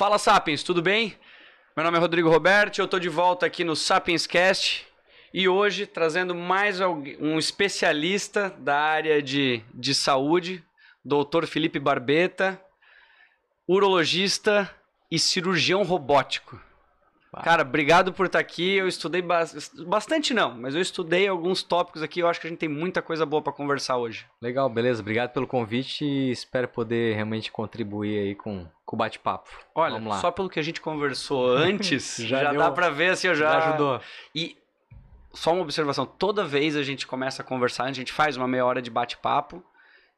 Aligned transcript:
Fala 0.00 0.16
Sapiens, 0.16 0.62
tudo 0.62 0.80
bem? 0.80 1.14
Meu 1.76 1.84
nome 1.84 1.98
é 1.98 2.00
Rodrigo 2.00 2.30
Roberto, 2.30 2.78
eu 2.78 2.86
estou 2.86 2.98
de 2.98 3.10
volta 3.10 3.44
aqui 3.44 3.62
no 3.62 3.76
Sapiens 3.76 4.26
Cast 4.26 4.86
e 5.30 5.46
hoje 5.46 5.84
trazendo 5.84 6.34
mais 6.34 6.80
um 6.80 7.38
especialista 7.38 8.48
da 8.60 8.80
área 8.80 9.20
de, 9.20 9.62
de 9.74 9.94
saúde, 9.94 10.64
Dr. 11.04 11.44
Felipe 11.44 11.78
Barbeta, 11.78 12.58
urologista 13.68 14.74
e 15.10 15.18
cirurgião 15.18 15.82
robótico. 15.82 16.58
Cara, 17.44 17.62
obrigado 17.62 18.12
por 18.12 18.26
estar 18.26 18.40
aqui. 18.40 18.76
Eu 18.76 18.88
estudei 18.88 19.22
ba 19.22 19.44
bastante, 19.86 20.34
não, 20.34 20.56
mas 20.56 20.74
eu 20.74 20.80
estudei 20.80 21.28
alguns 21.28 21.62
tópicos 21.62 22.02
aqui. 22.02 22.20
Eu 22.20 22.28
acho 22.28 22.40
que 22.40 22.46
a 22.46 22.50
gente 22.50 22.58
tem 22.58 22.68
muita 22.68 23.00
coisa 23.00 23.24
boa 23.24 23.40
para 23.40 23.52
conversar 23.52 23.98
hoje. 23.98 24.26
Legal, 24.42 24.68
beleza. 24.68 25.00
Obrigado 25.00 25.30
pelo 25.32 25.46
convite 25.46 26.04
e 26.04 26.32
espero 26.32 26.66
poder 26.66 27.14
realmente 27.14 27.52
contribuir 27.52 28.18
aí 28.18 28.34
com, 28.34 28.66
com 28.90 28.96
o 28.96 28.98
bate-papo. 28.98 29.48
Olha, 29.72 30.00
só 30.14 30.32
pelo 30.32 30.50
que 30.50 30.58
a 30.58 30.62
gente 30.62 30.80
conversou 30.80 31.46
antes, 31.56 32.16
já, 32.16 32.42
já 32.42 32.50
deu, 32.50 32.58
dá 32.58 32.72
para 32.72 32.90
ver 32.90 33.10
assim, 33.10 33.28
eu 33.28 33.36
já... 33.36 33.52
já 33.52 33.68
ajudou. 33.68 34.00
E 34.34 34.56
só 35.32 35.52
uma 35.52 35.62
observação: 35.62 36.04
toda 36.04 36.44
vez 36.44 36.74
a 36.74 36.82
gente 36.82 37.06
começa 37.06 37.40
a 37.40 37.44
conversar, 37.44 37.84
a 37.84 37.92
gente 37.92 38.12
faz 38.12 38.36
uma 38.36 38.48
meia 38.48 38.66
hora 38.66 38.82
de 38.82 38.90
bate-papo. 38.90 39.64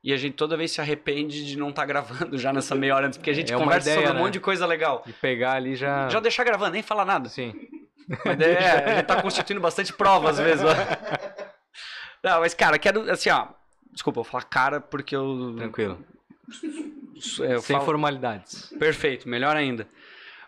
E 0.02 0.12
a 0.12 0.16
gente 0.16 0.34
toda 0.34 0.56
vez 0.56 0.72
se 0.72 0.80
arrepende 0.80 1.46
de 1.46 1.56
não 1.56 1.68
estar 1.68 1.82
tá 1.82 1.86
gravando 1.86 2.36
já 2.36 2.52
nessa 2.52 2.74
meia 2.74 2.96
hora 2.96 3.06
antes, 3.06 3.18
porque 3.18 3.30
a 3.30 3.34
gente 3.36 3.52
é 3.52 3.56
conversa 3.56 3.90
ideia, 3.90 3.98
sobre 3.98 4.10
um 4.10 4.14
né? 4.14 4.20
monte 4.20 4.32
de 4.32 4.40
coisa 4.40 4.66
legal. 4.66 5.04
E 5.06 5.12
pegar 5.12 5.52
ali 5.52 5.76
já. 5.76 6.08
Já 6.08 6.18
deixar 6.18 6.42
gravando, 6.42 6.72
nem 6.72 6.82
falar 6.82 7.04
nada. 7.04 7.28
Sim. 7.28 7.52
Mas 8.24 8.40
é, 8.40 8.84
a 8.84 8.94
gente 8.96 9.06
tá 9.06 9.20
constituindo 9.20 9.60
bastante 9.60 9.92
prova 9.92 10.30
às 10.30 10.38
vezes. 10.38 10.64
Não, 12.24 12.40
mas 12.40 12.54
cara, 12.54 12.78
quero, 12.78 13.10
assim, 13.10 13.30
ó. 13.30 13.48
Desculpa, 13.92 14.20
eu 14.20 14.24
vou 14.24 14.30
falar 14.30 14.44
cara 14.44 14.80
porque 14.80 15.14
eu. 15.14 15.54
Tranquilo. 15.56 16.04
Eu 17.38 17.60
Sem 17.60 17.76
falo... 17.76 17.84
formalidades. 17.84 18.72
Perfeito, 18.78 19.28
melhor 19.28 19.56
ainda. 19.56 19.88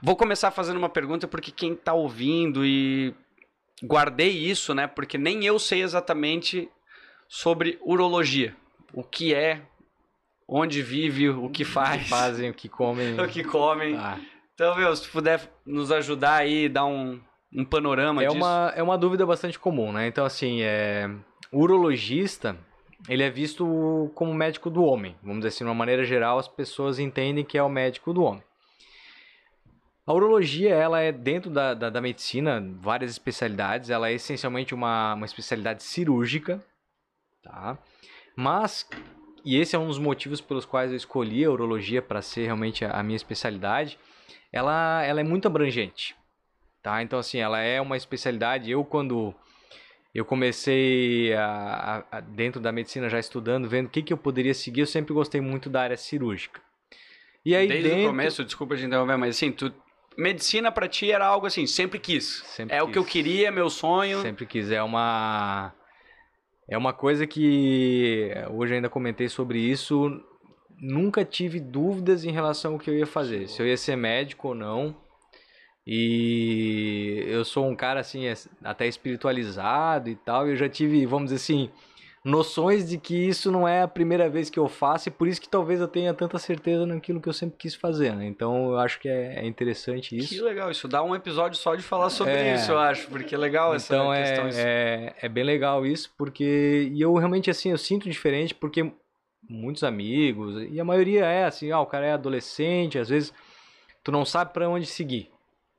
Vou 0.02 0.16
começar 0.16 0.50
fazendo 0.50 0.76
uma 0.76 0.88
pergunta 0.88 1.26
porque 1.26 1.50
quem 1.50 1.74
tá 1.74 1.94
ouvindo 1.94 2.64
e 2.64 3.14
guardei 3.82 4.30
isso, 4.30 4.74
né? 4.74 4.86
Porque 4.86 5.16
nem 5.16 5.44
eu 5.44 5.58
sei 5.58 5.82
exatamente 5.82 6.68
sobre 7.28 7.78
urologia 7.82 8.54
o 8.92 9.02
que 9.02 9.34
é, 9.34 9.62
onde 10.48 10.82
vive, 10.82 11.30
o 11.30 11.48
que 11.48 11.64
faz. 11.64 12.00
O 12.00 12.04
que 12.04 12.10
fazem, 12.10 12.50
o 12.50 12.54
que 12.54 12.68
comem. 12.68 13.18
o 13.20 13.28
que 13.28 13.42
comem. 13.42 13.96
Ah. 13.96 14.18
Então, 14.54 14.76
meu, 14.76 14.94
se 14.94 15.08
puder 15.08 15.40
nos 15.66 15.90
ajudar 15.90 16.36
aí, 16.36 16.68
dar 16.68 16.84
um, 16.84 17.20
um 17.52 17.64
panorama 17.64 18.22
é 18.22 18.26
disso. 18.26 18.36
Uma, 18.36 18.72
é 18.76 18.82
uma 18.82 18.96
dúvida 18.96 19.26
bastante 19.26 19.58
comum, 19.58 19.90
né? 19.92 20.06
Então, 20.06 20.24
assim, 20.24 20.62
é, 20.62 21.10
urologista, 21.52 22.56
ele 23.08 23.22
é 23.22 23.30
visto 23.30 24.10
como 24.14 24.32
médico 24.32 24.70
do 24.70 24.84
homem. 24.84 25.16
Vamos 25.22 25.38
dizer 25.38 25.48
assim, 25.48 25.64
de 25.64 25.68
uma 25.68 25.74
maneira 25.74 26.04
geral, 26.04 26.38
as 26.38 26.48
pessoas 26.48 26.98
entendem 26.98 27.44
que 27.44 27.58
é 27.58 27.62
o 27.62 27.68
médico 27.68 28.12
do 28.12 28.22
homem. 28.22 28.42
A 30.06 30.12
urologia, 30.12 30.74
ela 30.74 31.00
é 31.00 31.10
dentro 31.10 31.50
da, 31.50 31.72
da, 31.72 31.88
da 31.88 32.00
medicina, 32.00 32.62
várias 32.80 33.10
especialidades, 33.10 33.88
ela 33.88 34.08
é 34.08 34.12
essencialmente 34.12 34.74
uma, 34.74 35.14
uma 35.14 35.24
especialidade 35.24 35.82
cirúrgica, 35.82 36.62
tá? 37.42 37.78
Mas, 38.36 38.86
e 39.44 39.56
esse 39.56 39.74
é 39.74 39.78
um 39.78 39.86
dos 39.86 39.98
motivos 39.98 40.42
pelos 40.42 40.66
quais 40.66 40.90
eu 40.90 40.96
escolhi 40.96 41.44
a 41.44 41.50
urologia 41.50 42.02
para 42.02 42.20
ser 42.20 42.44
realmente 42.44 42.84
a 42.84 43.02
minha 43.02 43.16
especialidade, 43.16 43.98
ela, 44.52 45.02
ela 45.02 45.20
é 45.20 45.24
muito 45.24 45.48
abrangente. 45.48 46.14
Tá? 46.82 47.02
Então, 47.02 47.18
assim, 47.18 47.38
ela 47.38 47.60
é 47.60 47.80
uma 47.80 47.96
especialidade. 47.96 48.70
Eu, 48.70 48.84
quando 48.84 49.34
eu 50.14 50.24
comecei 50.24 51.34
a, 51.34 52.04
a, 52.10 52.20
dentro 52.20 52.60
da 52.60 52.70
medicina 52.70 53.08
já 53.08 53.18
estudando, 53.18 53.68
vendo 53.68 53.86
o 53.86 53.90
que, 53.90 54.02
que 54.02 54.12
eu 54.12 54.16
poderia 54.16 54.54
seguir, 54.54 54.80
eu 54.80 54.86
sempre 54.86 55.12
gostei 55.12 55.40
muito 55.40 55.68
da 55.68 55.82
área 55.82 55.96
cirúrgica. 55.96 56.60
E 57.44 57.54
aí, 57.54 57.66
Desde 57.66 57.88
dentro... 57.88 58.04
o 58.04 58.08
começo, 58.08 58.44
desculpa 58.44 58.76
de 58.76 58.86
interromper, 58.86 59.18
mas 59.18 59.36
assim, 59.36 59.50
tu, 59.50 59.74
medicina 60.16 60.70
para 60.70 60.88
ti 60.88 61.10
era 61.10 61.26
algo 61.26 61.46
assim, 61.46 61.66
sempre 61.66 61.98
quis. 61.98 62.42
Sempre 62.46 62.76
é 62.76 62.78
quis. 62.78 62.88
o 62.88 62.92
que 62.92 62.98
eu 62.98 63.04
queria, 63.04 63.50
meu 63.50 63.68
sonho. 63.68 64.22
Sempre 64.22 64.46
quis. 64.46 64.70
É 64.70 64.82
uma 64.82 65.74
é 66.68 66.78
uma 66.78 66.92
coisa 66.92 67.26
que 67.26 68.30
hoje 68.50 68.74
ainda 68.74 68.88
comentei 68.88 69.28
sobre 69.28 69.58
isso. 69.58 70.10
Nunca 70.80 71.24
tive 71.24 71.60
dúvidas 71.60 72.24
em 72.24 72.30
relação 72.30 72.74
ao 72.74 72.78
que 72.78 72.88
eu 72.88 72.96
ia 72.96 73.06
fazer, 73.06 73.48
se 73.48 73.60
eu 73.60 73.66
ia 73.66 73.76
ser 73.76 73.96
médico 73.96 74.48
ou 74.48 74.54
não. 74.54 75.03
E 75.86 77.24
eu 77.26 77.44
sou 77.44 77.66
um 77.66 77.76
cara 77.76 78.00
assim, 78.00 78.22
até 78.62 78.86
espiritualizado 78.86 80.08
e 80.08 80.16
tal. 80.16 80.46
E 80.46 80.52
eu 80.52 80.56
já 80.56 80.68
tive, 80.68 81.04
vamos 81.04 81.30
dizer 81.30 81.36
assim, 81.36 81.70
noções 82.24 82.88
de 82.88 82.96
que 82.96 83.14
isso 83.14 83.52
não 83.52 83.68
é 83.68 83.82
a 83.82 83.88
primeira 83.88 84.30
vez 84.30 84.48
que 84.48 84.58
eu 84.58 84.66
faço 84.66 85.08
e 85.08 85.12
por 85.12 85.28
isso 85.28 85.38
que 85.38 85.48
talvez 85.48 85.78
eu 85.78 85.86
tenha 85.86 86.14
tanta 86.14 86.38
certeza 86.38 86.86
naquilo 86.86 87.20
que 87.20 87.28
eu 87.28 87.34
sempre 87.34 87.58
quis 87.58 87.74
fazer, 87.74 88.16
né? 88.16 88.26
Então 88.26 88.70
eu 88.70 88.78
acho 88.78 88.98
que 88.98 89.08
é, 89.08 89.40
é 89.40 89.46
interessante 89.46 90.16
isso. 90.16 90.30
Que 90.30 90.40
legal, 90.40 90.70
isso 90.70 90.88
dá 90.88 91.02
um 91.02 91.14
episódio 91.14 91.58
só 91.58 91.74
de 91.74 91.82
falar 91.82 92.08
sobre 92.08 92.32
é, 92.32 92.54
isso, 92.54 92.72
eu 92.72 92.78
acho, 92.78 93.08
porque 93.08 93.34
é 93.34 93.38
legal 93.38 93.74
essa 93.74 93.94
então 93.94 94.10
questão. 94.10 94.48
Então 94.48 94.58
é, 94.58 95.14
é 95.20 95.28
bem 95.28 95.44
legal 95.44 95.84
isso, 95.84 96.10
porque 96.16 96.90
e 96.90 97.02
eu 97.02 97.12
realmente 97.14 97.50
assim, 97.50 97.70
eu 97.70 97.78
sinto 97.78 98.08
diferente 98.08 98.54
porque 98.54 98.90
muitos 99.46 99.84
amigos, 99.84 100.66
e 100.70 100.80
a 100.80 100.84
maioria 100.84 101.26
é 101.26 101.44
assim, 101.44 101.70
ah, 101.70 101.80
o 101.80 101.86
cara 101.86 102.06
é 102.06 102.12
adolescente, 102.12 102.98
às 102.98 103.10
vezes 103.10 103.34
tu 104.02 104.10
não 104.10 104.24
sabe 104.24 104.54
para 104.54 104.66
onde 104.66 104.86
seguir. 104.86 105.33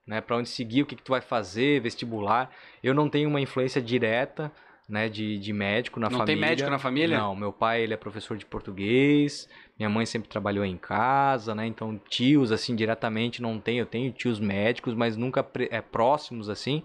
Né, 0.08 0.22
para 0.22 0.38
onde 0.38 0.48
seguir, 0.50 0.84
o 0.84 0.86
que, 0.86 0.96
que 0.96 1.02
tu 1.02 1.10
vai 1.10 1.22
fazer, 1.22 1.82
vestibular. 1.82 2.52
Eu 2.84 2.94
não 2.94 3.10
tenho 3.10 3.28
uma 3.28 3.42
influência 3.42 3.82
direta, 3.82 4.52
né, 4.88 5.10
de, 5.10 5.38
de 5.40 5.52
médico 5.52 6.00
na 6.00 6.10
não 6.10 6.20
família. 6.20 6.36
Não 6.36 6.42
tem 6.42 6.50
médico 6.50 6.70
na 6.70 6.80
família? 6.80 7.18
Não, 7.18 7.36
meu 7.36 7.52
pai 7.52 7.82
ele 7.82 7.94
é 7.94 7.98
professor 7.98 8.38
de 8.38 8.46
português, 8.46 9.50
minha 9.78 9.90
mãe 9.90 10.06
sempre 10.06 10.30
trabalhou 10.30 10.64
em 10.64 10.78
casa, 10.78 11.56
né, 11.56 11.66
então 11.66 12.00
tios 12.10 12.52
assim 12.52 12.76
diretamente 12.76 13.42
não 13.42 13.60
tenho, 13.60 13.82
eu 13.82 13.86
tenho 13.86 14.12
tios 14.12 14.40
médicos, 14.40 14.94
mas 14.94 15.18
nunca 15.18 15.46
é, 15.72 15.82
próximos 15.82 16.50
assim, 16.50 16.84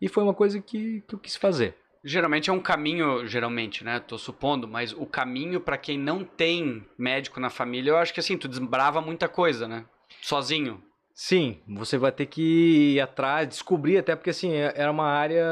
e 0.00 0.08
foi 0.08 0.22
uma 0.22 0.34
coisa 0.34 0.60
que, 0.60 1.02
que 1.06 1.14
eu 1.14 1.18
quis 1.18 1.36
fazer. 1.36 1.76
Geralmente 2.04 2.50
é 2.50 2.52
um 2.52 2.60
caminho, 2.60 3.24
geralmente, 3.28 3.84
né? 3.84 4.00
Tô 4.00 4.18
supondo, 4.18 4.66
mas 4.66 4.92
o 4.92 5.06
caminho 5.06 5.60
para 5.60 5.78
quem 5.78 5.96
não 5.96 6.24
tem 6.24 6.84
médico 6.98 7.38
na 7.38 7.48
família, 7.48 7.92
eu 7.92 7.96
acho 7.96 8.12
que 8.12 8.18
assim, 8.18 8.36
tu 8.36 8.48
desbrava 8.48 9.00
muita 9.00 9.28
coisa, 9.28 9.68
né? 9.68 9.84
Sozinho. 10.20 10.82
Sim, 11.14 11.58
você 11.68 11.98
vai 11.98 12.12
ter 12.12 12.26
que 12.26 12.94
ir 12.94 13.00
atrás, 13.00 13.48
descobrir, 13.48 13.98
até 13.98 14.16
porque 14.16 14.30
assim, 14.30 14.52
é, 14.52 14.72
era 14.76 14.90
uma 14.90 15.06
área 15.06 15.44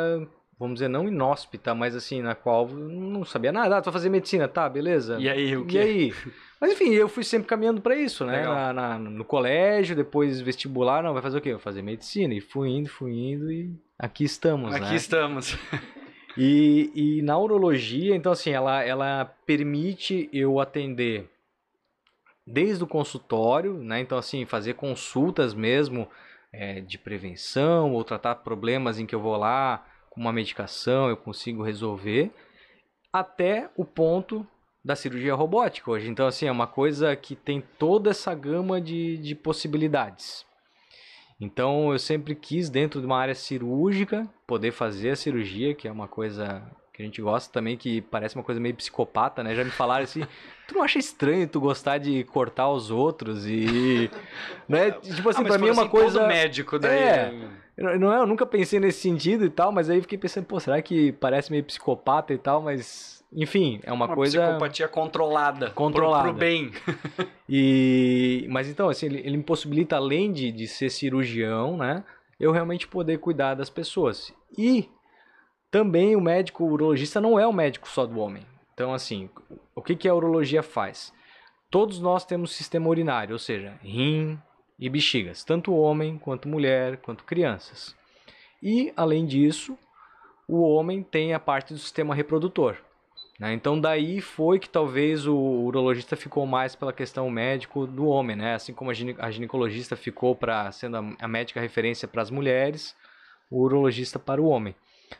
vamos 0.60 0.74
dizer, 0.74 0.88
não 0.88 1.08
inóspita, 1.08 1.74
mas 1.74 1.96
assim, 1.96 2.20
na 2.20 2.34
qual 2.34 2.68
não 2.68 3.24
sabia 3.24 3.50
nada. 3.50 3.78
Ah, 3.78 3.80
tu 3.80 3.86
vai 3.86 3.94
fazer 3.94 4.10
medicina, 4.10 4.46
tá, 4.46 4.68
beleza. 4.68 5.18
E 5.18 5.26
aí, 5.26 5.56
o 5.56 5.64
quê? 5.64 5.78
E 5.78 5.80
aí? 5.80 6.14
Mas 6.60 6.72
enfim, 6.72 6.90
eu 6.92 7.08
fui 7.08 7.24
sempre 7.24 7.48
caminhando 7.48 7.80
para 7.80 7.96
isso, 7.96 8.26
né? 8.26 8.42
Na, 8.42 8.72
na, 8.74 8.98
no 8.98 9.24
colégio, 9.24 9.96
depois 9.96 10.38
vestibular, 10.42 11.02
não, 11.02 11.14
vai 11.14 11.22
fazer 11.22 11.38
o 11.38 11.40
quê? 11.40 11.52
Vai 11.52 11.60
fazer 11.60 11.80
medicina. 11.80 12.34
E 12.34 12.42
fui 12.42 12.68
indo, 12.68 12.90
fui 12.90 13.10
indo 13.10 13.50
e 13.50 13.74
aqui 13.98 14.24
estamos, 14.24 14.74
aqui 14.74 14.90
né? 14.90 14.96
estamos. 14.96 15.56
e, 16.36 16.92
e 16.94 17.22
na 17.22 17.38
urologia, 17.38 18.14
então 18.14 18.30
assim, 18.30 18.50
ela, 18.50 18.84
ela 18.84 19.24
permite 19.46 20.28
eu 20.30 20.60
atender 20.60 21.26
desde 22.52 22.84
o 22.84 22.86
consultório, 22.86 23.74
né? 23.78 24.00
Então 24.00 24.18
assim, 24.18 24.44
fazer 24.44 24.74
consultas 24.74 25.54
mesmo 25.54 26.08
é, 26.52 26.80
de 26.80 26.98
prevenção 26.98 27.92
ou 27.92 28.04
tratar 28.04 28.36
problemas 28.36 28.98
em 28.98 29.06
que 29.06 29.14
eu 29.14 29.20
vou 29.20 29.36
lá 29.36 29.86
com 30.10 30.20
uma 30.20 30.32
medicação 30.32 31.08
eu 31.08 31.16
consigo 31.16 31.62
resolver, 31.62 32.30
até 33.12 33.70
o 33.76 33.84
ponto 33.84 34.46
da 34.84 34.96
cirurgia 34.96 35.34
robótica 35.34 35.90
hoje. 35.90 36.08
Então, 36.08 36.26
assim, 36.26 36.46
é 36.46 36.52
uma 36.52 36.66
coisa 36.66 37.14
que 37.14 37.36
tem 37.36 37.62
toda 37.78 38.10
essa 38.10 38.34
gama 38.34 38.80
de, 38.80 39.18
de 39.18 39.34
possibilidades. 39.34 40.46
Então, 41.40 41.92
eu 41.92 41.98
sempre 41.98 42.34
quis, 42.34 42.68
dentro 42.68 43.00
de 43.00 43.06
uma 43.06 43.18
área 43.18 43.34
cirúrgica, 43.34 44.28
poder 44.46 44.72
fazer 44.72 45.10
a 45.10 45.16
cirurgia, 45.16 45.74
que 45.74 45.88
é 45.88 45.92
uma 45.92 46.08
coisa 46.08 46.62
que 47.00 47.02
a 47.02 47.06
gente 47.06 47.22
gosta 47.22 47.52
também, 47.52 47.76
que 47.76 48.00
parece 48.02 48.34
uma 48.34 48.44
coisa 48.44 48.60
meio 48.60 48.74
psicopata, 48.74 49.42
né? 49.42 49.54
Já 49.54 49.64
me 49.64 49.70
falaram 49.70 50.04
assim, 50.04 50.22
tu 50.68 50.74
não 50.74 50.82
acha 50.82 50.98
estranho 50.98 51.48
tu 51.48 51.60
gostar 51.60 51.98
de 51.98 52.24
cortar 52.24 52.68
os 52.68 52.90
outros 52.90 53.46
e... 53.46 54.10
né? 54.68 54.90
Tipo 54.92 55.30
assim, 55.30 55.42
ah, 55.42 55.44
pra 55.44 55.58
mim 55.58 55.68
é 55.68 55.72
uma 55.72 55.82
assim, 55.82 55.90
coisa... 55.90 56.26
médico 56.26 56.78
daí... 56.78 56.98
É, 56.98 57.32
não 57.76 58.12
é, 58.12 58.18
eu 58.18 58.26
nunca 58.26 58.44
pensei 58.44 58.78
nesse 58.78 59.00
sentido 59.00 59.44
e 59.44 59.48
tal, 59.48 59.72
mas 59.72 59.88
aí 59.88 60.02
fiquei 60.02 60.18
pensando, 60.18 60.44
pô, 60.44 60.60
será 60.60 60.82
que 60.82 61.12
parece 61.12 61.50
meio 61.50 61.64
psicopata 61.64 62.34
e 62.34 62.36
tal, 62.36 62.60
mas 62.60 63.24
enfim, 63.32 63.80
é 63.84 63.92
uma, 63.92 64.04
uma 64.04 64.14
coisa 64.14 64.42
psicopatia 64.42 64.86
controlada, 64.86 65.70
controlada 65.70 66.24
pro, 66.24 66.32
pro 66.32 66.38
bem. 66.38 66.72
e 67.48 68.46
mas 68.50 68.68
então 68.68 68.90
assim, 68.90 69.06
ele, 69.06 69.20
ele 69.20 69.36
me 69.38 69.42
possibilita 69.42 69.96
além 69.96 70.30
de, 70.30 70.52
de 70.52 70.66
ser 70.66 70.90
cirurgião, 70.90 71.78
né, 71.78 72.04
eu 72.38 72.52
realmente 72.52 72.86
poder 72.86 73.18
cuidar 73.18 73.54
das 73.54 73.70
pessoas. 73.70 74.34
E 74.58 74.90
também 75.70 76.16
o 76.16 76.20
médico 76.20 76.64
o 76.64 76.72
urologista 76.72 77.20
não 77.20 77.38
é 77.38 77.46
o 77.46 77.52
médico 77.52 77.88
só 77.88 78.06
do 78.06 78.18
homem. 78.18 78.44
Então 78.74 78.92
assim, 78.92 79.28
o 79.74 79.82
que 79.82 79.96
que 79.96 80.08
a 80.08 80.14
urologia 80.14 80.62
faz? 80.62 81.12
Todos 81.70 82.00
nós 82.00 82.24
temos 82.24 82.52
sistema 82.52 82.88
urinário, 82.88 83.32
ou 83.32 83.38
seja, 83.38 83.78
rim, 83.82 84.38
e 84.80 84.88
bexigas, 84.88 85.44
tanto 85.44 85.74
homem 85.74 86.18
quanto 86.18 86.48
mulher, 86.48 86.96
quanto 86.96 87.22
crianças. 87.22 87.94
E, 88.62 88.92
além 88.96 89.26
disso, 89.26 89.78
o 90.48 90.62
homem 90.62 91.02
tem 91.02 91.34
a 91.34 91.38
parte 91.38 91.74
do 91.74 91.78
sistema 91.78 92.14
reprodutor. 92.14 92.76
Né? 93.38 93.52
Então 93.52 93.80
daí 93.80 94.20
foi 94.20 94.58
que 94.58 94.68
talvez 94.68 95.26
o 95.26 95.36
urologista 95.36 96.16
ficou 96.16 96.46
mais 96.46 96.74
pela 96.74 96.92
questão 96.92 97.30
médico 97.30 97.86
do 97.86 98.06
homem, 98.06 98.36
né? 98.36 98.54
Assim 98.54 98.74
como 98.74 98.90
a, 98.90 98.94
gine 98.94 99.16
a 99.18 99.30
ginecologista 99.30 99.96
ficou 99.96 100.34
para 100.34 100.70
sendo 100.72 100.96
a 101.18 101.28
médica 101.28 101.60
referência 101.60 102.06
para 102.06 102.20
as 102.20 102.30
mulheres, 102.30 102.94
o 103.50 103.62
urologista 103.62 104.18
para 104.18 104.42
o 104.42 104.46
homem. 104.46 104.74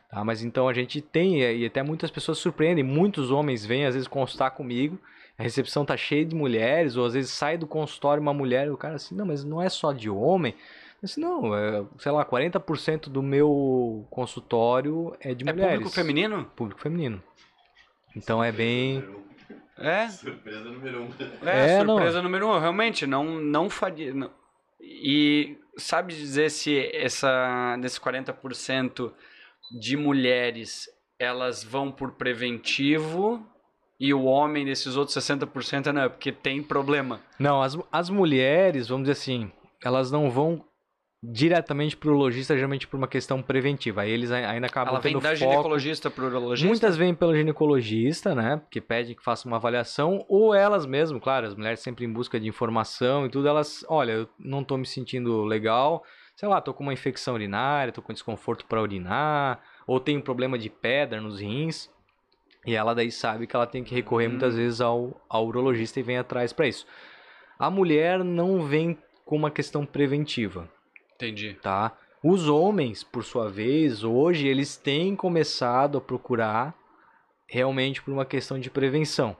Tá? 0.08 0.24
Mas 0.24 0.42
então 0.42 0.68
a 0.68 0.72
gente 0.72 1.00
tem, 1.00 1.40
e 1.40 1.64
até 1.66 1.82
muitas 1.82 2.10
pessoas 2.10 2.38
surpreendem, 2.38 2.84
muitos 2.84 3.30
homens 3.30 3.64
vêm 3.64 3.86
às 3.86 3.94
vezes 3.94 4.08
consultar 4.08 4.50
comigo, 4.52 4.98
a 5.38 5.42
recepção 5.42 5.84
tá 5.84 5.96
cheia 5.96 6.24
de 6.24 6.34
mulheres, 6.34 6.96
ou 6.96 7.06
às 7.06 7.14
vezes 7.14 7.30
sai 7.30 7.56
do 7.56 7.66
consultório 7.66 8.20
uma 8.22 8.34
mulher 8.34 8.66
e 8.66 8.70
o 8.70 8.76
cara 8.76 8.96
assim, 8.96 9.14
não, 9.14 9.24
mas 9.26 9.42
não 9.44 9.60
é 9.62 9.68
só 9.68 9.92
de 9.92 10.10
homem. 10.10 10.54
Disse, 11.02 11.18
não, 11.18 11.56
é, 11.56 11.82
sei 11.98 12.12
lá, 12.12 12.24
40% 12.26 13.08
do 13.08 13.22
meu 13.22 14.06
consultório 14.10 15.16
é 15.18 15.32
de 15.32 15.48
é 15.48 15.52
mulheres. 15.52 15.74
público 15.76 15.94
feminino? 15.94 16.44
Público 16.54 16.80
feminino. 16.80 17.22
Então 18.14 18.44
é 18.44 18.52
bem. 18.52 19.02
É? 19.78 20.08
Surpresa 20.08 20.60
número 20.60 21.02
um. 21.04 21.08
É, 21.48 21.76
É, 21.78 21.84
não. 21.84 21.94
surpresa 21.94 22.20
número 22.20 22.48
um. 22.48 22.58
Realmente, 22.58 23.06
não, 23.06 23.24
não 23.40 23.70
faria. 23.70 24.12
não- 24.12 24.30
E 24.78 25.56
sabe 25.78 26.12
dizer 26.14 26.50
se 26.50 26.78
essa, 26.94 27.78
desses 27.80 27.98
40% 27.98 29.10
de 29.70 29.96
mulheres 29.96 30.88
elas 31.18 31.62
vão 31.62 31.92
por 31.92 32.12
preventivo 32.12 33.44
e 33.98 34.14
o 34.14 34.24
homem 34.24 34.64
desses 34.64 34.96
outros 34.96 35.16
60% 35.16 35.92
não, 35.92 36.02
é 36.02 36.08
porque 36.08 36.32
tem 36.32 36.62
problema. 36.62 37.20
Não, 37.38 37.60
as, 37.62 37.76
as 37.92 38.08
mulheres, 38.08 38.88
vamos 38.88 39.02
dizer 39.08 39.12
assim, 39.12 39.52
elas 39.84 40.10
não 40.10 40.30
vão 40.30 40.64
diretamente 41.22 41.94
pro 41.98 42.08
urologista, 42.12 42.54
geralmente 42.54 42.86
por 42.88 42.96
uma 42.96 43.06
questão 43.06 43.42
preventiva. 43.42 44.00
Aí 44.00 44.10
eles 44.10 44.30
ai- 44.30 44.46
ainda 44.46 44.66
acabam 44.68 44.94
Ela 44.94 45.00
vem 45.02 45.12
tendo 45.12 45.22
da 45.22 45.28
foco. 45.36 45.50
ginecologista 45.50 46.10
pro 46.10 46.26
urologista? 46.26 46.66
Muitas 46.66 46.96
vêm 46.96 47.14
pelo 47.14 47.36
ginecologista, 47.36 48.34
né? 48.34 48.62
Que 48.70 48.80
pedem 48.80 49.14
que 49.14 49.22
faça 49.22 49.46
uma 49.46 49.58
avaliação, 49.58 50.24
ou 50.30 50.54
elas 50.54 50.86
mesmo, 50.86 51.20
claro, 51.20 51.46
as 51.46 51.54
mulheres 51.54 51.80
sempre 51.80 52.06
em 52.06 52.12
busca 52.12 52.40
de 52.40 52.48
informação 52.48 53.26
e 53.26 53.28
tudo, 53.28 53.46
elas, 53.46 53.84
olha, 53.86 54.12
eu 54.12 54.28
não 54.38 54.64
tô 54.64 54.78
me 54.78 54.86
sentindo 54.86 55.42
legal, 55.44 56.02
sei 56.40 56.48
lá, 56.48 56.58
tô 56.58 56.72
com 56.72 56.82
uma 56.82 56.94
infecção 56.94 57.34
urinária, 57.34 57.92
tô 57.92 58.00
com 58.00 58.14
desconforto 58.14 58.64
para 58.64 58.80
urinar, 58.80 59.60
ou 59.86 60.00
tenho 60.00 60.22
problema 60.22 60.58
de 60.58 60.70
pedra 60.70 61.20
nos 61.20 61.38
rins. 61.38 61.90
E 62.64 62.74
ela 62.74 62.94
daí 62.94 63.12
sabe 63.12 63.46
que 63.46 63.54
ela 63.54 63.66
tem 63.66 63.84
que 63.84 63.94
recorrer 63.94 64.26
Hum. 64.26 64.30
muitas 64.30 64.56
vezes 64.56 64.80
ao, 64.80 65.20
ao 65.28 65.46
urologista 65.46 66.00
e 66.00 66.02
vem 66.02 66.16
atrás 66.16 66.50
para 66.50 66.66
isso. 66.66 66.86
A 67.58 67.70
mulher 67.70 68.24
não 68.24 68.62
vem 68.62 68.96
com 69.26 69.36
uma 69.36 69.50
questão 69.50 69.84
preventiva 69.84 70.66
Entendi. 71.14 71.58
tá? 71.60 71.94
Os 72.24 72.48
homens, 72.48 73.04
por 73.04 73.22
sua 73.22 73.50
vez, 73.50 74.02
hoje 74.02 74.48
eles 74.48 74.78
têm 74.78 75.14
começado 75.14 75.98
a 75.98 76.00
procurar 76.00 76.74
realmente 77.46 78.00
por 78.00 78.12
uma 78.12 78.24
questão 78.24 78.58
de 78.58 78.70
prevenção. 78.70 79.36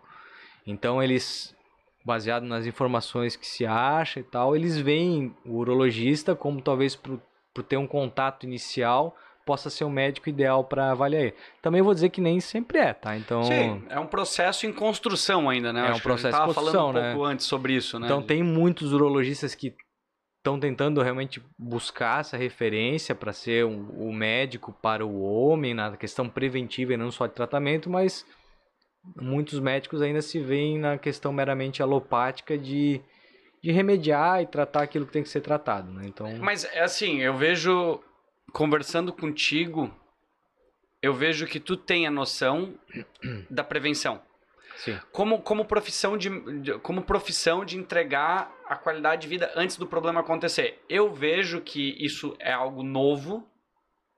Então 0.67 1.03
eles, 1.03 1.57
baseado 2.05 2.45
nas 2.45 2.67
informações 2.67 3.37
que 3.37 3.47
se 3.47 3.67
acha 3.67 4.21
e 4.21 4.23
tal, 4.23 4.57
eles 4.57 4.79
veem 4.79 5.35
o 5.45 5.57
urologista 5.57 6.35
como 6.35 6.61
talvez 6.63 6.97
por, 6.97 7.21
ter 7.69 7.77
um 7.77 7.87
contato 7.87 8.45
inicial 8.47 9.15
possa 9.45 9.69
ser 9.69 9.85
o 9.85 9.91
médico 9.91 10.29
ideal 10.29 10.63
para 10.65 10.93
avaliar. 10.93 11.33
Também 11.61 11.83
vou 11.83 11.93
dizer 11.93 12.11
que 12.11 12.21
nem 12.21 12.39
sempre 12.41 12.79
é, 12.79 12.93
tá? 12.93 13.17
Então 13.17 13.43
Sim, 13.43 13.83
é 13.89 13.99
um 13.99 14.07
processo 14.07 14.65
em 14.67 14.73
construção 14.73 15.49
ainda, 15.51 15.73
né? 15.73 15.81
É 15.81 15.91
Acho 15.91 15.99
um 15.99 16.03
que 16.03 16.09
a 16.09 16.13
gente 16.13 16.21
processo 16.23 16.39
tava 16.39 16.55
falando 16.55 16.87
um 16.89 16.93
né? 16.93 17.13
pouco 17.13 17.25
antes 17.27 17.47
sobre 17.47 17.75
isso, 17.75 17.99
né? 17.99 18.07
Então 18.07 18.23
tem 18.23 18.43
muitos 18.43 18.93
urologistas 18.93 19.55
que 19.55 19.75
estão 20.39 20.59
tentando 20.61 21.03
realmente 21.03 21.43
buscar 21.59 22.21
essa 22.21 22.37
referência 22.37 23.15
para 23.15 23.33
ser 23.33 23.65
um- 23.67 23.89
o 24.09 24.13
médico 24.13 24.73
para 24.81 25.05
o 25.05 25.21
homem 25.23 25.75
na 25.75 25.97
questão 25.97 26.29
preventiva 26.29 26.95
e 26.95 26.97
não 26.97 27.11
só 27.11 27.27
de 27.27 27.35
tratamento, 27.35 27.91
mas 27.91 28.25
muitos 29.17 29.59
médicos 29.61 30.03
ainda 30.03 30.23
se 30.23 30.39
veem 30.41 30.79
na 30.79 30.99
questão 30.99 31.33
meramente 31.33 31.83
alopática 31.83 32.57
de, 32.59 33.01
de 33.63 33.71
remediar 33.73 34.43
e 34.43 34.47
tratar 34.47 34.83
aquilo 34.83 35.07
que 35.07 35.13
tem 35.13 35.23
que 35.23 35.29
ser 35.29 35.41
tratado, 35.41 35.91
né? 35.91 36.07
Então, 36.07 36.27
Mas 36.39 36.65
é 36.65 36.81
assim, 36.83 37.19
eu 37.21 37.37
vejo 37.37 38.01
conversando 38.53 39.13
contigo, 39.13 39.95
eu 41.03 41.15
vejo 41.15 41.47
que 41.47 41.61
tu 41.61 41.77
tem 41.77 42.07
a 42.07 42.11
noção 42.11 42.75
da 43.51 43.65
prevenção. 43.65 44.21
sim, 44.77 44.99
Como, 45.13 45.41
como, 45.41 45.65
profissão 45.65 46.17
de, 46.19 46.29
de- 46.61 46.79
como 46.81 47.03
profissão 47.03 47.65
de 47.65 47.77
entregar 47.79 48.53
a 48.67 48.77
qualidade 48.77 49.23
de 49.23 49.29
vida 49.29 49.51
antes 49.57 49.77
do 49.77 49.87
problema 49.87 50.21
acontecer. 50.21 50.83
Eu 50.89 51.13
vejo 51.13 51.61
que 51.61 51.97
isso 52.05 52.37
é 52.39 52.53
algo 52.53 52.83
novo, 52.83 53.47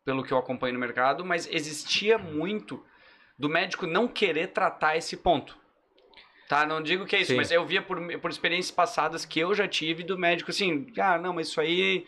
pelo 0.04 0.24
que 0.24 0.32
eu 0.32 0.38
acompanho 0.38 0.74
no 0.74 0.80
mercado, 0.80 1.24
mas 1.24 1.46
existia 1.50 2.18
muito 2.18 2.84
do 3.38 3.48
médico 3.48 3.86
não 3.86 4.06
querer 4.06 4.48
tratar 4.48 4.96
esse 4.96 5.16
ponto. 5.16 5.56
Tá? 6.48 6.66
Não 6.66 6.82
digo 6.82 7.06
que 7.06 7.16
é 7.16 7.20
isso, 7.20 7.30
Sim. 7.30 7.36
mas 7.36 7.50
eu 7.50 7.64
via 7.64 7.80
por, 7.80 7.98
por 8.18 8.30
experiências 8.30 8.70
passadas 8.70 9.24
que 9.24 9.40
eu 9.40 9.54
já 9.54 9.66
tive 9.66 10.02
do 10.02 10.18
médico 10.18 10.50
assim, 10.50 10.86
ah, 10.98 11.16
não, 11.16 11.32
mas 11.32 11.48
isso 11.48 11.60
aí 11.60 12.04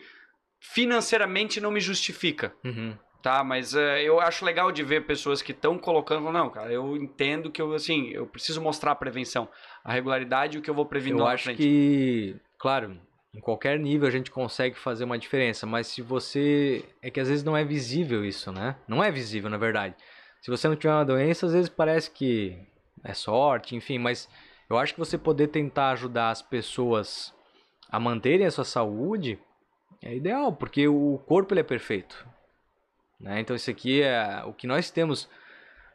financeiramente 0.59 1.59
não 1.59 1.71
me 1.71 1.79
justifica 1.79 2.53
uhum, 2.63 2.95
tá? 3.23 3.43
Mas 3.43 3.73
é, 3.73 4.03
eu 4.03 4.19
acho 4.19 4.45
legal 4.45 4.71
de 4.71 4.83
ver 4.83 5.07
pessoas 5.07 5.41
que 5.41 5.51
estão 5.51 5.79
colocando, 5.79 6.31
não, 6.31 6.49
cara, 6.49 6.71
eu 6.71 6.95
entendo 6.95 7.51
que 7.51 7.59
eu, 7.59 7.73
assim, 7.73 8.09
eu 8.09 8.27
preciso 8.27 8.61
mostrar 8.61 8.91
a 8.91 8.95
prevenção, 8.95 9.49
a 9.83 9.91
regularidade 9.91 10.57
e 10.57 10.59
o 10.59 10.61
que 10.61 10.69
eu 10.69 10.75
vou 10.75 10.85
prevenir 10.85 11.19
eu 11.19 11.25
acho 11.25 11.45
frente. 11.45 11.57
que, 11.57 12.35
claro, 12.59 12.99
em 13.33 13.39
qualquer 13.41 13.79
nível 13.79 14.07
a 14.07 14.11
gente 14.11 14.29
consegue 14.29 14.77
fazer 14.77 15.03
uma 15.03 15.17
diferença, 15.17 15.65
mas 15.65 15.87
se 15.87 16.01
você. 16.01 16.85
É 17.01 17.09
que 17.09 17.19
às 17.19 17.27
vezes 17.27 17.43
não 17.43 17.57
é 17.57 17.65
visível 17.65 18.23
isso, 18.23 18.51
né? 18.51 18.75
Não 18.87 19.03
é 19.03 19.11
visível, 19.11 19.49
na 19.49 19.57
verdade. 19.57 19.95
Se 20.45 20.51
você 20.51 20.67
não 20.67 20.75
tiver 20.75 20.93
uma 20.93 21.03
doença, 21.03 21.47
às 21.47 21.53
vezes 21.53 21.69
parece 21.69 22.11
que 22.11 22.55
é 23.03 23.15
sorte, 23.15 23.75
enfim, 23.75 23.97
mas 23.97 24.29
eu 24.69 24.77
acho 24.77 24.93
que 24.93 24.99
você 24.99 25.17
poder 25.17 25.47
tentar 25.47 25.89
ajudar 25.89 26.29
as 26.29 26.43
pessoas 26.43 27.33
a 27.89 27.99
manterem 27.99 28.45
a 28.45 28.51
sua 28.51 28.63
saúde 28.63 29.39
é 30.03 30.13
ideal, 30.15 30.53
porque 30.53 30.87
o 30.87 31.17
corpo 31.25 31.51
ele 31.51 31.61
é 31.61 31.63
perfeito. 31.63 32.27
Né? 33.19 33.39
Então 33.39 33.55
isso 33.55 33.71
aqui 33.71 34.03
é 34.03 34.43
o 34.45 34.53
que 34.53 34.67
nós 34.67 34.91
temos. 34.91 35.27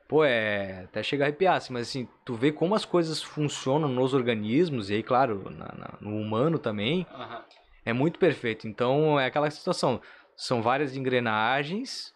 Pô, 0.08 0.24
é. 0.24 0.80
Até 0.82 1.00
chega 1.04 1.22
a 1.22 1.26
arrepiar, 1.28 1.54
assim, 1.54 1.72
mas 1.72 1.88
assim, 1.88 2.08
tu 2.24 2.34
vê 2.34 2.50
como 2.50 2.74
as 2.74 2.84
coisas 2.84 3.22
funcionam 3.22 3.88
nos 3.88 4.14
organismos, 4.14 4.90
e 4.90 4.94
aí, 4.94 5.02
claro, 5.04 5.48
na- 5.48 5.72
na- 5.78 5.98
no 6.00 6.16
humano 6.16 6.58
também, 6.58 7.06
Aham. 7.14 7.44
é 7.84 7.92
muito 7.92 8.18
perfeito. 8.18 8.66
Então 8.66 9.20
é 9.20 9.26
aquela 9.26 9.48
situação. 9.48 10.02
São 10.36 10.60
várias 10.60 10.96
engrenagens 10.96 12.12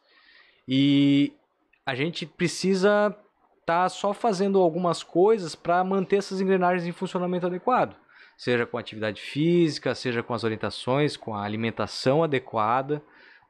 e 0.66 1.32
a 1.86 1.94
gente 1.94 2.26
precisa 2.26 3.14
estar 3.60 3.88
só 3.88 4.12
fazendo 4.12 4.60
algumas 4.60 5.02
coisas 5.02 5.54
para 5.54 5.82
manter 5.84 6.16
essas 6.16 6.40
engrenagens 6.40 6.86
em 6.86 6.92
funcionamento 6.92 7.46
adequado. 7.46 7.96
Seja 8.36 8.66
com 8.66 8.76
atividade 8.76 9.20
física, 9.20 9.94
seja 9.94 10.22
com 10.22 10.34
as 10.34 10.44
orientações, 10.44 11.16
com 11.16 11.34
a 11.34 11.44
alimentação 11.44 12.22
adequada, 12.24 13.00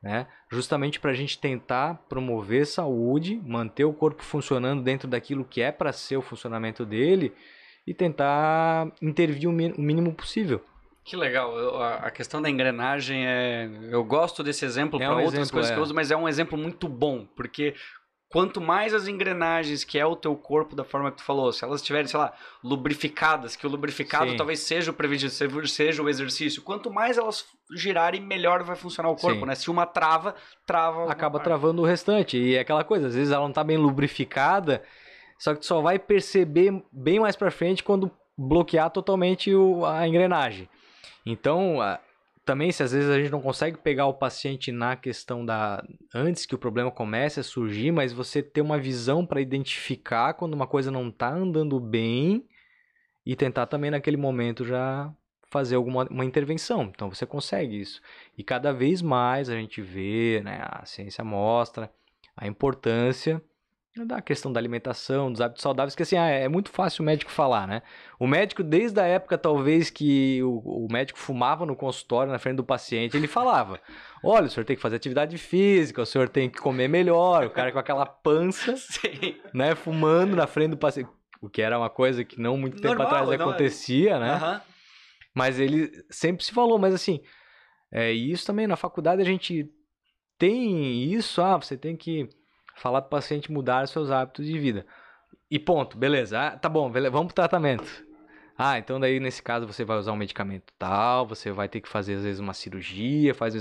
né? 0.03 0.27
Justamente 0.51 1.01
para 1.01 1.11
a 1.11 1.15
gente 1.15 1.39
tentar 1.39 1.95
promover 2.09 2.67
saúde, 2.67 3.41
manter 3.45 3.85
o 3.85 3.93
corpo 3.95 4.23
funcionando 4.23 4.83
dentro 4.83 5.09
daquilo 5.09 5.45
que 5.45 5.63
é 5.63 5.73
para 5.73 5.93
ser 5.93 6.17
o 6.19 6.23
funcionamento 6.23 6.85
dele 6.85 7.33
e 7.87 7.95
tentar 7.95 8.93
intervir 9.01 9.49
o 9.49 9.53
mínimo 9.53 10.13
possível. 10.15 10.63
Que 11.03 11.17
legal, 11.17 11.57
eu- 11.59 11.83
a, 11.83 12.11
questão 12.11 12.41
da 12.41 12.49
engrenagem 12.49 13.27
é. 13.27 13.69
Eu 13.91 14.03
gosto 14.05 14.43
desse 14.43 14.65
exemplo 14.65 15.01
É 15.03 15.07
para 15.07 15.15
um 15.17 15.19
outras 15.19 15.35
exemplo, 15.35 15.53
coisas 15.53 15.71
que 15.71 15.77
é. 15.77 15.79
eu 15.79 15.83
uso, 15.83 15.95
mas 15.95 16.11
é 16.11 16.17
um 16.17 16.29
exemplo 16.29 16.57
muito 16.57 16.89
bom, 16.89 17.27
porque 17.37 17.75
quanto 18.35 18.61
mais 18.61 18.93
as 18.93 19.07
engrenagens 19.07 19.85
que 19.85 19.97
é 19.97 20.05
o 20.05 20.17
teu 20.17 20.35
corpo, 20.35 20.75
da 20.75 20.83
forma 20.83 21.09
que 21.13 21.19
tu 21.19 21.23
falou, 21.23 21.53
se 21.53 21.65
elas 21.65 21.81
estiverem, 21.81 22.09
sei 22.09 22.19
lá, 22.19 22.33
lubrificadas, 22.65 23.55
que 23.55 23.65
o 23.65 23.71
lubrificado 23.71 24.33
Sim. 24.33 24.37
talvez 24.37 24.59
seja 24.59 24.91
o 24.91 24.95
preventivo, 24.95 25.31
seja- 25.31 25.67
seja 25.69 26.03
o 26.03 26.09
exercício, 26.09 26.61
quanto 26.61 26.91
mais 26.93 27.17
elas 27.17 27.47
girarem, 27.77 28.21
melhor 28.21 28.65
vai 28.65 28.75
funcionar 28.75 29.09
o 29.09 29.15
corpo, 29.17 29.41
Sim. 29.41 29.47
né? 29.47 29.55
Se 29.55 29.71
uma 29.71 29.87
trava, 29.87 30.35
trava. 30.67 31.05
acaba 31.11 31.39
parte. 31.39 31.45
travando 31.45 31.81
o 31.83 31.85
restante. 31.85 32.37
E 32.37 32.57
é 32.57 32.61
aquela 32.61 32.83
coisa, 32.83 33.07
às 33.07 33.15
vezes 33.15 33.33
ela 33.33 33.45
não 33.47 33.53
tá 33.53 33.63
bem 33.63 33.77
lubrificada, 33.79 34.83
só 35.39 35.55
que 35.55 35.61
tu 35.61 35.67
só 35.67 35.81
vai 35.81 35.99
perceber 35.99 36.83
bem 36.93 37.21
mais 37.21 37.37
pra 37.37 37.53
frente 37.53 37.85
quando 37.85 38.11
bloquear 38.37 38.91
totalmente 38.91 39.55
o- 39.55 39.87
a 39.87 40.09
engrenagem. 40.09 40.69
Então, 41.25 41.81
também 42.45 42.71
se 42.71 42.83
às 42.83 42.93
vezes 42.93 43.09
a 43.09 43.19
gente 43.19 43.31
não 43.31 43.41
consegue 43.41 43.79
pegar 43.79 44.07
o 44.07 44.15
paciente 44.15 44.71
na 44.71 44.97
questão 44.97 45.45
da 45.45 45.83
antes 46.15 46.45
que 46.45 46.55
o 46.55 46.59
problema 46.59 46.91
comece 46.91 47.41
a 47.41 47.43
surgir, 47.43 47.91
mas 47.91 48.13
você 48.13 48.43
ter 48.43 48.61
uma 48.61 48.79
visão 48.79 49.25
para 49.25 49.41
identificar 49.41 50.35
quando 50.35 50.55
uma 50.55 50.67
coisa 50.67 50.91
não 50.91 51.11
tá 51.11 51.31
andando 51.31 51.81
bem 51.81 52.47
e 53.25 53.35
tentar 53.35 53.67
também 53.67 53.91
naquele 53.91 54.17
momento 54.17 54.65
já 54.65 55.13
fazer 55.51 55.77
alguma 55.77 56.05
uma 56.11 56.25
intervenção. 56.25 56.91
Então 56.95 57.09
você 57.09 57.25
consegue 57.25 57.81
isso. 57.81 58.01
E 58.37 58.43
cada 58.43 58.73
vez 58.73 59.01
mais 59.01 59.49
a 59.49 59.55
gente 59.55 59.81
vê, 59.81 60.43
né, 60.45 60.61
a 60.63 60.85
ciência 60.85 61.25
mostra 61.25 61.91
a 62.37 62.47
importância 62.47 63.43
da 64.03 64.21
questão 64.21 64.53
da 64.53 64.59
alimentação, 64.59 65.31
dos 65.31 65.41
hábitos 65.41 65.63
saudáveis, 65.63 65.95
que 65.95 66.03
assim, 66.03 66.17
ah, 66.17 66.27
é 66.27 66.49
muito 66.49 66.69
fácil 66.71 67.03
o 67.03 67.05
médico 67.05 67.31
falar, 67.31 67.69
né? 67.69 67.83
O 68.19 68.27
médico, 68.27 68.65
desde 68.65 69.01
a 69.01 69.05
época, 69.05 69.39
talvez, 69.39 69.89
que 69.89 70.43
o, 70.43 70.87
o, 70.87 70.89
médico 70.91 71.17
fumava 71.17 71.65
no 71.65 71.77
consultório, 71.77 72.33
na 72.33 72.39
frente 72.41 72.57
do 72.57 72.65
paciente, 72.65 73.17
ele 73.17 73.29
falava, 73.29 73.81
olha, 74.25 74.47
o 74.47 74.51
senhor 74.51 74.65
tem 74.65 74.75
que 74.75 74.83
fazer 74.83 74.97
atividade 74.97 75.39
física, 75.39 76.03
o 76.03 76.07
senhor 76.07 76.29
tem 76.29 76.51
que 76.51 76.59
comer 76.59 76.89
melhor, 76.89 77.47
o 77.47 77.51
cara 77.51 77.71
com 77.71 77.79
aquela 77.79 78.05
pança, 78.05 78.75
Sim. 78.77 79.37
né, 79.53 79.77
fumando 79.77 80.35
na 80.35 80.49
frente 80.49 80.71
do 80.71 80.77
paciente, 80.77 81.09
o 81.41 81.49
que 81.49 81.63
era 81.63 81.79
uma 81.79 81.91
coisa 81.91 82.25
que 82.25 82.41
não 82.41 82.57
muito 82.57 82.83
tempo 82.83 82.97
Normal, 82.97 83.07
atrás 83.07 83.41
acontecia, 83.41 84.19
né? 84.19 84.35
Uhum. 84.35 84.61
Mas 85.33 85.61
ele 85.61 85.91
sempre 86.11 86.45
se 86.45 86.51
falou, 86.51 86.79
mas 86.79 86.95
assim, 86.95 87.21
é, 87.93 88.11
isso 88.11 88.45
também 88.45 88.67
na 88.67 88.77
faculdade 88.77 89.23
a 89.23 89.25
gente 89.25 89.71
tem 90.37 91.13
isso, 91.13 91.41
ah, 91.41 91.57
você 91.57 91.77
tem 91.77 91.97
que 91.97 92.29
falar 92.75 93.03
para 93.03 93.09
o 93.09 93.11
paciente 93.11 93.51
mudar 93.51 93.87
seus 93.89 94.11
hábitos 94.11 94.47
de 94.47 94.59
vida. 94.59 94.87
E 95.51 95.59
ponto, 95.59 95.97
beleza. 95.97 96.41
Ah, 96.41 96.51
tá 96.59 96.69
bom, 96.69 96.91
beleza, 96.91 97.13
vamos 97.13 97.29
pro 97.29 97.35
tratamento. 97.35 98.05
Ah, 98.57 98.79
então 98.79 99.01
daí 99.01 99.19
nesse 99.19 99.43
caso 99.43 99.67
você 99.67 99.85
vai 99.85 99.99
usar 99.99 100.13
um 100.13 100.17
medicamento 100.17 100.73
tal, 100.79 101.27
você 101.27 101.51
vai 101.51 101.69
ter 101.69 101.81
que 101.81 101.89
fazer 101.89 102.15
às 102.15 102.23
vezes 102.23 102.41
uma 102.41 102.55
cirurgia, 102.55 103.35
faz 103.35 103.55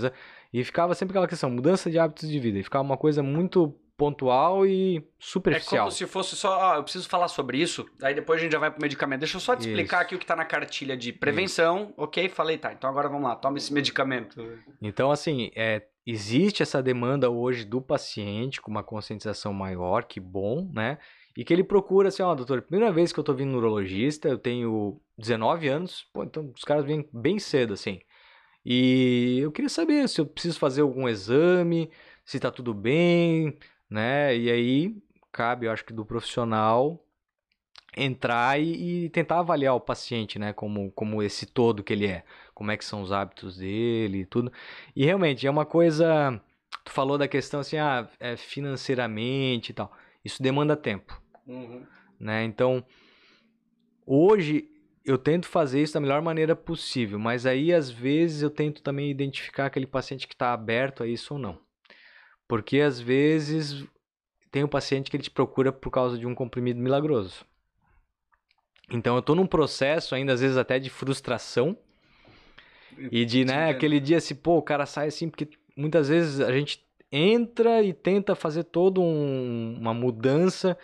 e 0.54 0.64
ficava 0.64 0.94
sempre 0.94 1.14
aquela 1.14 1.28
questão, 1.28 1.50
mudança 1.50 1.90
de 1.90 1.98
hábitos 1.98 2.30
de 2.30 2.40
vida, 2.40 2.60
e 2.60 2.64
ficava 2.64 2.84
uma 2.84 2.98
coisa 2.98 3.24
muito 3.24 3.76
pontual 3.98 4.66
e 4.66 5.04
superficial. 5.20 5.76
É 5.76 5.80
como 5.80 5.92
se 5.92 6.06
fosse 6.06 6.36
só, 6.36 6.74
ah, 6.74 6.76
eu 6.78 6.84
preciso 6.84 7.08
falar 7.08 7.28
sobre 7.28 7.58
isso, 7.58 7.86
aí 8.02 8.14
depois 8.14 8.40
a 8.40 8.44
gente 8.44 8.52
já 8.52 8.60
vai 8.60 8.70
pro 8.70 8.82
medicamento. 8.82 9.20
Deixa 9.22 9.38
eu 9.38 9.42
só 9.42 9.56
te 9.56 9.62
isso. 9.62 9.70
explicar 9.70 10.02
aqui 10.02 10.16
o 10.16 10.20
que 10.20 10.26
tá 10.26 10.36
na 10.36 10.46
cartilha 10.46 10.96
de 10.96 11.12
prevenção, 11.12 11.84
isso. 11.84 11.94
ok? 11.98 12.30
Falei, 12.30 12.58
tá, 12.58 12.72
então 12.74 12.90
agora 12.90 13.10
vamos 13.10 13.28
lá, 13.28 13.36
toma 13.36 13.58
esse 13.58 13.74
medicamento. 13.74 14.44
Então, 14.82 15.12
assim, 15.12 15.52
é, 15.56 15.84
existe 16.06 16.64
essa 16.64 16.82
demanda 16.82 17.30
hoje 17.30 17.66
do 17.66 17.82
paciente 17.82 18.62
com 18.62 18.70
uma 18.72 18.84
conscientização 18.84 19.54
maior, 19.54 20.04
que 20.06 20.20
bom, 20.20 20.70
né? 20.74 20.98
E 21.36 21.44
que 21.44 21.54
ele 21.54 21.64
procura 21.64 22.10
assim, 22.10 22.22
ó, 22.22 22.32
oh, 22.32 22.36
doutor, 22.36 22.62
primeira 22.62 22.92
vez 22.92 23.12
que 23.12 23.20
eu 23.20 23.24
tô 23.24 23.34
vindo 23.34 23.52
neurologista, 23.52 24.28
eu 24.28 24.38
tenho 24.38 25.02
19 25.18 25.68
anos, 25.68 26.06
pô, 26.14 26.24
então 26.24 26.52
os 26.56 26.64
caras 26.64 26.86
vêm 26.86 27.08
bem 27.12 27.40
cedo, 27.40 27.74
assim. 27.74 28.00
E 28.66 29.40
eu 29.42 29.52
queria 29.52 29.70
saber 29.70 30.08
se 30.10 30.22
eu 30.22 30.26
preciso 30.26 30.60
fazer 30.60 30.82
algum 30.82 31.08
exame, 31.10 31.92
se 32.26 32.40
tá 32.40 32.52
tudo 32.52 32.74
bem, 32.74 33.58
né? 33.90 34.38
E 34.38 34.50
aí 34.52 34.96
cabe, 35.32 35.66
eu 35.66 35.72
acho 35.72 35.86
que 35.86 35.94
do 35.94 36.06
profissional 36.06 37.04
entrar 37.96 38.60
e, 38.60 39.06
e, 39.06 39.10
tentar 39.10 39.40
avaliar 39.40 39.76
o 39.76 39.80
paciente, 39.80 40.40
né, 40.40 40.54
como, 40.54 40.92
como 40.92 41.22
esse 41.22 41.46
todo 41.46 41.84
que 41.84 41.94
ele 41.94 42.08
é, 42.08 42.24
como 42.54 42.72
é 42.72 42.78
que 42.78 42.86
são 42.86 43.02
os 43.02 43.12
hábitos 43.12 43.58
dele 43.58 44.22
e 44.22 44.26
tudo. 44.26 44.52
E 44.96 45.06
realmente 45.06 45.46
é 45.46 45.50
uma 45.50 45.66
coisa, 45.66 46.40
tu 46.84 46.92
falou 46.92 47.18
da 47.18 47.28
questão 47.28 47.60
assim, 47.60 47.78
ah, 47.78 48.10
é 48.20 48.36
financeiramente 48.36 49.72
e 49.72 49.74
tal, 49.74 49.92
isso 50.24 50.42
demanda 50.42 50.76
tempo, 50.76 51.22
uhum. 51.48 51.86
né, 52.20 52.44
então 52.44 52.86
hoje 54.06 54.70
eu 55.06 55.18
tento 55.18 55.48
fazer 55.48 55.82
isso 55.82 55.94
da 55.94 56.00
melhor 56.00 56.22
maneira 56.22 56.56
possível, 56.56 57.20
mas 57.20 57.46
aí 57.46 57.74
às 57.74 57.90
vezes 57.90 58.42
eu 58.42 58.50
tento 58.50 58.82
também 58.82 59.12
identificar 59.12 59.66
aquele 59.66 59.88
paciente 59.88 60.28
que 60.28 60.34
está 60.34 60.54
aberto 60.54 61.04
a 61.04 61.08
isso 61.08 61.34
ou 61.34 61.40
não, 61.40 61.60
porque 62.48 62.80
às 62.80 63.00
vezes 63.00 63.86
tem 64.54 64.64
um 64.64 64.68
paciente 64.68 65.10
que 65.10 65.18
ele 65.18 65.24
te 65.24 65.32
procura 65.32 65.72
por 65.72 65.90
causa 65.90 66.16
de 66.16 66.28
um 66.28 66.36
comprimido 66.36 66.80
milagroso. 66.80 67.44
Então 68.92 69.16
eu 69.16 69.22
tô 69.24 69.34
num 69.34 69.48
processo 69.48 70.14
ainda, 70.14 70.34
às 70.34 70.42
vezes, 70.42 70.58
até 70.58 70.78
de 70.78 70.92
frustração. 70.92 71.76
E 73.12 73.26
de, 73.26 73.46
né, 73.46 73.70
aquele 73.70 74.00
dia 74.00 74.18
assim, 74.18 74.36
pô, 74.36 74.58
o 74.58 74.62
cara 74.62 74.86
sai 74.86 75.08
assim, 75.08 75.30
porque 75.30 75.50
muitas 75.76 76.10
vezes 76.10 76.40
a 76.40 76.52
gente 76.52 76.84
entra 77.12 77.84
e 77.84 77.94
tenta 77.94 78.36
fazer 78.36 78.64
toda 78.64 79.00
um, 79.00 79.78
uma 79.80 79.94
mudança. 79.94 80.78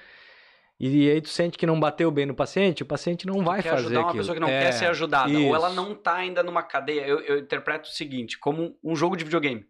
E 0.80 1.10
aí 1.10 1.20
tu 1.20 1.28
sente 1.28 1.58
que 1.58 1.66
não 1.66 1.78
bateu 1.78 2.10
bem 2.10 2.26
no 2.26 2.34
paciente, 2.34 2.84
o 2.84 2.86
paciente 2.86 3.28
não, 3.28 3.36
não 3.36 3.44
vai 3.44 3.62
quer 3.62 3.72
fazer 3.72 3.88
ajudar 3.88 4.00
uma 4.00 4.08
aquilo. 4.10 4.22
pessoa 4.22 4.36
que 4.36 4.40
não 4.40 4.48
é, 4.48 4.62
quer 4.62 4.72
ser 4.72 4.86
ajudada, 4.86 5.30
isso. 5.30 5.46
ou 5.46 5.54
ela 5.54 5.70
não 5.72 5.94
tá 5.94 6.16
ainda 6.16 6.42
numa 6.42 6.64
cadeia. 6.64 7.06
Eu, 7.06 7.20
eu, 7.20 7.40
interpreto 7.40 7.90
o 7.90 7.92
seguinte, 7.92 8.40
como 8.40 8.78
um 8.82 8.96
jogo 8.96 9.18
de 9.18 9.26
videogame, 9.26 9.66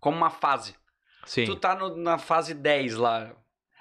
como 0.00 0.16
uma 0.16 0.30
fase. 0.30 0.74
Sim. 1.26 1.44
Tu 1.44 1.54
tá 1.56 1.74
no, 1.74 1.96
na 1.96 2.16
fase 2.16 2.54
10 2.54 2.96
lá, 2.96 3.36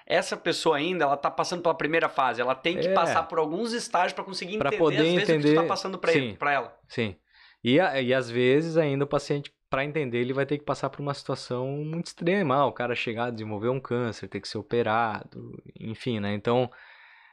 essa 0.05 0.35
pessoa 0.35 0.75
ainda, 0.75 1.05
ela 1.05 1.15
tá 1.15 1.31
passando 1.31 1.61
pela 1.61 1.73
primeira 1.73 2.09
fase. 2.09 2.41
Ela 2.41 2.53
tem 2.53 2.77
que 2.77 2.89
é. 2.89 2.93
passar 2.93 3.23
por 3.23 3.39
alguns 3.39 3.71
estágios 3.71 4.11
para 4.11 4.25
conseguir 4.25 4.57
pra 4.57 4.67
entender, 4.67 4.83
poder 4.83 4.97
às 4.97 5.03
vezes, 5.03 5.23
entender... 5.23 5.37
o 5.37 5.41
que 5.41 5.57
está 5.59 5.63
passando 5.63 5.97
para 5.97 6.11
ele, 6.11 6.35
para 6.35 6.51
ela. 6.51 6.77
Sim. 6.89 7.15
E, 7.63 7.75
e 7.75 8.13
às 8.13 8.29
vezes 8.29 8.77
ainda 8.77 9.05
o 9.05 9.07
paciente, 9.07 9.53
para 9.69 9.85
entender, 9.85 10.19
ele 10.19 10.33
vai 10.33 10.45
ter 10.45 10.57
que 10.57 10.65
passar 10.65 10.89
por 10.89 11.01
uma 11.01 11.13
situação 11.13 11.67
muito 11.85 12.07
extrema. 12.07 12.55
Ah, 12.55 12.65
o 12.65 12.73
cara 12.73 12.95
chegar 12.95 13.25
a 13.25 13.31
desenvolver 13.31 13.69
um 13.69 13.79
câncer, 13.79 14.27
ter 14.27 14.41
que 14.41 14.47
ser 14.47 14.57
operado, 14.57 15.61
enfim, 15.79 16.19
né? 16.19 16.33
Então, 16.33 16.69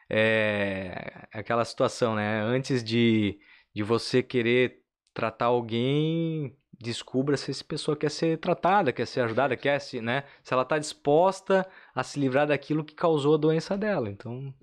é 0.08 1.26
aquela 1.32 1.64
situação, 1.64 2.14
né? 2.14 2.40
Antes 2.42 2.82
de, 2.84 3.38
de 3.74 3.82
você 3.82 4.22
querer 4.22 4.82
tratar 5.12 5.46
alguém, 5.46 6.56
descubra 6.78 7.36
se 7.36 7.50
essa 7.50 7.64
pessoa 7.64 7.96
quer 7.96 8.10
ser 8.10 8.38
tratada, 8.38 8.92
quer 8.92 9.06
ser 9.06 9.22
ajudada, 9.22 9.56
quer 9.56 9.80
se, 9.80 10.00
né? 10.00 10.24
Se 10.42 10.52
ela 10.54 10.62
está 10.62 10.78
disposta 10.78 11.66
a 11.94 12.02
se 12.04 12.20
livrar 12.20 12.46
daquilo 12.46 12.84
que 12.84 12.94
causou 12.94 13.34
a 13.34 13.38
doença 13.38 13.76
dela. 13.76 14.08
Então, 14.08 14.54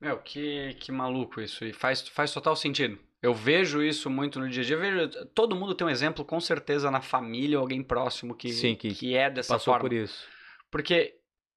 meu, 0.00 0.18
que, 0.18 0.74
que 0.74 0.92
maluco 0.92 1.40
isso 1.40 1.64
e 1.64 1.72
faz 1.72 2.06
faz 2.08 2.32
total 2.32 2.54
sentido. 2.56 2.98
Eu 3.22 3.32
vejo 3.32 3.80
isso 3.82 4.10
muito 4.10 4.40
no 4.40 4.48
dia 4.48 4.62
a 4.62 4.66
dia. 4.66 4.74
Eu 4.76 4.80
vejo, 4.80 5.26
todo 5.26 5.54
mundo 5.54 5.74
tem 5.74 5.86
um 5.86 5.90
exemplo, 5.90 6.24
com 6.24 6.40
certeza, 6.40 6.90
na 6.90 7.00
família 7.00 7.56
ou 7.56 7.62
alguém 7.62 7.80
próximo 7.82 8.34
que, 8.34 8.52
Sim, 8.52 8.74
que, 8.74 8.92
que 8.92 9.16
é 9.16 9.30
dessa 9.30 9.54
passou 9.54 9.72
forma. 9.74 9.88
por 9.88 9.92
isso. 9.92 10.26
Porque 10.70 11.14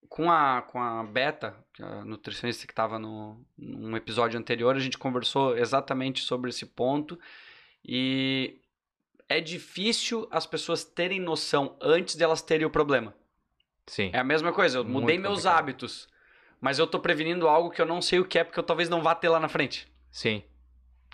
com 0.08 0.32
a, 0.32 0.62
com 0.62 0.80
a 0.80 1.04
Beta, 1.04 1.56
é 1.80 1.84
a 1.84 2.06
nutricionista 2.06 2.68
que 2.68 2.72
estava 2.72 3.00
num 3.00 3.98
episódio 3.98 4.40
anterior, 4.40 4.76
a 4.76 4.80
gente 4.80 4.98
conversou 4.98 5.58
exatamente 5.58 6.22
sobre 6.22 6.52
esse 6.52 6.68
ponto. 6.68 7.20
E 7.84 8.60
é 9.28 9.42
difícil 9.42 10.28
as 10.30 10.46
pessoas 10.46 10.84
terem 10.84 11.20
noção 11.20 11.76
antes 11.82 12.16
de 12.16 12.24
elas 12.24 12.44
terem 12.44 12.68
o 12.68 12.70
problema. 12.70 13.14
Sim. 13.88 14.12
É 14.14 14.20
a 14.20 14.24
mesma 14.24 14.54
coisa, 14.54 14.78
eu 14.80 14.84
Muito 14.84 15.02
mudei 15.02 15.18
meus 15.18 15.36
complicado. 15.38 15.58
hábitos, 15.58 16.08
mas 16.62 16.78
eu 16.80 16.86
tô 16.88 17.00
prevenindo 17.00 17.48
algo 17.48 17.70
que 17.72 17.82
eu 17.82 17.86
não 17.86 18.02
sei 18.02 18.20
o 18.20 18.26
que 18.26 18.38
é, 18.40 18.44
porque 18.44 18.60
eu 18.60 18.64
talvez 18.64 18.88
não 18.88 19.02
vá 19.02 19.16
ter 19.16 19.30
lá 19.30 19.40
na 19.40 19.50
frente. 19.50 19.88
Sim. 20.12 20.44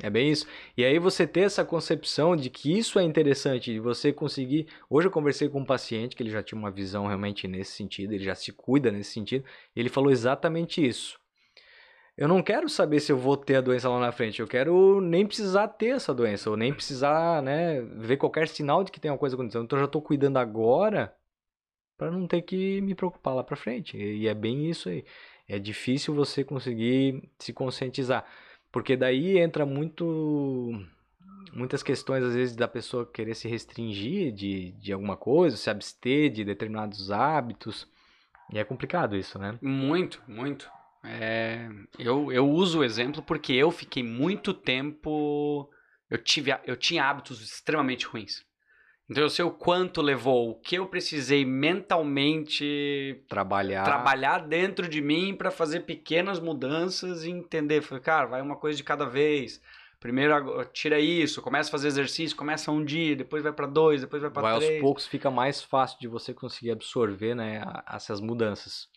É 0.02 0.10
bem 0.10 0.32
isso. 0.32 0.48
E 0.78 0.86
aí 0.86 0.98
você 1.00 1.28
ter 1.28 1.42
essa 1.42 1.66
concepção 1.66 2.36
de 2.36 2.50
que 2.50 2.78
isso 2.78 2.98
é 3.00 3.04
interessante, 3.04 3.74
de 3.74 3.80
você 3.80 4.14
conseguir. 4.14 4.68
Hoje 4.90 5.08
eu 5.08 5.12
conversei 5.12 5.50
com 5.50 5.60
um 5.60 5.66
paciente 5.66 6.16
que 6.16 6.24
ele 6.24 6.30
já 6.30 6.42
tinha 6.42 6.58
uma 6.58 6.72
visão 6.72 7.08
realmente 7.08 7.48
nesse 7.48 7.72
sentido, 7.72 8.14
ele 8.14 8.24
já 8.24 8.36
se 8.36 8.52
cuida 8.52 8.92
nesse 8.92 9.12
sentido, 9.12 9.46
ele 9.76 9.90
falou 9.90 10.12
exatamente 10.12 10.86
isso 10.86 11.22
eu 12.18 12.28
não 12.28 12.44
quero 12.44 12.70
saber 12.70 13.00
se 13.00 13.12
eu 13.12 13.18
vou 13.18 13.38
ter 13.38 13.56
a 13.56 13.62
doença 13.62 13.90
lá 13.90 14.00
na 14.00 14.12
frente. 14.12 14.40
Eu 14.40 14.48
quero 14.48 15.02
nem 15.02 15.26
precisar 15.26 15.68
ter 15.70 15.96
essa 15.96 16.14
doença, 16.14 16.50
ou 16.50 16.58
nem 16.58 16.74
precisar, 16.74 17.42
né, 17.42 17.82
ver 17.82 18.18
qualquer 18.18 18.48
sinal 18.48 18.84
de 18.84 18.92
que 18.92 19.00
tem 19.00 19.10
uma 19.10 19.18
coisa 19.18 19.36
acontecendo. 19.36 19.64
Então 19.64 19.78
eu 19.78 19.82
já 19.82 19.86
estou 19.88 20.02
cuidando 20.02 20.38
agora 20.38 21.16
para 21.98 22.12
não 22.12 22.28
ter 22.28 22.42
que 22.44 22.82
me 22.82 22.96
preocupar 22.96 23.36
lá 23.36 23.44
para 23.44 23.56
frente. 23.56 23.98
E 23.98 24.28
é 24.28 24.34
bem 24.34 24.70
isso 24.70 24.90
aí. 24.90 25.06
É 25.48 25.60
difícil 25.60 26.14
você 26.14 26.44
conseguir 26.44 27.30
se 27.40 27.54
conscientizar, 27.54 28.26
porque 28.72 28.96
daí 28.96 29.38
entra 29.38 29.66
muito 29.66 30.74
muitas 31.54 31.84
questões 31.84 32.24
às 32.24 32.34
vezes 32.34 32.56
da 32.56 32.68
pessoa 32.68 33.06
querer 33.06 33.36
se 33.36 33.48
restringir 33.48 34.32
de, 34.32 34.72
de 34.72 34.94
alguma 34.94 35.18
coisa, 35.18 35.58
se 35.58 35.70
abster 35.70 36.32
de 36.32 36.46
determinados 36.46 37.12
hábitos. 37.12 37.88
E 38.52 38.58
é 38.58 38.64
complicado 38.64 39.16
isso, 39.16 39.38
né? 39.38 39.58
Muito, 39.62 40.22
muito. 40.28 40.70
É, 41.04 41.68
eu, 41.98 42.32
eu 42.32 42.50
uso 42.50 42.80
o 42.80 42.84
exemplo 42.84 43.22
porque 43.22 43.54
eu 43.54 43.72
fiquei 43.72 44.04
muito 44.04 44.54
tempo. 44.54 45.70
Eu, 46.10 46.18
tive, 46.18 46.52
eu 46.66 46.76
tinha 46.76 47.06
hábitos 47.06 47.42
extremamente 47.42 48.06
ruins. 48.06 48.46
Então 49.12 49.24
eu 49.24 49.30
sei 49.30 49.44
o 49.44 49.52
quanto 49.52 50.02
levou, 50.02 50.52
o 50.52 50.56
que 50.56 50.76
eu 50.76 50.86
precisei 50.86 51.44
mentalmente 51.44 53.22
trabalhar, 53.28 53.84
trabalhar 53.84 54.48
dentro 54.48 54.88
de 54.88 55.02
mim 55.02 55.36
para 55.36 55.52
fazer 55.52 55.82
pequenas 55.82 56.40
mudanças 56.40 57.26
e 57.26 57.30
entender. 57.30 57.82
Falei, 57.82 58.02
cara, 58.02 58.26
vai 58.26 58.42
uma 58.42 58.56
coisa 58.56 58.78
de 58.78 58.86
cada 58.86 59.06
vez. 59.06 59.62
Primeiro 60.00 60.64
tira 60.72 60.98
isso, 60.98 61.42
começa 61.42 61.68
a 61.70 61.72
fazer 61.74 61.90
exercício, 61.90 62.38
começa 62.38 62.72
um 62.72 62.86
dia, 62.86 63.14
depois 63.14 63.44
vai 63.44 63.52
para 63.52 63.68
dois, 63.68 64.00
depois 64.00 64.22
vai 64.22 64.32
para 64.32 64.44
três. 64.44 64.64
Vai 64.64 64.76
aos 64.76 64.82
poucos 64.82 65.06
fica 65.06 65.30
mais 65.30 65.62
fácil 65.62 66.00
de 66.00 66.08
você 66.08 66.34
conseguir 66.34 66.72
absorver, 66.72 67.36
né, 67.36 67.62
essas 67.94 68.22
mudanças. 68.22 68.88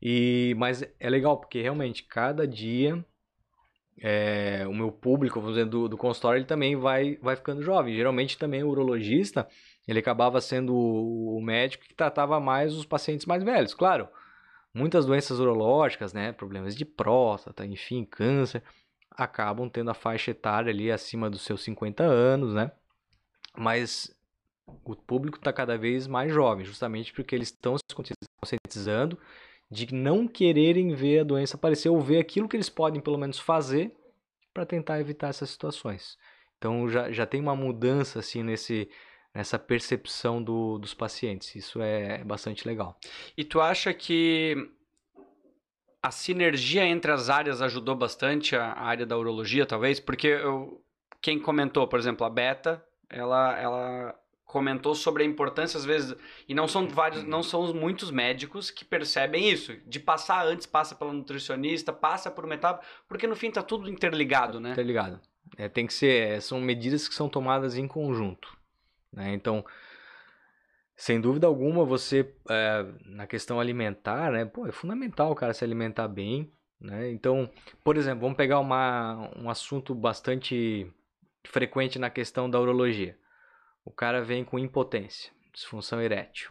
E, 0.00 0.54
mas 0.56 0.84
é 1.00 1.10
legal 1.10 1.38
porque 1.40 1.60
realmente 1.60 2.04
cada 2.04 2.46
dia 2.46 3.04
é, 4.00 4.64
o 4.66 4.74
meu 4.74 4.90
público, 4.90 5.40
vamos 5.40 5.56
dizer, 5.56 5.66
do, 5.66 5.88
do 5.88 5.96
consultório, 5.96 6.38
ele 6.38 6.46
também 6.46 6.76
vai, 6.76 7.16
vai 7.22 7.36
ficando 7.36 7.62
jovem. 7.62 7.94
Geralmente 7.94 8.36
também 8.38 8.62
o 8.62 8.68
urologista, 8.68 9.48
ele 9.86 9.98
acabava 9.98 10.40
sendo 10.40 10.74
o 10.74 11.40
médico 11.40 11.84
que 11.84 11.94
tratava 11.94 12.40
mais 12.40 12.74
os 12.74 12.84
pacientes 12.84 13.26
mais 13.26 13.42
velhos. 13.42 13.74
Claro, 13.74 14.08
muitas 14.72 15.06
doenças 15.06 15.38
urológicas, 15.38 16.12
né, 16.12 16.32
problemas 16.32 16.74
de 16.74 16.84
próstata, 16.84 17.64
enfim, 17.64 18.04
câncer, 18.04 18.62
acabam 19.10 19.68
tendo 19.70 19.90
a 19.90 19.94
faixa 19.94 20.32
etária 20.32 20.70
ali 20.70 20.90
acima 20.90 21.30
dos 21.30 21.42
seus 21.42 21.62
50 21.62 22.02
anos, 22.02 22.52
né? 22.52 22.72
Mas 23.56 24.12
o 24.84 24.96
público 24.96 25.38
está 25.38 25.52
cada 25.52 25.78
vez 25.78 26.06
mais 26.06 26.32
jovem, 26.32 26.64
justamente 26.64 27.12
porque 27.12 27.34
eles 27.34 27.48
estão 27.48 27.76
se 27.76 27.94
conscientizando 28.40 29.18
de 29.70 29.92
não 29.92 30.26
quererem 30.28 30.94
ver 30.94 31.20
a 31.20 31.24
doença 31.24 31.56
aparecer 31.56 31.88
ou 31.88 32.00
ver 32.00 32.18
aquilo 32.18 32.48
que 32.48 32.56
eles 32.56 32.68
podem 32.68 33.00
pelo 33.00 33.18
menos 33.18 33.38
fazer 33.38 33.94
para 34.52 34.66
tentar 34.66 35.00
evitar 35.00 35.28
essas 35.28 35.50
situações. 35.50 36.16
Então 36.58 36.88
já, 36.88 37.10
já 37.10 37.26
tem 37.26 37.40
uma 37.40 37.56
mudança 37.56 38.20
assim 38.20 38.42
nesse 38.42 38.88
nessa 39.34 39.58
percepção 39.58 40.40
do, 40.40 40.78
dos 40.78 40.94
pacientes. 40.94 41.56
Isso 41.56 41.82
é 41.82 42.22
bastante 42.22 42.66
legal. 42.66 42.96
E 43.36 43.42
tu 43.42 43.60
acha 43.60 43.92
que 43.92 44.70
a 46.00 46.10
sinergia 46.10 46.86
entre 46.86 47.10
as 47.10 47.28
áreas 47.28 47.60
ajudou 47.60 47.96
bastante 47.96 48.54
a 48.54 48.74
área 48.74 49.04
da 49.04 49.18
urologia, 49.18 49.66
talvez? 49.66 49.98
Porque 49.98 50.28
eu, 50.28 50.80
quem 51.20 51.40
comentou, 51.40 51.88
por 51.88 51.98
exemplo, 51.98 52.24
a 52.24 52.30
Beta, 52.30 52.84
ela, 53.10 53.58
ela 53.58 54.14
comentou 54.54 54.94
sobre 54.94 55.24
a 55.24 55.26
importância 55.26 55.76
às 55.76 55.84
vezes 55.84 56.14
e 56.48 56.54
não 56.54 56.68
são 56.68 56.86
vários 56.86 57.24
não 57.24 57.42
são 57.42 57.74
muitos 57.74 58.12
médicos 58.12 58.70
que 58.70 58.84
percebem 58.84 59.50
isso 59.50 59.76
de 59.84 59.98
passar 59.98 60.46
antes 60.46 60.64
passa 60.64 60.94
pela 60.94 61.12
nutricionista 61.12 61.92
passa 61.92 62.30
por 62.30 62.44
uma 62.44 62.54
etapa 62.54 62.80
porque 63.08 63.26
no 63.26 63.34
fim 63.34 63.48
está 63.48 63.64
tudo 63.64 63.90
interligado 63.90 64.60
né? 64.60 64.70
Interligado. 64.70 65.20
É, 65.58 65.68
tem 65.68 65.88
que 65.88 65.92
ser 65.92 66.28
é, 66.28 66.40
são 66.40 66.60
medidas 66.60 67.08
que 67.08 67.16
são 67.16 67.28
tomadas 67.28 67.76
em 67.76 67.88
conjunto 67.88 68.56
né? 69.12 69.34
então 69.34 69.64
sem 70.94 71.20
dúvida 71.20 71.48
alguma 71.48 71.84
você 71.84 72.32
é, 72.48 72.86
na 73.06 73.26
questão 73.26 73.58
alimentar 73.58 74.30
né? 74.30 74.44
Pô, 74.44 74.68
é 74.68 74.72
fundamental 74.72 75.32
o 75.32 75.34
cara 75.34 75.52
se 75.52 75.64
alimentar 75.64 76.06
bem 76.06 76.48
né? 76.80 77.10
Então 77.10 77.50
por 77.82 77.96
exemplo 77.96 78.20
vamos 78.20 78.36
pegar 78.36 78.60
uma, 78.60 79.32
um 79.36 79.50
assunto 79.50 79.96
bastante 79.96 80.88
frequente 81.42 81.98
na 81.98 82.08
questão 82.08 82.48
da 82.48 82.60
urologia 82.60 83.18
o 83.84 83.90
cara 83.90 84.22
vem 84.22 84.44
com 84.44 84.58
impotência, 84.58 85.30
disfunção 85.52 86.00
erétil. 86.00 86.50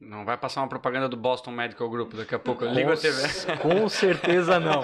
Não 0.00 0.24
vai 0.24 0.36
passar 0.36 0.60
uma 0.60 0.68
propaganda 0.68 1.08
do 1.08 1.16
Boston 1.16 1.50
Medical 1.50 1.88
Group 1.88 2.12
daqui 2.14 2.34
a 2.34 2.38
pouco. 2.38 2.64
Eu 2.64 2.72
ligo 2.72 2.92
a 2.92 2.96
TV. 2.96 3.56
Com 3.62 3.88
certeza 3.88 4.60
não. 4.60 4.82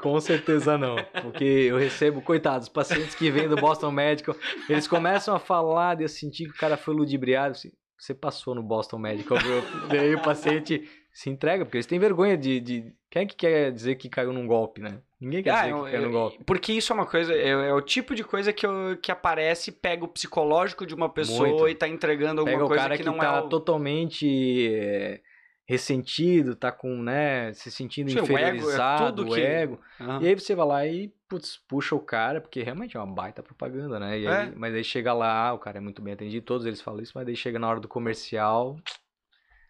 Com 0.00 0.20
certeza 0.20 0.78
não. 0.78 0.96
Porque 1.22 1.44
eu 1.44 1.78
recebo, 1.78 2.22
coitados, 2.22 2.68
pacientes 2.68 3.14
que 3.14 3.30
vêm 3.30 3.48
do 3.48 3.56
Boston 3.56 3.90
Medical, 3.90 4.36
eles 4.68 4.86
começam 4.86 5.34
a 5.34 5.38
falar 5.38 5.96
de 5.96 6.04
eu 6.04 6.08
sentir 6.08 6.44
que 6.44 6.50
o 6.50 6.58
cara 6.58 6.76
foi 6.76 6.94
ludibriado. 6.94 7.52
Assim, 7.52 7.72
você 7.98 8.14
passou 8.14 8.54
no 8.54 8.62
Boston 8.62 8.98
Medical 8.98 9.38
Group. 9.38 9.64
Daí 9.88 10.14
o 10.14 10.22
paciente 10.22 10.88
se 11.12 11.30
entrega, 11.30 11.64
porque 11.64 11.78
eles 11.78 11.86
têm 11.86 11.98
vergonha 11.98 12.36
de, 12.36 12.60
de. 12.60 12.92
Quem 13.10 13.22
é 13.22 13.26
que 13.26 13.36
quer 13.36 13.72
dizer 13.72 13.96
que 13.96 14.08
caiu 14.08 14.32
num 14.32 14.46
golpe, 14.46 14.80
né? 14.80 15.00
Ninguém 15.22 15.42
quer 15.44 15.50
ah, 15.50 15.62
dizer 15.62 15.70
eu, 15.70 15.84
que 15.84 15.98
num 15.98 16.10
golpe. 16.10 16.44
Porque 16.44 16.72
isso 16.72 16.92
é 16.92 16.96
uma 16.96 17.06
coisa, 17.06 17.32
é, 17.32 17.48
é, 17.48 17.72
o 17.72 17.80
tipo 17.80 18.12
de 18.12 18.24
coisa 18.24 18.52
que, 18.52 18.66
eu, 18.66 18.98
que 19.00 19.12
aparece, 19.12 19.70
pega 19.70 20.04
o 20.04 20.08
psicológico 20.08 20.84
de 20.84 20.94
uma 20.94 21.08
pessoa 21.08 21.48
Muito. 21.48 21.68
e 21.68 21.74
tá 21.76 21.86
entregando 21.86 22.40
alguma 22.40 22.56
pega 22.56 22.66
coisa 22.66 22.80
o 22.80 22.84
cara 22.84 22.96
que, 22.96 23.04
que 23.04 23.08
não 23.08 23.16
tá 23.16 23.36
é. 23.36 23.40
O... 23.40 23.48
totalmente 23.48 24.68
é, 24.68 25.20
ressentido, 25.64 26.56
tá 26.56 26.72
com, 26.72 27.00
né, 27.02 27.52
se 27.52 27.70
sentindo 27.70 28.10
Sim, 28.10 28.18
inferiorizado, 28.18 29.02
o 29.02 29.06
ego. 29.06 29.06
É 29.06 29.12
tudo 29.12 29.34
que... 29.34 29.40
ego. 29.40 29.80
Uhum. 30.00 30.22
E 30.22 30.26
aí 30.26 30.34
você 30.34 30.56
vai 30.56 30.66
lá 30.66 30.86
e 30.86 31.12
putz, 31.28 31.60
puxa 31.68 31.94
o 31.94 32.00
cara, 32.00 32.40
porque 32.40 32.60
realmente 32.62 32.96
é 32.96 33.00
uma 33.00 33.14
baita 33.14 33.44
propaganda, 33.44 34.00
né? 34.00 34.14
Aí, 34.14 34.26
é. 34.26 34.52
Mas 34.56 34.74
aí 34.74 34.82
chega 34.82 35.12
lá, 35.12 35.54
o 35.54 35.58
cara 35.58 35.78
é 35.78 35.80
muito 35.80 36.02
bem 36.02 36.14
atendido, 36.14 36.44
todos 36.44 36.66
eles 36.66 36.80
falam 36.80 37.00
isso, 37.00 37.12
mas 37.14 37.28
aí 37.28 37.36
chega 37.36 37.60
na 37.60 37.68
hora 37.68 37.80
do 37.80 37.88
comercial, 37.88 38.76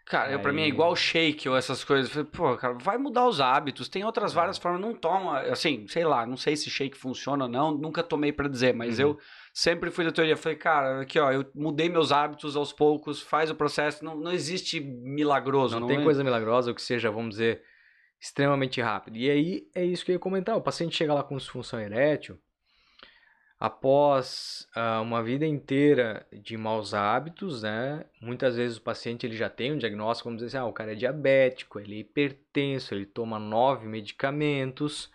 Cara, 0.04 0.36
Aí... 0.36 0.38
pra 0.38 0.52
mim 0.52 0.62
é 0.62 0.66
igual 0.66 0.94
shake 0.96 1.48
ou 1.48 1.56
essas 1.56 1.84
coisas. 1.84 2.10
Pô, 2.30 2.56
cara, 2.56 2.74
vai 2.74 2.98
mudar 2.98 3.26
os 3.26 3.40
hábitos. 3.40 3.88
Tem 3.88 4.04
outras 4.04 4.32
é. 4.32 4.34
várias 4.34 4.58
formas. 4.58 4.80
Não 4.80 4.94
toma, 4.94 5.40
assim, 5.42 5.86
sei 5.86 6.04
lá, 6.04 6.26
não 6.26 6.36
sei 6.36 6.56
se 6.56 6.68
shake 6.68 6.96
funciona 6.96 7.44
ou 7.44 7.50
não. 7.50 7.72
Nunca 7.72 8.02
tomei 8.02 8.32
para 8.32 8.48
dizer, 8.48 8.74
mas 8.74 8.98
uhum. 8.98 9.06
eu 9.06 9.18
sempre 9.52 9.90
fui 9.90 10.04
da 10.04 10.12
teoria. 10.12 10.36
Falei, 10.36 10.58
cara, 10.58 11.02
aqui 11.02 11.18
ó, 11.18 11.30
eu 11.30 11.44
mudei 11.54 11.88
meus 11.88 12.10
hábitos 12.10 12.56
aos 12.56 12.72
poucos, 12.72 13.22
faz 13.22 13.50
o 13.50 13.54
processo. 13.54 14.04
Não, 14.04 14.16
não 14.16 14.32
existe 14.32 14.80
milagroso. 14.80 15.74
Não, 15.74 15.82
não 15.82 15.88
tem 15.88 16.00
é? 16.00 16.04
coisa 16.04 16.24
milagrosa 16.24 16.70
ou 16.70 16.74
que 16.74 16.82
seja, 16.82 17.10
vamos 17.10 17.30
dizer, 17.30 17.62
extremamente 18.20 18.80
rápido. 18.80 19.16
E 19.16 19.30
aí 19.30 19.62
é 19.74 19.84
isso 19.84 20.04
que 20.04 20.10
eu 20.10 20.14
ia 20.14 20.18
comentar. 20.18 20.56
O 20.56 20.62
paciente 20.62 20.96
chega 20.96 21.14
lá 21.14 21.22
com 21.22 21.36
disfunção 21.36 21.80
erétil 21.80 22.38
após 23.62 24.66
uh, 24.76 25.00
uma 25.00 25.22
vida 25.22 25.46
inteira 25.46 26.26
de 26.32 26.56
maus 26.56 26.92
hábitos, 26.94 27.62
né? 27.62 28.04
Muitas 28.20 28.56
vezes 28.56 28.76
o 28.76 28.82
paciente 28.82 29.24
ele 29.24 29.36
já 29.36 29.48
tem 29.48 29.72
um 29.72 29.78
diagnóstico, 29.78 30.28
vamos 30.28 30.42
dizer 30.42 30.56
assim, 30.56 30.66
ah, 30.66 30.68
o 30.68 30.72
cara 30.72 30.90
é 30.90 30.96
diabético, 30.96 31.78
ele 31.78 31.94
é 31.94 31.98
hipertenso, 32.00 32.92
ele 32.92 33.06
toma 33.06 33.38
nove 33.38 33.86
medicamentos 33.86 35.12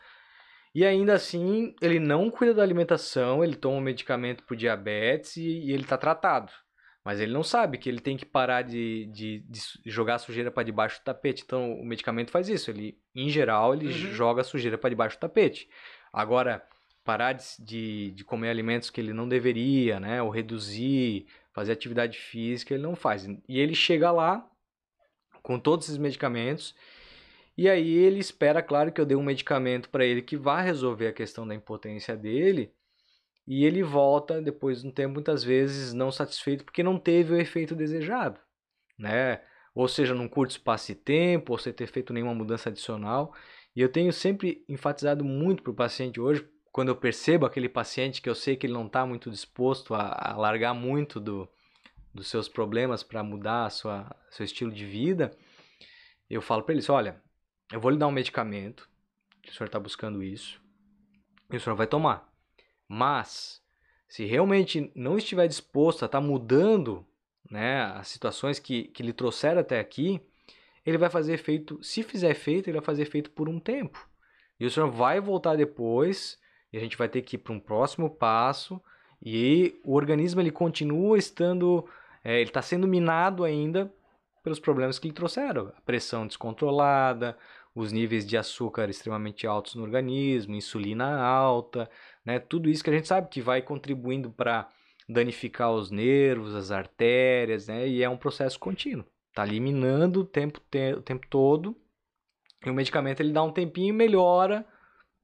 e 0.74 0.86
ainda 0.86 1.14
assim 1.14 1.76
ele 1.82 2.00
não 2.00 2.32
cuida 2.32 2.54
da 2.54 2.64
alimentação, 2.64 3.44
ele 3.44 3.58
toma 3.58 3.80
um 3.80 3.82
medicamento 3.82 4.46
para 4.46 4.56
diabetes 4.56 5.36
e, 5.36 5.66
e 5.66 5.74
ele 5.74 5.84
está 5.84 5.98
tratado. 5.98 6.50
Mas 7.04 7.20
ele 7.20 7.34
não 7.34 7.44
sabe 7.44 7.78
que 7.78 7.90
ele 7.90 8.00
tem 8.00 8.16
que 8.16 8.26
parar 8.26 8.62
de, 8.62 9.08
de, 9.08 9.40
de 9.40 9.62
jogar 9.86 10.20
sujeira 10.20 10.50
para 10.50 10.64
debaixo 10.64 11.02
do 11.02 11.04
tapete. 11.04 11.44
Então 11.46 11.74
o 11.74 11.86
medicamento 11.86 12.32
faz 12.32 12.48
isso. 12.48 12.72
Ele, 12.72 12.98
em 13.14 13.28
geral, 13.28 13.74
ele 13.74 13.88
uhum. 13.88 13.92
joga 14.14 14.42
sujeira 14.42 14.78
para 14.78 14.90
debaixo 14.90 15.18
do 15.18 15.20
tapete. 15.20 15.68
Agora, 16.14 16.66
parar 17.08 17.32
de, 17.32 17.46
de, 17.60 18.12
de, 18.12 18.24
comer 18.26 18.50
alimentos 18.50 18.90
que 18.90 19.00
ele 19.00 19.14
não 19.14 19.30
deveria, 19.30 19.98
né? 19.98 20.22
Ou 20.22 20.30
reduzir, 20.30 21.26
fazer 21.54 21.72
atividade 21.72 22.18
física, 22.18 22.74
ele 22.74 22.84
não 22.84 22.98
faz. 22.98 23.26
E 23.48 23.60
ele 23.60 23.74
chega 23.74 24.12
lá 24.12 24.46
com 25.42 25.58
todos 25.58 25.86
esses 25.86 25.98
medicamentos 25.98 26.76
e 27.58 27.70
aí 27.70 27.96
ele 27.96 28.20
espera, 28.20 28.62
claro, 28.62 28.92
que 28.92 29.00
eu 29.00 29.06
dê 29.06 29.16
um 29.16 29.24
medicamento 29.24 29.90
para 29.90 30.06
ele 30.06 30.22
que 30.22 30.36
vá 30.36 30.62
resolver 30.62 31.08
a 31.08 31.14
questão 31.14 31.48
da 31.48 31.56
impotência 31.56 32.16
dele. 32.16 32.74
E 33.48 33.66
ele 33.66 33.82
volta 33.82 34.42
depois 34.42 34.82
de 34.82 34.88
um 34.88 34.92
tempo, 34.92 35.14
muitas 35.14 35.44
vezes, 35.44 35.94
não 35.94 36.12
satisfeito 36.12 36.66
porque 36.66 36.84
não 36.84 37.00
teve 37.00 37.34
o 37.34 37.40
efeito 37.40 37.74
desejado, 37.76 38.40
né? 39.00 39.42
Ou 39.74 39.88
seja, 39.88 40.14
num 40.14 40.28
curto 40.28 40.52
espaço 40.52 40.88
de 40.88 40.96
tempo, 40.96 41.54
ou 41.54 41.58
sem 41.58 41.72
ter 41.72 41.88
feito 41.88 42.14
nenhuma 42.14 42.36
mudança 42.36 42.70
adicional. 42.70 43.34
E 43.76 43.82
eu 43.82 43.90
tenho 43.90 44.12
sempre 44.12 44.66
enfatizado 44.68 45.24
muito 45.24 45.64
para 45.64 45.72
o 45.72 45.76
paciente 45.76 46.20
hoje, 46.20 46.48
quando 46.78 46.90
eu 46.90 46.96
percebo 46.96 47.44
aquele 47.44 47.68
paciente 47.68 48.22
que 48.22 48.30
eu 48.30 48.36
sei 48.36 48.56
que 48.56 48.68
ele 48.68 48.74
não 48.74 48.86
está 48.86 49.04
muito 49.04 49.32
disposto 49.32 49.96
a, 49.96 50.16
a, 50.16 50.38
largar 50.38 50.76
muito 50.76 51.20
do, 51.20 51.50
dos 52.14 52.28
seus 52.28 52.48
problemas 52.48 53.02
para 53.02 53.24
mudar 53.24 53.66
a 53.66 53.70
sua 53.72 54.16
seu 54.30 54.46
estilo 54.46 54.72
de 54.72 54.86
vida, 54.86 55.36
eu 56.30 56.40
falo 56.40 56.62
para 56.62 56.76
ele: 56.76 56.86
olha, 56.88 57.20
eu 57.74 57.80
vou 57.80 57.90
lhe 57.90 57.98
dar 57.98 58.06
um 58.06 58.12
medicamento, 58.12 58.88
o 59.44 59.52
senhor 59.52 59.66
está 59.66 59.80
buscando 59.80 60.22
isso, 60.22 60.62
e 61.52 61.58
o 61.58 61.60
senhor 61.60 61.76
vai 61.76 61.88
tomar. 61.88 62.32
Mas, 62.88 63.60
se 64.08 64.26
realmente 64.26 64.92
não 64.94 65.18
estiver 65.18 65.48
disposto 65.48 66.04
a 66.04 66.06
estar 66.06 66.22
tá 66.22 66.24
mudando 66.24 67.04
né, 67.50 67.86
as 67.86 68.08
situações 68.08 68.60
que, 68.60 68.84
que 68.90 69.02
lhe 69.02 69.14
trouxeram 69.14 69.62
até 69.62 69.80
aqui, 69.80 70.22
ele 70.86 71.00
vai 71.00 71.10
fazer 71.10 71.34
efeito, 71.34 71.82
se 71.82 72.04
fizer 72.04 72.30
efeito, 72.30 72.70
ele 72.70 72.78
vai 72.78 72.86
fazer 72.86 73.02
efeito 73.02 73.32
por 73.32 73.50
um 73.50 73.60
tempo. 73.60 74.08
E 74.60 74.66
o 74.68 74.70
senhor 74.70 74.92
vai 74.92 75.20
voltar 75.20 75.56
depois 75.56 76.38
e 76.72 76.78
a 76.78 76.82
gente 76.82 76.98
vai 76.98 77.08
ter 77.08 77.22
que 77.22 77.36
ir 77.36 77.40
para 77.40 77.54
um 77.54 77.60
próximo 77.60 78.10
passo 78.10 78.82
e 79.24 79.80
o 79.84 79.96
organismo 79.96 80.42
ele 80.42 80.52
continua 80.52 81.18
estando, 81.18 81.88
é, 82.24 82.40
ele 82.40 82.50
está 82.50 82.62
sendo 82.62 82.88
minado 82.88 83.44
ainda 83.44 83.92
pelos 84.44 84.60
problemas 84.60 85.00
que 85.00 85.08
lhe 85.08 85.14
trouxeram, 85.14 85.74
a 85.76 85.82
pressão 85.82 86.26
descontrolada, 86.26 87.38
os 87.76 87.92
níveis 87.92 88.26
de 88.26 88.38
açúcar 88.38 88.90
extremamente 88.90 89.46
altos 89.46 89.76
no 89.76 89.84
organismo, 89.84 90.56
insulina 90.56 91.20
alta, 91.20 91.90
né? 92.26 92.40
Tudo 92.40 92.70
isso 92.70 92.84
que 92.84 92.90
a 92.90 92.94
gente 92.94 93.08
sabe 93.08 93.30
que 93.30 93.42
vai 93.42 93.62
contribuindo 93.62 94.32
para 94.32 94.68
danificar 95.08 95.72
os 95.72 95.92
nervos, 95.92 96.56
as 96.56 96.72
artérias, 96.72 97.68
né? 97.68 97.88
E 97.88 98.02
é 98.02 98.10
um 98.10 98.18
processo 98.18 98.58
contínuo. 98.60 99.06
Tá 99.34 99.46
eliminando 99.46 100.22
o 100.22 100.26
tempo, 100.26 100.60
te 100.72 100.94
o 100.94 101.02
tempo 101.02 101.28
todo. 101.30 101.76
E 102.66 102.70
o 102.70 102.74
medicamento 102.74 103.20
ele 103.20 103.32
dá 103.32 103.44
um 103.44 103.52
tempinho, 103.52 103.94
melhora 103.94 104.66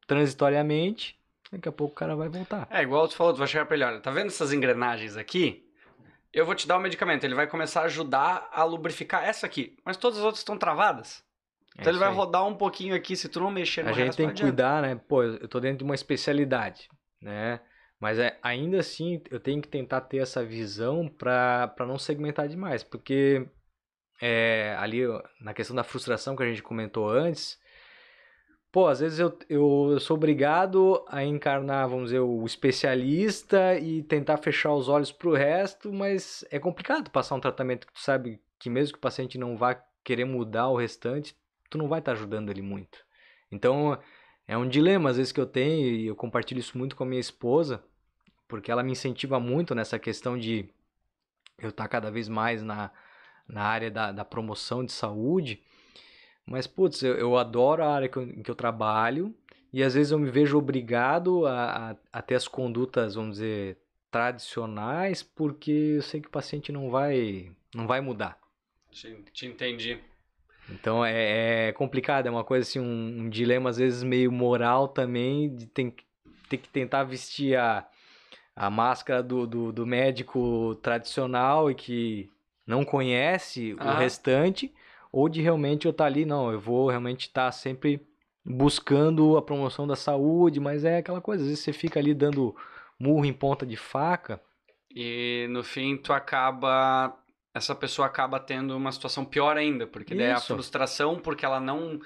transitoriamente, 0.05 1.17
Daqui 1.53 1.69
a 1.69 1.71
pouco 1.71 1.93
o 1.93 1.95
cara 1.95 2.15
vai 2.15 2.27
voltar. 2.27 2.67
É, 2.71 2.81
igual 2.81 3.07
tu 3.07 3.15
falou, 3.15 3.31
tu 3.31 3.37
vai 3.37 3.47
chegar 3.47 3.67
pra 3.67 3.75
ele, 3.75 3.83
olha, 3.83 3.99
tá 3.99 4.09
vendo 4.09 4.27
essas 4.27 4.51
engrenagens 4.51 5.15
aqui? 5.15 5.63
Eu 6.33 6.47
vou 6.47 6.55
te 6.55 6.67
dar 6.67 6.77
o 6.77 6.79
um 6.79 6.81
medicamento, 6.81 7.23
ele 7.23 7.35
vai 7.35 7.45
começar 7.45 7.81
a 7.81 7.85
ajudar 7.85 8.49
a 8.51 8.63
lubrificar 8.63 9.23
essa 9.23 9.45
aqui, 9.45 9.77
mas 9.85 9.95
todas 9.95 10.17
as 10.17 10.25
outras 10.25 10.39
estão 10.39 10.57
travadas. 10.57 11.23
Então 11.75 11.85
é 11.85 11.89
ele 11.91 11.99
vai 11.99 12.09
aí. 12.09 12.15
rodar 12.15 12.43
um 12.47 12.55
pouquinho 12.55 12.95
aqui, 12.95 13.15
se 13.15 13.29
tu 13.29 13.39
não 13.39 13.51
mexer 13.51 13.83
no 13.83 13.91
A 13.91 13.93
gente 13.93 14.17
tem 14.17 14.33
que 14.33 14.41
cuidar, 14.41 14.81
né? 14.81 14.99
Pô, 15.07 15.21
eu 15.21 15.47
tô 15.47 15.59
dentro 15.59 15.77
de 15.77 15.83
uma 15.83 15.93
especialidade, 15.93 16.89
né? 17.21 17.59
Mas 17.99 18.17
é, 18.17 18.35
ainda 18.41 18.79
assim, 18.79 19.21
eu 19.29 19.39
tenho 19.39 19.61
que 19.61 19.67
tentar 19.67 20.01
ter 20.01 20.17
essa 20.17 20.43
visão 20.43 21.07
para 21.07 21.71
não 21.81 21.99
segmentar 21.99 22.47
demais, 22.47 22.83
porque 22.83 23.47
é, 24.19 24.75
ali 24.79 25.01
na 25.39 25.53
questão 25.53 25.75
da 25.75 25.83
frustração 25.83 26.35
que 26.35 26.41
a 26.41 26.47
gente 26.47 26.63
comentou 26.63 27.07
antes, 27.07 27.59
Pô, 28.73 28.87
às 28.87 29.01
vezes 29.01 29.19
eu, 29.19 29.37
eu, 29.47 29.99
sou 29.99 30.17
obrigado 30.17 31.05
a 31.07 31.23
encarnar, 31.23 31.87
vamos 31.87 32.05
dizer, 32.05 32.21
o 32.21 32.43
especialista 32.43 33.77
e 33.77 34.01
tentar 34.01 34.37
fechar 34.37 34.73
os 34.73 34.89
olhos 34.89 35.11
pro 35.11 35.31
resto, 35.35 35.93
mas 35.93 36.43
é 36.49 36.57
complicado 36.57 37.11
passar 37.11 37.35
um 37.35 37.39
tratamento 37.39 37.85
que 37.85 37.93
tu 37.93 38.01
sabe 38.01 38.41
que 38.57 38.71
mesmo 38.71 38.93
que 38.93 38.97
o 38.97 39.01
paciente 39.01 39.37
não 39.37 39.55
vá 39.55 39.75
querer 40.03 40.25
mudar 40.25 40.69
o 40.69 40.75
restante, 40.75 41.37
tu 41.69 41.77
não 41.77 41.87
vai 41.87 41.99
estar 41.99 42.13
tá 42.13 42.17
ajudando 42.17 42.49
ele 42.49 42.63
muito. 42.63 42.97
Então, 43.51 43.95
é 44.47 44.57
um 44.57 44.67
dilema 44.67 45.11
às 45.11 45.17
vezes 45.17 45.31
que 45.31 45.39
eu 45.39 45.45
tenho 45.45 45.95
e 45.95 46.07
eu 46.07 46.15
compartilho 46.15 46.57
isso 46.57 46.75
muito 46.75 46.95
com 46.95 47.03
a 47.03 47.07
minha 47.07 47.21
esposa, 47.21 47.83
porque 48.47 48.71
ela 48.71 48.81
me 48.81 48.93
incentiva 48.93 49.39
muito 49.39 49.75
nessa 49.75 49.99
questão 49.99 50.35
de 50.35 50.67
eu 51.59 51.69
estar 51.69 51.83
tá 51.83 51.89
cada 51.89 52.09
vez 52.09 52.27
mais 52.27 52.63
na, 52.63 52.89
na 53.47 53.61
área 53.61 53.91
da, 53.91 54.11
da 54.11 54.25
promoção 54.25 54.83
de 54.83 54.91
saúde, 54.91 55.61
Mas, 56.45 56.67
putz, 56.67 57.01
eu, 57.01 57.15
eu 57.15 57.37
adoro 57.37 57.83
a 57.83 57.93
área 57.93 58.09
que 58.09 58.17
eu, 58.17 58.23
em 58.23 58.43
que 58.43 58.51
eu 58.51 58.55
trabalho 58.55 59.33
e 59.71 59.81
às 59.81 59.95
vezes 59.95 60.11
eu 60.11 60.19
me 60.19 60.29
vejo 60.29 60.57
obrigado 60.57 61.47
a, 61.47 61.91
a, 61.91 61.95
a 62.11 62.21
ter 62.21 62.35
as 62.35 62.47
condutas, 62.47 63.15
vamos 63.15 63.37
dizer, 63.37 63.77
tradicionais, 64.11 65.23
porque 65.23 65.71
eu 65.71 66.01
sei 66.03 66.21
que 66.21 66.27
o 66.27 66.31
paciente 66.31 66.71
não 66.71 66.91
vai, 66.91 67.51
não 67.73 67.87
vai 67.87 67.99
mudar. 67.99 68.37
Te, 68.91 69.15
te 69.33 69.47
entendi. 69.47 69.99
Então 70.69 71.03
é, 71.03 71.69
é, 71.69 71.71
complicado, 71.71 72.27
é 72.27 72.29
uma 72.29 72.43
coisa 72.43 72.67
assim, 72.67 72.79
um, 72.79 73.23
um, 73.23 73.29
dilema 73.29 73.71
às 73.71 73.77
vezes 73.77 74.03
meio 74.03 74.31
moral 74.31 74.87
também, 74.87 75.53
de 75.53 75.65
ter, 75.65 75.93
ter 76.47 76.57
que 76.57 76.69
tentar 76.69 77.03
vestir 77.03 77.57
a, 77.57 77.85
a 78.55 78.69
máscara 78.69 79.23
do, 79.23 79.47
do, 79.47 79.71
do 79.71 79.85
médico 79.85 80.75
tradicional 80.75 81.71
e 81.71 81.75
que 81.75 82.29
não 82.65 82.85
conhece 82.85 83.73
o 83.73 83.93
restante, 83.97 84.71
ou 85.13 85.29
de 85.29 85.41
realmente 85.41 85.85
eu 85.85 85.91
estar 85.91 86.05
tá 86.05 86.07
ali, 86.07 86.25
não, 86.25 86.51
eu 86.51 86.59
vou 86.59 86.89
realmente 86.89 87.27
estar 87.27 87.45
tá 87.45 87.51
sempre 87.51 88.05
buscando 88.43 89.37
a 89.37 89.41
promoção 89.41 89.85
da 89.85 89.95
saúde, 89.95 90.59
mas 90.59 90.83
é 90.83 90.97
aquela 90.97 91.21
coisa, 91.21 91.43
às 91.43 91.49
vezes 91.49 91.63
você 91.63 91.71
fica 91.71 91.99
ali 91.99 92.15
dando 92.15 92.55
murro 92.99 93.23
em 93.23 93.31
ponta 93.31 93.65
de 93.65 93.77
faca. 93.77 94.41
E 94.89 95.47
no 95.51 95.63
fim 95.63 95.95
tu 95.95 96.11
acaba 96.11 97.15
essa 97.53 97.75
pessoa 97.75 98.07
acaba 98.07 98.39
tendo 98.39 98.75
uma 98.75 98.91
situação 98.91 99.23
pior 99.23 99.55
ainda, 99.55 99.85
porque 99.85 100.15
daí 100.15 100.25
é 100.25 100.33
a 100.33 100.39
frustração, 100.39 101.19
porque 101.19 101.45
ela 101.45 101.59
não. 101.59 101.99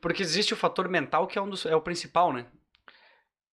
Porque 0.00 0.22
existe 0.22 0.54
o 0.54 0.56
fator 0.56 0.88
mental 0.88 1.26
que 1.26 1.38
é, 1.38 1.42
um 1.42 1.48
dos, 1.48 1.66
é 1.66 1.76
o 1.76 1.80
principal, 1.80 2.32
né? 2.32 2.46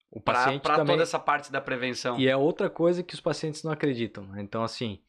O 0.09 0.21
paciente 0.21 0.61
Para 0.61 0.77
também... 0.77 0.93
toda 0.93 1.03
essa 1.03 1.19
parte 1.19 1.51
da 1.51 1.59
prevenção. 1.59 2.17
E 2.19 2.27
é 2.27 2.35
outra 2.35 2.69
coisa 2.69 3.03
que 3.03 3.13
os 3.13 3.21
pacientes 3.21 3.63
não 3.63 3.71
acreditam. 3.71 4.29
Então, 4.37 4.63
assim, 4.63 5.01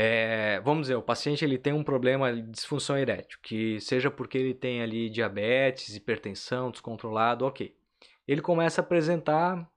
é, 0.00 0.60
vamos 0.60 0.82
dizer, 0.82 0.94
o 0.94 1.02
paciente 1.02 1.44
ele 1.44 1.58
tem 1.58 1.72
um 1.72 1.82
problema 1.82 2.32
de 2.32 2.40
disfunção 2.42 2.96
erétil, 2.96 3.36
que 3.42 3.80
seja 3.80 4.08
porque 4.08 4.38
ele 4.38 4.54
tem 4.54 4.80
ali 4.80 5.10
diabetes, 5.10 5.96
hipertensão, 5.96 6.70
descontrolado, 6.70 7.44
ok. 7.44 7.74
Ele 8.24 8.40
começa 8.40 8.80
a 8.80 8.84
apresentar, 8.84 9.68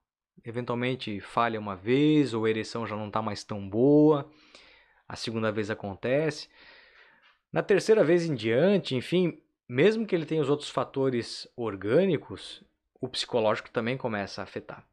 eventualmente 0.44 1.18
falha 1.18 1.58
uma 1.58 1.74
vez, 1.74 2.34
ou 2.34 2.44
a 2.44 2.50
ereção 2.50 2.86
já 2.86 2.94
não 2.94 3.08
está 3.08 3.20
mais 3.20 3.42
tão 3.42 3.68
boa, 3.68 4.30
a 5.08 5.16
segunda 5.16 5.50
vez 5.50 5.70
acontece. 5.70 6.48
Na 7.52 7.60
terceira 7.60 8.04
vez 8.04 8.24
em 8.24 8.36
diante, 8.36 8.94
enfim, 8.94 9.42
mesmo 9.68 10.06
que 10.06 10.14
ele 10.14 10.24
tenha 10.24 10.40
os 10.40 10.48
outros 10.48 10.70
fatores 10.70 11.48
orgânicos, 11.56 12.62
o 13.00 13.08
psicológico 13.08 13.72
também 13.72 13.96
começa 13.96 14.40
a 14.40 14.44
afetar. 14.44 14.86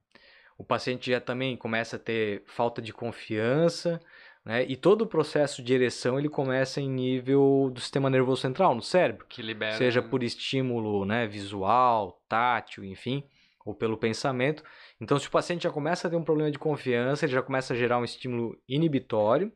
O 0.58 0.63
paciente 0.63 1.12
já 1.12 1.22
também 1.22 1.56
começa 1.56 1.98
a 1.98 2.00
ter 2.00 2.42
falta 2.48 2.82
de 2.82 2.92
confiança, 2.92 4.02
né? 4.45 4.65
E 4.67 4.75
todo 4.75 5.04
o 5.04 5.08
processo 5.08 5.62
de 5.62 5.73
ereção 5.73 6.17
ele 6.17 6.30
começa 6.30 6.80
em 6.80 6.89
nível 6.89 7.69
do 7.73 7.80
sistema 7.80 8.10
nervoso 8.10 8.41
central, 8.41 8.73
no 8.73 8.82
cérebro, 8.82 9.25
que 9.28 9.41
libera, 9.41 9.78
seja 9.78 10.02
por 10.02 10.23
estímulo, 10.23 11.06
né, 11.06 11.28
visual, 11.28 12.21
tátil, 12.28 12.84
enfim, 12.84 13.23
ou 13.65 13.73
pelo 13.73 13.97
pensamento. 13.97 14.63
Então, 14.99 15.19
se 15.19 15.28
o 15.28 15.32
paciente 15.32 15.63
já 15.63 15.71
começa 15.71 16.08
a 16.08 16.12
ter 16.12 16.17
um 16.17 16.23
problema 16.23 16.52
de 16.52 16.60
confiança, 16.60 17.25
ele 17.25 17.34
já 17.34 17.41
começa 17.41 17.73
a 17.73 17.78
gerar 17.78 17.99
um 17.99 18.04
estímulo 18.04 18.58
inibitório 18.67 19.52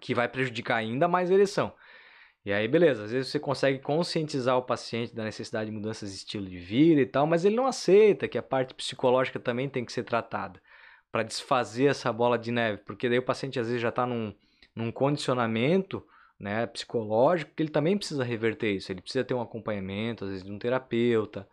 que 0.00 0.14
vai 0.14 0.28
prejudicar 0.28 0.76
ainda 0.76 1.06
mais 1.06 1.30
a 1.30 1.34
ereção. 1.34 1.72
E 2.44 2.52
aí, 2.52 2.68
beleza, 2.68 3.04
às 3.04 3.12
vezes 3.12 3.30
você 3.30 3.40
consegue 3.40 3.78
conscientizar 3.78 4.58
o 4.58 4.62
paciente 4.62 5.14
da 5.14 5.24
necessidade 5.24 5.70
de 5.70 5.76
mudanças 5.76 6.10
de 6.10 6.16
estilo 6.16 6.46
de 6.46 6.58
vida 6.58 7.00
e 7.00 7.06
tal, 7.06 7.26
mas 7.26 7.44
ele 7.44 7.56
não 7.56 7.66
aceita 7.66 8.28
que 8.28 8.36
a 8.36 8.42
parte 8.42 8.74
psicológica 8.74 9.40
também 9.40 9.66
tem 9.66 9.82
que 9.82 9.92
ser 9.92 10.02
tratada 10.02 10.60
para 11.14 11.22
desfazer 11.22 11.84
essa 11.84 12.12
bola 12.12 12.36
de 12.36 12.50
neve, 12.50 12.78
porque 12.78 13.08
daí 13.08 13.20
o 13.20 13.22
paciente 13.22 13.60
às 13.60 13.68
vezes 13.68 13.80
já 13.80 13.90
está 13.90 14.04
num, 14.04 14.34
num 14.74 14.90
condicionamento 14.90 16.04
né, 16.40 16.66
psicológico 16.66 17.52
que 17.54 17.62
ele 17.62 17.70
também 17.70 17.96
precisa 17.96 18.24
reverter 18.24 18.72
isso. 18.72 18.90
Ele 18.90 19.00
precisa 19.00 19.22
ter 19.22 19.32
um 19.32 19.40
acompanhamento, 19.40 20.24
às 20.24 20.30
vezes, 20.30 20.44
de 20.44 20.50
um 20.50 20.58
terapeuta, 20.58 21.48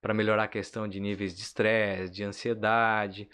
para 0.00 0.14
melhorar 0.14 0.44
a 0.44 0.48
questão 0.48 0.88
de 0.88 0.98
níveis 0.98 1.36
de 1.36 1.42
estresse, 1.42 2.10
de 2.10 2.24
ansiedade 2.24 3.28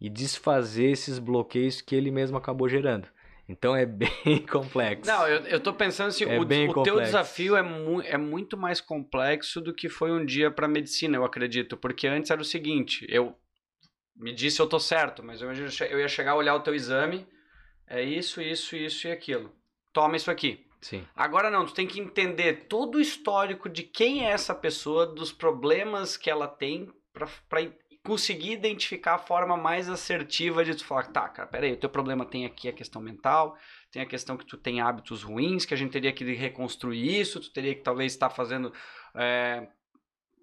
e 0.00 0.08
desfazer 0.08 0.92
esses 0.92 1.18
bloqueios 1.18 1.80
que 1.80 1.96
ele 1.96 2.12
mesmo 2.12 2.36
acabou 2.36 2.68
gerando. 2.68 3.08
Então 3.48 3.74
é 3.74 3.82
bem 3.84 4.46
complexo. 4.48 5.10
Não, 5.10 5.26
eu, 5.26 5.40
eu 5.46 5.58
tô 5.58 5.74
pensando 5.74 6.10
assim, 6.10 6.22
é 6.22 6.38
o, 6.38 6.42
o 6.42 6.82
teu 6.84 7.00
desafio 7.00 7.56
é, 7.56 7.62
mu 7.62 8.00
é 8.00 8.16
muito 8.16 8.56
mais 8.56 8.80
complexo 8.80 9.60
do 9.60 9.74
que 9.74 9.88
foi 9.88 10.12
um 10.12 10.24
dia 10.24 10.52
para 10.52 10.68
medicina, 10.68 11.16
eu 11.16 11.24
acredito. 11.24 11.76
Porque 11.76 12.06
antes 12.06 12.30
era 12.30 12.40
o 12.40 12.44
seguinte, 12.44 13.04
eu 13.08 13.36
me 14.16 14.32
disse 14.32 14.60
eu 14.60 14.68
tô 14.68 14.78
certo, 14.80 15.22
mas 15.22 15.40
eu, 15.40 15.50
eu 15.52 16.00
ia 16.00 16.08
chegar 16.08 16.32
a 16.32 16.36
olhar 16.36 16.54
o 16.54 16.60
teu 16.60 16.74
exame, 16.74 17.26
é 17.86 18.02
isso, 18.02 18.40
isso, 18.40 18.74
isso 18.74 19.06
e 19.06 19.12
aquilo. 19.12 19.52
Toma 19.92 20.16
isso 20.16 20.30
aqui. 20.30 20.66
Sim. 20.80 21.06
Agora 21.14 21.50
não, 21.50 21.64
tu 21.64 21.74
tem 21.74 21.86
que 21.86 22.00
entender 22.00 22.66
todo 22.68 22.96
o 22.96 23.00
histórico 23.00 23.68
de 23.68 23.82
quem 23.82 24.26
é 24.26 24.30
essa 24.30 24.54
pessoa, 24.54 25.06
dos 25.06 25.32
problemas 25.32 26.16
que 26.16 26.30
ela 26.30 26.46
tem, 26.46 26.92
para 27.12 27.26
conseguir 28.04 28.52
identificar 28.52 29.14
a 29.14 29.18
forma 29.18 29.56
mais 29.56 29.88
assertiva 29.88 30.64
de 30.64 30.74
tu 30.76 30.84
falar, 30.84 31.04
tá, 31.08 31.28
cara, 31.28 31.48
peraí, 31.48 31.72
o 31.72 31.76
teu 31.76 31.90
problema 31.90 32.24
tem 32.24 32.46
aqui 32.46 32.68
a 32.68 32.72
questão 32.72 33.02
mental, 33.02 33.56
tem 33.90 34.00
a 34.00 34.06
questão 34.06 34.36
que 34.36 34.46
tu 34.46 34.56
tem 34.56 34.80
hábitos 34.80 35.22
ruins, 35.22 35.64
que 35.64 35.74
a 35.74 35.76
gente 35.76 35.90
teria 35.90 36.12
que 36.12 36.24
reconstruir 36.34 37.20
isso, 37.20 37.40
tu 37.40 37.52
teria 37.52 37.74
que 37.74 37.82
talvez 37.82 38.12
estar 38.12 38.30
fazendo 38.30 38.72
é, 39.14 39.66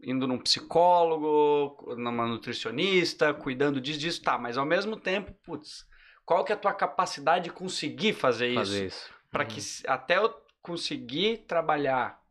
indo 0.02 0.28
num 0.28 0.38
psicólogo, 0.38 1.96
numa 1.96 2.28
nutricionista, 2.28 3.34
cuidando 3.34 3.80
disso, 3.80 4.00
disso, 4.00 4.22
tá, 4.22 4.38
mas 4.38 4.58
ao 4.58 4.66
mesmo 4.66 4.98
tempo, 4.98 5.34
putz, 5.44 5.86
qual 6.26 6.44
que 6.44 6.52
é 6.52 6.56
a 6.56 6.60
tua 6.60 6.74
capacidade 6.74 7.46
de 7.46 7.50
conseguir 7.52 8.14
fazer, 8.14 8.54
fazer 8.54 8.86
isso? 8.86 8.98
isso. 8.98 9.14
Para 9.32 9.44
uhum. 9.44 9.50
que 9.50 9.62
até 9.88 10.18
eu 10.18 10.34
conseguir 10.62 11.46
trabalhar 11.48 12.22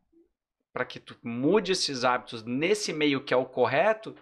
para 0.71 0.85
que 0.85 0.99
tu 0.99 1.15
mude 1.23 1.71
esses 1.71 2.03
hábitos 2.03 2.43
nesse 2.43 2.91
meio 2.91 3.23
que 3.23 3.33
é 3.33 3.37
o 3.37 3.45
correto 3.45 4.15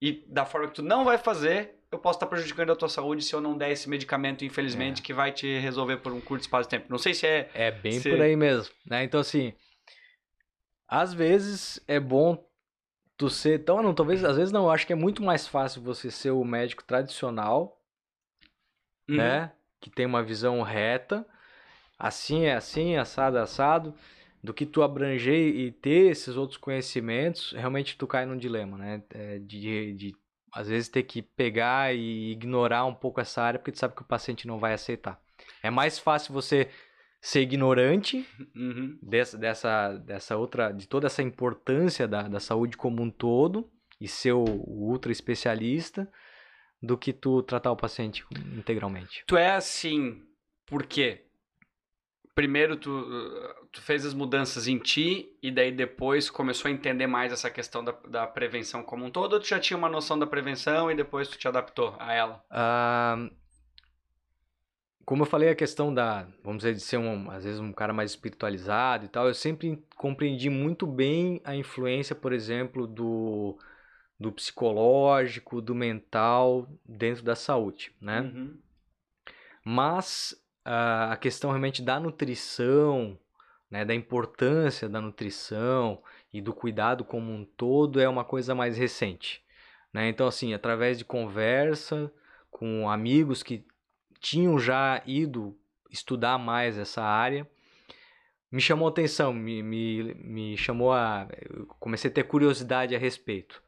e 0.00 0.24
da 0.28 0.44
forma 0.44 0.68
que 0.68 0.74
tu 0.74 0.82
não 0.82 1.04
vai 1.04 1.18
fazer, 1.18 1.76
eu 1.90 1.98
posso 1.98 2.16
estar 2.16 2.26
prejudicando 2.26 2.72
a 2.72 2.76
tua 2.76 2.88
saúde 2.88 3.24
se 3.24 3.34
eu 3.34 3.40
não 3.40 3.56
der 3.56 3.70
esse 3.70 3.88
medicamento, 3.88 4.44
infelizmente, 4.44 5.00
é. 5.00 5.04
que 5.04 5.12
vai 5.12 5.32
te 5.32 5.58
resolver 5.58 5.98
por 5.98 6.12
um 6.12 6.20
curto 6.20 6.42
espaço 6.42 6.64
de 6.64 6.70
tempo. 6.70 6.86
Não 6.88 6.98
sei 6.98 7.14
se 7.14 7.26
é. 7.26 7.50
É 7.52 7.70
bem 7.70 8.00
se... 8.00 8.08
por 8.08 8.20
aí 8.20 8.34
mesmo. 8.34 8.72
Né? 8.86 9.04
Então, 9.04 9.20
assim, 9.20 9.52
às 10.88 11.12
vezes 11.12 11.80
é 11.86 12.00
bom 12.00 12.42
tu 13.16 13.28
ser. 13.28 13.60
Então, 13.60 13.82
não, 13.82 13.94
talvez, 13.94 14.24
às 14.24 14.36
vezes 14.36 14.52
não, 14.52 14.64
eu 14.64 14.70
acho 14.70 14.86
que 14.86 14.92
é 14.92 14.96
muito 14.96 15.22
mais 15.22 15.46
fácil 15.46 15.82
você 15.82 16.10
ser 16.10 16.30
o 16.30 16.44
médico 16.44 16.84
tradicional, 16.84 17.80
uhum. 19.08 19.16
né? 19.16 19.52
Que 19.80 19.90
tem 19.90 20.06
uma 20.06 20.22
visão 20.22 20.62
reta, 20.62 21.26
assim 21.98 22.44
é 22.44 22.54
assim, 22.54 22.96
assado 22.96 23.36
é 23.36 23.40
assado, 23.40 23.94
do 24.42 24.52
que 24.52 24.66
tu 24.66 24.82
abranger 24.82 25.54
e 25.54 25.70
ter 25.70 26.10
esses 26.10 26.36
outros 26.36 26.58
conhecimentos, 26.58 27.52
realmente 27.52 27.96
tu 27.96 28.06
cai 28.06 28.26
num 28.26 28.36
dilema, 28.36 28.76
né? 28.76 29.02
É, 29.10 29.38
de, 29.38 29.94
de 29.94 30.16
às 30.52 30.68
vezes 30.68 30.88
ter 30.88 31.04
que 31.04 31.22
pegar 31.22 31.94
e 31.94 32.32
ignorar 32.32 32.84
um 32.84 32.94
pouco 32.94 33.20
essa 33.20 33.42
área 33.42 33.58
porque 33.58 33.72
tu 33.72 33.78
sabe 33.78 33.94
que 33.94 34.02
o 34.02 34.06
paciente 34.06 34.46
não 34.46 34.58
vai 34.58 34.74
aceitar. 34.74 35.20
É 35.62 35.70
mais 35.70 35.98
fácil 35.98 36.34
você 36.34 36.68
ser 37.22 37.42
ignorante 37.42 38.26
uhum. 38.56 38.98
dessa, 39.00 39.38
dessa, 39.38 39.92
dessa 39.98 40.36
outra, 40.36 40.72
de 40.72 40.88
toda 40.88 41.06
essa 41.06 41.22
importância 41.22 42.08
da, 42.08 42.22
da 42.22 42.40
saúde 42.40 42.76
como 42.76 43.00
um 43.00 43.08
todo 43.08 43.70
e 44.00 44.08
ser 44.08 44.32
o, 44.32 44.42
o 44.42 44.90
ultra 44.90 45.12
especialista 45.12 46.10
do 46.82 46.98
que 46.98 47.12
tu 47.12 47.40
tratar 47.44 47.70
o 47.70 47.76
paciente 47.76 48.26
integralmente. 48.58 49.22
Tu 49.24 49.36
é 49.36 49.52
assim, 49.52 50.20
por 50.66 50.84
quê? 50.84 51.24
Primeiro 52.34 52.76
tu, 52.76 52.90
tu 53.70 53.80
fez 53.80 54.04
as 54.04 54.14
mudanças 54.14 54.66
em 54.66 54.78
ti 54.78 55.28
e 55.40 55.52
daí 55.52 55.70
depois 55.70 56.28
começou 56.28 56.68
a 56.68 56.72
entender 56.72 57.06
mais 57.06 57.32
essa 57.32 57.50
questão 57.50 57.84
da, 57.84 57.92
da 58.08 58.26
prevenção 58.26 58.82
como 58.82 59.04
um 59.04 59.10
todo 59.10 59.34
ou 59.34 59.40
tu 59.40 59.46
já 59.46 59.60
tinha 59.60 59.76
uma 59.76 59.88
noção 59.88 60.18
da 60.18 60.26
prevenção 60.26 60.90
e 60.90 60.96
depois 60.96 61.28
tu 61.28 61.38
te 61.38 61.46
adaptou 61.46 61.94
a 62.00 62.12
ela? 62.12 62.42
Uh, 62.50 63.41
como 65.04 65.22
eu 65.22 65.26
falei, 65.26 65.48
a 65.48 65.54
questão 65.54 65.92
da, 65.92 66.26
vamos 66.42 66.62
dizer, 66.62 66.74
de 66.74 66.80
ser 66.80 66.96
um, 66.96 67.30
às 67.30 67.44
vezes 67.44 67.60
um 67.60 67.72
cara 67.72 67.92
mais 67.92 68.12
espiritualizado 68.12 69.04
e 69.04 69.08
tal, 69.08 69.28
eu 69.28 69.34
sempre 69.34 69.82
compreendi 69.96 70.48
muito 70.48 70.86
bem 70.86 71.40
a 71.44 71.54
influência, 71.54 72.14
por 72.14 72.32
exemplo, 72.32 72.86
do, 72.86 73.58
do 74.18 74.32
psicológico, 74.32 75.60
do 75.60 75.74
mental 75.74 76.68
dentro 76.84 77.22
da 77.24 77.34
saúde, 77.34 77.92
né? 78.00 78.20
Uhum. 78.20 78.58
Mas 79.64 80.40
a 80.64 81.16
questão 81.16 81.50
realmente 81.50 81.82
da 81.82 81.98
nutrição, 81.98 83.18
né, 83.70 83.84
da 83.84 83.94
importância 83.94 84.88
da 84.88 85.00
nutrição 85.00 86.02
e 86.32 86.40
do 86.40 86.52
cuidado 86.52 87.04
como 87.04 87.32
um 87.32 87.44
todo 87.44 88.00
é 88.00 88.08
uma 88.08 88.24
coisa 88.24 88.54
mais 88.54 88.76
recente. 88.76 89.42
Né? 89.92 90.08
Então, 90.08 90.26
assim, 90.26 90.54
através 90.54 90.98
de 90.98 91.04
conversa 91.04 92.12
com 92.50 92.88
amigos 92.88 93.42
que 93.42 93.64
tinham 94.22 94.58
já 94.58 95.02
ido 95.04 95.58
estudar 95.90 96.38
mais 96.38 96.78
essa 96.78 97.02
área, 97.02 97.46
me 98.50 98.60
chamou 98.60 98.86
a 98.86 98.90
atenção, 98.90 99.32
me, 99.32 99.62
me, 99.62 100.14
me 100.14 100.56
chamou 100.56 100.92
a. 100.92 101.26
Comecei 101.80 102.10
a 102.10 102.14
ter 102.14 102.24
curiosidade 102.24 102.94
a 102.94 102.98
respeito. 102.98 103.62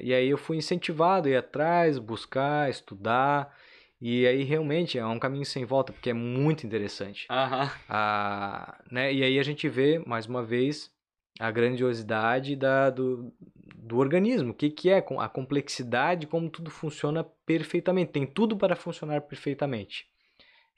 E 0.00 0.12
aí 0.12 0.28
eu 0.28 0.38
fui 0.38 0.56
incentivado 0.56 1.28
a 1.28 1.30
ir 1.30 1.36
atrás, 1.36 1.98
buscar, 1.98 2.68
estudar. 2.68 3.54
E 4.00 4.26
aí 4.26 4.42
realmente 4.42 4.98
é 4.98 5.06
um 5.06 5.18
caminho 5.18 5.44
sem 5.44 5.64
volta, 5.64 5.92
porque 5.92 6.10
é 6.10 6.14
muito 6.14 6.66
interessante. 6.66 7.26
Uhum. 7.30 7.70
Ah, 7.88 8.82
né? 8.90 9.12
E 9.12 9.22
aí 9.22 9.38
a 9.38 9.42
gente 9.42 9.68
vê, 9.68 9.98
mais 10.06 10.26
uma 10.26 10.42
vez, 10.42 10.90
a 11.38 11.50
grandiosidade 11.50 12.56
da, 12.56 12.90
do, 12.90 13.32
do 13.76 13.98
organismo, 13.98 14.50
o 14.50 14.54
que, 14.54 14.70
que 14.70 14.90
é 14.90 14.98
a 14.98 15.28
complexidade, 15.28 16.26
como 16.26 16.50
tudo 16.50 16.70
funciona 16.70 17.24
perfeitamente. 17.44 18.12
Tem 18.12 18.26
tudo 18.26 18.56
para 18.56 18.76
funcionar 18.76 19.20
perfeitamente. 19.22 20.08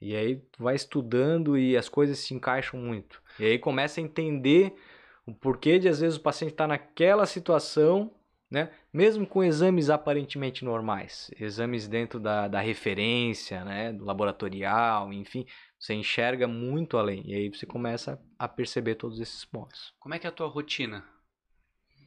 E 0.00 0.14
aí 0.14 0.36
tu 0.52 0.62
vai 0.62 0.74
estudando 0.74 1.58
e 1.58 1.76
as 1.76 1.88
coisas 1.88 2.18
se 2.18 2.34
encaixam 2.34 2.78
muito. 2.78 3.20
E 3.38 3.44
aí 3.44 3.58
começa 3.58 4.00
a 4.00 4.04
entender 4.04 4.74
o 5.26 5.34
porquê 5.34 5.78
de 5.78 5.88
às 5.88 6.00
vezes 6.00 6.16
o 6.16 6.22
paciente 6.22 6.52
estar 6.52 6.64
tá 6.64 6.68
naquela 6.68 7.26
situação, 7.26 8.12
né? 8.50 8.70
Mesmo 8.92 9.26
com 9.26 9.42
exames 9.42 9.90
aparentemente 9.90 10.64
normais, 10.64 11.30
exames 11.38 11.88
dentro 11.88 12.18
da, 12.20 12.48
da 12.48 12.60
referência, 12.60 13.64
né? 13.64 13.92
Do 13.92 14.04
laboratorial, 14.04 15.12
enfim, 15.12 15.44
você 15.78 15.94
enxerga 15.94 16.48
muito 16.48 16.96
além. 16.96 17.22
E 17.26 17.34
aí 17.34 17.48
você 17.48 17.64
começa 17.64 18.20
a 18.38 18.48
perceber 18.48 18.96
todos 18.96 19.20
esses 19.20 19.44
pontos. 19.44 19.94
Como 19.98 20.14
é 20.14 20.18
que 20.18 20.26
é 20.26 20.30
a 20.30 20.32
tua 20.32 20.48
rotina 20.48 21.04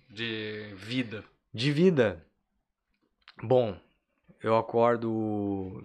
de 0.10 0.74
vida? 0.76 1.24
De 1.54 1.72
vida. 1.72 2.26
Bom, 3.42 3.80
eu 4.42 4.56
acordo 4.58 5.84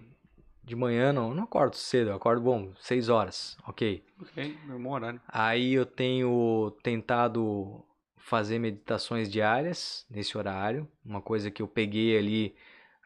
de 0.63 0.75
manhã, 0.75 1.13
não, 1.13 1.33
não 1.33 1.43
acordo 1.43 1.77
cedo, 1.77 2.09
eu 2.09 2.15
acordo, 2.15 2.41
bom, 2.41 2.73
6 2.77 3.07
horas, 3.07 3.57
ok. 3.65 4.03
Ok, 4.21 4.57
meu 4.65 4.91
horário. 4.91 5.21
Aí 5.27 5.73
eu 5.73 5.85
tenho 5.85 6.75
tentado 6.83 7.85
fazer 8.17 8.59
meditações 8.59 9.31
diárias 9.31 10.05
nesse 10.09 10.37
horário, 10.37 10.85
uma 11.05 11.21
coisa 11.21 11.49
que 11.49 11.61
eu 11.61 11.67
peguei 11.67 12.17
ali 12.17 12.53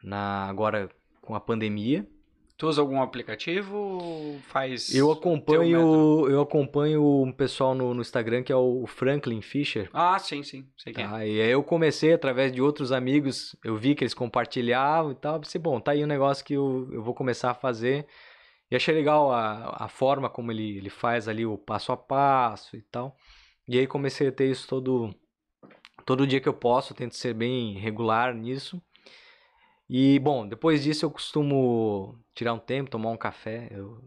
na 0.02 0.46
agora 0.48 0.90
com 1.20 1.36
a 1.36 1.40
pandemia. 1.40 2.04
Tu 2.62 2.68
usa 2.68 2.80
algum 2.80 3.02
aplicativo? 3.02 4.38
Faz. 4.42 4.94
Eu 4.94 5.10
acompanho, 5.10 6.28
eu 6.30 6.40
acompanho 6.40 7.04
um 7.24 7.32
pessoal 7.32 7.74
no, 7.74 7.92
no, 7.92 8.00
Instagram 8.00 8.44
que 8.44 8.52
é 8.52 8.56
o 8.56 8.86
Franklin 8.86 9.42
Fisher. 9.42 9.90
Ah, 9.92 10.16
sim, 10.20 10.44
sim, 10.44 10.68
sei 10.76 10.92
quem. 10.92 11.04
Tá? 11.04 11.26
E 11.26 11.42
aí 11.42 11.50
eu 11.50 11.64
comecei 11.64 12.12
através 12.12 12.52
de 12.52 12.62
outros 12.62 12.92
amigos, 12.92 13.56
eu 13.64 13.76
vi 13.76 13.96
que 13.96 14.04
eles 14.04 14.14
compartilhavam 14.14 15.10
e 15.10 15.16
tal, 15.16 15.40
pensei, 15.40 15.60
bom, 15.60 15.80
tá 15.80 15.90
aí 15.90 16.04
um 16.04 16.06
negócio 16.06 16.44
que 16.44 16.54
eu, 16.54 16.88
eu 16.92 17.02
vou 17.02 17.14
começar 17.14 17.50
a 17.50 17.54
fazer. 17.54 18.06
E 18.70 18.76
achei 18.76 18.94
legal 18.94 19.32
a, 19.32 19.84
a 19.84 19.88
forma 19.88 20.30
como 20.30 20.52
ele, 20.52 20.76
ele 20.78 20.88
faz 20.88 21.26
ali 21.26 21.44
o 21.44 21.58
passo 21.58 21.90
a 21.90 21.96
passo 21.96 22.76
e 22.76 22.82
tal. 22.82 23.16
E 23.66 23.76
aí 23.76 23.88
comecei 23.88 24.28
a 24.28 24.32
ter 24.32 24.48
isso 24.48 24.68
todo 24.68 25.12
todo 26.06 26.28
dia 26.28 26.40
que 26.40 26.48
eu 26.48 26.54
posso, 26.54 26.92
eu 26.92 26.96
tento 26.96 27.16
ser 27.16 27.34
bem 27.34 27.76
regular 27.76 28.32
nisso. 28.32 28.80
E, 29.94 30.18
bom, 30.20 30.48
depois 30.48 30.82
disso 30.82 31.04
eu 31.04 31.10
costumo 31.10 32.18
tirar 32.34 32.54
um 32.54 32.58
tempo, 32.58 32.88
tomar 32.88 33.10
um 33.10 33.16
café. 33.16 33.68
Eu 33.70 34.02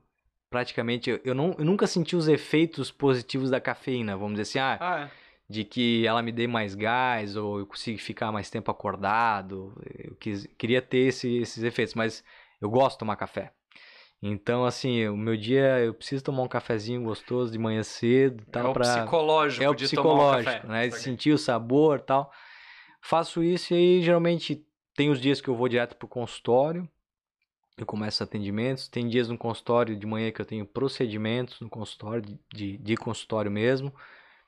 praticamente, 0.49 1.21
eu, 1.23 1.35
não, 1.35 1.53
eu 1.59 1.63
nunca 1.63 1.85
senti 1.85 2.15
os 2.15 2.27
efeitos 2.27 2.89
positivos 2.89 3.51
da 3.51 3.61
cafeína, 3.61 4.17
vamos 4.17 4.39
dizer 4.39 4.41
assim, 4.41 4.59
ah, 4.59 4.77
ah 4.81 5.01
é. 5.01 5.11
de 5.47 5.63
que 5.63 6.07
ela 6.07 6.23
me 6.23 6.31
dê 6.31 6.47
mais 6.47 6.73
gás 6.73 7.35
ou 7.35 7.59
eu 7.59 7.67
consigo 7.67 7.99
ficar 7.99 8.31
mais 8.31 8.49
tempo 8.49 8.71
acordado. 8.71 9.79
Eu 9.95 10.15
quis, 10.15 10.47
queria 10.57 10.81
ter 10.81 11.09
esse, 11.09 11.37
esses 11.37 11.61
efeitos, 11.61 11.93
mas 11.93 12.23
eu 12.59 12.67
gosto 12.67 12.93
de 12.93 12.99
tomar 12.99 13.15
café. 13.15 13.51
Então, 14.23 14.65
assim, 14.65 15.07
o 15.07 15.15
meu 15.15 15.37
dia 15.37 15.81
eu 15.81 15.93
preciso 15.93 16.23
tomar 16.23 16.41
um 16.41 16.47
cafezinho 16.47 17.03
gostoso 17.03 17.51
de 17.51 17.59
manhã 17.59 17.83
cedo, 17.83 18.43
tal, 18.51 18.67
é 18.67 18.69
o 18.69 18.73
pra... 18.73 18.81
psicológico 18.81 19.63
é 19.63 19.69
o 19.69 19.75
de 19.75 19.83
psicológico, 19.83 20.61
tomar 20.61 20.65
um 20.65 20.71
né? 20.71 20.87
De 20.87 20.97
sentir 20.97 21.31
o 21.31 21.37
sabor, 21.37 21.99
tal. 21.99 22.31
Faço 23.01 23.43
isso 23.43 23.75
e 23.75 23.77
aí 23.77 24.01
geralmente 24.01 24.65
tem 24.95 25.10
os 25.10 25.19
dias 25.19 25.41
que 25.41 25.49
eu 25.49 25.55
vou 25.55 25.67
direto 25.67 25.95
pro 25.97 26.08
consultório, 26.08 26.89
eu 27.77 27.86
começo 27.86 28.23
atendimentos. 28.23 28.88
Tem 28.88 29.08
dias 29.08 29.27
no 29.27 29.38
consultório 29.38 29.95
de 29.95 30.08
manhã 30.08 30.31
que 30.31 30.41
eu 30.41 30.45
tenho 30.45 30.65
procedimentos 30.65 31.60
no 31.60 31.69
consultório, 31.69 32.23
de, 32.53 32.77
de, 32.77 32.95
consultório 32.95 33.51
mesmo. 33.51 33.93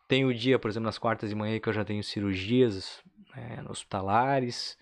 Tem 0.08 0.24
o 0.24 0.34
dia, 0.34 0.58
por 0.58 0.70
exemplo, 0.70 0.86
nas 0.86 0.98
quartas 0.98 1.30
de 1.30 1.36
manhã 1.36 1.60
que 1.60 1.68
eu 1.68 1.74
já 1.74 1.84
tenho 1.84 2.02
cirurgias 2.02 3.04
né, 3.36 3.62
hospitalares. 3.70 4.78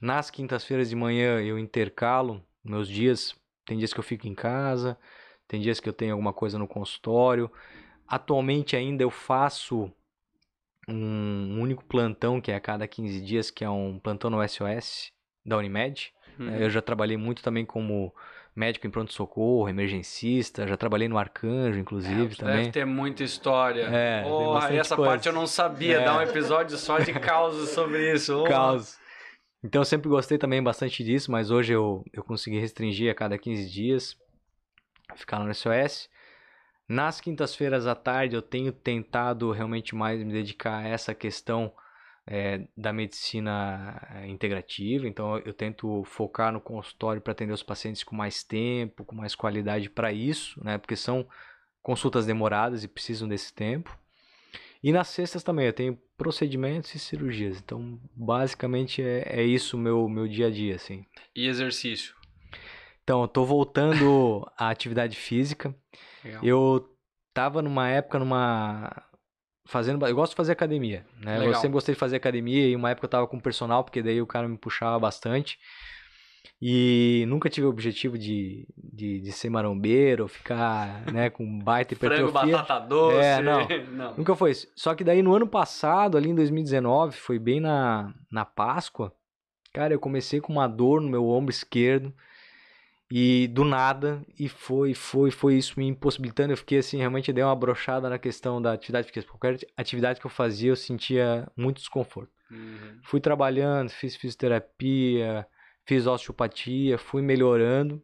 Nas 0.00 0.30
quintas-feiras 0.30 0.88
de 0.88 0.96
manhã 0.96 1.38
eu 1.40 1.58
intercalo 1.58 2.42
meus 2.64 2.88
dias. 2.88 3.34
Tem 3.66 3.76
dias 3.76 3.92
que 3.92 4.00
eu 4.00 4.04
fico 4.04 4.26
em 4.26 4.34
casa, 4.34 4.98
tem 5.46 5.60
dias 5.60 5.80
que 5.80 5.88
eu 5.88 5.92
tenho 5.92 6.12
alguma 6.12 6.32
coisa 6.32 6.58
no 6.58 6.66
consultório. 6.66 7.50
Atualmente 8.08 8.74
ainda 8.74 9.02
eu 9.02 9.10
faço 9.10 9.92
um 10.88 11.60
único 11.60 11.84
plantão 11.84 12.40
que 12.40 12.52
é 12.52 12.56
a 12.56 12.60
cada 12.60 12.86
15 12.86 13.20
dias, 13.20 13.50
que 13.50 13.64
é 13.64 13.70
um 13.70 13.98
plantão 13.98 14.30
no 14.30 14.46
SOS 14.46 15.12
da 15.44 15.56
Unimed. 15.56 16.12
Uhum. 16.38 16.56
Eu 16.56 16.70
já 16.70 16.82
trabalhei 16.82 17.16
muito 17.16 17.42
também 17.42 17.64
como 17.64 18.12
médico 18.54 18.86
em 18.86 18.90
pronto-socorro, 18.90 19.68
emergencista, 19.68 20.66
já 20.66 20.76
trabalhei 20.76 21.08
no 21.08 21.18
Arcanjo, 21.18 21.78
inclusive, 21.78 22.34
é, 22.34 22.36
também. 22.36 22.56
Deve 22.56 22.70
ter 22.70 22.84
muita 22.84 23.24
história. 23.24 23.82
É, 23.82 24.24
oh, 24.24 24.56
essa 24.58 24.94
coisa. 24.94 25.10
parte 25.10 25.26
eu 25.26 25.32
não 25.32 25.46
sabia, 25.46 25.98
é. 25.98 26.04
dá 26.04 26.18
um 26.18 26.22
episódio 26.22 26.76
só 26.76 26.98
de 26.98 27.12
causa 27.14 27.66
sobre 27.66 28.12
isso. 28.12 28.34
Oh. 28.44 28.44
Caos. 28.44 28.98
Então 29.62 29.80
eu 29.80 29.84
sempre 29.84 30.08
gostei 30.08 30.36
também 30.36 30.62
bastante 30.62 31.02
disso, 31.02 31.30
mas 31.30 31.50
hoje 31.50 31.72
eu, 31.72 32.04
eu 32.12 32.22
consegui 32.22 32.58
restringir 32.58 33.10
a 33.10 33.14
cada 33.14 33.38
15 33.38 33.70
dias, 33.70 34.16
ficar 35.16 35.38
no 35.38 35.54
SOS. 35.54 36.08
Nas 36.88 37.20
quintas-feiras 37.20 37.86
à 37.86 37.94
tarde 37.94 38.36
eu 38.36 38.42
tenho 38.42 38.72
tentado 38.72 39.50
realmente 39.50 39.94
mais 39.94 40.22
me 40.22 40.32
dedicar 40.32 40.78
a 40.78 40.88
essa 40.88 41.14
questão 41.14 41.72
é, 42.26 42.66
da 42.76 42.92
medicina 42.92 44.00
eh, 44.14 44.28
integrativa, 44.28 45.06
então 45.06 45.38
eu 45.38 45.52
tento 45.52 46.02
focar 46.04 46.52
no 46.52 46.60
consultório 46.60 47.20
para 47.20 47.32
atender 47.32 47.52
os 47.52 47.62
pacientes 47.62 48.02
com 48.02 48.16
mais 48.16 48.42
tempo, 48.42 49.04
com 49.04 49.14
mais 49.14 49.34
qualidade 49.34 49.90
para 49.90 50.12
isso, 50.12 50.62
né? 50.64 50.78
Porque 50.78 50.96
são 50.96 51.26
consultas 51.82 52.24
demoradas 52.24 52.82
e 52.82 52.88
precisam 52.88 53.28
desse 53.28 53.52
tempo. 53.52 53.98
E 54.82 54.92
nas 54.92 55.08
sextas 55.08 55.42
também 55.42 55.66
eu 55.66 55.72
tenho 55.72 55.98
procedimentos 56.16 56.94
e 56.94 56.98
cirurgias, 56.98 57.58
então 57.58 58.00
basicamente 58.14 59.02
é, 59.02 59.40
é 59.40 59.42
isso 59.42 59.76
o 59.76 59.80
meu, 59.80 60.08
meu 60.08 60.26
dia 60.26 60.46
a 60.46 60.50
dia, 60.50 60.76
assim. 60.76 61.04
E 61.34 61.46
exercício? 61.46 62.14
Então, 63.02 63.20
eu 63.20 63.28
tô 63.28 63.44
voltando 63.44 64.50
à 64.56 64.70
atividade 64.70 65.16
física. 65.16 65.74
Legal. 66.24 66.44
Eu 66.44 66.88
tava 67.32 67.60
numa 67.60 67.88
época 67.88 68.18
numa 68.18 68.90
fazendo, 69.66 70.06
eu 70.06 70.14
gosto 70.14 70.32
de 70.32 70.36
fazer 70.36 70.52
academia, 70.52 71.04
né? 71.20 71.38
Legal. 71.38 71.48
Eu 71.48 71.54
sempre 71.54 71.70
gostei 71.70 71.94
de 71.94 71.98
fazer 71.98 72.16
academia 72.16 72.66
e 72.66 72.76
uma 72.76 72.90
época 72.90 73.06
eu 73.06 73.10
tava 73.10 73.26
com 73.26 73.40
personal, 73.40 73.82
porque 73.82 74.02
daí 74.02 74.20
o 74.20 74.26
cara 74.26 74.48
me 74.48 74.58
puxava 74.58 74.98
bastante. 74.98 75.58
E 76.66 77.24
nunca 77.28 77.50
tive 77.50 77.66
o 77.66 77.70
objetivo 77.70 78.16
de, 78.16 78.66
de, 78.76 79.20
de 79.20 79.32
ser 79.32 79.50
marombeiro, 79.50 80.28
ficar 80.28 81.04
né, 81.12 81.28
com 81.28 81.58
baita 81.58 81.92
hipertrofia. 81.94 82.28
Frango, 82.28 82.52
batata 82.56 82.86
doce. 82.86 83.16
É, 83.18 83.42
não, 83.42 83.68
não. 83.92 84.16
Nunca 84.16 84.34
foi 84.34 84.52
isso. 84.52 84.68
Só 84.74 84.94
que 84.94 85.04
daí 85.04 85.22
no 85.22 85.34
ano 85.34 85.46
passado, 85.46 86.16
ali 86.16 86.30
em 86.30 86.34
2019, 86.34 87.16
foi 87.16 87.38
bem 87.38 87.60
na, 87.60 88.14
na 88.30 88.44
Páscoa, 88.44 89.12
cara, 89.72 89.92
eu 89.92 90.00
comecei 90.00 90.40
com 90.40 90.52
uma 90.52 90.66
dor 90.66 91.00
no 91.00 91.08
meu 91.10 91.26
ombro 91.28 91.50
esquerdo. 91.50 92.14
E 93.10 93.48
do 93.48 93.64
nada, 93.64 94.22
e 94.38 94.48
foi, 94.48 94.94
foi, 94.94 95.30
foi 95.30 95.54
isso 95.56 95.78
me 95.78 95.86
impossibilitando. 95.86 96.52
Eu 96.52 96.56
fiquei 96.56 96.78
assim, 96.78 96.98
realmente 96.98 97.32
dei 97.32 97.44
uma 97.44 97.54
brochada 97.54 98.08
na 98.08 98.18
questão 98.18 98.60
da 98.60 98.72
atividade, 98.72 99.06
porque 99.06 99.22
qualquer 99.22 99.58
atividade 99.76 100.20
que 100.20 100.26
eu 100.26 100.30
fazia 100.30 100.70
eu 100.70 100.76
sentia 100.76 101.46
muito 101.56 101.78
desconforto. 101.78 102.32
Uhum. 102.50 102.98
Fui 103.02 103.20
trabalhando, 103.20 103.90
fiz 103.90 104.16
fisioterapia, 104.16 105.46
fiz 105.84 106.06
osteopatia, 106.06 106.98
fui 106.98 107.22
melhorando. 107.22 108.02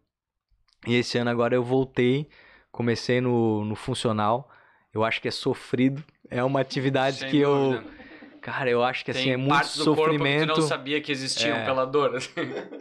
E 0.86 0.94
esse 0.94 1.18
ano 1.18 1.30
agora 1.30 1.54
eu 1.54 1.62
voltei, 1.64 2.28
comecei 2.70 3.20
no, 3.20 3.64
no 3.64 3.74
funcional. 3.74 4.50
Eu 4.92 5.04
acho 5.04 5.20
que 5.20 5.28
é 5.28 5.30
sofrido, 5.30 6.04
é 6.28 6.42
uma 6.42 6.60
atividade 6.60 7.18
Sem 7.18 7.30
que 7.30 7.42
dúvida. 7.42 7.84
eu 7.84 7.99
Cara, 8.40 8.70
eu 8.70 8.82
acho 8.82 9.04
que 9.04 9.10
assim, 9.10 9.24
tem 9.24 9.32
é 9.32 9.36
muito 9.36 9.66
sofrimento. 9.66 10.48
que 10.48 10.54
tu 10.54 10.60
não 10.60 10.66
sabia 10.66 11.00
que 11.00 11.12
existiam 11.12 11.56
é, 11.56 11.64
pela 11.64 11.84
dor. 11.84 12.16
Assim. 12.16 12.30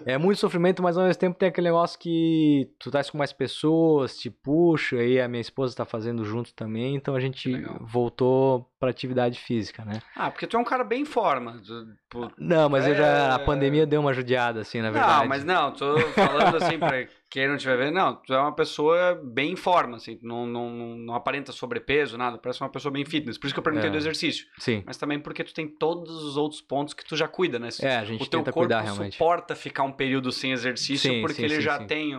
É 0.05 0.17
muito 0.17 0.39
sofrimento, 0.39 0.81
mas 0.81 0.97
ao 0.97 1.05
mesmo 1.05 1.19
tempo 1.19 1.37
tem 1.37 1.49
aquele 1.49 1.67
negócio 1.67 1.99
que 1.99 2.69
tu 2.79 2.89
tá 2.89 3.03
com 3.03 3.17
mais 3.17 3.33
pessoas, 3.33 4.17
te 4.17 4.29
puxa, 4.29 4.97
aí 4.97 5.19
a 5.19 5.27
minha 5.27 5.41
esposa 5.41 5.75
tá 5.75 5.85
fazendo 5.85 6.23
junto 6.23 6.53
também, 6.53 6.95
então 6.95 7.15
a 7.15 7.19
gente 7.19 7.51
voltou 7.81 8.69
pra 8.79 8.89
atividade 8.89 9.39
física, 9.39 9.83
né? 9.83 10.01
Ah, 10.15 10.31
porque 10.31 10.47
tu 10.47 10.55
é 10.55 10.59
um 10.59 10.63
cara 10.63 10.83
bem 10.83 11.01
em 11.01 11.05
forma. 11.05 11.61
Tu, 12.09 12.31
não, 12.37 12.69
mas 12.69 12.85
é... 12.85 12.91
eu 12.91 12.95
já, 12.95 13.35
a 13.35 13.39
pandemia 13.39 13.85
deu 13.85 13.99
uma 13.99 14.13
judiada, 14.13 14.61
assim, 14.61 14.81
na 14.81 14.89
verdade. 14.89 15.19
Não, 15.19 15.27
mas 15.27 15.43
não, 15.43 15.71
tô 15.71 15.99
falando 16.11 16.55
assim 16.55 16.79
pra 16.79 17.05
quem 17.29 17.47
não 17.47 17.55
estiver 17.55 17.77
vendo, 17.77 17.93
não, 17.93 18.15
tu 18.15 18.33
é 18.33 18.39
uma 18.39 18.55
pessoa 18.55 19.19
bem 19.23 19.51
em 19.51 19.55
forma, 19.55 19.97
assim, 19.97 20.17
não, 20.23 20.47
não, 20.47 20.97
não 20.97 21.13
aparenta 21.13 21.51
sobrepeso, 21.51 22.17
nada, 22.17 22.37
parece 22.37 22.61
uma 22.61 22.69
pessoa 22.69 22.91
bem 22.91 23.05
fitness. 23.05 23.37
Por 23.37 23.45
isso 23.45 23.53
que 23.53 23.59
eu 23.59 23.63
perguntei 23.63 23.89
é. 23.89 23.91
do 23.91 23.97
exercício. 23.97 24.47
Sim. 24.57 24.83
Mas 24.85 24.97
também 24.97 25.19
porque 25.19 25.43
tu 25.43 25.53
tem 25.53 25.67
todos 25.67 26.23
os 26.23 26.37
outros 26.37 26.59
pontos 26.59 26.93
que 26.93 27.05
tu 27.05 27.15
já 27.15 27.27
cuida, 27.27 27.59
né? 27.59 27.69
É, 27.81 27.97
a 27.97 28.05
gente 28.05 28.23
o 28.23 28.27
teu 28.27 28.43
corpo 28.43 28.59
cuidar 28.59 28.81
realmente. 28.81 29.13
suporta 29.13 29.55
ficar 29.55 29.83
um 29.83 29.91
período 29.91 30.31
sem 30.31 30.51
exercício 30.51 31.11
sim, 31.11 31.21
porque 31.21 31.35
sim, 31.35 31.43
ele 31.43 31.55
sim, 31.55 31.61
já 31.61 31.85
tem 31.85 32.15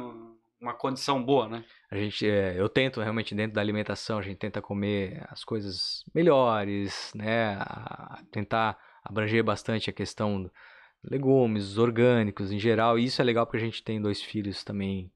uma 0.61 0.75
condição 0.75 1.23
boa, 1.23 1.49
né? 1.49 1.64
A 1.90 1.96
gente, 1.96 2.29
é, 2.29 2.55
eu 2.57 2.68
tento 2.68 3.01
realmente 3.01 3.35
dentro 3.35 3.55
da 3.55 3.61
alimentação, 3.61 4.18
a 4.18 4.23
gente 4.23 4.37
tenta 4.37 4.62
comer 4.62 5.27
as 5.29 5.42
coisas 5.42 6.05
melhores, 6.14 7.11
né? 7.16 7.55
A, 7.59 8.23
tentar 8.31 8.79
abranger 9.03 9.42
bastante 9.42 9.90
a 9.90 9.92
questão 9.92 10.51
legumes, 11.03 11.79
orgânicos 11.79 12.53
em 12.53 12.59
geral. 12.59 12.99
E 12.99 13.05
isso 13.05 13.21
é 13.21 13.25
legal 13.25 13.47
porque 13.47 13.59
a 13.59 13.65
gente 13.65 13.83
tem 13.83 14.01
dois 14.01 14.23
filhos 14.23 14.65
também 14.65 15.11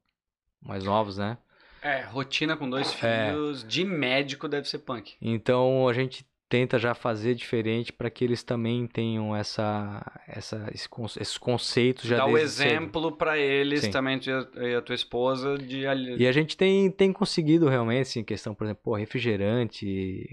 mais 0.62 0.85
novos, 0.85 1.18
né? 1.18 1.38
É, 1.83 2.03
rotina 2.03 2.57
com 2.57 2.68
dois 2.68 2.88
é. 3.03 3.29
filhos 3.31 3.62
é. 3.62 3.66
de 3.66 3.85
médico 3.85 4.49
deve 4.49 4.68
ser 4.68 4.79
punk. 4.79 5.14
Então 5.20 5.87
a 5.87 5.92
gente 5.92 6.27
tenta 6.49 6.79
já 6.79 6.94
fazer 6.94 7.35
diferente 7.35 7.92
para 7.92 8.09
que 8.09 8.25
eles 8.25 8.42
também 8.42 8.87
tenham 8.87 9.35
essa, 9.35 10.05
essa 10.29 10.70
esse, 10.73 10.88
esses 11.20 11.37
conceitos 11.37 12.05
já 12.05 12.18
Dá 12.18 12.27
o 12.27 12.38
exemplo 12.38 13.12
para 13.12 13.37
eles 13.38 13.81
Sim. 13.81 13.90
também 13.90 14.18
tu 14.18 14.31
e 14.31 14.75
a 14.75 14.81
tua 14.81 14.94
esposa 14.94 15.59
de 15.59 15.81
e 16.16 16.27
a 16.27 16.33
gente 16.33 16.57
tem, 16.57 16.90
tem 16.90 17.12
conseguido 17.12 17.68
realmente 17.68 18.03
assim 18.03 18.23
questão 18.23 18.55
por 18.55 18.64
exemplo 18.64 18.83
pô, 18.85 18.94
refrigerante 18.94 20.27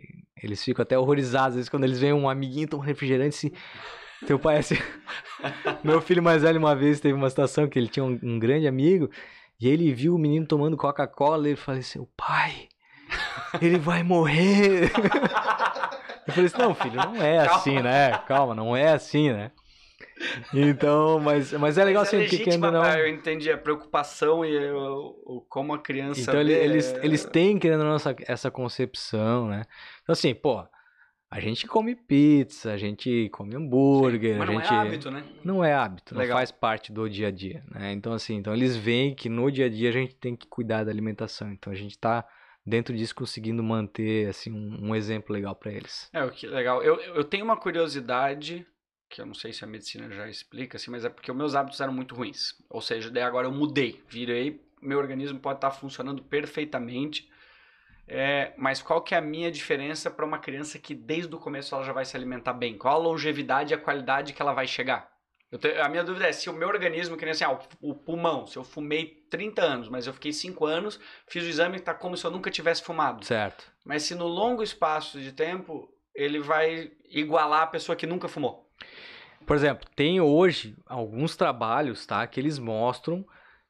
eles 0.44 0.64
ficam 0.64 0.84
até 0.84 0.98
horrorizados 0.98 1.50
às 1.50 1.56
vezes 1.56 1.70
quando 1.70 1.86
eles 1.86 2.00
veem 2.00 2.14
um 2.14 2.30
amiguinho 2.30 2.68
tomando 2.68 2.88
refrigerante 2.88 3.36
assim, 3.36 3.52
teu 4.28 4.38
pai 4.40 4.58
assim 4.58 4.76
meu 5.84 6.02
filho 6.02 6.22
mais 6.24 6.44
velho 6.44 6.60
uma 6.60 6.76
vez 6.76 7.00
teve 7.00 7.14
uma 7.14 7.30
situação 7.30 7.68
que 7.68 7.78
ele 7.80 7.88
tinha 7.88 8.04
um, 8.04 8.20
um 8.24 8.40
grande 8.40 8.68
amigo 8.68 9.10
e 9.60 9.68
ele 9.68 9.94
viu 9.94 10.16
o 10.16 10.20
menino 10.20 10.46
tomando 10.46 10.78
Coca-Cola 10.78 11.48
e 11.48 11.52
ele 11.52 11.56
falou 11.58 11.80
assim 11.80 12.08
pai 12.18 12.68
ele 13.62 13.78
vai 13.78 14.04
morrer 14.04 14.92
Eu 16.28 16.34
falei 16.34 16.46
assim, 16.46 16.58
não, 16.60 16.76
filho, 16.76 16.96
não 16.98 17.22
é 17.22 17.38
Calma. 17.46 17.56
assim, 17.60 17.80
né? 17.82 18.18
Calma, 18.28 18.54
não 18.56 18.78
é 18.78 18.90
assim, 18.94 19.34
né? 19.34 19.52
Então, 20.54 21.20
mas, 21.20 21.52
mas 21.54 21.78
é 21.80 21.84
legal 21.84 22.04
Mas 22.04 22.10
assim, 22.10 22.20
porque 22.20 22.38
querendo 22.38 22.72
não. 22.72 22.86
Eu 22.86 23.08
entendi 23.08 23.52
a 23.52 23.58
preocupação 23.58 24.46
e 24.46 24.56
o, 24.72 25.16
o- 25.26 25.46
como 25.50 25.74
a 25.74 25.80
criança. 25.80 26.22
Então 26.22 26.36
vê, 26.36 26.64
eles, 26.64 26.94
é- 26.94 27.00
eles 27.06 27.26
têm, 27.26 27.58
querendo 27.58 27.82
ou 27.82 27.88
não, 27.88 27.96
essa, 27.96 28.16
essa 28.28 28.52
concepção, 28.52 29.48
né? 29.48 29.64
Então, 30.04 30.14
assim, 30.14 30.34
pô, 30.34 30.64
a 31.32 31.40
gente 31.40 31.66
come 31.66 31.96
pizza, 31.96 32.74
a 32.74 32.78
gente 32.78 33.30
come 33.30 33.56
hambúrguer, 33.56 34.38
Mas 34.38 34.50
a 34.50 34.52
não 34.52 34.60
gente. 34.60 34.74
é 34.74 34.78
hábito, 34.78 35.10
né? 35.10 35.24
Não 35.46 35.64
é 35.64 35.74
hábito, 35.74 36.14
não 36.14 36.22
Legal. 36.22 36.38
faz 36.38 36.52
parte 36.52 36.92
do 36.92 37.10
dia 37.10 37.30
a 37.30 37.32
dia, 37.32 37.64
né? 37.72 37.94
Então, 37.94 38.12
assim, 38.12 38.36
então 38.36 38.54
eles 38.54 38.76
veem 38.76 39.16
que 39.16 39.30
no 39.30 39.50
dia 39.50 39.68
a 39.68 39.70
dia 39.70 39.88
a 39.88 39.94
gente 39.94 40.14
tem 40.16 40.36
que 40.36 40.46
cuidar 40.46 40.84
da 40.84 40.92
alimentação. 40.92 41.50
Então 41.50 41.72
a 41.72 41.76
gente 41.76 41.98
tá 41.98 42.28
dentro 42.66 42.94
disso 42.94 43.16
conseguindo 43.16 43.64
manter, 43.64 44.28
assim, 44.28 44.52
um, 44.52 44.90
um 44.90 44.94
exemplo 44.94 45.34
legal 45.34 45.56
pra 45.56 45.72
eles. 45.72 46.10
É, 46.12 46.22
o 46.22 46.30
que 46.32 46.46
legal. 46.46 46.84
Eu, 46.84 47.00
eu 47.00 47.24
tenho 47.24 47.46
uma 47.46 47.56
curiosidade, 47.56 48.68
que 49.10 49.22
eu 49.22 49.26
não 49.26 49.34
sei 49.34 49.54
se 49.54 49.64
a 49.64 49.68
medicina 49.68 50.12
já 50.12 50.28
explica, 50.28 50.76
assim, 50.76 50.92
mas 50.92 51.06
é 51.06 51.10
porque 51.10 51.32
os 51.32 51.38
meus 51.38 51.56
hábitos 51.56 51.80
eram 51.80 51.94
muito 51.94 52.14
ruins. 52.14 52.56
Ou 52.70 52.82
seja, 52.82 53.10
daí 53.10 53.24
agora 53.24 53.48
eu 53.48 53.54
mudei, 53.54 54.04
virei, 54.10 54.62
meu 54.82 55.00
organismo 55.00 55.40
pode 55.40 55.60
estar 55.60 55.72
funcionando 55.72 56.22
perfeitamente. 56.24 57.31
É, 58.14 58.54
mas 58.58 58.82
qual 58.82 59.02
que 59.02 59.16
é 59.16 59.18
a 59.18 59.22
minha 59.22 59.50
diferença 59.50 60.12
para 60.12 60.26
uma 60.26 60.38
criança 60.38 60.78
que 60.78 60.94
desde 60.94 61.34
o 61.34 61.40
começo 61.40 61.74
ela 61.74 61.86
já 61.86 61.94
vai 61.94 62.04
se 62.04 62.16
alimentar 62.18 62.52
bem? 62.52 62.78
Qual 62.78 62.94
a 62.94 62.98
longevidade 62.98 63.74
e 63.74 63.74
a 63.74 63.78
qualidade 63.78 64.34
que 64.34 64.42
ela 64.42 64.52
vai 64.52 64.68
chegar? 64.68 65.10
A 65.82 65.88
minha 65.88 66.04
dúvida 66.04 66.28
é 66.28 66.32
se 66.34 66.50
o 66.50 66.54
meu 66.54 66.68
organismo, 66.68 67.16
que 67.16 67.24
nem 67.24 67.32
assim, 67.32 67.46
ah, 67.46 67.58
o, 67.82 67.92
o 67.92 67.96
pulmão, 67.96 68.46
se 68.46 68.58
eu 68.58 68.66
fumei 68.66 69.26
30 69.30 69.62
anos, 69.62 69.90
mas 69.90 70.08
eu 70.08 70.14
fiquei 70.14 70.34
5 70.34 70.66
anos, 70.66 71.00
fiz 71.26 71.44
o 71.44 71.48
exame 71.48 71.78
e 71.78 71.80
tá 71.80 71.94
como 71.94 72.18
se 72.18 72.26
eu 72.26 72.32
nunca 72.32 72.52
tivesse 72.52 72.84
fumado. 72.84 73.26
Certo. 73.26 73.72
Mas 73.86 74.04
se 74.04 74.14
no 74.14 74.28
longo 74.28 74.62
espaço 74.62 75.18
de 75.20 75.32
tempo 75.32 75.90
ele 76.14 76.40
vai 76.40 76.92
igualar 77.10 77.62
a 77.62 77.68
pessoa 77.68 77.96
que 77.96 78.06
nunca 78.06 78.28
fumou. 78.28 78.70
Por 79.46 79.56
exemplo, 79.56 79.88
tem 79.96 80.20
hoje 80.20 80.76
alguns 80.86 81.38
trabalhos, 81.38 82.06
tá, 82.06 82.28
que 82.28 82.42
eles 82.42 82.60
mostram 82.60 83.26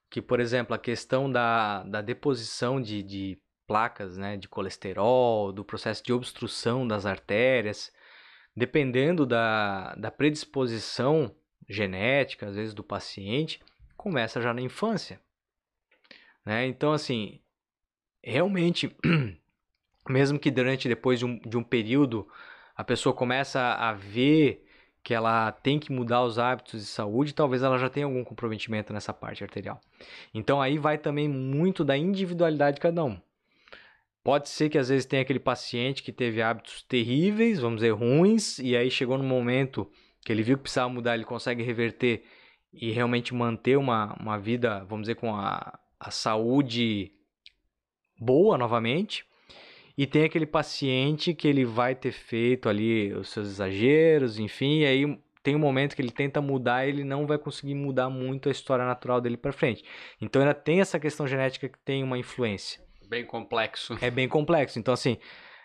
que, 0.10 0.22
por 0.22 0.40
exemplo, 0.40 0.76
a 0.76 0.80
questão 0.80 1.32
da, 1.32 1.84
da 1.84 2.02
deposição 2.02 2.82
de, 2.82 3.02
de 3.02 3.40
placas, 3.72 4.18
né, 4.18 4.36
de 4.36 4.50
colesterol, 4.50 5.54
do 5.54 5.64
processo 5.64 6.04
de 6.04 6.12
obstrução 6.12 6.86
das 6.86 7.06
artérias, 7.06 7.90
dependendo 8.54 9.26
da, 9.26 9.96
da 9.96 10.12
predisposição 10.12 11.34
genética, 11.70 12.48
às 12.48 12.58
vezes, 12.58 12.74
do 12.74 12.84
paciente, 12.84 13.62
começa 13.96 14.42
já 14.42 14.54
na 14.54 14.60
infância. 14.60 15.22
Né? 16.46 16.66
Então, 16.66 16.92
assim, 16.92 17.40
realmente, 18.22 18.94
mesmo 20.10 20.38
que 20.38 20.52
durante, 20.52 20.90
depois 20.90 21.20
de 21.20 21.26
um, 21.26 21.40
de 21.40 21.56
um 21.56 21.64
período, 21.64 22.28
a 22.76 22.84
pessoa 22.84 23.16
começa 23.16 23.62
a 23.62 23.94
ver 23.94 24.68
que 25.02 25.14
ela 25.14 25.50
tem 25.50 25.80
que 25.80 25.94
mudar 25.94 26.24
os 26.24 26.38
hábitos 26.38 26.82
de 26.82 26.88
saúde, 26.88 27.34
talvez 27.34 27.64
ela 27.64 27.78
já 27.78 27.90
tenha 27.90 28.06
algum 28.06 28.26
comprometimento 28.26 28.92
nessa 28.92 29.14
parte 29.14 29.46
arterial. 29.46 29.80
Então 30.34 30.62
aí 30.62 30.78
vai 30.78 30.98
também 30.98 31.30
muito 31.30 31.86
da 31.86 31.98
individualidade 31.98 32.76
de 32.76 32.82
cada 32.82 33.06
um. 33.06 33.18
Pode 34.24 34.50
ser 34.50 34.70
que 34.70 34.78
às 34.78 34.90
vezes 34.90 35.06
tenha 35.06 35.24
aquele 35.24 35.40
paciente 35.40 36.04
que 36.04 36.12
teve 36.12 36.42
hábitos 36.42 36.84
terríveis, 36.84 37.60
vamos 37.60 37.78
dizer, 37.82 37.92
ruins, 37.92 38.60
e 38.60 38.78
aí 38.78 38.92
chegou 38.92 39.18
no 39.18 39.24
momento 39.24 39.90
que 40.24 40.32
ele 40.32 40.44
viu 40.44 40.58
que 40.58 40.64
precisava 40.64 40.90
mudar, 40.90 41.16
ele 41.16 41.26
consegue 41.26 41.64
reverter 41.64 42.24
e 42.72 42.92
realmente 42.92 43.34
manter 43.34 43.78
uma, 43.78 44.14
uma 44.20 44.38
vida, 44.38 44.84
vamos 44.86 45.04
dizer, 45.04 45.16
com 45.16 45.36
a, 45.36 45.80
a 46.00 46.12
saúde 46.12 47.12
boa 48.20 48.58
novamente. 48.58 49.26
E 49.98 50.06
tem 50.06 50.24
aquele 50.24 50.46
paciente 50.46 51.34
que 51.34 51.48
ele 51.48 51.66
vai 51.66 51.96
ter 51.96 52.12
feito 52.12 52.70
ali 52.70 53.14
os 53.14 53.30
seus 53.30 53.48
exageros, 53.48 54.40
enfim, 54.40 54.80
e 54.80 54.86
aí 54.86 55.20
tem 55.44 55.56
um 55.56 55.60
momento 55.60 55.96
que 55.96 56.02
ele 56.02 56.12
tenta 56.12 56.40
mudar 56.40 56.86
e 56.86 56.90
ele 56.90 57.04
não 57.04 57.26
vai 57.26 57.38
conseguir 57.38 57.74
mudar 57.74 58.10
muito 58.10 58.48
a 58.48 58.52
história 58.52 58.86
natural 58.86 59.20
dele 59.20 59.38
para 59.38 59.52
frente. 59.52 59.84
Então 60.22 60.42
ainda 60.42 60.54
tem 60.54 60.80
essa 60.80 61.00
questão 61.00 61.28
genética 61.28 61.68
que 61.68 61.80
tem 61.80 62.04
uma 62.04 62.18
influência. 62.18 62.82
Bem 63.12 63.26
complexo. 63.26 63.98
É 64.02 64.10
bem 64.10 64.30
complexo. 64.30 64.80
Então, 64.80 64.94
assim, 64.94 65.18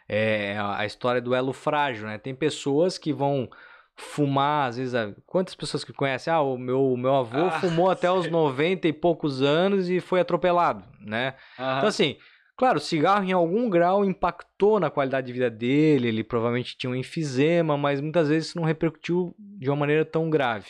é 0.08 0.58
a 0.58 0.84
história 0.84 1.20
do 1.20 1.32
elo 1.32 1.52
frágil, 1.52 2.08
né? 2.08 2.18
Tem 2.18 2.34
pessoas 2.34 2.98
que 2.98 3.12
vão 3.12 3.48
fumar, 3.94 4.68
às 4.68 4.76
vezes, 4.78 4.96
a- 4.96 5.14
quantas 5.24 5.54
pessoas 5.54 5.84
que 5.84 5.92
conhecem? 5.92 6.32
Ah, 6.32 6.40
o 6.42 6.58
meu, 6.58 6.92
o 6.92 6.96
meu 6.96 7.14
avô 7.14 7.38
Ah, 7.46 7.60
fumou 7.60 7.88
até 7.88 8.10
os 8.10 8.24
sei. 8.24 8.32
90 8.32 8.88
e 8.88 8.92
poucos 8.92 9.42
anos 9.42 9.88
e 9.88 10.00
foi 10.00 10.18
atropelado, 10.18 10.84
né? 11.00 11.34
Aham. 11.56 11.76
Então, 11.76 11.88
assim, 11.88 12.16
claro, 12.56 12.78
o 12.78 12.80
cigarro 12.80 13.22
em 13.24 13.30
algum 13.32 13.70
grau 13.70 14.04
impactou 14.04 14.80
na 14.80 14.90
qualidade 14.90 15.28
de 15.28 15.32
vida 15.32 15.48
dele, 15.48 16.08
ele 16.08 16.24
provavelmente 16.24 16.76
tinha 16.76 16.90
um 16.90 16.96
enfisema, 16.96 17.76
mas 17.78 18.00
muitas 18.00 18.28
vezes 18.28 18.48
isso 18.48 18.58
não 18.58 18.66
repercutiu 18.66 19.32
de 19.38 19.70
uma 19.70 19.76
maneira 19.76 20.04
tão 20.04 20.28
grave. 20.28 20.66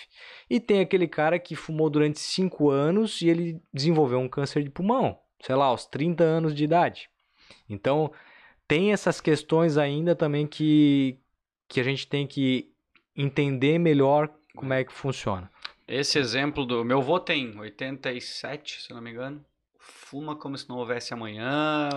E 0.50 0.60
tem 0.60 0.80
aquele 0.80 1.08
cara 1.08 1.38
que 1.38 1.56
fumou 1.56 1.88
durante 1.88 2.18
5 2.20 2.68
anos 2.68 3.22
e 3.22 3.30
ele 3.30 3.62
desenvolveu 3.72 4.18
um 4.18 4.28
câncer 4.28 4.62
de 4.62 4.68
pulmão, 4.70 5.18
sei 5.40 5.54
lá, 5.54 5.66
aos 5.66 5.86
30 5.86 6.22
anos 6.24 6.54
de 6.54 6.64
idade. 6.64 7.08
Então, 7.68 8.12
tem 8.66 8.92
essas 8.92 9.20
questões 9.20 9.76
ainda 9.76 10.14
também 10.14 10.46
que, 10.46 11.18
que 11.68 11.80
a 11.80 11.84
gente 11.84 12.06
tem 12.06 12.26
que 12.26 12.70
entender 13.14 13.78
melhor 13.78 14.30
como 14.54 14.72
é 14.72 14.84
que 14.84 14.92
funciona. 14.92 15.50
Esse 15.86 16.18
exemplo 16.18 16.66
do. 16.66 16.84
Meu 16.84 16.98
avô 16.98 17.20
tem 17.20 17.56
87, 17.56 18.82
se 18.82 18.92
não 18.92 19.00
me 19.00 19.12
engano. 19.12 19.44
Fuma 19.78 20.34
como 20.34 20.58
se 20.58 20.68
não 20.68 20.78
houvesse 20.78 21.14
amanhã. 21.14 21.90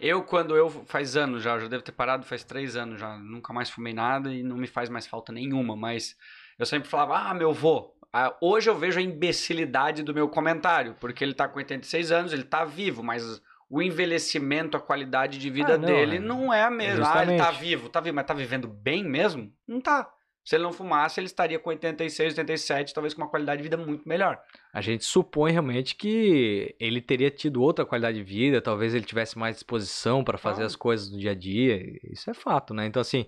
eu, 0.00 0.22
quando 0.22 0.56
eu. 0.56 0.70
Faz 0.86 1.14
anos 1.14 1.42
já, 1.42 1.58
já 1.58 1.68
devo 1.68 1.82
ter 1.82 1.92
parado 1.92 2.24
faz 2.24 2.42
três 2.42 2.76
anos 2.76 2.98
já. 2.98 3.18
Nunca 3.18 3.52
mais 3.52 3.68
fumei 3.68 3.92
nada 3.92 4.32
e 4.32 4.42
não 4.42 4.56
me 4.56 4.66
faz 4.66 4.88
mais 4.88 5.06
falta 5.06 5.30
nenhuma. 5.30 5.76
Mas 5.76 6.16
eu 6.58 6.64
sempre 6.64 6.88
falava, 6.88 7.18
ah, 7.18 7.34
meu 7.34 7.50
avô. 7.50 7.94
Ah, 8.12 8.36
hoje 8.40 8.68
eu 8.68 8.76
vejo 8.76 8.98
a 8.98 9.02
imbecilidade 9.02 10.02
do 10.02 10.12
meu 10.14 10.28
comentário, 10.28 10.96
porque 11.00 11.22
ele 11.24 11.34
tá 11.34 11.48
com 11.48 11.58
86 11.58 12.10
anos, 12.12 12.32
ele 12.32 12.44
tá 12.44 12.64
vivo, 12.64 13.02
mas 13.02 13.40
o 13.68 13.80
envelhecimento, 13.80 14.76
a 14.76 14.80
qualidade 14.80 15.38
de 15.38 15.48
vida 15.48 15.74
Ah, 15.74 15.78
não, 15.78 15.86
dele 15.86 16.16
é. 16.16 16.20
não 16.20 16.52
é 16.52 16.62
a 16.64 16.70
mesma. 16.70 17.04
Ah, 17.06 17.22
ele 17.22 17.36
tá 17.36 17.44
Justamente. 17.44 17.60
vivo, 17.60 17.88
tá 17.88 18.00
vivo, 18.00 18.16
mas 18.16 18.26
tá 18.26 18.34
vivendo 18.34 18.66
bem 18.66 19.04
mesmo? 19.04 19.52
Não 19.66 19.80
tá. 19.80 20.10
Se 20.44 20.56
ele 20.56 20.64
não 20.64 20.72
fumasse, 20.72 21.20
ele 21.20 21.26
estaria 21.26 21.58
com 21.58 21.68
86, 21.70 22.30
87, 22.32 22.92
talvez 22.94 23.14
com 23.14 23.20
uma 23.22 23.28
qualidade 23.28 23.58
de 23.58 23.62
vida 23.62 23.76
muito 23.76 24.08
melhor. 24.08 24.40
A 24.72 24.80
gente 24.80 25.04
supõe 25.04 25.52
realmente 25.52 25.94
que 25.94 26.74
ele 26.80 27.00
teria 27.00 27.30
tido 27.30 27.62
outra 27.62 27.84
qualidade 27.84 28.16
de 28.16 28.24
vida, 28.24 28.60
talvez 28.60 28.92
ele 28.94 29.04
tivesse 29.04 29.38
mais 29.38 29.54
disposição 29.56 30.24
para 30.24 30.38
fazer 30.38 30.54
Claro. 30.62 30.66
as 30.66 30.74
coisas 30.74 31.08
do 31.10 31.18
dia 31.18 31.32
a 31.32 31.34
dia. 31.34 31.80
Isso 32.10 32.28
é 32.28 32.34
fato, 32.34 32.74
né? 32.74 32.86
Então, 32.86 33.00
assim, 33.02 33.26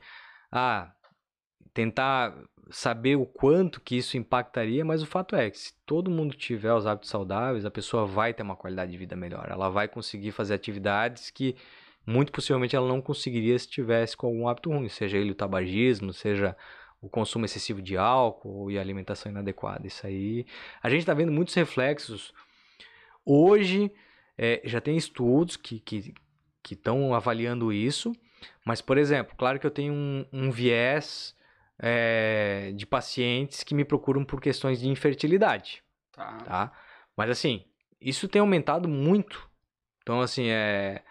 ah, 0.51 0.91
tentar 1.73 2.35
saber 2.73 3.17
o 3.17 3.27
quanto 3.27 3.81
que 3.81 3.97
isso 3.97 4.17
impactaria, 4.17 4.85
mas 4.85 5.03
o 5.03 5.07
fato 5.07 5.37
é 5.37 5.51
que 5.51 5.59
se 5.59 5.75
todo 5.85 6.11
mundo 6.11 6.35
tiver 6.35 6.73
os 6.73 6.87
hábitos 6.87 7.11
saudáveis, 7.11 7.67
a 7.67 7.71
pessoa 7.71 8.07
vai 8.07 8.33
ter 8.33 8.43
uma 8.43 8.57
qualidade 8.57 8.91
de 8.91 8.97
vida 8.97 9.15
melhor. 9.15 9.49
Ela 9.51 9.69
vai 9.69 9.87
conseguir 9.87 10.33
fazer 10.33 10.55
atividades 10.55 11.31
que 11.31 11.55
muito 12.07 12.33
possivelmente 12.33 12.75
ela 12.75 12.89
não 12.89 13.01
conseguiria 13.01 13.59
se 13.59 13.69
tivesse 13.69 14.17
com 14.17 14.27
algum 14.27 14.49
hábito 14.49 14.71
ruim, 14.71 14.89
seja 14.89 15.19
ele 15.19 15.33
o 15.33 15.35
tabagismo, 15.35 16.13
seja 16.13 16.57
o 17.01 17.09
consumo 17.09 17.45
excessivo 17.45 17.83
de 17.83 17.97
álcool 17.97 18.71
e 18.71 18.79
a 18.79 18.81
alimentação 18.81 19.31
inadequada. 19.31 19.87
Isso 19.87 20.07
aí 20.07 20.47
a 20.83 20.89
gente 20.89 21.01
está 21.01 21.13
vendo 21.13 21.31
muitos 21.31 21.55
reflexos. 21.55 22.33
Hoje 23.25 23.93
é, 24.39 24.63
já 24.65 24.81
tem 24.81 24.97
estudos 24.97 25.57
que 25.57 25.79
que, 25.79 26.15
estão 26.71 27.15
avaliando 27.15 27.71
isso, 27.71 28.13
mas, 28.65 28.81
por 28.81 28.97
exemplo, 28.97 29.35
claro 29.37 29.61
que 29.61 29.67
eu 29.67 29.71
tenho 29.71 29.93
um, 29.93 30.25
um 30.33 30.51
viés 30.51 31.37
é, 31.79 32.73
de 32.75 32.87
pacientes 32.87 33.63
que 33.63 33.75
me 33.75 33.85
procuram 33.85 34.25
por 34.25 34.41
questões 34.41 34.81
de 34.81 34.89
infertilidade, 34.89 35.83
Tá. 36.13 36.39
tá? 36.45 36.73
Mas 37.17 37.31
assim, 37.31 37.65
isso 38.01 38.29
tem 38.29 38.41
aumentado 38.41 38.89
muito. 38.89 39.49
Então, 40.03 40.21
assim, 40.21 40.49
é. 40.49 41.03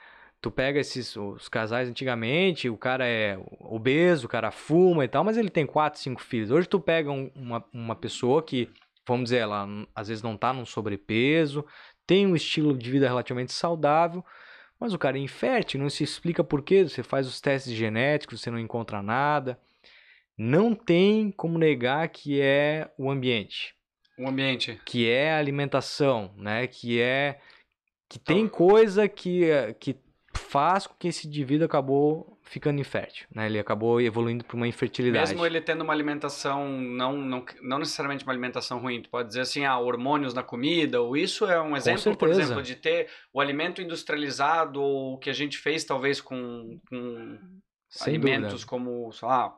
Tu 0.42 0.50
pega 0.50 0.80
esses 0.80 1.16
os 1.16 1.48
casais 1.48 1.88
antigamente, 1.88 2.68
o 2.68 2.76
cara 2.76 3.06
é 3.08 3.38
obeso, 3.60 4.26
o 4.26 4.30
cara 4.30 4.50
fuma 4.50 5.06
e 5.06 5.08
tal, 5.08 5.24
mas 5.24 5.38
ele 5.38 5.52
tem 5.52 5.68
quatro, 5.68 6.00
cinco 6.00 6.20
filhos. 6.20 6.50
Hoje 6.50 6.68
tu 6.68 6.80
pega 6.80 7.12
um- 7.12 7.30
uma, 7.36 7.64
uma 7.72 7.96
pessoa 7.96 8.42
que, 8.42 8.68
vamos 9.08 9.26
dizer, 9.26 9.38
ela 9.38 9.68
às 9.94 10.08
vezes 10.08 10.24
não 10.24 10.36
tá 10.36 10.52
num 10.52 10.66
sobrepeso, 10.66 11.64
tem 12.08 12.26
um 12.26 12.36
estilo 12.36 12.76
de 12.76 12.90
vida 12.90 13.08
relativamente 13.08 13.52
saudável, 13.54 14.26
Mas 14.80 14.96
o 14.96 14.98
cara 14.98 15.16
é 15.16 15.22
infértil, 15.22 15.80
não 15.80 15.92
se 15.92 16.04
explica 16.04 16.44
por 16.44 16.64
quê. 16.64 16.84
Você 16.90 17.04
faz 17.04 17.28
os 17.28 17.40
testes 17.40 17.72
genéticos, 17.72 18.42
você 18.42 18.50
não 18.50 18.58
encontra 18.58 19.04
nada. 19.04 19.60
Não 20.38 20.74
tem 20.74 21.32
como 21.32 21.58
negar 21.58 22.08
que 22.10 22.42
é 22.42 22.92
o 22.98 23.10
ambiente. 23.12 23.76
O 24.18 24.28
ambiente. 24.28 24.80
Que 24.86 25.10
é 25.10 25.34
a 25.34 25.40
alimentação, 25.40 26.34
né? 26.38 26.68
Que 26.68 27.02
é 27.02 27.40
que 28.10 28.20
tem 28.20 28.46
coisa 28.46 29.08
que, 29.08 29.48
que 29.80 29.96
faz 30.36 30.86
com 30.86 30.94
que 30.96 31.08
esse 31.08 31.28
indivíduo 31.28 31.66
acabou 31.66 32.38
ficando 32.44 32.82
infértil, 32.82 33.26
né? 33.34 33.46
Ele 33.46 33.58
acabou 33.58 34.02
evoluindo 34.02 34.44
para 34.44 34.58
uma 34.58 34.68
infertilidade. 34.68 35.30
Mesmo 35.30 35.46
ele 35.46 35.62
tendo 35.62 35.82
uma 35.82 35.94
alimentação 35.94 36.68
não, 36.70 37.16
não, 37.16 37.46
não 37.62 37.80
necessariamente 37.80 38.26
uma 38.26 38.34
alimentação 38.34 38.80
ruim, 38.80 39.02
tu 39.02 39.10
pode 39.10 39.30
dizer 39.30 39.42
assim, 39.42 39.64
ah, 39.64 39.80
hormônios 39.80 40.34
na 40.34 40.44
comida, 40.44 41.02
ou 41.02 41.16
isso 41.16 41.46
é 41.46 41.62
um 41.62 41.76
exemplo, 41.78 42.18
por 42.18 42.30
exemplo, 42.30 42.62
de 42.62 42.76
ter 42.76 43.08
o 43.32 43.40
alimento 43.40 43.82
industrializado 43.82 44.82
ou 44.82 45.14
o 45.14 45.18
que 45.18 45.30
a 45.30 45.34
gente 45.34 45.58
fez 45.58 45.86
talvez 45.86 46.20
com, 46.20 46.78
com 46.90 47.40
alimentos 48.02 48.52
dúvida. 48.52 48.70
como, 48.70 49.10
sei 49.14 49.28
lá, 49.30 49.56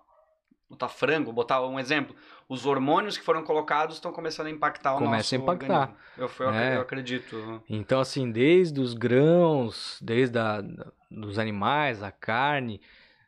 botar 0.73 0.89
frango, 0.89 1.31
botar 1.31 1.65
um 1.65 1.79
exemplo. 1.79 2.15
Os 2.49 2.65
hormônios 2.65 3.17
que 3.17 3.23
foram 3.23 3.43
colocados 3.43 3.95
estão 3.95 4.11
começando 4.11 4.47
a 4.47 4.49
impactar 4.49 4.95
o 4.95 4.97
Começa 4.97 5.15
nosso 5.15 5.35
a 5.35 5.37
impactar. 5.37 5.95
Eu, 6.17 6.29
eu, 6.39 6.49
é. 6.51 6.77
eu, 6.77 6.81
acredito. 6.81 7.63
Então, 7.69 7.99
assim, 7.99 8.31
desde 8.31 8.79
os 8.79 8.93
grãos, 8.93 9.97
desde 10.01 10.37
a, 10.37 10.61
dos 11.09 11.39
animais, 11.39 12.03
a 12.03 12.11
carne, 12.11 12.81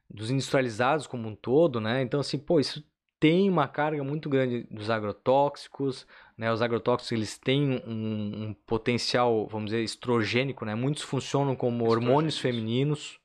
dos 0.09 0.29
industrializados 0.29 1.07
como 1.07 1.27
um 1.27 1.35
todo, 1.35 1.79
né? 1.79 2.01
Então, 2.01 2.19
assim, 2.19 2.37
pô, 2.37 2.59
isso 2.59 2.83
tem 3.19 3.49
uma 3.49 3.67
carga 3.67 4.03
muito 4.03 4.29
grande 4.29 4.67
dos 4.69 4.89
agrotóxicos, 4.89 6.05
né? 6.37 6.51
Os 6.51 6.61
agrotóxicos, 6.61 7.11
eles 7.11 7.37
têm 7.37 7.81
um, 7.87 8.47
um 8.47 8.53
potencial, 8.65 9.47
vamos 9.47 9.71
dizer, 9.71 9.83
estrogênico, 9.83 10.65
né? 10.65 10.75
Muitos 10.75 11.03
funcionam 11.03 11.55
como 11.55 11.89
hormônios 11.89 12.37
femininos, 12.37 13.19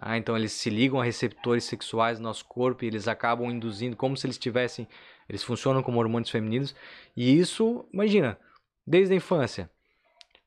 ah, 0.00 0.16
então 0.16 0.36
eles 0.36 0.52
se 0.52 0.70
ligam 0.70 1.00
a 1.00 1.04
receptores 1.04 1.64
sexuais 1.64 2.18
do 2.18 2.22
nosso 2.22 2.44
corpo 2.44 2.84
e 2.84 2.86
eles 2.86 3.08
acabam 3.08 3.50
induzindo 3.50 3.96
como 3.96 4.16
se 4.16 4.26
eles 4.26 4.38
tivessem, 4.38 4.86
eles 5.28 5.42
funcionam 5.42 5.82
como 5.82 5.98
hormônios 5.98 6.30
femininos. 6.30 6.74
E 7.16 7.36
isso, 7.36 7.84
imagina, 7.92 8.38
desde 8.86 9.12
a 9.12 9.16
infância. 9.16 9.68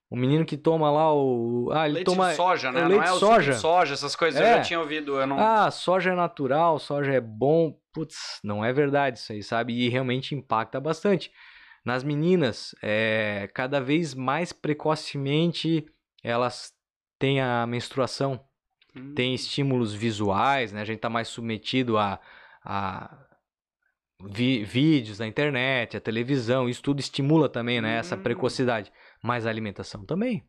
O 0.09 0.15
menino 0.15 0.45
que 0.45 0.57
toma 0.57 0.89
lá 0.91 1.13
o. 1.13 1.69
Ah, 1.71 1.85
ele 1.85 1.95
leite 1.95 2.05
toma. 2.05 2.29
De 2.29 2.35
soja, 2.35 2.71
né? 2.71 2.83
O 2.83 2.87
leite 2.87 3.01
não 3.01 3.07
é 3.07 3.11
o 3.13 3.19
soja. 3.19 3.53
soja, 3.53 3.93
essas 3.93 4.15
coisas 4.15 4.41
é. 4.41 4.43
eu 4.43 4.57
já 4.57 4.61
tinha 4.61 4.79
ouvido. 4.79 5.19
Eu 5.19 5.27
não... 5.27 5.39
Ah, 5.39 5.71
soja 5.71 6.11
é 6.11 6.15
natural, 6.15 6.79
soja 6.79 7.13
é 7.13 7.21
bom. 7.21 7.77
Putz, 7.93 8.39
não 8.43 8.63
é 8.63 8.71
verdade 8.71 9.19
isso 9.19 9.33
aí, 9.33 9.43
sabe? 9.43 9.73
E 9.73 9.89
realmente 9.89 10.33
impacta 10.33 10.79
bastante. 10.79 11.31
Nas 11.85 12.03
meninas, 12.03 12.75
é, 12.81 13.49
cada 13.53 13.81
vez 13.81 14.13
mais 14.13 14.53
precocemente 14.53 15.85
elas 16.23 16.73
têm 17.17 17.41
a 17.41 17.65
menstruação. 17.65 18.39
Tem 19.15 19.31
hum. 19.31 19.35
estímulos 19.35 19.93
visuais, 19.93 20.71
né? 20.71 20.81
A 20.81 20.85
gente 20.85 20.97
está 20.97 21.09
mais 21.09 21.27
submetido 21.27 21.97
a, 21.97 22.19
a 22.63 23.25
vi, 24.25 24.63
vídeos 24.63 25.19
na 25.19 25.27
internet, 25.27 25.95
a 25.95 26.01
televisão. 26.01 26.67
Isso 26.67 26.81
tudo 26.81 26.99
estimula 26.99 27.47
também, 27.47 27.79
né? 27.79 27.97
Essa 27.97 28.15
hum. 28.15 28.21
precocidade. 28.21 28.91
Mas 29.23 29.45
a 29.45 29.49
alimentação 29.49 30.05
também. 30.05 30.43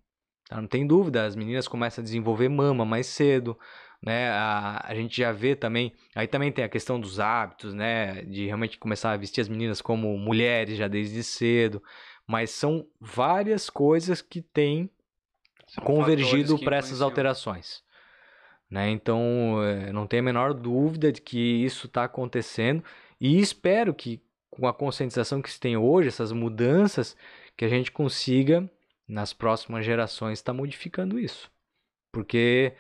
Tá? 0.49 0.61
Não 0.61 0.67
tem 0.67 0.87
dúvida, 0.87 1.25
as 1.25 1.37
meninas 1.37 1.69
começam 1.69 2.03
a 2.03 2.05
desenvolver 2.05 2.49
mama 2.49 2.85
mais 2.85 3.07
cedo, 3.07 3.57
né? 4.03 4.31
A, 4.31 4.87
a 4.89 4.95
gente 4.95 5.17
já 5.17 5.31
vê 5.31 5.55
também, 5.55 5.93
aí 6.15 6.27
também 6.27 6.51
tem 6.51 6.65
a 6.65 6.69
questão 6.69 7.01
dos 7.01 7.21
hábitos, 7.21 7.73
né? 7.73 8.23
De 8.23 8.47
realmente 8.47 8.79
começar 8.79 9.13
a 9.13 9.17
vestir 9.17 9.41
as 9.41 9.49
meninas 9.49 9.81
como 9.81 10.19
mulheres 10.19 10.77
já 10.77 10.89
desde 10.89 11.23
cedo, 11.23 11.83
mas 12.27 12.51
são 12.51 12.87
várias 13.01 13.71
coisas 13.71 14.21
que 14.21 14.43
têm 14.43 14.91
são 15.69 15.85
convergido 15.85 16.59
para 16.59 16.77
essas 16.77 17.01
alterações. 17.01 17.83
Né? 18.73 18.89
Então, 18.89 19.63
é, 19.63 19.93
não 19.93 20.07
tem 20.07 20.21
a 20.21 20.23
menor 20.23 20.55
dúvida 20.55 21.13
de 21.13 21.21
que 21.21 21.39
isso 21.39 21.87
está 21.87 22.05
acontecendo 22.05 22.83
e 23.21 23.39
espero 23.39 23.93
que 23.93 24.19
com 24.49 24.67
a 24.67 24.73
conscientização 24.73 25.43
que 25.43 25.51
se 25.51 25.61
tem 25.61 25.77
hoje, 25.77 26.09
essas 26.09 26.33
mudanças, 26.33 27.15
que 27.55 27.67
a 27.67 27.69
gente 27.69 27.93
consiga, 27.93 28.67
nas 29.07 29.35
próximas 29.35 29.85
gerações, 29.85 30.39
estar 30.39 30.55
tá 30.55 30.57
modificando 30.57 31.19
isso. 31.19 31.51
Porque 32.11 32.73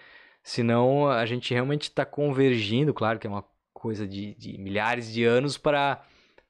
senão 0.42 1.10
a 1.10 1.26
gente 1.26 1.52
realmente 1.52 1.82
está 1.82 2.06
convergindo, 2.06 2.94
claro 2.94 3.18
que 3.18 3.26
é 3.26 3.30
uma 3.30 3.44
coisa 3.74 4.08
de, 4.08 4.34
de 4.36 4.56
milhares 4.56 5.12
de 5.12 5.24
anos 5.24 5.58
para 5.58 6.02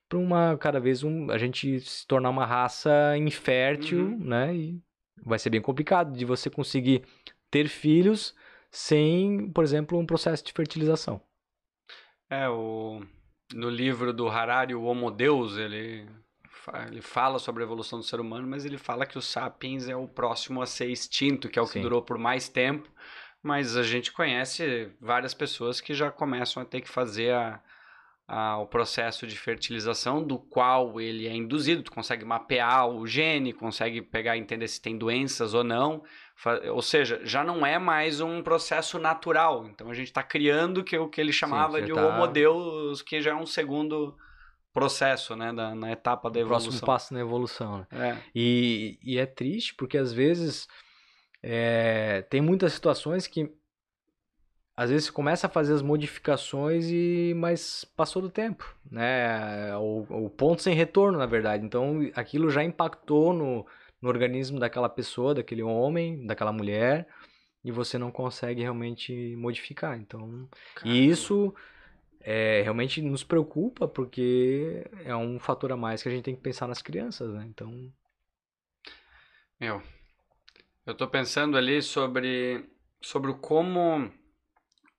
para 0.09 0.18
uma 0.18 0.57
cada 0.57 0.78
vez 0.78 1.03
um, 1.03 1.30
a 1.32 1.38
gente 1.38 1.80
se 1.80 2.07
tornar 2.07 2.30
uma 2.30 2.47
raça 2.47 3.16
infértil, 3.16 4.05
uhum. 4.05 4.18
né? 4.18 4.55
E 4.55 4.80
vai 5.24 5.38
ser 5.38 5.51
bem 5.51 5.61
complicado 5.61 6.16
de 6.16 6.24
você 6.24 6.49
conseguir 6.49 7.03
ter 7.51 7.66
filhos 7.66 8.36
sem, 8.73 9.51
por 9.53 9.62
exemplo, 9.62 9.99
um 9.99 10.07
processo 10.07 10.43
de 10.43 10.53
fertilização. 10.53 11.20
É, 12.31 12.49
o, 12.49 13.03
no 13.53 13.68
livro 13.68 14.12
do 14.12 14.27
Harari, 14.27 14.75
o 14.75 14.85
Homo 14.85 15.11
Deus, 15.11 15.59
ele, 15.59 16.09
ele 16.87 17.03
fala 17.03 17.39
sobre 17.39 17.62
a 17.62 17.66
evolução 17.66 17.99
do 17.99 18.05
ser 18.05 18.18
humano, 18.18 18.49
mas 18.49 18.64
ele 18.64 18.79
fala 18.79 19.05
que 19.05 19.18
o 19.18 19.23
sapiens 19.23 19.89
é 19.89 19.95
o 19.95 20.09
próximo 20.09 20.62
a 20.62 20.66
ser 20.66 20.87
extinto, 20.87 21.51
que 21.51 21.59
é 21.59 21.62
o 21.62 21.66
Sim. 21.66 21.75
que 21.75 21.81
durou 21.81 22.01
por 22.01 22.16
mais 22.16 22.49
tempo, 22.49 22.91
mas 23.43 23.77
a 23.77 23.83
gente 23.83 24.11
conhece 24.11 24.91
várias 24.99 25.35
pessoas 25.35 25.79
que 25.79 25.93
já 25.93 26.11
começam 26.11 26.62
a 26.62 26.66
ter 26.66 26.81
que 26.81 26.89
fazer 26.89 27.35
a, 27.35 27.62
a, 28.27 28.59
o 28.59 28.66
processo 28.66 29.27
de 29.27 29.37
fertilização 29.37 30.23
do 30.23 30.39
qual 30.39 31.01
ele 31.01 31.27
é 31.27 31.35
induzido. 31.35 31.83
Tu 31.83 31.93
consegue 31.93 32.25
mapear 32.25 32.89
o 32.89 33.07
gene, 33.07 33.53
consegue 33.53 34.01
pegar 34.01 34.37
e 34.37 34.41
entender 34.41 34.68
se 34.68 34.81
tem 34.81 34.97
doenças 34.97 35.55
ou 35.55 35.64
não. 35.64 36.03
Ou 36.73 36.83
seja, 36.83 37.20
já 37.25 37.45
não 37.45 37.64
é 37.64 37.79
mais 37.79 38.20
um 38.20 38.43
processo 38.43 38.99
natural. 38.99 39.66
Então 39.68 39.91
a 39.91 39.95
gente 39.95 40.09
está 40.09 40.23
criando 40.23 40.83
que, 40.83 40.97
o 40.97 41.09
que 41.09 41.20
ele 41.20 41.33
chamava 41.33 41.79
Sim, 41.79 41.87
de 41.87 41.93
tá... 41.93 42.07
Homo 42.07 42.27
Deus, 42.27 43.03
que 43.03 43.20
já 43.20 43.33
é 43.33 43.35
um 43.35 43.47
segundo 43.47 44.16
processo, 44.73 45.37
né, 45.37 45.53
da, 45.53 45.75
na 45.75 45.93
etapa 45.93 46.31
da 46.31 46.41
evolução. 46.41 46.70
Próximo 46.70 46.87
passo 46.87 47.14
na 47.14 47.20
evolução. 47.20 47.87
Né? 47.91 48.18
É. 48.18 48.23
E, 48.35 48.99
e 49.03 49.18
é 49.18 49.27
triste 49.27 49.75
porque 49.75 49.99
às 49.99 50.12
vezes 50.12 50.66
é, 51.43 52.23
tem 52.31 52.41
muitas 52.41 52.73
situações 52.73 53.27
que 53.27 53.53
às 54.77 54.91
vezes 54.91 55.07
você 55.07 55.12
começa 55.12 55.47
a 55.47 55.51
fazer 55.51 55.75
as 55.75 55.83
modificações 55.83 56.87
e 56.89 57.35
mas 57.37 57.85
passou 57.97 58.23
do 58.23 58.31
tempo, 58.31 58.75
né? 58.91 59.77
O, 59.77 60.27
o 60.27 60.31
ponto 60.31 60.62
sem 60.62 60.75
retorno, 60.75 61.18
na 61.18 61.27
verdade. 61.27 61.64
Então 61.64 62.01
aquilo 62.14 62.51
já 62.51 62.64
impactou 62.64 63.33
no, 63.35 63.66
no 64.01 64.09
organismo 64.09 64.59
daquela 64.59 64.89
pessoa, 64.89 65.35
daquele 65.35 65.62
homem, 65.62 66.27
daquela 66.27 66.53
mulher, 66.53 67.07
e 67.62 67.70
você 67.70 67.99
não 67.99 68.11
consegue 68.11 68.62
realmente 68.62 69.37
modificar. 69.37 69.99
Então, 69.99 70.49
Caramba. 70.75 70.97
e 70.97 71.07
isso 71.07 71.55
é, 72.20 72.62
realmente 72.62 73.03
nos 73.03 73.23
preocupa 73.23 73.87
porque 73.87 74.87
é 75.05 75.14
um 75.14 75.39
fator 75.39 75.70
a 75.73 75.77
mais 75.77 76.03
que 76.03 76.09
a 76.09 76.12
gente 76.12 76.25
tem 76.25 76.35
que 76.35 76.41
pensar 76.41 76.66
nas 76.66 76.81
crianças, 76.81 77.31
né? 77.35 77.45
Então, 77.47 77.93
meu, 79.61 79.83
eu 80.87 80.95
tô 80.95 81.07
pensando 81.07 81.59
ali 81.59 81.83
sobre 81.83 82.64
sobre 83.03 83.35
como 83.35 84.11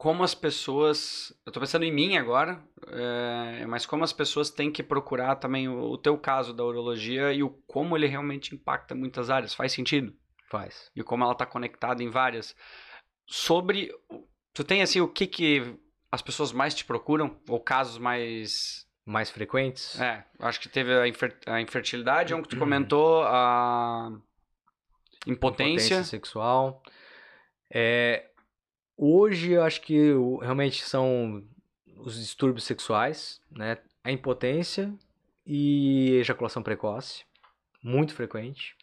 como 0.04 0.22
as 0.22 0.36
pessoas. 0.36 1.34
Eu 1.46 1.52
tô 1.54 1.62
pensando 1.62 1.86
em 1.86 1.92
mim 1.92 2.18
agora, 2.18 2.62
é, 2.90 3.66
mas 3.66 3.86
como 3.86 4.04
as 4.04 4.12
pessoas 4.12 4.50
têm 4.50 4.70
que 4.70 4.84
procurar 4.84 5.38
também 5.38 5.70
o, 5.70 5.92
o 5.92 5.98
teu 5.98 6.18
caso 6.18 6.54
da 6.54 6.62
urologia 6.62 7.32
e 7.32 7.42
o 7.42 7.50
como 7.66 7.96
ele 7.96 8.06
realmente 8.06 8.54
impacta 8.54 8.94
muitas 8.94 9.30
áreas. 9.30 9.54
Faz 9.54 9.72
sentido? 9.72 10.14
Faz. 10.50 10.92
E 10.94 11.02
como 11.02 11.24
ela 11.24 11.32
está 11.32 11.46
conectada 11.46 12.04
em 12.04 12.10
várias. 12.10 12.54
Sobre. 13.26 13.94
Tu 14.54 14.66
tem 14.66 14.82
assim 14.82 15.00
o 15.00 15.08
que, 15.08 15.26
que 15.26 15.80
as 16.12 16.22
pessoas 16.22 16.52
mais 16.52 16.76
te 16.76 16.84
procuram? 16.84 17.40
Ou 17.48 17.62
casos 17.62 17.98
mais. 17.98 18.86
Mais 19.06 19.30
frequentes? 19.30 19.98
É, 20.02 20.26
acho 20.40 20.60
que 20.60 20.68
teve 20.68 20.94
a, 20.94 21.08
infer, 21.08 21.38
a 21.46 21.62
infertilidade, 21.62 22.34
é 22.34 22.36
um 22.36 22.42
que 22.42 22.50
tu 22.50 22.60
comentou, 22.60 23.24
a 23.24 24.10
impotência. 25.26 25.96
Impotência 25.96 26.04
sexual. 26.04 26.84
É, 27.74 28.33
Hoje 28.98 29.52
eu 29.52 29.64
acho 29.64 29.82
que 29.82 30.14
realmente 30.42 30.84
são 30.84 31.44
os 31.98 32.20
distúrbios 32.20 32.64
sexuais, 32.64 33.42
né? 33.52 33.78
A 34.04 34.12
impotência 34.12 34.94
e 35.46 36.12
ejaculação 36.16 36.62
precoce, 36.62 37.26
muito 37.82 38.14
frequente. 38.14 38.76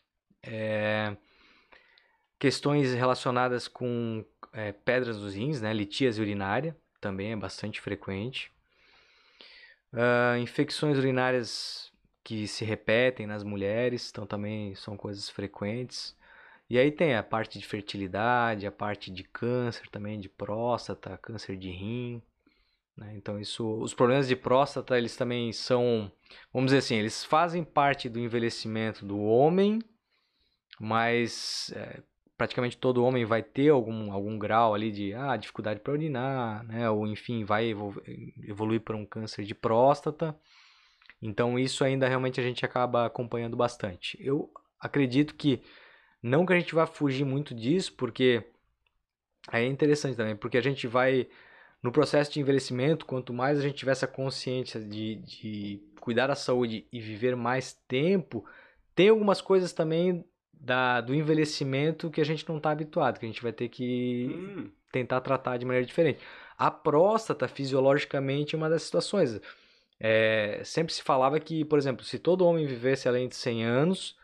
É... 0.42 1.16
Questões 2.38 2.94
relacionadas 2.94 3.68
com 3.68 4.24
é, 4.52 4.72
pedras 4.72 5.18
dos 5.18 5.34
rins, 5.34 5.61
né? 5.61 5.72
Litíase 5.72 6.20
urinária, 6.20 6.76
também 7.00 7.32
é 7.32 7.36
bastante 7.36 7.80
frequente. 7.80 8.50
Uh, 9.92 10.38
infecções 10.38 10.96
urinárias 10.96 11.92
que 12.22 12.46
se 12.46 12.64
repetem 12.64 13.26
nas 13.26 13.42
mulheres, 13.42 14.08
então 14.11 14.26
também 14.26 14.74
são 14.74 14.96
coisas 14.96 15.28
frequentes. 15.28 16.16
E 16.70 16.78
aí 16.78 16.92
tem 16.92 17.16
a 17.16 17.22
parte 17.22 17.58
de 17.58 17.66
fertilidade, 17.66 18.64
a 18.64 18.70
parte 18.70 19.10
de 19.10 19.24
câncer 19.24 19.88
também, 19.88 20.20
de 20.20 20.28
próstata, 20.28 21.18
câncer 21.18 21.56
de 21.56 21.68
rim. 21.68 22.22
Né? 22.96 23.12
Então 23.16 23.40
isso, 23.40 23.68
os 23.80 23.92
problemas 23.92 24.28
de 24.28 24.36
próstata 24.36 24.96
eles 24.96 25.16
também 25.16 25.52
são, 25.52 26.12
vamos 26.52 26.68
dizer 26.68 26.78
assim, 26.78 26.94
eles 26.94 27.24
fazem 27.24 27.64
parte 27.64 28.08
do 28.08 28.20
envelhecimento 28.20 29.04
do 29.04 29.18
homem, 29.18 29.80
mas 30.78 31.72
é, 31.74 32.02
praticamente 32.38 32.78
todo 32.78 33.04
homem 33.04 33.24
vai 33.24 33.42
ter 33.42 33.70
algum, 33.70 34.12
algum 34.12 34.38
grau 34.38 34.72
ali 34.72 34.92
de 34.92 35.12
ah, 35.12 35.36
dificuldade 35.36 35.80
para 35.80 35.92
urinar, 35.92 36.64
né? 36.64 36.88
Ou 36.88 37.04
enfim, 37.04 37.44
vai 37.44 37.74
evoluir 38.46 38.80
para 38.80 38.96
um 38.96 39.04
câncer 39.04 39.44
de 39.44 39.56
próstata. 39.56 40.38
Então 41.20 41.58
isso 41.58 41.82
ainda 41.82 42.06
realmente 42.06 42.38
a 42.38 42.44
gente 42.44 42.64
acaba 42.64 43.06
acompanhando 43.06 43.56
bastante. 43.56 44.16
Eu 44.20 44.48
acredito 44.78 45.34
que 45.34 45.60
não 46.22 46.44
que 46.44 46.52
a 46.52 46.58
gente 46.58 46.74
vá 46.74 46.86
fugir 46.86 47.24
muito 47.24 47.54
disso, 47.54 47.92
porque 47.94 48.42
é 49.52 49.64
interessante 49.64 50.16
também, 50.16 50.36
porque 50.36 50.58
a 50.58 50.62
gente 50.62 50.86
vai 50.86 51.28
no 51.82 51.90
processo 51.90 52.32
de 52.32 52.40
envelhecimento, 52.40 53.06
quanto 53.06 53.32
mais 53.32 53.58
a 53.58 53.62
gente 53.62 53.76
tiver 53.76 53.92
essa 53.92 54.06
consciência 54.06 54.80
de, 54.80 55.16
de 55.16 55.82
cuidar 56.00 56.26
da 56.26 56.34
saúde 56.34 56.86
e 56.92 57.00
viver 57.00 57.34
mais 57.34 57.72
tempo, 57.88 58.44
tem 58.94 59.08
algumas 59.08 59.40
coisas 59.40 59.72
também 59.72 60.24
da, 60.52 61.00
do 61.00 61.14
envelhecimento 61.14 62.10
que 62.10 62.20
a 62.20 62.24
gente 62.24 62.46
não 62.46 62.58
está 62.58 62.70
habituado, 62.70 63.18
que 63.18 63.24
a 63.24 63.28
gente 63.28 63.42
vai 63.42 63.52
ter 63.52 63.68
que 63.68 64.28
hum. 64.30 64.70
tentar 64.92 65.22
tratar 65.22 65.56
de 65.56 65.64
maneira 65.64 65.86
diferente. 65.86 66.20
A 66.58 66.70
próstata, 66.70 67.48
fisiologicamente, 67.48 68.54
é 68.54 68.58
uma 68.58 68.68
das 68.68 68.82
situações. 68.82 69.40
É, 69.98 70.60
sempre 70.62 70.92
se 70.92 71.02
falava 71.02 71.40
que, 71.40 71.64
por 71.64 71.78
exemplo, 71.78 72.04
se 72.04 72.18
todo 72.18 72.44
homem 72.44 72.66
vivesse 72.66 73.08
além 73.08 73.26
de 73.26 73.36
100 73.36 73.64
anos, 73.64 74.18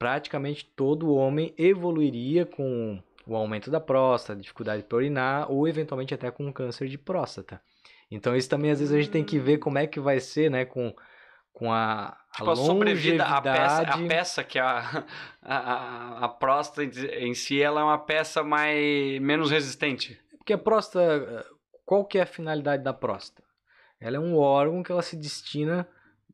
praticamente 0.00 0.64
todo 0.64 1.14
homem 1.14 1.54
evoluiria 1.58 2.46
com 2.46 2.98
o 3.26 3.36
aumento 3.36 3.70
da 3.70 3.78
próstata, 3.78 4.40
dificuldade 4.40 4.82
para 4.82 4.96
urinar 4.96 5.52
ou 5.52 5.68
eventualmente 5.68 6.14
até 6.14 6.30
com 6.30 6.50
câncer 6.50 6.88
de 6.88 6.96
próstata. 6.96 7.60
Então 8.10 8.34
isso 8.34 8.48
também 8.48 8.70
às 8.70 8.80
vezes 8.80 8.94
a 8.94 8.96
gente 8.98 9.10
tem 9.10 9.22
que 9.22 9.38
ver 9.38 9.58
como 9.58 9.78
é 9.78 9.86
que 9.86 10.00
vai 10.00 10.18
ser, 10.18 10.50
né, 10.50 10.64
com 10.64 10.92
com 11.52 11.70
a, 11.70 12.16
tipo, 12.32 12.48
a, 12.48 12.52
a 12.52 12.56
sobrevida, 12.56 13.24
a 13.24 13.42
peça, 13.42 13.82
a 13.82 13.98
peça 14.08 14.44
que 14.44 14.58
a, 14.58 15.04
a, 15.42 16.24
a, 16.24 16.28
próstata 16.28 16.82
em 17.18 17.34
si, 17.34 17.60
ela 17.60 17.82
é 17.82 17.84
uma 17.84 17.98
peça 17.98 18.42
mais 18.42 19.20
menos 19.20 19.50
resistente. 19.50 20.18
Porque 20.38 20.54
a 20.54 20.58
próstata, 20.58 21.44
qual 21.84 22.06
que 22.06 22.18
é 22.18 22.22
a 22.22 22.26
finalidade 22.26 22.82
da 22.82 22.94
próstata? 22.94 23.46
Ela 24.00 24.16
é 24.16 24.20
um 24.20 24.38
órgão 24.38 24.82
que 24.82 24.90
ela 24.90 25.02
se 25.02 25.16
destina 25.16 25.86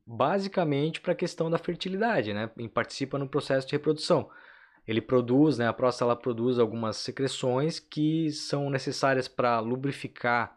basicamente 0.07 1.01
para 1.01 1.13
a 1.13 1.17
questão 1.17 1.51
da 1.51 1.59
fertilidade, 1.59 2.33
né? 2.33 2.51
E 2.57 2.69
participa 2.69 3.19
no 3.19 3.29
processo 3.29 3.67
de 3.67 3.73
reprodução. 3.73 4.31
Ele 4.87 5.01
produz, 5.01 5.59
né? 5.59 5.67
A 5.67 5.73
próstata 5.73 6.05
ela 6.05 6.17
produz 6.17 6.59
algumas 6.59 6.97
secreções 6.97 7.81
que 7.81 8.31
são 8.31 8.71
necessárias 8.71 9.27
para 9.27 9.59
lubrificar 9.59 10.57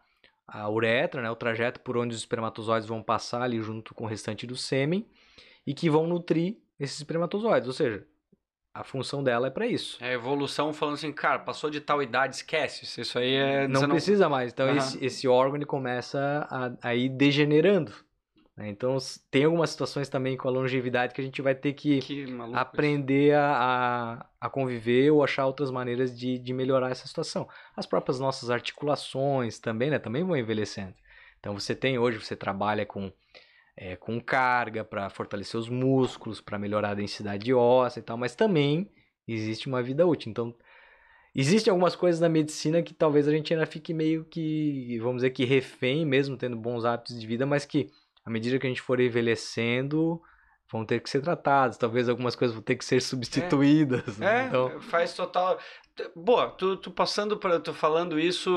a 0.50 0.68
uretra, 0.68 1.22
né, 1.22 1.30
o 1.30 1.36
trajeto 1.36 1.80
por 1.80 1.96
onde 1.96 2.14
os 2.14 2.20
espermatozoides 2.20 2.88
vão 2.88 3.02
passar 3.02 3.42
ali 3.42 3.60
junto 3.60 3.94
com 3.94 4.04
o 4.04 4.06
restante 4.06 4.46
do 4.46 4.56
sêmen 4.56 5.06
e 5.64 5.72
que 5.72 5.88
vão 5.88 6.06
nutrir 6.06 6.56
esses 6.78 6.98
espermatozoides, 6.98 7.68
ou 7.68 7.72
seja, 7.72 8.04
a 8.74 8.82
função 8.82 9.22
dela 9.22 9.46
é 9.46 9.50
para 9.50 9.66
isso. 9.66 9.96
É 10.00 10.08
a 10.08 10.12
evolução 10.12 10.72
falando 10.72 10.94
assim, 10.94 11.12
cara, 11.12 11.38
passou 11.38 11.70
de 11.70 11.80
tal 11.80 12.02
idade, 12.02 12.36
esquece, 12.36 13.00
isso 13.00 13.18
aí 13.18 13.34
é... 13.34 13.68
Não 13.68 13.88
precisa 13.88 14.28
mais, 14.28 14.52
então 14.52 14.68
uhum. 14.68 14.76
esse, 14.76 15.04
esse 15.04 15.28
órgão 15.28 15.56
ele 15.56 15.66
começa 15.66 16.46
a, 16.50 16.88
a 16.88 16.94
ir 16.94 17.10
degenerando? 17.10 17.92
Então, 18.68 18.96
tem 19.30 19.44
algumas 19.44 19.70
situações 19.70 20.08
também 20.08 20.36
com 20.36 20.48
a 20.48 20.50
longevidade 20.50 21.14
que 21.14 21.20
a 21.20 21.24
gente 21.24 21.40
vai 21.40 21.54
ter 21.54 21.72
que, 21.72 22.00
que 22.00 22.26
aprender 22.52 23.34
a, 23.34 24.26
a, 24.40 24.50
conviver 24.50 25.10
ou 25.10 25.22
achar 25.24 25.46
outras 25.46 25.70
maneiras 25.70 26.18
de, 26.18 26.38
de 26.38 26.52
melhorar 26.52 26.90
essa 26.90 27.06
situação. 27.06 27.48
As 27.76 27.86
próprias 27.86 28.18
nossas 28.18 28.50
articulações 28.50 29.58
também, 29.58 29.90
né? 29.90 29.98
Também 29.98 30.24
vão 30.24 30.36
envelhecendo. 30.36 30.94
Então, 31.38 31.54
você 31.54 31.74
tem 31.74 31.98
hoje, 31.98 32.18
você 32.18 32.36
trabalha 32.36 32.84
com, 32.84 33.12
é, 33.76 33.96
com 33.96 34.20
carga 34.20 34.84
para 34.84 35.08
fortalecer 35.08 35.58
os 35.58 35.68
músculos, 35.68 36.40
para 36.40 36.58
melhorar 36.58 36.90
a 36.90 36.94
densidade 36.94 37.52
óssea 37.54 38.00
e 38.00 38.02
tal, 38.02 38.16
mas 38.16 38.34
também 38.34 38.90
existe 39.26 39.68
uma 39.68 39.82
vida 39.82 40.06
útil. 40.06 40.30
Então, 40.30 40.54
Existem 41.34 41.70
algumas 41.70 41.94
coisas 41.94 42.20
na 42.20 42.28
medicina 42.28 42.82
que 42.82 42.92
talvez 42.92 43.28
a 43.28 43.30
gente 43.30 43.52
ainda 43.54 43.64
fique 43.64 43.94
meio 43.94 44.24
que, 44.24 44.98
vamos 44.98 45.18
dizer 45.18 45.30
que 45.30 45.44
refém, 45.44 46.04
mesmo 46.04 46.36
tendo 46.36 46.56
bons 46.56 46.84
hábitos 46.84 47.20
de 47.20 47.26
vida, 47.26 47.46
mas 47.46 47.64
que 47.64 47.88
à 48.30 48.32
medida 48.32 48.60
que 48.60 48.66
a 48.66 48.70
gente 48.70 48.80
for 48.80 49.00
envelhecendo, 49.00 50.22
vão 50.70 50.84
ter 50.84 51.00
que 51.00 51.10
ser 51.10 51.20
tratados. 51.20 51.76
Talvez 51.76 52.08
algumas 52.08 52.36
coisas 52.36 52.54
vão 52.54 52.62
ter 52.62 52.76
que 52.76 52.84
ser 52.84 53.02
substituídas. 53.02 54.20
É, 54.20 54.24
né? 54.24 54.44
é 54.44 54.46
então... 54.46 54.80
faz 54.82 55.12
total. 55.14 55.58
Boa, 56.14 56.48
tu, 56.50 56.76
tu 56.76 56.92
passando 56.92 57.36
para 57.36 57.58
tu 57.58 57.74
falando 57.74 58.18
isso, 58.20 58.48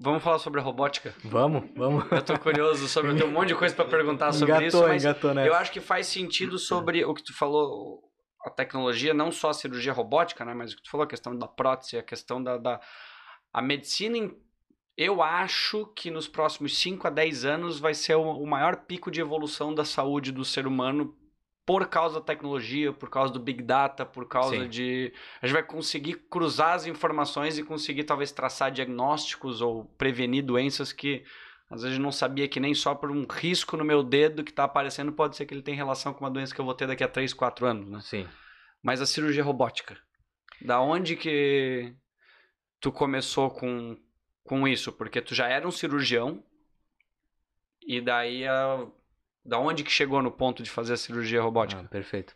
vamos 0.00 0.22
falar 0.22 0.38
sobre 0.38 0.60
a 0.60 0.62
robótica? 0.62 1.14
Vamos, 1.22 1.70
vamos. 1.76 2.10
Eu 2.10 2.22
tô 2.22 2.38
curioso 2.38 2.88
sobre, 2.88 3.12
eu 3.12 3.16
tenho 3.16 3.28
um 3.28 3.32
monte 3.32 3.48
de 3.48 3.54
coisa 3.54 3.74
para 3.74 3.84
perguntar 3.84 4.32
sobre 4.32 4.54
engatou, 4.54 4.66
isso, 4.66 4.88
mas 4.88 5.04
engatou, 5.04 5.34
né? 5.34 5.46
eu 5.46 5.54
acho 5.54 5.70
que 5.70 5.80
faz 5.80 6.06
sentido 6.06 6.58
sobre 6.58 7.04
o 7.04 7.14
que 7.14 7.22
tu 7.22 7.36
falou, 7.36 8.02
a 8.44 8.50
tecnologia, 8.50 9.12
não 9.12 9.30
só 9.30 9.50
a 9.50 9.54
cirurgia 9.54 9.92
robótica, 9.92 10.44
né, 10.44 10.54
mas 10.54 10.72
o 10.72 10.76
que 10.76 10.82
tu 10.82 10.90
falou, 10.90 11.04
a 11.04 11.08
questão 11.08 11.36
da 11.36 11.46
prótese, 11.46 11.98
a 11.98 12.02
questão 12.02 12.42
da, 12.42 12.56
da 12.56 12.80
a 13.52 13.60
medicina 13.60 14.16
eu 15.00 15.22
acho 15.22 15.86
que 15.96 16.10
nos 16.10 16.28
próximos 16.28 16.76
5 16.76 17.06
a 17.06 17.10
10 17.10 17.46
anos 17.46 17.80
vai 17.80 17.94
ser 17.94 18.16
o, 18.16 18.44
maior 18.44 18.76
pico 18.76 19.10
de 19.10 19.18
evolução 19.18 19.74
da 19.74 19.82
saúde 19.82 20.30
do 20.30 20.44
ser 20.44 20.66
humano 20.66 21.16
por 21.64 21.88
causa 21.88 22.16
da 22.16 22.26
tecnologia, 22.26 22.92
por 22.92 23.08
causa 23.08 23.32
do 23.32 23.40
Big 23.40 23.62
Data, 23.62 24.04
por 24.04 24.28
causa 24.28 24.58
Sim. 24.58 24.68
de. 24.68 25.10
A 25.40 25.46
gente 25.46 25.54
vai 25.54 25.62
conseguir 25.62 26.26
cruzar 26.28 26.74
as 26.74 26.84
informações 26.84 27.56
e 27.56 27.62
conseguir 27.62 28.04
talvez 28.04 28.30
traçar 28.30 28.70
diagnósticos 28.70 29.62
ou 29.62 29.86
prevenir 29.96 30.44
doenças 30.44 30.92
que 30.92 31.24
às 31.70 31.82
vezes 31.82 31.98
não 31.98 32.12
sabia 32.12 32.46
que 32.46 32.60
nem 32.60 32.74
só 32.74 32.94
por 32.94 33.10
um 33.10 33.26
risco 33.26 33.78
no 33.78 33.84
meu 33.84 34.02
dedo 34.02 34.44
que 34.44 34.50
está 34.50 34.64
aparecendo 34.64 35.12
pode 35.12 35.34
ser 35.34 35.46
que 35.46 35.54
ele 35.54 35.62
tenha 35.62 35.78
relação 35.78 36.12
com 36.12 36.20
uma 36.22 36.30
doença 36.30 36.54
que 36.54 36.60
eu 36.60 36.64
vou 36.64 36.74
ter 36.74 36.86
daqui 36.86 37.02
a 37.02 37.08
3, 37.08 37.32
4 37.32 37.64
anos, 37.64 37.88
né? 37.88 38.00
Sim. 38.02 38.28
Mas 38.82 39.00
a 39.00 39.06
cirurgia 39.06 39.42
robótica, 39.42 39.96
da 40.60 40.78
onde 40.78 41.16
que 41.16 41.94
tu 42.80 42.92
começou 42.92 43.50
com 43.50 43.96
com 44.44 44.66
isso, 44.66 44.92
porque 44.92 45.20
tu 45.20 45.34
já 45.34 45.48
era 45.48 45.66
um 45.66 45.70
cirurgião 45.70 46.42
e 47.82 48.00
daí 48.00 48.46
a, 48.46 48.86
da 49.44 49.58
onde 49.58 49.84
que 49.84 49.90
chegou 49.90 50.22
no 50.22 50.30
ponto 50.30 50.62
de 50.62 50.70
fazer 50.70 50.94
a 50.94 50.96
cirurgia 50.96 51.42
robótica? 51.42 51.82
Ah, 51.82 51.88
perfeito. 51.88 52.34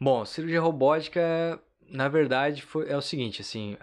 Bom, 0.00 0.24
cirurgia 0.24 0.60
robótica, 0.60 1.60
na 1.88 2.08
verdade, 2.08 2.62
foi, 2.62 2.88
é 2.88 2.96
o 2.96 3.02
seguinte, 3.02 3.40
assim, 3.40 3.76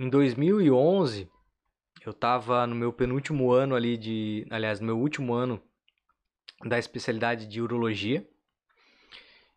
em 0.00 0.08
2011 0.08 1.30
eu 2.04 2.10
estava 2.10 2.66
no 2.66 2.74
meu 2.74 2.92
penúltimo 2.92 3.50
ano 3.50 3.74
ali 3.74 3.96
de, 3.96 4.46
aliás, 4.50 4.78
no 4.78 4.86
meu 4.86 4.98
último 4.98 5.32
ano 5.32 5.62
da 6.64 6.78
especialidade 6.78 7.46
de 7.46 7.62
urologia. 7.62 8.28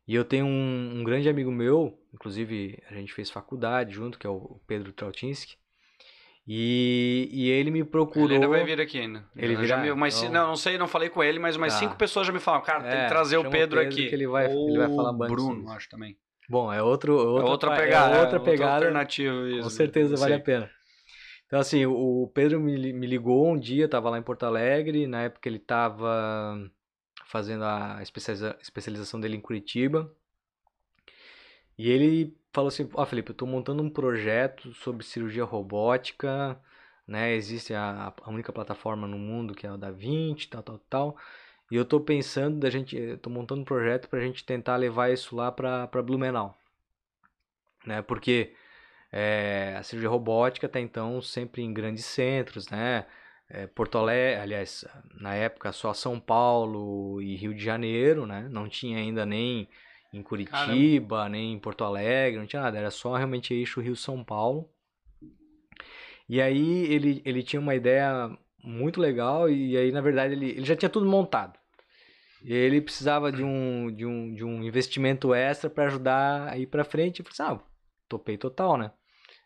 E 0.07 0.15
eu 0.15 0.23
tenho 0.23 0.45
um, 0.45 0.99
um, 0.99 1.03
grande 1.03 1.27
amigo 1.27 1.51
meu, 1.51 2.01
inclusive 2.13 2.81
a 2.89 2.93
gente 2.93 3.13
fez 3.13 3.29
faculdade 3.29 3.93
junto, 3.93 4.17
que 4.17 4.25
é 4.25 4.29
o 4.29 4.61
Pedro 4.65 4.93
Trautinski. 4.93 5.57
E, 6.47 7.27
e 7.29 7.49
ele 7.49 7.69
me 7.69 7.83
procurou. 7.83 8.25
Ele 8.25 8.35
ainda 8.35 8.47
vai 8.47 8.63
vir 8.63 8.79
aqui 8.79 8.99
ainda. 8.99 9.25
Ele 9.35 9.55
virá? 9.57 9.77
Me, 9.77 9.93
mas, 9.93 10.17
então... 10.21 10.31
Não, 10.31 10.47
não 10.47 10.55
sei, 10.55 10.77
não 10.77 10.87
falei 10.87 11.09
com 11.09 11.21
ele, 11.21 11.39
mas 11.39 11.57
umas 11.57 11.73
tá. 11.73 11.79
cinco 11.79 11.97
pessoas 11.97 12.25
já 12.25 12.31
me 12.31 12.39
falaram, 12.39 12.63
cara, 12.63 12.87
é, 12.87 12.91
tem 12.91 13.01
que 13.01 13.09
trazer 13.09 13.37
o 13.37 13.43
Pedro, 13.43 13.79
o 13.79 13.81
Pedro 13.81 13.81
aqui. 13.81 14.07
Que 14.07 14.15
ele 14.15 14.27
vai, 14.27 14.47
Ou 14.47 14.69
ele 14.69 14.77
vai 14.77 14.87
falar 14.87 15.11
bastante. 15.11 15.35
Bruno, 15.35 15.69
acho 15.71 15.89
também. 15.89 16.17
Bom, 16.49 16.71
é 16.71 16.81
outro, 16.81 17.13
outra, 17.13 17.45
é 17.45 17.49
outra 17.49 17.75
pegada. 17.75 18.15
É 18.15 18.21
outra 18.21 18.39
pegada. 18.39 18.75
alternativa. 18.75 19.49
Isso, 19.49 19.63
com 19.63 19.69
certeza 19.69 20.15
vale 20.15 20.35
a 20.35 20.39
pena. 20.39 20.71
Então, 21.47 21.59
assim, 21.59 21.85
o 21.85 22.31
Pedro 22.33 22.61
me, 22.61 22.93
me 22.93 23.07
ligou 23.07 23.49
um 23.49 23.59
dia, 23.59 23.85
estava 23.85 24.09
lá 24.09 24.17
em 24.17 24.23
Porto 24.23 24.43
Alegre, 24.43 25.05
na 25.05 25.23
época 25.23 25.49
ele 25.49 25.57
estava 25.57 26.57
fazendo 27.25 27.65
a 27.65 27.99
especializa, 28.01 28.57
especialização 28.61 29.19
dele 29.19 29.35
em 29.35 29.41
Curitiba. 29.41 30.09
E 31.77 31.89
ele 31.89 32.36
falou 32.53 32.69
assim: 32.69 32.89
Ó, 32.93 33.03
oh, 33.03 33.05
Felipe, 33.05 33.29
eu 33.31 33.33
estou 33.33 33.47
montando 33.47 33.83
um 33.83 33.89
projeto 33.89 34.73
sobre 34.73 35.05
cirurgia 35.05 35.43
robótica, 35.43 36.59
né? 37.07 37.33
Existe 37.35 37.73
a, 37.73 38.13
a 38.21 38.29
única 38.29 38.51
plataforma 38.53 39.07
no 39.07 39.17
mundo 39.17 39.55
que 39.55 39.67
é 39.67 39.71
o 39.71 39.77
da 39.77 39.91
20, 39.91 40.49
tal, 40.49 40.63
tal, 40.63 40.79
tal. 40.89 41.17
E 41.71 41.75
eu 41.75 41.83
estou 41.83 41.99
pensando 42.01 42.59
da 42.59 42.69
gente, 42.69 42.95
estou 42.97 43.31
montando 43.31 43.61
um 43.61 43.65
projeto 43.65 44.09
para 44.09 44.19
a 44.19 44.21
gente 44.21 44.45
tentar 44.45 44.77
levar 44.77 45.11
isso 45.11 45.35
lá 45.35 45.51
para 45.51 45.87
Blumenau, 46.03 46.57
né? 47.85 48.01
Porque 48.01 48.53
é, 49.11 49.75
a 49.77 49.83
cirurgia 49.83 50.09
robótica 50.09 50.67
até 50.67 50.79
então 50.79 51.21
sempre 51.21 51.61
em 51.61 51.73
grandes 51.73 52.05
centros, 52.05 52.69
né? 52.69 53.05
É, 53.49 53.65
Porto 53.67 53.97
Alegre, 53.97 54.41
aliás, 54.41 54.85
na 55.15 55.33
época 55.35 55.71
só 55.71 55.93
São 55.93 56.19
Paulo 56.19 57.21
e 57.21 57.35
Rio 57.35 57.53
de 57.53 57.63
Janeiro, 57.63 58.25
né? 58.25 58.47
Não 58.51 58.67
tinha 58.67 58.97
ainda 58.97 59.25
nem 59.25 59.69
em 60.13 60.21
Curitiba, 60.23 60.57
Caramba. 60.57 61.29
nem 61.29 61.53
em 61.53 61.59
Porto 61.59 61.83
Alegre, 61.83 62.39
não 62.39 62.47
tinha 62.47 62.61
nada, 62.61 62.77
era 62.77 62.91
só 62.91 63.15
realmente 63.15 63.53
eixo 63.53 63.81
Rio-São 63.81 64.23
Paulo. 64.23 64.69
E 66.29 66.41
aí 66.41 66.85
ele, 66.85 67.21
ele 67.25 67.43
tinha 67.43 67.59
uma 67.59 67.75
ideia 67.75 68.29
muito 68.63 68.99
legal 68.99 69.49
e 69.49 69.77
aí 69.77 69.91
na 69.91 70.01
verdade 70.01 70.33
ele, 70.33 70.49
ele 70.49 70.65
já 70.65 70.75
tinha 70.75 70.89
tudo 70.89 71.05
montado. 71.05 71.57
E 72.43 72.53
ele 72.53 72.81
precisava 72.81 73.31
de 73.31 73.43
um, 73.43 73.93
de 73.93 74.05
um, 74.05 74.33
de 74.33 74.43
um 74.43 74.63
investimento 74.63 75.33
extra 75.33 75.69
para 75.69 75.85
ajudar 75.85 76.49
a 76.49 76.57
ir 76.57 76.67
para 76.67 76.83
frente. 76.83 77.19
Eu 77.19 77.25
falei 77.25 77.51
assim, 77.51 77.61
ah, 77.61 77.67
topei 78.07 78.37
total, 78.37 78.77
né? 78.77 78.91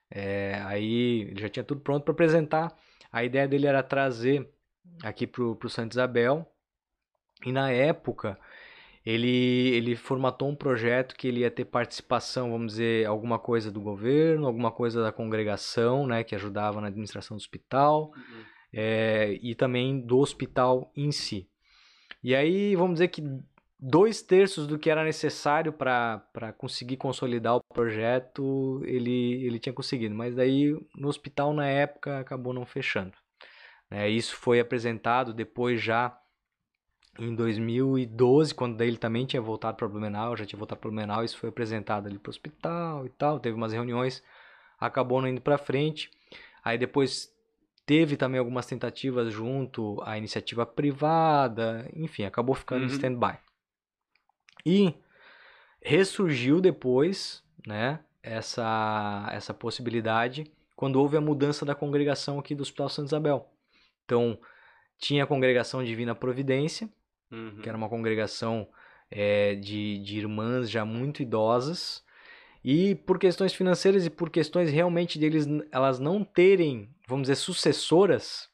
É, 0.09 0.61
aí 0.65 1.21
ele 1.21 1.41
já 1.41 1.49
tinha 1.49 1.63
tudo 1.63 1.81
pronto 1.81 2.03
para 2.03 2.11
apresentar. 2.11 2.75
A 3.11 3.23
ideia 3.23 3.47
dele 3.47 3.65
era 3.65 3.81
trazer 3.81 4.49
aqui 5.03 5.25
pro, 5.25 5.55
pro 5.55 5.69
Santa 5.69 5.93
Isabel. 5.93 6.45
E 7.45 7.51
na 7.51 7.71
época 7.71 8.37
ele, 9.05 9.69
ele 9.75 9.95
formatou 9.95 10.49
um 10.49 10.55
projeto 10.55 11.15
que 11.15 11.27
ele 11.27 11.41
ia 11.41 11.51
ter 11.51 11.65
participação, 11.65 12.51
vamos 12.51 12.73
dizer, 12.73 13.07
alguma 13.07 13.39
coisa 13.39 13.71
do 13.71 13.81
governo, 13.81 14.45
alguma 14.45 14.71
coisa 14.71 15.01
da 15.01 15.11
congregação, 15.11 16.05
né, 16.05 16.23
que 16.23 16.35
ajudava 16.35 16.79
na 16.79 16.87
administração 16.87 17.35
do 17.35 17.41
hospital, 17.41 18.11
uhum. 18.15 18.43
é, 18.71 19.39
e 19.41 19.55
também 19.55 19.99
do 19.99 20.19
hospital 20.19 20.91
em 20.95 21.11
si. 21.11 21.49
E 22.23 22.35
aí, 22.35 22.75
vamos 22.75 22.95
dizer 22.95 23.07
que 23.07 23.23
dois 23.79 24.21
terços 24.21 24.67
do 24.67 24.77
que 24.77 24.91
era 24.91 25.03
necessário 25.03 25.73
para 25.73 26.53
conseguir 26.55 26.97
consolidar 26.97 27.55
o 27.55 27.63
projeto, 27.73 28.81
ele, 28.85 29.43
ele 29.43 29.57
tinha 29.57 29.73
conseguido. 29.73 30.13
Mas 30.13 30.35
daí, 30.35 30.77
no 30.95 31.07
hospital, 31.07 31.51
na 31.51 31.67
época, 31.67 32.19
acabou 32.19 32.53
não 32.53 32.65
fechando. 32.65 33.13
É, 33.89 34.07
isso 34.07 34.35
foi 34.35 34.59
apresentado 34.59 35.33
depois 35.33 35.81
já 35.81 36.15
em 37.19 37.35
2012, 37.35 38.55
quando 38.55 38.77
daí 38.77 38.87
ele 38.87 38.97
também 38.97 39.25
tinha 39.25 39.41
voltado 39.41 39.77
para 39.77 39.87
Blumenau, 39.87 40.35
já 40.35 40.45
tinha 40.45 40.57
voltado 40.57 40.79
para 40.79 40.89
Blumenau, 40.89 41.23
isso 41.23 41.37
foi 41.37 41.49
apresentado 41.49 42.07
ali 42.07 42.17
para 42.17 42.29
o 42.29 42.31
hospital 42.31 43.05
e 43.05 43.09
tal, 43.09 43.39
teve 43.39 43.55
umas 43.55 43.73
reuniões, 43.73 44.23
acabou 44.79 45.21
não 45.21 45.27
indo 45.27 45.41
para 45.41 45.57
frente. 45.57 46.09
Aí 46.63 46.77
depois 46.77 47.29
teve 47.85 48.15
também 48.15 48.39
algumas 48.39 48.65
tentativas 48.65 49.33
junto 49.33 50.01
à 50.03 50.17
iniciativa 50.17 50.65
privada, 50.65 51.89
enfim, 51.93 52.23
acabou 52.23 52.55
ficando 52.55 52.85
uhum. 52.85 52.89
em 52.89 52.93
stand-by. 52.93 53.37
E 54.65 54.93
ressurgiu 55.81 56.61
depois, 56.61 57.43
né, 57.65 57.99
essa, 58.21 59.27
essa 59.31 59.53
possibilidade 59.53 60.51
quando 60.75 60.95
houve 60.95 61.17
a 61.17 61.21
mudança 61.21 61.65
da 61.65 61.75
congregação 61.75 62.39
aqui 62.39 62.55
do 62.55 62.61
Hospital 62.61 62.89
Santa 62.89 63.09
Isabel. 63.09 63.51
Então, 64.05 64.39
tinha 64.97 65.23
a 65.23 65.27
congregação 65.27 65.83
Divina 65.83 66.15
Providência, 66.15 66.89
uhum. 67.31 67.59
que 67.61 67.69
era 67.69 67.77
uma 67.77 67.89
congregação 67.89 68.67
é, 69.09 69.55
de, 69.55 69.99
de 69.99 70.17
irmãs 70.17 70.69
já 70.69 70.85
muito 70.85 71.21
idosas, 71.21 72.03
e 72.63 72.95
por 72.95 73.17
questões 73.17 73.53
financeiras 73.53 74.05
e 74.05 74.09
por 74.09 74.29
questões 74.29 74.69
realmente 74.69 75.17
deles 75.17 75.47
elas 75.71 75.99
não 75.99 76.23
terem, 76.23 76.89
vamos 77.07 77.23
dizer, 77.23 77.35
sucessoras 77.35 78.49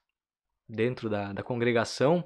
dentro 0.67 1.09
da, 1.09 1.33
da 1.33 1.43
congregação, 1.43 2.23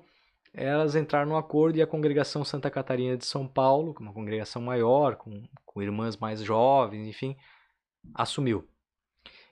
elas 0.54 0.96
entraram 0.96 1.30
no 1.30 1.38
acordo 1.38 1.78
e 1.78 1.82
a 1.82 1.88
congregação 1.88 2.44
Santa 2.44 2.70
Catarina 2.70 3.18
de 3.18 3.26
São 3.26 3.48
Paulo, 3.48 3.96
é 3.98 4.02
uma 4.02 4.14
congregação 4.14 4.62
maior, 4.62 5.16
com, 5.16 5.44
com 5.66 5.82
irmãs 5.82 6.18
mais 6.18 6.42
jovens, 6.42 7.08
enfim, 7.08 7.36
assumiu. 8.14 8.68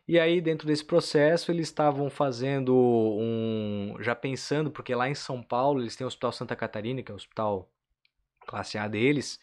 E 0.09 0.19
aí, 0.19 0.41
dentro 0.41 0.65
desse 0.65 0.83
processo, 0.83 1.51
eles 1.51 1.67
estavam 1.67 2.09
fazendo 2.09 2.75
um. 2.75 3.95
Já 3.99 4.15
pensando, 4.15 4.71
porque 4.71 4.95
lá 4.95 5.07
em 5.07 5.13
São 5.13 5.39
Paulo 5.43 5.81
eles 5.81 5.95
têm 5.95 6.03
o 6.03 6.07
Hospital 6.07 6.31
Santa 6.31 6.55
Catarina, 6.55 7.03
que 7.03 7.11
é 7.11 7.13
o 7.13 7.15
hospital 7.15 7.69
classe 8.47 8.75
A 8.79 8.87
deles, 8.87 9.39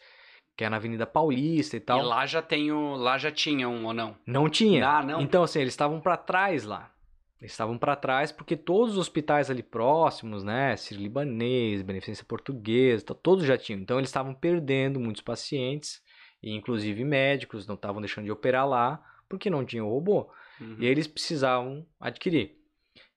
que 0.57 0.65
é 0.65 0.69
na 0.69 0.75
Avenida 0.75 1.07
Paulista 1.07 1.77
e 1.77 1.79
tal. 1.79 2.01
E 2.01 2.03
lá 2.03 2.25
já 2.25 2.41
tem 2.41 2.69
o, 2.69 2.97
lá 2.97 3.17
já 3.17 3.31
tinha 3.31 3.69
um 3.69 3.85
ou 3.85 3.93
não? 3.93 4.17
Não 4.25 4.49
tinha. 4.49 4.85
Ah, 4.85 5.01
não. 5.01 5.21
Então 5.21 5.41
assim, 5.41 5.61
eles 5.61 5.71
estavam 5.71 6.01
para 6.01 6.17
trás 6.17 6.65
lá. 6.65 6.91
Eles 7.39 7.53
estavam 7.53 7.77
para 7.77 7.95
trás 7.95 8.33
porque 8.33 8.57
todos 8.57 8.95
os 8.95 8.97
hospitais 8.97 9.49
ali 9.49 9.63
próximos, 9.63 10.43
né, 10.43 10.75
Sírio-Libanês, 10.75 11.81
Beneficência 11.81 12.25
Portuguesa, 12.25 13.05
todos 13.15 13.45
já 13.45 13.57
tinham. 13.57 13.79
Então 13.79 13.99
eles 13.99 14.09
estavam 14.09 14.33
perdendo 14.33 14.99
muitos 14.99 15.21
pacientes, 15.21 16.01
e 16.43 16.53
inclusive 16.53 17.05
médicos 17.05 17.65
não 17.65 17.75
estavam 17.75 18.01
deixando 18.01 18.25
de 18.25 18.31
operar 18.33 18.67
lá 18.67 19.01
porque 19.29 19.49
não 19.49 19.63
tinha 19.63 19.85
o 19.85 19.89
robô. 19.89 20.29
Uhum. 20.59 20.77
E 20.79 20.85
aí 20.85 20.91
eles 20.91 21.07
precisavam 21.07 21.85
adquirir. 21.99 22.57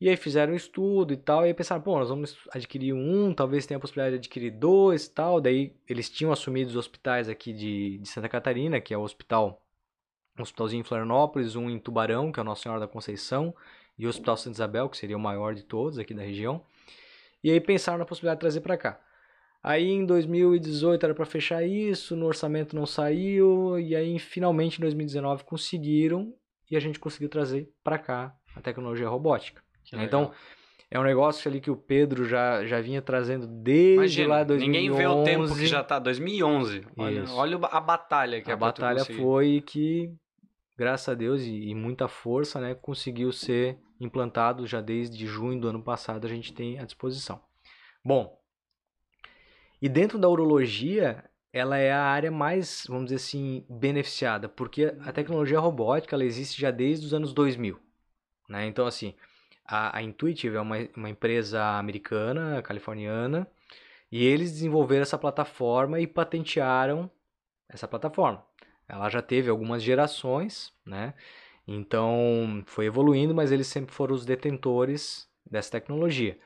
E 0.00 0.08
aí 0.08 0.16
fizeram 0.16 0.52
um 0.52 0.56
estudo 0.56 1.12
e 1.12 1.16
tal, 1.16 1.44
e 1.44 1.48
aí 1.48 1.54
pensaram, 1.54 1.82
pô, 1.82 1.98
nós 1.98 2.08
vamos 2.08 2.36
adquirir 2.52 2.94
um, 2.94 3.34
talvez 3.34 3.66
tenha 3.66 3.76
a 3.76 3.80
possibilidade 3.80 4.14
de 4.14 4.18
adquirir 4.18 4.50
dois 4.50 5.06
e 5.06 5.10
tal. 5.10 5.40
Daí 5.40 5.74
eles 5.88 6.08
tinham 6.08 6.32
assumido 6.32 6.70
os 6.70 6.76
hospitais 6.76 7.28
aqui 7.28 7.52
de, 7.52 7.98
de 7.98 8.08
Santa 8.08 8.28
Catarina, 8.28 8.80
que 8.80 8.94
é 8.94 8.98
o 8.98 9.02
hospital, 9.02 9.62
um 10.38 10.42
hospitalzinho 10.42 10.80
em 10.80 10.84
Florianópolis, 10.84 11.54
um 11.54 11.68
em 11.68 11.78
Tubarão, 11.78 12.32
que 12.32 12.40
é 12.40 12.42
o 12.42 12.44
Nossa 12.44 12.62
Senhora 12.62 12.80
da 12.80 12.88
Conceição, 12.88 13.54
e 13.98 14.06
o 14.06 14.08
Hospital 14.08 14.36
Santa 14.36 14.56
Isabel, 14.56 14.88
que 14.88 14.96
seria 14.96 15.16
o 15.16 15.20
maior 15.20 15.54
de 15.54 15.62
todos 15.62 15.98
aqui 15.98 16.14
da 16.14 16.22
região. 16.22 16.64
E 17.44 17.50
aí 17.50 17.60
pensaram 17.60 17.98
na 17.98 18.06
possibilidade 18.06 18.38
de 18.38 18.40
trazer 18.40 18.60
para 18.60 18.76
cá. 18.76 19.00
Aí 19.62 19.90
em 19.90 20.06
2018 20.06 21.04
era 21.04 21.14
para 21.14 21.26
fechar 21.26 21.62
isso, 21.62 22.16
no 22.16 22.24
orçamento 22.24 22.74
não 22.74 22.86
saiu, 22.86 23.78
e 23.78 23.94
aí 23.94 24.18
finalmente 24.18 24.78
em 24.78 24.80
2019 24.80 25.44
conseguiram 25.44 26.34
e 26.70 26.76
a 26.76 26.80
gente 26.80 26.98
conseguiu 26.98 27.28
trazer 27.28 27.68
para 27.82 27.98
cá 27.98 28.34
a 28.54 28.60
tecnologia 28.60 29.08
robótica. 29.08 29.62
Né? 29.92 30.04
Então, 30.04 30.32
é 30.90 30.98
um 30.98 31.02
negócio 31.02 31.48
ali 31.48 31.60
que 31.60 31.70
o 31.70 31.76
Pedro 31.76 32.24
já, 32.24 32.64
já 32.66 32.80
vinha 32.80 33.00
trazendo 33.00 33.46
desde 33.46 34.22
Imagina, 34.22 34.28
lá 34.28 34.44
2011. 34.44 34.66
Ninguém 34.66 34.96
vê 34.96 35.06
o 35.06 35.22
tempo 35.22 35.54
que 35.54 35.66
já 35.66 35.84
tá, 35.84 35.98
2011. 35.98 36.86
Olha, 36.96 37.24
olha 37.30 37.56
a 37.56 37.80
batalha 37.80 38.42
que 38.42 38.50
a 38.50 38.54
é 38.54 38.56
batalha 38.56 39.04
foi 39.04 39.60
que, 39.60 40.12
graças 40.76 41.08
a 41.08 41.14
Deus 41.14 41.42
e, 41.42 41.68
e, 41.68 41.74
muita 41.74 42.08
força, 42.08 42.60
né, 42.60 42.74
conseguiu 42.74 43.32
ser 43.32 43.78
implantado 44.00 44.66
já 44.66 44.80
desde 44.80 45.26
junho 45.26 45.60
do 45.60 45.68
ano 45.68 45.82
passado, 45.82 46.26
a 46.26 46.30
gente 46.30 46.52
tem 46.52 46.78
à 46.78 46.84
disposição. 46.84 47.40
Bom, 48.04 48.36
e 49.80 49.88
dentro 49.88 50.18
da 50.18 50.28
urologia, 50.28 51.24
ela 51.52 51.76
é 51.78 51.92
a 51.92 52.02
área 52.02 52.30
mais, 52.30 52.84
vamos 52.88 53.04
dizer 53.06 53.16
assim, 53.16 53.64
beneficiada, 53.68 54.48
porque 54.48 54.94
a 55.00 55.12
tecnologia 55.12 55.58
robótica 55.58 56.14
ela 56.14 56.24
existe 56.24 56.60
já 56.60 56.70
desde 56.70 57.06
os 57.06 57.14
anos 57.14 57.32
2000. 57.32 57.78
Né? 58.48 58.66
Então, 58.66 58.86
assim, 58.86 59.14
a, 59.64 59.98
a 59.98 60.02
Intuitive 60.02 60.56
é 60.56 60.60
uma, 60.60 60.76
uma 60.96 61.10
empresa 61.10 61.62
americana, 61.78 62.62
californiana, 62.62 63.46
e 64.10 64.24
eles 64.24 64.52
desenvolveram 64.52 65.02
essa 65.02 65.18
plataforma 65.18 66.00
e 66.00 66.06
patentearam 66.06 67.10
essa 67.68 67.86
plataforma. 67.86 68.44
Ela 68.88 69.08
já 69.08 69.22
teve 69.22 69.48
algumas 69.48 69.82
gerações, 69.82 70.72
né? 70.84 71.14
Então 71.66 72.62
foi 72.66 72.86
evoluindo, 72.86 73.34
mas 73.34 73.52
eles 73.52 73.68
sempre 73.68 73.94
foram 73.94 74.14
os 74.14 74.24
detentores 74.24 75.28
dessa 75.48 75.70
tecnologia. 75.70 76.36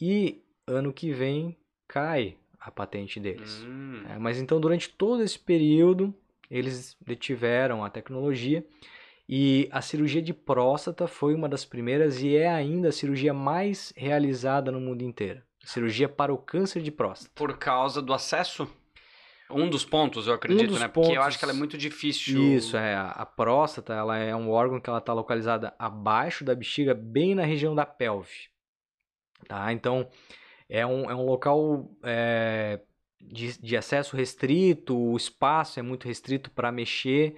E 0.00 0.42
ano 0.66 0.92
que 0.92 1.12
vem 1.12 1.58
cai 1.86 2.38
a 2.60 2.70
patente 2.70 3.18
deles. 3.18 3.64
Hum. 3.66 4.02
É, 4.08 4.18
mas 4.18 4.38
então, 4.38 4.60
durante 4.60 4.90
todo 4.90 5.22
esse 5.22 5.38
período, 5.38 6.14
eles 6.50 6.96
detiveram 7.00 7.84
a 7.84 7.90
tecnologia 7.90 8.64
e 9.28 9.68
a 9.70 9.80
cirurgia 9.80 10.20
de 10.20 10.34
próstata 10.34 11.06
foi 11.06 11.34
uma 11.34 11.48
das 11.48 11.64
primeiras 11.64 12.20
e 12.20 12.36
é 12.36 12.48
ainda 12.48 12.88
a 12.88 12.92
cirurgia 12.92 13.32
mais 13.32 13.92
realizada 13.96 14.70
no 14.70 14.80
mundo 14.80 15.02
inteiro. 15.02 15.40
Cirurgia 15.64 16.08
para 16.08 16.32
o 16.32 16.38
câncer 16.38 16.82
de 16.82 16.90
próstata. 16.90 17.30
Por 17.34 17.56
causa 17.56 18.02
do 18.02 18.12
acesso? 18.12 18.68
Um 19.48 19.68
dos 19.68 19.84
pontos, 19.84 20.26
eu 20.26 20.34
acredito, 20.34 20.74
um 20.74 20.78
né? 20.78 20.88
Pontos... 20.88 21.08
Porque 21.08 21.18
eu 21.18 21.22
acho 21.22 21.38
que 21.38 21.44
ela 21.44 21.52
é 21.52 21.56
muito 21.56 21.76
difícil. 21.76 22.40
Isso, 22.40 22.76
é. 22.76 22.94
A 22.94 23.26
próstata, 23.26 23.92
ela 23.92 24.16
é 24.16 24.34
um 24.34 24.50
órgão 24.50 24.80
que 24.80 24.88
ela 24.88 25.00
está 25.00 25.12
localizada 25.12 25.74
abaixo 25.78 26.44
da 26.44 26.54
bexiga, 26.54 26.94
bem 26.94 27.34
na 27.34 27.44
região 27.44 27.74
da 27.74 27.84
pelve. 27.84 28.48
Tá? 29.48 29.72
Então, 29.72 30.08
é 30.70 30.86
um, 30.86 31.10
é 31.10 31.14
um 31.14 31.26
local 31.26 31.90
é, 32.04 32.78
de, 33.20 33.60
de 33.60 33.76
acesso 33.76 34.16
restrito, 34.16 34.96
o 34.96 35.16
espaço 35.16 35.80
é 35.80 35.82
muito 35.82 36.06
restrito 36.06 36.50
para 36.50 36.70
mexer. 36.70 37.36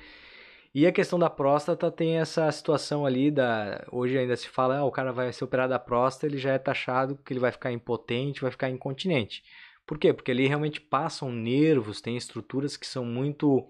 E 0.75 0.87
a 0.87 0.93
questão 0.93 1.19
da 1.19 1.29
próstata 1.29 1.91
tem 1.91 2.19
essa 2.19 2.51
situação 2.53 3.05
ali 3.05 3.31
da. 3.31 3.85
Hoje 3.91 4.17
ainda 4.17 4.37
se 4.37 4.49
fala, 4.49 4.79
ah, 4.79 4.85
o 4.85 4.91
cara 4.91 5.13
vai 5.13 5.33
ser 5.33 5.45
operado 5.45 5.71
da 5.71 5.79
próstata, 5.79 6.27
ele 6.27 6.39
já 6.39 6.53
é 6.53 6.59
taxado 6.59 7.19
que 7.25 7.33
ele 7.33 7.41
vai 7.41 7.53
ficar 7.53 7.73
impotente, 7.73 8.41
vai 8.41 8.51
ficar 8.51 8.71
incontinente. 8.71 9.43
Por 9.87 9.99
quê? 9.99 10.13
Porque 10.13 10.31
ali 10.31 10.47
realmente 10.47 10.81
passam 10.81 11.31
nervos, 11.31 12.01
tem 12.01 12.17
estruturas 12.17 12.77
que 12.77 12.87
são 12.87 13.05
muito 13.05 13.67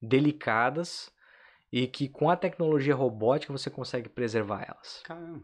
delicadas 0.00 1.10
e 1.72 1.86
que 1.88 2.08
com 2.08 2.30
a 2.30 2.36
tecnologia 2.36 2.94
robótica 2.94 3.52
você 3.52 3.70
consegue 3.70 4.08
preservar 4.08 4.64
elas. 4.68 5.00
Caramba. 5.04 5.42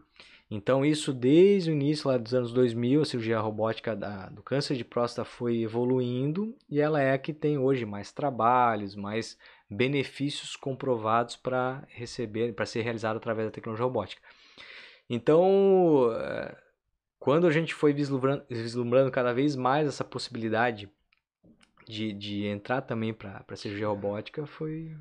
Então, 0.51 0.85
isso 0.85 1.13
desde 1.13 1.71
o 1.71 1.73
início 1.73 2.11
lá 2.11 2.19
dos 2.19 2.35
anos 2.35 2.53
2000, 2.53 3.03
a 3.03 3.05
cirurgia 3.05 3.39
robótica 3.39 3.95
da, 3.95 4.29
do 4.31 4.43
câncer 4.43 4.77
de 4.77 4.85
próstata 4.85 5.25
foi 5.25 5.63
evoluindo 5.63 6.57
e 6.69 6.81
ela 6.81 7.01
é 7.01 7.13
a 7.13 7.19
que 7.19 7.33
tem 7.33 7.57
hoje 7.57 7.87
mais 7.87 8.11
trabalhos, 8.11 8.97
mais 8.97 9.39
benefícios 9.71 10.57
comprovados 10.57 11.37
para 11.37 11.87
receber, 11.89 12.53
para 12.53 12.67
ser 12.67 12.81
realizado 12.81 13.17
através 13.17 13.47
da 13.47 13.53
tecnologia 13.53 13.85
robótica. 13.85 14.21
Então, 15.09 16.11
eh, 16.15 16.57
quando 17.21 17.47
a 17.47 17.51
gente 17.53 17.73
foi 17.73 17.93
vislumbrando, 17.93 18.45
vislumbrando 18.51 19.11
cada 19.13 19.33
vez 19.33 19.55
mais 19.55 19.87
essa 19.87 20.03
possibilidade 20.03 20.91
de, 21.87 22.13
de 22.13 22.47
entrar 22.47 22.81
também 22.81 23.15
para 23.15 23.45
a 23.49 23.57
cirurgia 23.57 23.87
robótica, 23.87 24.45
foi 24.47 24.97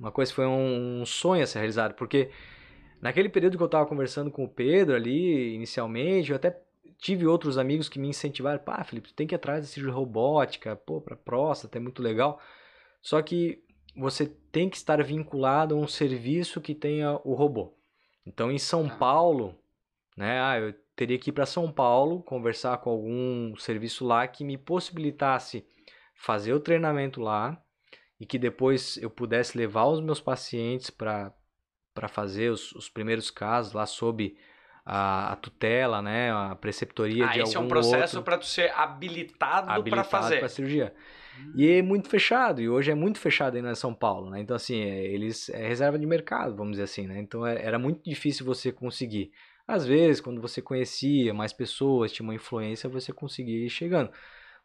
uma 0.00 0.10
coisa, 0.10 0.32
foi 0.32 0.46
um, 0.46 1.02
um 1.02 1.06
sonho 1.06 1.42
a 1.42 1.46
ser 1.46 1.58
realizado, 1.58 1.94
porque 1.94 2.30
Naquele 3.00 3.28
período 3.28 3.56
que 3.56 3.62
eu 3.62 3.66
estava 3.66 3.86
conversando 3.86 4.30
com 4.30 4.44
o 4.44 4.48
Pedro 4.48 4.94
ali, 4.94 5.54
inicialmente, 5.54 6.30
eu 6.30 6.36
até 6.36 6.60
tive 6.98 7.26
outros 7.26 7.56
amigos 7.56 7.88
que 7.88 7.98
me 7.98 8.08
incentivaram. 8.08 8.58
Pá, 8.58 8.82
Felipe, 8.82 9.08
tu 9.08 9.14
tem 9.14 9.26
que 9.26 9.34
ir 9.34 9.36
atrás 9.36 9.64
de 9.64 9.70
cirurgia 9.70 9.94
robótica, 9.94 10.74
pô, 10.74 11.00
para 11.00 11.16
próstata, 11.16 11.78
é 11.78 11.80
muito 11.80 12.02
legal. 12.02 12.40
Só 13.00 13.22
que 13.22 13.62
você 13.96 14.26
tem 14.50 14.68
que 14.68 14.76
estar 14.76 15.02
vinculado 15.02 15.74
a 15.74 15.78
um 15.78 15.86
serviço 15.86 16.60
que 16.60 16.74
tenha 16.74 17.20
o 17.24 17.34
robô. 17.34 17.74
Então, 18.26 18.50
em 18.50 18.58
São 18.58 18.88
tá. 18.88 18.96
Paulo, 18.96 19.54
né, 20.16 20.40
ah, 20.40 20.58
eu 20.58 20.74
teria 20.94 21.18
que 21.18 21.30
ir 21.30 21.32
para 21.32 21.46
São 21.46 21.70
Paulo, 21.72 22.22
conversar 22.22 22.78
com 22.78 22.90
algum 22.90 23.56
serviço 23.56 24.04
lá 24.04 24.26
que 24.26 24.44
me 24.44 24.58
possibilitasse 24.58 25.64
fazer 26.14 26.52
o 26.52 26.60
treinamento 26.60 27.20
lá 27.20 27.62
e 28.20 28.26
que 28.26 28.38
depois 28.38 28.96
eu 28.96 29.08
pudesse 29.08 29.56
levar 29.56 29.86
os 29.86 30.00
meus 30.00 30.20
pacientes 30.20 30.90
para 30.90 31.32
fazer 32.06 32.50
os, 32.50 32.70
os 32.72 32.88
primeiros 32.88 33.30
casos 33.30 33.72
lá 33.72 33.86
sob 33.86 34.36
a, 34.86 35.32
a, 35.32 35.36
tutela, 35.36 36.00
né, 36.00 36.30
a 36.30 36.54
preceptoria 36.54 37.24
ah, 37.26 37.32
de 37.32 37.40
algum 37.40 37.48
esse 37.48 37.56
é 37.56 37.60
um 37.60 37.68
processo 37.68 38.22
para 38.22 38.38
tu 38.38 38.46
ser 38.46 38.70
habilitado, 38.70 39.82
para 39.84 40.04
fazer. 40.04 40.38
para 40.38 40.48
cirurgia. 40.48 40.94
Hum. 41.38 41.52
E 41.56 41.68
é 41.68 41.82
muito 41.82 42.08
fechado, 42.08 42.60
e 42.60 42.68
hoje 42.68 42.90
é 42.90 42.94
muito 42.94 43.18
fechado 43.18 43.56
ainda 43.56 43.72
em 43.72 43.74
São 43.74 43.92
Paulo, 43.92 44.30
né? 44.30 44.40
Então 44.40 44.54
assim, 44.54 44.80
é, 44.80 45.04
eles 45.06 45.48
é 45.50 45.66
reserva 45.66 45.98
de 45.98 46.06
mercado, 46.06 46.54
vamos 46.54 46.72
dizer 46.72 46.84
assim, 46.84 47.06
né? 47.06 47.18
Então 47.18 47.46
é, 47.46 47.62
era 47.62 47.78
muito 47.78 48.08
difícil 48.08 48.46
você 48.46 48.70
conseguir. 48.70 49.32
Às 49.66 49.84
vezes, 49.84 50.22
quando 50.22 50.40
você 50.40 50.62
conhecia 50.62 51.34
mais 51.34 51.52
pessoas, 51.52 52.10
tinha 52.10 52.24
uma 52.24 52.34
influência, 52.34 52.88
você 52.88 53.12
conseguia 53.12 53.66
ir 53.66 53.68
chegando. 53.68 54.10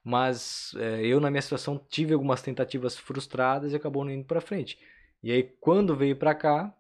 Mas 0.02 0.74
é, 0.78 1.06
eu, 1.06 1.20
na 1.20 1.30
minha 1.30 1.42
situação, 1.42 1.78
tive 1.90 2.14
algumas 2.14 2.42
tentativas 2.42 2.98
frustradas 2.98 3.74
e 3.74 3.76
acabou 3.76 4.06
não 4.06 4.12
indo 4.12 4.24
para 4.24 4.40
frente. 4.40 4.80
E 5.22 5.32
aí, 5.32 5.44
quando 5.60 5.96
veio 5.96 6.16
para 6.16 6.34
cá, 6.34 6.74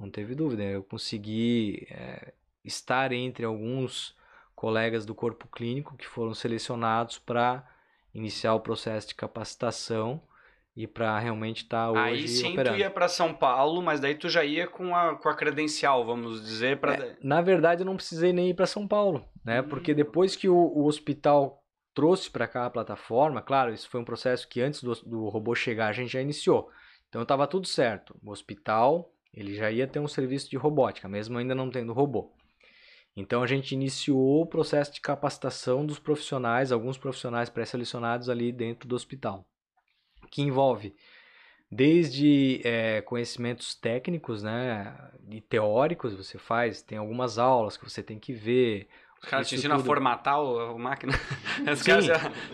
não 0.00 0.10
teve 0.10 0.34
dúvida, 0.34 0.62
eu 0.62 0.82
consegui 0.82 1.86
é, 1.90 2.32
estar 2.64 3.12
entre 3.12 3.44
alguns 3.44 4.16
colegas 4.54 5.04
do 5.04 5.14
corpo 5.14 5.46
clínico 5.46 5.96
que 5.96 6.06
foram 6.06 6.34
selecionados 6.34 7.18
para 7.18 7.66
iniciar 8.14 8.54
o 8.54 8.60
processo 8.60 9.08
de 9.08 9.14
capacitação 9.14 10.20
e 10.76 10.86
para 10.86 11.18
realmente 11.18 11.64
estar 11.64 11.86
tá 11.86 11.92
hoje 11.92 12.22
Aí 12.22 12.28
sim 12.28 12.52
operando. 12.52 12.76
tu 12.76 12.80
ia 12.80 12.90
para 12.90 13.08
São 13.08 13.34
Paulo, 13.34 13.82
mas 13.82 14.00
daí 14.00 14.14
tu 14.14 14.28
já 14.28 14.44
ia 14.44 14.66
com 14.66 14.94
a, 14.94 15.16
com 15.16 15.28
a 15.28 15.34
credencial, 15.34 16.04
vamos 16.04 16.42
dizer. 16.42 16.78
Pra... 16.78 16.94
É, 16.94 17.16
na 17.22 17.40
verdade, 17.40 17.82
eu 17.82 17.86
não 17.86 17.96
precisei 17.96 18.32
nem 18.32 18.50
ir 18.50 18.54
para 18.54 18.66
São 18.66 18.86
Paulo, 18.86 19.24
né? 19.44 19.60
Hum. 19.60 19.68
Porque 19.68 19.92
depois 19.92 20.36
que 20.36 20.48
o, 20.48 20.56
o 20.56 20.86
hospital 20.86 21.62
trouxe 21.92 22.30
para 22.30 22.46
cá 22.46 22.66
a 22.66 22.70
plataforma, 22.70 23.42
claro, 23.42 23.74
isso 23.74 23.90
foi 23.90 24.00
um 24.00 24.04
processo 24.04 24.48
que 24.48 24.60
antes 24.60 24.82
do, 24.82 24.94
do 25.04 25.28
robô 25.28 25.54
chegar 25.54 25.88
a 25.88 25.92
gente 25.92 26.12
já 26.12 26.20
iniciou. 26.20 26.70
Então 27.08 27.22
estava 27.22 27.46
tudo 27.46 27.66
certo. 27.66 28.16
O 28.22 28.30
hospital 28.30 29.12
ele 29.32 29.54
já 29.54 29.70
ia 29.70 29.86
ter 29.86 30.00
um 30.00 30.08
serviço 30.08 30.50
de 30.50 30.56
robótica, 30.56 31.08
mesmo 31.08 31.38
ainda 31.38 31.54
não 31.54 31.70
tendo 31.70 31.92
robô. 31.92 32.32
Então 33.16 33.42
a 33.42 33.46
gente 33.46 33.72
iniciou 33.72 34.42
o 34.42 34.46
processo 34.46 34.92
de 34.92 35.00
capacitação 35.00 35.84
dos 35.84 35.98
profissionais, 35.98 36.72
alguns 36.72 36.96
profissionais 36.96 37.50
pré-selecionados 37.50 38.28
ali 38.28 38.52
dentro 38.52 38.88
do 38.88 38.94
hospital, 38.94 39.46
que 40.30 40.42
envolve 40.42 40.94
desde 41.70 42.60
é, 42.64 43.00
conhecimentos 43.02 43.74
técnicos, 43.74 44.42
né, 44.42 45.12
e 45.30 45.40
teóricos 45.40 46.14
você 46.14 46.36
faz, 46.36 46.82
tem 46.82 46.98
algumas 46.98 47.38
aulas 47.38 47.76
que 47.76 47.88
você 47.88 48.02
tem 48.02 48.18
que 48.18 48.32
ver, 48.32 48.88
os 49.22 49.28
caras 49.28 49.48
te 49.48 49.54
ensinam 49.54 49.76
tudo. 49.76 49.84
a 49.84 49.86
formatar 49.86 50.36
a 50.36 50.78
máquina. 50.78 51.12
Os 51.72 51.82
caras 51.82 52.06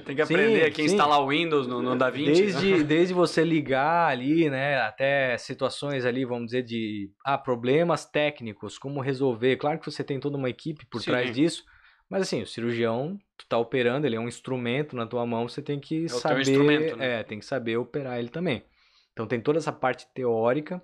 tem 0.05 0.17
que 0.17 0.23
aprender 0.23 0.61
sim, 0.61 0.67
aqui 0.67 0.83
a 0.83 0.85
instalar 0.85 1.21
o 1.21 1.29
Windows 1.29 1.67
no, 1.67 1.81
no 1.81 1.97
DaVinci. 1.97 2.43
Desde, 2.43 2.83
desde 2.85 3.15
você 3.15 3.45
ligar 3.45 4.09
ali, 4.09 4.51
né, 4.51 4.81
até 4.81 5.39
situações 5.39 6.05
ali, 6.05 6.25
vamos 6.25 6.47
dizer, 6.47 6.63
de 6.63 7.11
ah, 7.25 7.39
problemas 7.39 8.05
técnicos, 8.05 8.79
como 8.79 9.01
resolver. 9.01 9.57
Claro 9.57 9.79
que 9.79 9.91
você 9.91 10.03
tem 10.03 10.19
toda 10.19 10.37
uma 10.37 10.51
equipe 10.51 10.85
por 10.87 11.01
sim. 11.01 11.11
trás 11.11 11.35
disso, 11.35 11.65
mas 12.09 12.23
assim, 12.23 12.43
o 12.43 12.47
cirurgião, 12.47 13.19
tu 13.37 13.47
tá 13.49 13.59
operando, 13.59 14.07
ele 14.07 14.17
é 14.17 14.21
um 14.21 14.29
instrumento 14.29 14.95
na 14.95 15.07
tua 15.07 15.27
mão, 15.27 15.49
você 15.49 15.61
tem 15.61 15.81
que 15.81 16.05
é 16.05 16.09
saber, 16.09 16.97
né? 16.97 17.21
é, 17.21 17.23
tem 17.23 17.39
que 17.39 17.47
saber 17.47 17.77
operar 17.77 18.19
ele 18.19 18.29
também. 18.29 18.65
Então 19.13 19.27
tem 19.27 19.41
toda 19.41 19.59
essa 19.59 19.73
parte 19.73 20.07
teórica. 20.15 20.83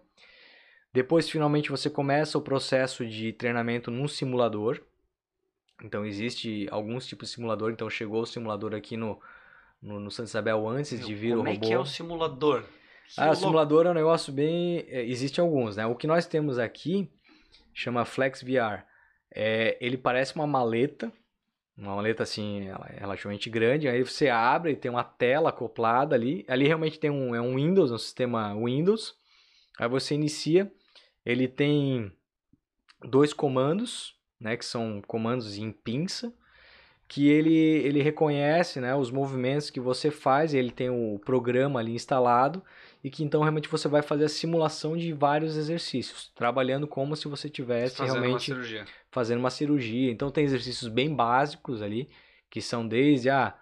Depois, 0.92 1.28
finalmente, 1.28 1.70
você 1.70 1.88
começa 1.88 2.36
o 2.36 2.42
processo 2.42 3.06
de 3.06 3.32
treinamento 3.32 3.90
num 3.90 4.08
simulador. 4.08 4.80
Então 5.82 6.04
existe 6.04 6.68
alguns 6.70 7.06
tipos 7.06 7.28
de 7.28 7.34
simulador. 7.34 7.70
Então 7.72 7.90
chegou 7.90 8.22
o 8.22 8.26
simulador 8.26 8.74
aqui 8.74 8.96
no, 8.96 9.20
no, 9.82 9.98
no 9.98 10.10
Santa 10.10 10.28
Isabel 10.28 10.68
antes 10.68 10.92
Meu, 10.92 11.06
de 11.06 11.14
vir 11.14 11.32
o 11.34 11.38
robô. 11.38 11.44
Como 11.44 11.64
é 11.64 11.68
que 11.68 11.72
é 11.72 11.78
o 11.78 11.84
simulador? 11.84 12.64
Ah, 13.16 13.30
o 13.30 13.34
simulador 13.34 13.86
é 13.86 13.90
um 13.90 13.94
negócio 13.94 14.32
bem... 14.32 14.86
É, 14.88 15.04
existe 15.04 15.40
alguns, 15.40 15.76
né? 15.76 15.84
O 15.86 15.94
que 15.94 16.06
nós 16.06 16.26
temos 16.26 16.58
aqui 16.58 17.10
chama 17.74 18.04
Flex 18.04 18.42
VR. 18.42 18.84
É, 19.34 19.76
ele 19.80 19.96
parece 19.96 20.34
uma 20.34 20.46
maleta, 20.46 21.12
uma 21.76 21.96
maleta 21.96 22.22
assim 22.22 22.68
relativamente 22.98 23.50
grande. 23.50 23.88
Aí 23.88 24.02
você 24.02 24.28
abre 24.28 24.72
e 24.72 24.76
tem 24.76 24.90
uma 24.90 25.04
tela 25.04 25.50
acoplada 25.50 26.14
ali. 26.14 26.44
Ali 26.48 26.66
realmente 26.66 26.98
tem 26.98 27.10
um, 27.10 27.34
é 27.34 27.40
um 27.40 27.56
Windows, 27.56 27.90
um 27.90 27.98
sistema 27.98 28.54
Windows. 28.54 29.14
Aí 29.78 29.88
você 29.88 30.14
inicia. 30.14 30.72
Ele 31.24 31.48
tem 31.48 32.12
dois 33.04 33.32
comandos 33.32 34.21
né, 34.42 34.56
que 34.56 34.64
são 34.64 35.00
comandos 35.06 35.56
em 35.56 35.70
pinça, 35.70 36.32
que 37.06 37.28
ele, 37.28 37.54
ele 37.54 38.02
reconhece 38.02 38.80
né, 38.80 38.94
os 38.94 39.10
movimentos 39.10 39.70
que 39.70 39.78
você 39.78 40.10
faz, 40.10 40.54
ele 40.54 40.70
tem 40.70 40.90
o 40.90 41.18
programa 41.18 41.78
ali 41.78 41.94
instalado, 41.94 42.62
e 43.04 43.10
que 43.10 43.22
então 43.22 43.42
realmente 43.42 43.68
você 43.68 43.86
vai 43.86 44.02
fazer 44.02 44.24
a 44.24 44.28
simulação 44.28 44.96
de 44.96 45.12
vários 45.12 45.56
exercícios, 45.56 46.32
trabalhando 46.34 46.86
como 46.86 47.14
se 47.14 47.28
você 47.28 47.48
tivesse 47.48 47.96
fazendo 47.96 48.20
realmente 48.20 48.52
uma 48.52 48.86
fazendo 49.10 49.40
uma 49.40 49.50
cirurgia. 49.50 50.10
Então 50.10 50.30
tem 50.30 50.44
exercícios 50.44 50.88
bem 50.88 51.14
básicos 51.14 51.82
ali, 51.82 52.08
que 52.48 52.62
são 52.62 52.86
desde 52.86 53.28
ah, 53.28 53.54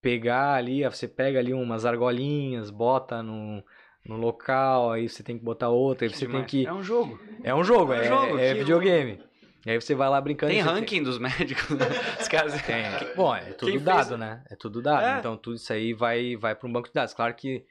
pegar 0.00 0.54
ali, 0.54 0.84
você 0.84 1.08
pega 1.08 1.38
ali 1.38 1.52
umas 1.52 1.84
argolinhas, 1.84 2.70
bota 2.70 3.22
no, 3.22 3.64
no 4.04 4.16
local, 4.16 4.92
aí 4.92 5.08
você 5.08 5.22
tem 5.22 5.36
que 5.36 5.44
botar 5.44 5.70
outra, 5.70 6.06
aí 6.06 6.12
você 6.12 6.28
tem 6.28 6.44
que. 6.44 6.66
É 6.66 6.72
um 6.72 6.82
jogo. 6.82 7.18
É 7.42 7.54
um 7.54 7.64
jogo, 7.64 7.92
é, 7.92 8.00
um 8.02 8.04
jogo, 8.04 8.38
é, 8.38 8.48
é 8.50 8.54
videogame. 8.54 9.20
E 9.66 9.70
aí 9.70 9.80
você 9.80 9.96
vai 9.96 10.08
lá 10.08 10.20
brincando. 10.20 10.52
Tem 10.52 10.62
ranking 10.62 10.86
tem... 10.86 11.02
dos 11.02 11.18
médicos, 11.18 11.76
né? 11.76 11.86
Os 12.20 12.28
caras... 12.28 12.62
Tem. 12.62 12.84
Bom, 13.16 13.34
é 13.34 13.52
tudo 13.52 13.80
dado, 13.80 14.08
fez... 14.10 14.20
né? 14.20 14.44
É 14.48 14.54
tudo 14.54 14.80
dado. 14.80 15.04
É. 15.04 15.18
Então 15.18 15.36
tudo 15.36 15.56
isso 15.56 15.72
aí 15.72 15.92
vai, 15.92 16.36
vai 16.36 16.54
para 16.54 16.68
um 16.68 16.72
banco 16.72 16.86
de 16.86 16.94
dados. 16.94 17.12
Claro 17.12 17.34
que 17.34 17.66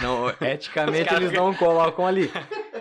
não, 0.00 0.28
eticamente 0.46 1.12
eles 1.12 1.32
não 1.32 1.52
colocam 1.52 2.06
ali. 2.06 2.30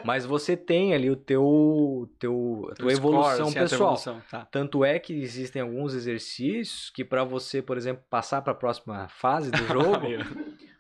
Mas 0.05 0.24
você 0.24 0.55
tem 0.55 0.93
ali 0.93 1.09
o 1.09 1.15
teu, 1.15 2.07
teu 2.20 2.70
a 2.72 2.76
tua 2.76 2.93
evolução 2.93 3.49
score, 3.49 3.53
pessoal. 3.53 3.82
Evolução, 3.93 4.22
tá. 4.30 4.45
Tanto 4.45 4.86
é 4.86 4.99
que 4.99 5.13
existem 5.20 5.61
alguns 5.61 5.95
exercícios 5.95 6.91
que 6.91 7.03
para 7.03 7.24
você, 7.24 7.63
por 7.63 7.76
exemplo, 7.76 8.03
passar 8.07 8.41
para 8.43 8.53
a 8.53 8.55
próxima 8.55 9.07
fase 9.09 9.49
do 9.49 9.65
jogo, 9.65 10.07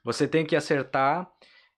você 0.03 0.27
tem 0.27 0.45
que 0.45 0.55
acertar. 0.55 1.27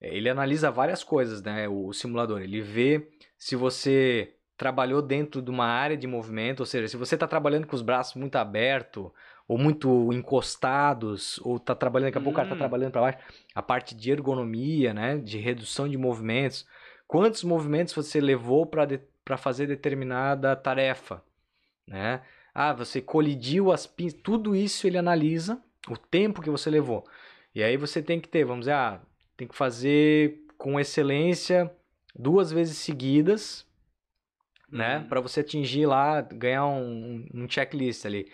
Ele 0.01 0.30
analisa 0.30 0.70
várias 0.70 1.03
coisas, 1.03 1.41
né? 1.41 1.70
O 1.70 1.93
simulador. 1.93 2.41
Ele 2.41 2.59
vê 2.59 3.07
se 3.38 3.55
você 3.55 4.36
trabalhou 4.62 5.01
dentro 5.01 5.41
de 5.41 5.49
uma 5.49 5.66
área 5.66 5.97
de 5.97 6.05
movimento, 6.05 6.59
ou 6.59 6.68
seja, 6.68 6.88
se 6.88 6.95
você 6.95 7.16
está 7.16 7.28
trabalhando 7.28 7.66
com 7.66 7.76
os 7.76 7.82
braços 7.82 8.14
muito 8.14 8.36
abertos, 8.36 9.09
ou 9.47 9.57
muito 9.57 10.14
encostados, 10.14 11.39
ou 11.39 11.57
está 11.57 11.74
trabalhando, 11.74 12.09
daqui 12.09 12.20
a 12.20 12.22
pouco 12.22 12.34
o 12.34 12.36
cara 12.36 12.45
está 12.45 12.55
hum. 12.55 12.59
trabalhando 12.59 12.91
para 12.91 13.01
baixo, 13.01 13.18
a 13.55 13.62
parte 13.64 13.95
de 13.95 14.12
ergonomia, 14.12 14.93
né, 14.93 15.18
de 15.18 15.39
redução 15.39 15.89
de 15.89 15.97
movimentos, 15.97 16.68
quantos 17.07 17.43
movimentos 17.43 17.91
você 17.91 18.22
levou 18.22 18.68
para 18.68 18.86
de, 18.86 18.99
fazer 19.36 19.66
determinada 19.66 20.55
tarefa, 20.55 21.24
né? 21.88 22.22
Ah, 22.53 22.72
você 22.72 23.01
colidiu 23.01 23.72
as 23.72 23.88
pinças, 23.88 24.20
tudo 24.22 24.55
isso 24.55 24.86
ele 24.86 24.99
analisa, 24.99 25.59
o 25.89 25.97
tempo 25.97 26.39
que 26.39 26.51
você 26.51 26.70
levou. 26.70 27.03
E 27.55 27.64
aí 27.64 27.78
você 27.78 27.99
tem 27.99 28.20
que 28.20 28.30
ter, 28.30 28.45
vamos 28.45 28.66
dizer, 28.66 28.74
ah, 28.74 29.01
tem 29.36 29.47
que 29.47 29.55
fazer 29.55 30.45
com 30.55 30.80
excelência 30.80 31.72
duas 32.14 32.51
vezes 32.51 32.78
seguidas, 32.78 33.66
né? 34.72 34.99
Uhum. 34.99 35.03
Para 35.07 35.22
você 35.22 35.41
atingir 35.41 35.86
lá, 35.86 36.22
ganhar 36.22 36.65
um, 36.65 37.26
um 37.34 37.49
checklist 37.49 38.05
ali. 38.05 38.32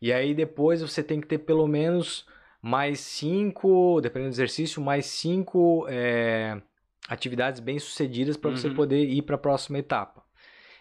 E 0.00 0.12
aí 0.12 0.34
depois 0.34 0.82
você 0.82 1.02
tem 1.02 1.20
que 1.20 1.26
ter 1.26 1.38
pelo 1.38 1.66
menos 1.66 2.26
mais 2.60 3.00
cinco, 3.00 4.00
dependendo 4.00 4.30
do 4.30 4.34
exercício, 4.34 4.82
mais 4.82 5.06
cinco 5.06 5.86
é, 5.88 6.60
atividades 7.08 7.60
bem 7.60 7.78
sucedidas 7.78 8.36
para 8.36 8.50
uhum. 8.50 8.56
você 8.56 8.70
poder 8.70 9.04
ir 9.04 9.22
para 9.22 9.36
a 9.36 9.38
próxima 9.38 9.78
etapa. 9.78 10.24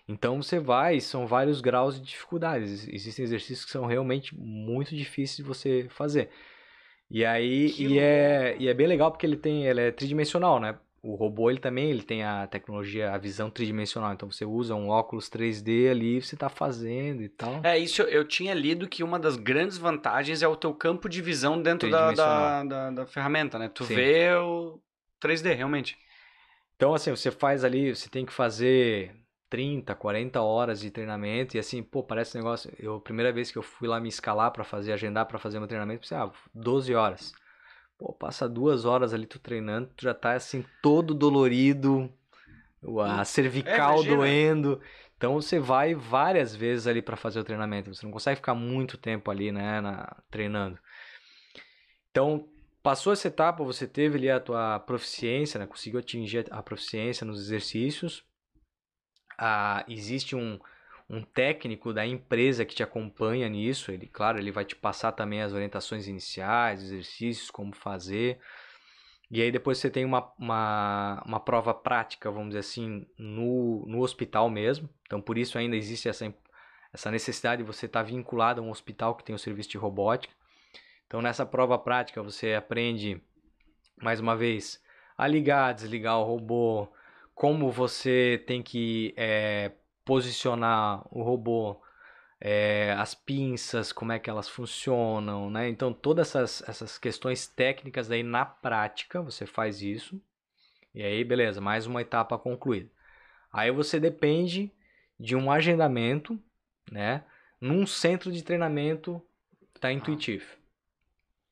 Então 0.07 0.41
você 0.41 0.59
vai, 0.59 0.99
são 0.99 1.25
vários 1.25 1.61
graus 1.61 1.99
de 1.99 2.05
dificuldades. 2.07 2.87
Existem 2.87 3.23
exercícios 3.23 3.65
que 3.65 3.71
são 3.71 3.85
realmente 3.85 4.35
muito 4.37 4.95
difíceis 4.95 5.37
de 5.37 5.43
você 5.43 5.87
fazer. 5.89 6.29
E 7.09 7.23
aí, 7.23 7.73
e 7.77 7.99
é, 7.99 8.55
e 8.59 8.67
é 8.67 8.73
bem 8.73 8.87
legal 8.87 9.11
porque 9.11 9.25
ele 9.25 9.37
tem, 9.37 9.65
ele 9.65 9.81
é 9.81 9.91
tridimensional, 9.91 10.59
né? 10.59 10.77
O 11.05 11.13
robô 11.13 11.51
ele 11.51 11.59
também 11.59 11.91
ele 11.91 12.01
tem 12.01 12.23
a 12.23 12.47
tecnologia, 12.47 13.11
a 13.11 13.17
visão 13.17 13.47
tridimensional. 13.47 14.11
Então 14.11 14.29
você 14.31 14.43
usa 14.43 14.73
um 14.73 14.89
óculos 14.89 15.29
3D 15.29 15.91
ali, 15.91 16.19
você 16.19 16.35
está 16.35 16.49
fazendo 16.49 17.21
e 17.21 17.29
tal. 17.29 17.61
É, 17.63 17.77
isso 17.77 18.01
eu, 18.01 18.07
eu, 18.07 18.27
tinha 18.27 18.55
lido 18.55 18.89
que 18.89 19.03
uma 19.03 19.19
das 19.19 19.37
grandes 19.37 19.77
vantagens 19.77 20.41
é 20.41 20.47
o 20.47 20.55
teu 20.55 20.73
campo 20.73 21.07
de 21.07 21.21
visão 21.21 21.61
dentro 21.61 21.91
da, 21.91 22.11
da, 22.11 22.63
da, 22.63 22.91
da, 22.91 23.05
ferramenta, 23.05 23.59
né? 23.59 23.69
Tu 23.69 23.85
Sim. 23.85 23.93
vê 23.93 24.33
o 24.33 24.79
3D, 25.23 25.55
realmente. 25.55 25.95
Então, 26.75 26.95
assim, 26.95 27.11
você 27.11 27.29
faz 27.29 27.63
ali, 27.63 27.95
você 27.95 28.09
tem 28.09 28.25
que 28.25 28.33
fazer 28.33 29.15
30, 29.47 29.93
40 29.93 30.41
horas 30.41 30.79
de 30.79 30.89
treinamento 30.89 31.55
e 31.55 31.59
assim, 31.59 31.83
pô, 31.83 32.03
parece 32.03 32.35
um 32.35 32.41
negócio. 32.41 32.73
Eu, 32.79 32.95
a 32.95 33.01
primeira 33.01 33.31
vez 33.31 33.51
que 33.51 33.57
eu 33.59 33.63
fui 33.63 33.87
lá 33.87 33.99
me 33.99 34.09
escalar 34.09 34.51
para 34.51 34.63
fazer, 34.63 34.91
agendar 34.91 35.27
para 35.27 35.37
fazer 35.37 35.59
meu 35.59 35.67
treinamento, 35.67 36.01
pensei, 36.01 36.17
ah, 36.17 36.31
12 36.51 36.95
horas. 36.95 37.31
Pô, 37.97 38.13
passa 38.13 38.47
duas 38.49 38.85
horas 38.85 39.13
ali 39.13 39.25
tu 39.25 39.39
treinando, 39.39 39.89
tu 39.95 40.03
já 40.03 40.13
tá 40.13 40.33
assim 40.33 40.65
todo 40.81 41.13
dolorido, 41.13 42.11
a 42.83 43.21
hum. 43.21 43.25
cervical 43.25 44.01
é, 44.01 44.07
doendo. 44.07 44.81
Então 45.17 45.35
você 45.35 45.59
vai 45.59 45.95
várias 45.95 46.55
vezes 46.55 46.87
ali 46.87 47.01
para 47.01 47.15
fazer 47.15 47.39
o 47.39 47.43
treinamento. 47.43 47.93
Você 47.93 48.05
não 48.05 48.11
consegue 48.11 48.37
ficar 48.37 48.53
muito 48.53 48.97
tempo 48.97 49.31
ali, 49.31 49.51
né, 49.51 49.79
na, 49.79 50.15
treinando. 50.29 50.77
Então 52.11 52.47
passou 52.83 53.13
essa 53.13 53.27
etapa, 53.27 53.63
você 53.63 53.87
teve 53.87 54.17
ali 54.17 54.29
a 54.29 54.39
tua 54.39 54.79
proficiência, 54.79 55.59
né? 55.59 55.65
Conseguiu 55.65 55.99
atingir 55.99 56.45
a 56.51 56.61
proficiência 56.61 57.25
nos 57.25 57.39
exercícios. 57.39 58.23
Ah, 59.37 59.83
existe 59.87 60.35
um, 60.35 60.59
um 61.09 61.21
técnico 61.21 61.93
da 61.93 62.05
empresa 62.05 62.65
que 62.65 62.75
te 62.75 62.83
acompanha 62.83 63.47
nisso. 63.47 63.91
Ele, 63.91 64.07
claro, 64.07 64.39
ele 64.39 64.51
vai 64.51 64.65
te 64.65 64.75
passar 64.75 65.11
também 65.11 65.41
as 65.41 65.53
orientações 65.53 66.07
iniciais, 66.07 66.83
exercícios, 66.83 67.51
como 67.51 67.75
fazer. 67.75 68.39
E 69.29 69.41
aí 69.41 69.51
depois 69.51 69.77
você 69.77 69.89
tem 69.89 70.05
uma, 70.05 70.31
uma, 70.37 71.23
uma 71.25 71.39
prova 71.39 71.73
prática, 71.73 72.29
vamos 72.29 72.49
dizer 72.49 72.59
assim, 72.59 73.07
no, 73.17 73.85
no 73.87 74.01
hospital 74.01 74.49
mesmo. 74.49 74.89
Então 75.05 75.21
por 75.21 75.37
isso 75.37 75.57
ainda 75.57 75.75
existe 75.75 76.07
essa, 76.09 76.33
essa 76.93 77.11
necessidade 77.11 77.63
de 77.63 77.67
você 77.67 77.85
estar 77.85 78.03
vinculado 78.03 78.61
a 78.61 78.63
um 78.63 78.69
hospital 78.69 79.15
que 79.15 79.23
tem 79.23 79.35
o 79.35 79.39
serviço 79.39 79.69
de 79.69 79.77
robótica. 79.77 80.33
Então 81.07 81.21
nessa 81.21 81.45
prova 81.45 81.77
prática 81.77 82.21
você 82.21 82.53
aprende, 82.53 83.21
mais 84.01 84.19
uma 84.19 84.35
vez, 84.35 84.81
a 85.17 85.27
ligar, 85.27 85.73
desligar 85.73 86.19
o 86.19 86.23
robô, 86.23 86.87
como 87.33 87.71
você 87.71 88.43
tem 88.47 88.61
que 88.61 89.13
é, 89.17 89.71
posicionar 90.05 91.03
o 91.11 91.23
robô, 91.23 91.81
é, 92.39 92.93
as 92.97 93.15
pinças, 93.15 93.91
como 93.91 94.11
é 94.11 94.19
que 94.19 94.29
elas 94.29 94.47
funcionam, 94.47 95.49
né? 95.49 95.67
Então 95.67 95.91
todas 95.91 96.29
essas, 96.29 96.69
essas 96.69 96.97
questões 96.97 97.47
técnicas 97.47 98.07
daí 98.07 98.23
na 98.23 98.45
prática 98.45 99.21
você 99.21 99.45
faz 99.45 99.81
isso. 99.81 100.21
E 100.93 101.03
aí, 101.03 101.23
beleza, 101.25 101.59
mais 101.59 101.85
uma 101.87 102.01
etapa 102.01 102.37
concluída. 102.37 102.89
Aí 103.51 103.71
você 103.71 103.99
depende 103.99 104.71
de 105.19 105.35
um 105.35 105.51
agendamento, 105.51 106.39
né? 106.89 107.25
Num 107.59 107.85
centro 107.85 108.31
de 108.31 108.43
treinamento 108.43 109.21
da 109.81 109.91
Intuitive 109.91 110.45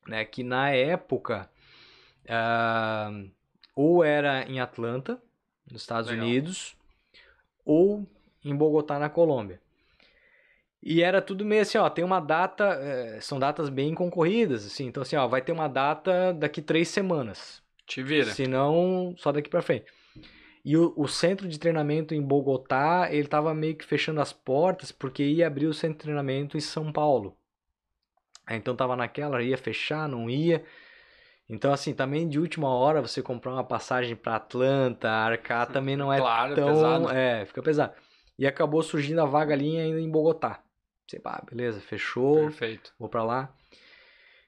né, 0.06 0.24
que 0.24 0.42
na 0.42 0.70
época 0.70 1.48
uh, 2.24 3.30
ou 3.74 4.04
era 4.04 4.44
em 4.48 4.60
Atlanta, 4.60 5.20
nos 5.70 5.82
Estados 5.82 6.10
Legal. 6.10 6.26
Unidos, 6.26 6.76
ou 7.64 8.06
em 8.44 8.54
Bogotá, 8.54 8.98
na 8.98 9.08
Colômbia. 9.08 9.60
E 10.82 11.02
era 11.02 11.22
tudo 11.22 11.44
meio 11.44 11.62
assim, 11.62 11.78
ó, 11.78 11.88
tem 11.88 12.04
uma 12.04 12.20
data, 12.20 12.64
é, 12.64 13.20
são 13.20 13.38
datas 13.38 13.70
bem 13.70 13.94
concorridas, 13.94 14.66
assim, 14.66 14.86
então 14.86 15.02
assim, 15.02 15.16
ó, 15.16 15.26
vai 15.26 15.40
ter 15.40 15.50
uma 15.50 15.66
data 15.66 16.34
daqui 16.34 16.60
três 16.60 16.88
semanas. 16.88 17.62
Te 17.86 18.02
vira. 18.02 18.30
Se 18.30 18.46
não, 18.46 19.14
só 19.16 19.32
daqui 19.32 19.48
para 19.48 19.62
frente. 19.62 19.86
E 20.64 20.76
o, 20.76 20.92
o, 20.96 21.06
centro 21.06 21.48
de 21.48 21.58
treinamento 21.58 22.14
em 22.14 22.22
Bogotá, 22.22 23.08
ele 23.10 23.28
tava 23.28 23.54
meio 23.54 23.76
que 23.76 23.84
fechando 23.84 24.20
as 24.20 24.32
portas, 24.32 24.90
porque 24.90 25.22
ia 25.22 25.46
abrir 25.46 25.66
o 25.66 25.74
centro 25.74 25.98
de 25.98 26.04
treinamento 26.04 26.56
em 26.56 26.60
São 26.60 26.90
Paulo. 26.90 27.36
Então 28.50 28.76
tava 28.76 28.96
naquela, 28.96 29.42
ia 29.42 29.58
fechar, 29.58 30.08
não 30.08 30.28
ia. 30.28 30.64
Então, 31.48 31.72
assim, 31.72 31.92
também 31.92 32.26
de 32.26 32.38
última 32.38 32.68
hora 32.68 33.02
você 33.02 33.22
comprar 33.22 33.52
uma 33.52 33.64
passagem 33.64 34.16
para 34.16 34.36
Atlanta, 34.36 35.10
arcar 35.10 35.66
também 35.66 35.96
não 35.96 36.10
é 36.10 36.18
claro, 36.18 36.54
tão. 36.54 36.68
Pesado. 36.68 37.10
É, 37.10 37.44
fica 37.44 37.62
pesado. 37.62 37.92
E 38.38 38.46
acabou 38.46 38.82
surgindo 38.82 39.20
a 39.20 39.26
vaga 39.26 39.54
ali 39.54 39.78
ainda 39.78 40.00
em 40.00 40.10
Bogotá. 40.10 40.62
Você, 41.06 41.20
pá, 41.20 41.42
beleza, 41.48 41.80
fechou. 41.80 42.44
Perfeito. 42.44 42.92
Vou 42.98 43.08
para 43.08 43.22
lá. 43.22 43.54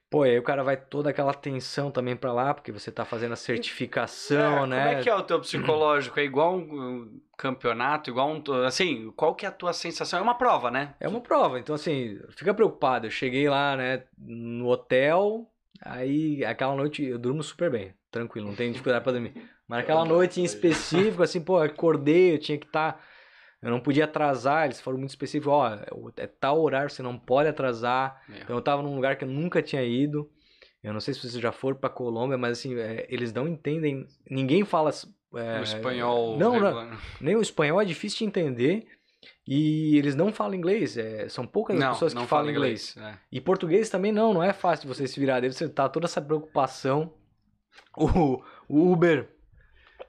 Pô, 0.09 0.23
aí 0.23 0.39
o 0.39 0.43
cara 0.43 0.63
vai 0.63 0.77
toda 0.77 1.09
aquela 1.09 1.33
tensão 1.33 1.91
também 1.91 2.15
para 2.15 2.31
lá, 2.31 2.53
porque 2.53 2.71
você 2.71 2.89
tá 2.89 3.03
fazendo 3.03 3.33
a 3.33 3.35
certificação, 3.35 4.63
é, 4.63 4.67
né? 4.67 4.85
Como 4.85 4.99
é 4.99 5.03
que 5.03 5.09
é 5.09 5.15
o 5.15 5.21
teu 5.21 5.39
psicológico? 5.41 6.17
É 6.17 6.23
igual 6.23 6.55
um 6.55 7.19
campeonato, 7.37 8.09
igual 8.09 8.29
um. 8.29 8.41
Assim, 8.65 9.11
qual 9.17 9.35
que 9.35 9.45
é 9.45 9.49
a 9.49 9.51
tua 9.51 9.73
sensação? 9.73 10.19
É 10.19 10.21
uma 10.21 10.37
prova, 10.37 10.71
né? 10.71 10.95
É 10.97 11.09
uma 11.09 11.19
prova, 11.19 11.59
então 11.59 11.75
assim, 11.75 12.17
fica 12.29 12.53
preocupado. 12.53 13.05
Eu 13.05 13.11
cheguei 13.11 13.49
lá, 13.49 13.75
né, 13.75 14.03
no 14.17 14.69
hotel, 14.69 15.51
aí 15.81 16.43
aquela 16.45 16.73
noite 16.73 17.03
eu 17.03 17.19
durmo 17.19 17.43
super 17.43 17.69
bem, 17.69 17.93
tranquilo, 18.09 18.47
não 18.47 18.55
tenho 18.55 18.71
dificuldade 18.71 19.03
para 19.03 19.11
dormir. 19.11 19.33
Mas 19.67 19.79
aquela 19.79 20.05
noite 20.05 20.39
em 20.39 20.45
específico, 20.45 21.21
assim, 21.21 21.41
pô, 21.41 21.57
acordei, 21.57 22.35
eu 22.35 22.39
tinha 22.39 22.57
que 22.57 22.65
estar. 22.65 22.93
Tá 22.93 22.99
eu 23.61 23.71
não 23.71 23.79
podia 23.79 24.05
atrasar, 24.05 24.65
eles 24.65 24.79
foram 24.79 24.99
muito 24.99 25.09
específicos, 25.09 25.51
ó, 25.51 25.79
é 26.17 26.27
tal 26.27 26.61
horário, 26.61 26.89
você 26.89 27.01
não 27.01 27.17
pode 27.17 27.49
atrasar. 27.49 28.21
É. 28.29 28.41
Então 28.41 28.55
eu 28.55 28.61
tava 28.61 28.83
num 28.83 28.95
lugar 28.95 29.17
que 29.17 29.23
eu 29.23 29.27
nunca 29.27 29.61
tinha 29.61 29.83
ido. 29.83 30.29
Eu 30.83 30.93
não 30.93 30.99
sei 30.99 31.13
se 31.13 31.19
vocês 31.19 31.33
já 31.33 31.51
foram 31.51 31.77
pra 31.77 31.89
Colômbia, 31.89 32.37
mas 32.37 32.59
assim, 32.59 32.77
é, 32.77 33.07
eles 33.09 33.33
não 33.33 33.47
entendem. 33.47 34.05
Ninguém 34.29 34.63
fala. 34.63 34.91
É, 35.35 35.59
o 35.59 35.63
espanhol. 35.63 36.37
Não, 36.37 36.59
não, 36.59 36.97
nem 37.19 37.35
o 37.35 37.41
espanhol 37.41 37.81
é 37.81 37.85
difícil 37.85 38.19
de 38.19 38.25
entender. 38.25 38.87
E 39.45 39.97
eles 39.97 40.15
não 40.15 40.31
falam 40.31 40.53
inglês. 40.53 40.95
É, 40.97 41.27
são 41.27 41.47
poucas 41.47 41.79
as 41.81 41.93
pessoas 41.93 42.13
que 42.13 42.25
falam 42.27 42.51
inglês. 42.51 42.95
inglês. 42.95 43.15
É. 43.15 43.19
E 43.31 43.41
português 43.41 43.89
também 43.89 44.11
não, 44.11 44.33
não 44.33 44.43
é 44.43 44.53
fácil 44.53 44.87
você 44.87 45.07
se 45.07 45.19
virar 45.19 45.39
dele. 45.39 45.53
Você 45.53 45.67
tá 45.67 45.89
toda 45.89 46.05
essa 46.05 46.21
preocupação. 46.21 47.13
O, 47.95 48.41
o 48.67 48.91
Uber 48.91 49.36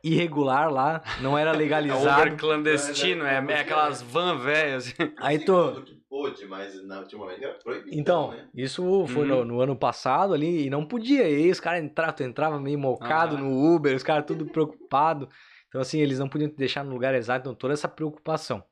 irregular 0.03 0.71
lá, 0.71 1.03
não 1.21 1.37
era 1.37 1.53
legalizado. 1.53 2.09
É 2.09 2.27
Uber 2.27 2.37
clandestino, 2.37 3.25
é, 3.25 3.45
é, 3.49 3.61
aquelas 3.61 4.03
van 4.03 4.37
velhas. 4.39 4.95
Aí 5.19 5.45
tô. 5.45 5.83
Pôde, 6.09 6.47
mas 6.47 6.83
na 6.87 7.01
última 7.01 7.27
vez 7.27 7.43
era 7.43 7.55
proibido. 7.55 7.99
Então, 7.99 8.31
né? 8.31 8.49
isso 8.55 9.07
foi 9.09 9.27
no, 9.27 9.41
uhum. 9.41 9.45
no, 9.45 9.61
ano 9.61 9.77
passado 9.77 10.33
ali 10.33 10.67
e 10.67 10.71
não 10.71 10.87
podia. 10.87 11.29
E 11.29 11.37
aí 11.37 11.51
os 11.51 11.61
caras 11.61 11.85
entravam, 11.85 12.15
tu 12.15 12.23
entrava 12.23 12.59
meio 12.59 12.79
mocado 12.79 13.37
ah. 13.37 13.41
no 13.41 13.75
Uber, 13.75 13.95
os 13.95 14.03
caras 14.03 14.25
tudo 14.25 14.47
preocupado. 14.47 15.29
Então, 15.69 15.81
assim, 15.81 16.01
eles 16.01 16.19
não 16.19 16.29
podiam 16.29 16.49
te 16.49 16.57
deixar 16.57 16.83
no 16.83 16.93
lugar 16.93 17.15
exato, 17.15 17.41
então 17.41 17.55
toda 17.55 17.75
essa 17.75 17.87
preocupação. 17.87 18.65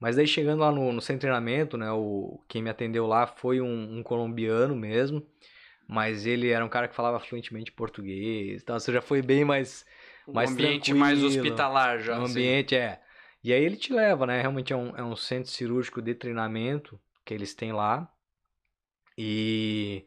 Mas 0.00 0.16
daí 0.16 0.26
chegando 0.26 0.60
lá 0.60 0.72
no, 0.72 0.90
no 0.90 1.02
centro 1.02 1.18
de 1.18 1.20
treinamento, 1.20 1.76
né, 1.76 1.92
o, 1.92 2.40
quem 2.48 2.62
me 2.62 2.70
atendeu 2.70 3.06
lá 3.06 3.26
foi 3.26 3.60
um, 3.60 3.98
um 3.98 4.02
colombiano 4.02 4.74
mesmo 4.74 5.22
mas 5.90 6.24
ele 6.24 6.50
era 6.50 6.64
um 6.64 6.68
cara 6.68 6.86
que 6.86 6.94
falava 6.94 7.18
fluentemente 7.18 7.72
português, 7.72 8.62
então 8.62 8.78
você 8.78 8.92
já 8.92 9.02
foi 9.02 9.20
bem 9.20 9.44
mais 9.44 9.84
um 10.26 10.32
mais 10.32 10.52
ambiente 10.52 10.94
mais 10.94 11.20
hospitalar 11.20 11.98
já. 11.98 12.16
Um 12.16 12.22
assim. 12.22 12.32
ambiente 12.32 12.76
é. 12.76 13.00
E 13.42 13.52
aí 13.52 13.64
ele 13.64 13.76
te 13.76 13.92
leva, 13.92 14.24
né? 14.24 14.40
Realmente 14.40 14.72
é 14.72 14.76
um, 14.76 14.96
é 14.96 15.02
um 15.02 15.16
centro 15.16 15.50
cirúrgico 15.50 16.00
de 16.00 16.14
treinamento 16.14 17.00
que 17.24 17.34
eles 17.34 17.54
têm 17.54 17.72
lá. 17.72 18.08
E 19.18 20.06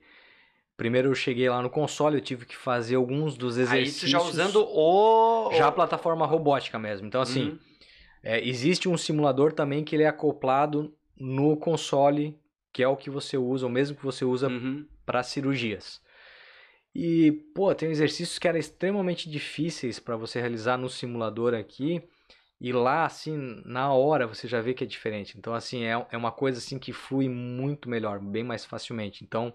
primeiro 0.77 1.09
eu 1.09 1.15
cheguei 1.15 1.49
lá 1.49 1.61
no 1.61 1.69
console, 1.69 2.15
eu 2.15 2.21
tive 2.21 2.45
que 2.45 2.55
fazer 2.55 2.95
alguns 2.95 3.36
dos 3.36 3.57
exercícios. 3.57 4.05
Aí 4.05 4.09
já 4.09 4.21
usando 4.21 4.65
o 4.65 5.51
já 5.51 5.67
a 5.67 5.71
plataforma 5.71 6.25
robótica 6.25 6.79
mesmo. 6.79 7.07
Então 7.07 7.19
assim, 7.19 7.49
uhum. 7.49 7.59
é, 8.23 8.47
existe 8.47 8.88
um 8.88 8.97
simulador 8.97 9.51
também 9.51 9.84
que 9.84 9.97
ele 9.97 10.03
é 10.03 10.07
acoplado 10.07 10.95
no 11.19 11.57
console, 11.57 12.39
que 12.74 12.82
é 12.82 12.88
o 12.88 12.97
que 12.97 13.09
você 13.09 13.38
usa, 13.38 13.67
o 13.67 13.69
mesmo 13.69 13.95
que 13.95 14.03
você 14.03 14.26
usa 14.26 14.47
uhum 14.47 14.86
para 15.05 15.21
cirurgias. 15.21 16.01
E, 16.95 17.32
pô, 17.55 17.74
tem 17.74 17.89
exercícios 17.89 18.38
que 18.38 18.47
eram 18.47 18.59
extremamente 18.59 19.30
difíceis 19.30 19.99
para 19.99 20.15
você 20.15 20.39
realizar 20.39 20.78
no 20.78 20.89
simulador 20.89 21.53
aqui. 21.53 22.01
E 22.59 22.71
lá, 22.71 23.05
assim, 23.05 23.61
na 23.65 23.91
hora 23.91 24.28
você 24.28 24.47
já 24.47 24.61
vê 24.61 24.74
que 24.74 24.84
é 24.84 24.88
diferente. 24.88 25.38
Então, 25.38 25.53
assim, 25.53 25.84
é, 25.84 26.05
é 26.11 26.17
uma 26.17 26.32
coisa 26.32 26.59
assim 26.59 26.80
que 26.80 26.93
flui 26.93 27.28
muito 27.28 27.89
melhor, 27.89 28.19
bem 28.19 28.43
mais 28.43 28.63
facilmente. 28.63 29.24
Então, 29.24 29.53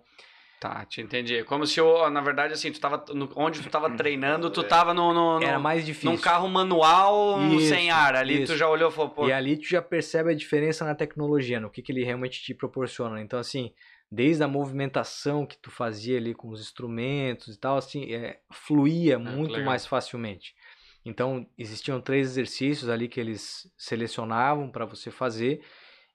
Tá, 0.60 0.84
te 0.84 1.00
entendi. 1.00 1.44
Como 1.44 1.64
se 1.64 1.78
eu, 1.78 2.10
na 2.10 2.20
verdade, 2.20 2.52
assim, 2.52 2.72
tu 2.72 2.80
tava. 2.80 3.04
No, 3.14 3.30
onde 3.36 3.62
tu 3.62 3.70
tava 3.70 3.90
treinando, 3.90 4.50
tu 4.50 4.64
tava 4.64 4.92
no. 4.92 5.14
no, 5.14 5.38
no 5.38 5.46
Era 5.46 5.58
mais 5.58 5.86
difícil. 5.86 6.10
Num 6.10 6.18
carro 6.18 6.48
manual 6.48 7.40
isso, 7.52 7.68
sem 7.68 7.90
ar. 7.90 8.16
Ali 8.16 8.42
isso. 8.42 8.52
tu 8.52 8.58
já 8.58 8.68
olhou 8.68 8.90
e 8.90 8.92
falou, 8.92 9.10
pô. 9.10 9.28
E 9.28 9.32
ali 9.32 9.56
tu 9.56 9.68
já 9.68 9.80
percebe 9.80 10.32
a 10.32 10.34
diferença 10.34 10.84
na 10.84 10.96
tecnologia, 10.96 11.60
no 11.60 11.70
que, 11.70 11.80
que 11.80 11.92
ele 11.92 12.02
realmente 12.02 12.42
te 12.42 12.52
proporciona. 12.54 13.20
Então, 13.20 13.38
assim, 13.38 13.72
desde 14.10 14.42
a 14.42 14.48
movimentação 14.48 15.46
que 15.46 15.56
tu 15.56 15.70
fazia 15.70 16.16
ali 16.16 16.34
com 16.34 16.48
os 16.48 16.60
instrumentos 16.60 17.54
e 17.54 17.58
tal, 17.58 17.76
assim, 17.76 18.12
é, 18.12 18.40
fluía 18.50 19.14
ah, 19.14 19.18
muito 19.20 19.60
mais 19.60 19.86
facilmente. 19.86 20.56
Então, 21.04 21.46
existiam 21.56 22.00
três 22.00 22.26
exercícios 22.30 22.90
ali 22.90 23.06
que 23.06 23.20
eles 23.20 23.70
selecionavam 23.76 24.68
para 24.68 24.84
você 24.84 25.10
fazer, 25.10 25.62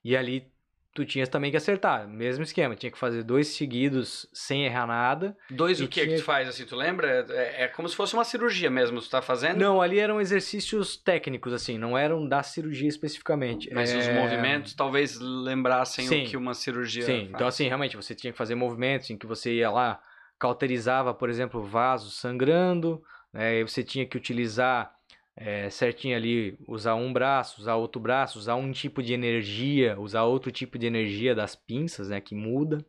e 0.04 0.14
ali 0.14 0.52
tu 0.94 1.04
tinhas 1.04 1.28
também 1.28 1.50
que 1.50 1.56
acertar, 1.56 2.06
mesmo 2.06 2.44
esquema, 2.44 2.76
tinha 2.76 2.90
que 2.90 2.98
fazer 2.98 3.24
dois 3.24 3.48
seguidos 3.48 4.26
sem 4.32 4.64
errar 4.64 4.86
nada. 4.86 5.36
Dois 5.50 5.80
o 5.80 5.88
que 5.88 6.00
tinha... 6.00 6.06
que 6.06 6.22
tu 6.22 6.24
faz 6.24 6.48
assim, 6.48 6.64
tu 6.64 6.76
lembra? 6.76 7.26
É, 7.30 7.64
é, 7.64 7.68
como 7.68 7.88
se 7.88 7.96
fosse 7.96 8.14
uma 8.14 8.24
cirurgia 8.24 8.70
mesmo, 8.70 9.00
tu 9.00 9.10
tá 9.10 9.20
fazendo? 9.20 9.58
Não, 9.58 9.82
ali 9.82 9.98
eram 9.98 10.20
exercícios 10.20 10.96
técnicos 10.96 11.52
assim, 11.52 11.76
não 11.76 11.98
eram 11.98 12.26
da 12.28 12.44
cirurgia 12.44 12.88
especificamente. 12.88 13.68
Mas 13.74 13.92
é... 13.92 13.98
os 13.98 14.08
movimentos 14.08 14.72
talvez 14.72 15.18
lembrassem 15.18 16.06
Sim. 16.06 16.22
o 16.22 16.26
que 16.28 16.36
uma 16.36 16.54
cirurgia 16.54 17.02
Sim, 17.02 17.20
faz. 17.20 17.30
então 17.30 17.46
assim, 17.48 17.66
realmente 17.66 17.96
você 17.96 18.14
tinha 18.14 18.32
que 18.32 18.38
fazer 18.38 18.54
movimentos 18.54 19.10
em 19.10 19.18
que 19.18 19.26
você 19.26 19.52
ia 19.52 19.70
lá, 19.70 20.00
cauterizava, 20.38 21.12
por 21.12 21.28
exemplo, 21.28 21.60
vasos 21.60 22.20
sangrando, 22.20 23.02
né, 23.32 23.58
e 23.58 23.62
você 23.64 23.82
tinha 23.82 24.06
que 24.06 24.16
utilizar 24.16 24.94
é, 25.36 25.68
certinho 25.68 26.16
ali, 26.16 26.58
usar 26.68 26.94
um 26.94 27.12
braço, 27.12 27.60
usar 27.60 27.74
outro 27.74 28.00
braço, 28.00 28.38
usar 28.38 28.54
um 28.54 28.70
tipo 28.70 29.02
de 29.02 29.12
energia, 29.12 29.98
usar 29.98 30.24
outro 30.24 30.52
tipo 30.52 30.78
de 30.78 30.86
energia 30.86 31.34
das 31.34 31.56
pinças, 31.56 32.08
né, 32.08 32.20
que 32.20 32.34
muda, 32.34 32.84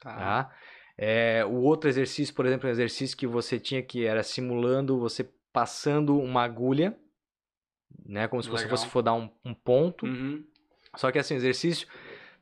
tá? 0.00 0.14
tá? 0.16 0.56
É, 0.96 1.44
o 1.44 1.54
outro 1.54 1.88
exercício, 1.88 2.34
por 2.34 2.46
exemplo, 2.46 2.68
um 2.68 2.72
exercício 2.72 3.16
que 3.16 3.26
você 3.26 3.58
tinha 3.58 3.82
que 3.82 4.04
era 4.04 4.22
simulando 4.22 4.98
você 4.98 5.28
passando 5.52 6.18
uma 6.18 6.42
agulha, 6.42 6.96
né, 8.04 8.26
como 8.26 8.42
se 8.42 8.48
Legal. 8.48 8.62
você 8.62 8.68
fosse 8.68 8.88
for 8.88 9.02
dar 9.02 9.14
um, 9.14 9.30
um 9.44 9.54
ponto. 9.54 10.04
Uhum. 10.04 10.44
Só 10.96 11.10
que 11.10 11.18
assim, 11.18 11.34
exercício, 11.34 11.88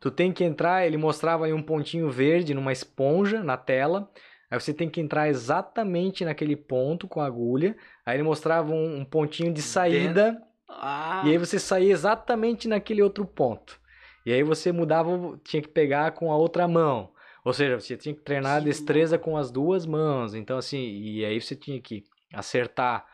tu 0.00 0.10
tem 0.10 0.32
que 0.32 0.44
entrar, 0.44 0.86
ele 0.86 0.96
mostrava 0.96 1.46
aí 1.46 1.52
um 1.52 1.62
pontinho 1.62 2.10
verde 2.10 2.54
numa 2.54 2.72
esponja 2.72 3.42
na 3.42 3.56
tela, 3.56 4.10
Aí 4.52 4.60
você 4.60 4.74
tem 4.74 4.90
que 4.90 5.00
entrar 5.00 5.30
exatamente 5.30 6.26
naquele 6.26 6.54
ponto 6.54 7.08
com 7.08 7.22
a 7.22 7.26
agulha. 7.26 7.74
Aí 8.04 8.16
ele 8.16 8.22
mostrava 8.22 8.70
um, 8.70 8.98
um 8.98 9.02
pontinho 9.02 9.50
de 9.50 9.62
saída. 9.62 10.42
Ah, 10.68 11.22
E 11.24 11.30
aí 11.30 11.38
você 11.38 11.58
saía 11.58 11.90
exatamente 11.90 12.68
naquele 12.68 13.00
outro 13.02 13.24
ponto. 13.24 13.80
E 14.26 14.30
aí 14.30 14.42
você 14.42 14.70
mudava, 14.70 15.40
tinha 15.42 15.62
que 15.62 15.68
pegar 15.68 16.10
com 16.12 16.30
a 16.30 16.36
outra 16.36 16.68
mão. 16.68 17.14
Ou 17.42 17.54
seja, 17.54 17.80
você 17.80 17.96
tinha 17.96 18.14
que 18.14 18.20
treinar 18.20 18.56
a 18.58 18.60
destreza 18.60 19.18
com 19.18 19.38
as 19.38 19.50
duas 19.50 19.86
mãos. 19.86 20.34
Então, 20.34 20.58
assim, 20.58 20.78
e 20.78 21.24
aí 21.24 21.40
você 21.40 21.56
tinha 21.56 21.80
que 21.80 22.04
acertar, 22.34 23.06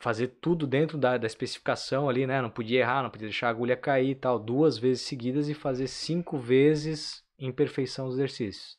fazer 0.00 0.28
tudo 0.40 0.66
dentro 0.66 0.98
da, 0.98 1.16
da 1.16 1.28
especificação 1.28 2.08
ali, 2.08 2.26
né? 2.26 2.42
Não 2.42 2.50
podia 2.50 2.80
errar, 2.80 3.04
não 3.04 3.10
podia 3.10 3.28
deixar 3.28 3.46
a 3.46 3.50
agulha 3.50 3.76
cair 3.76 4.10
e 4.10 4.14
tal, 4.16 4.36
duas 4.36 4.76
vezes 4.76 5.04
seguidas 5.04 5.48
e 5.48 5.54
fazer 5.54 5.86
cinco 5.86 6.36
vezes 6.38 7.22
em 7.38 7.52
perfeição 7.52 8.06
os 8.08 8.14
exercícios. 8.14 8.76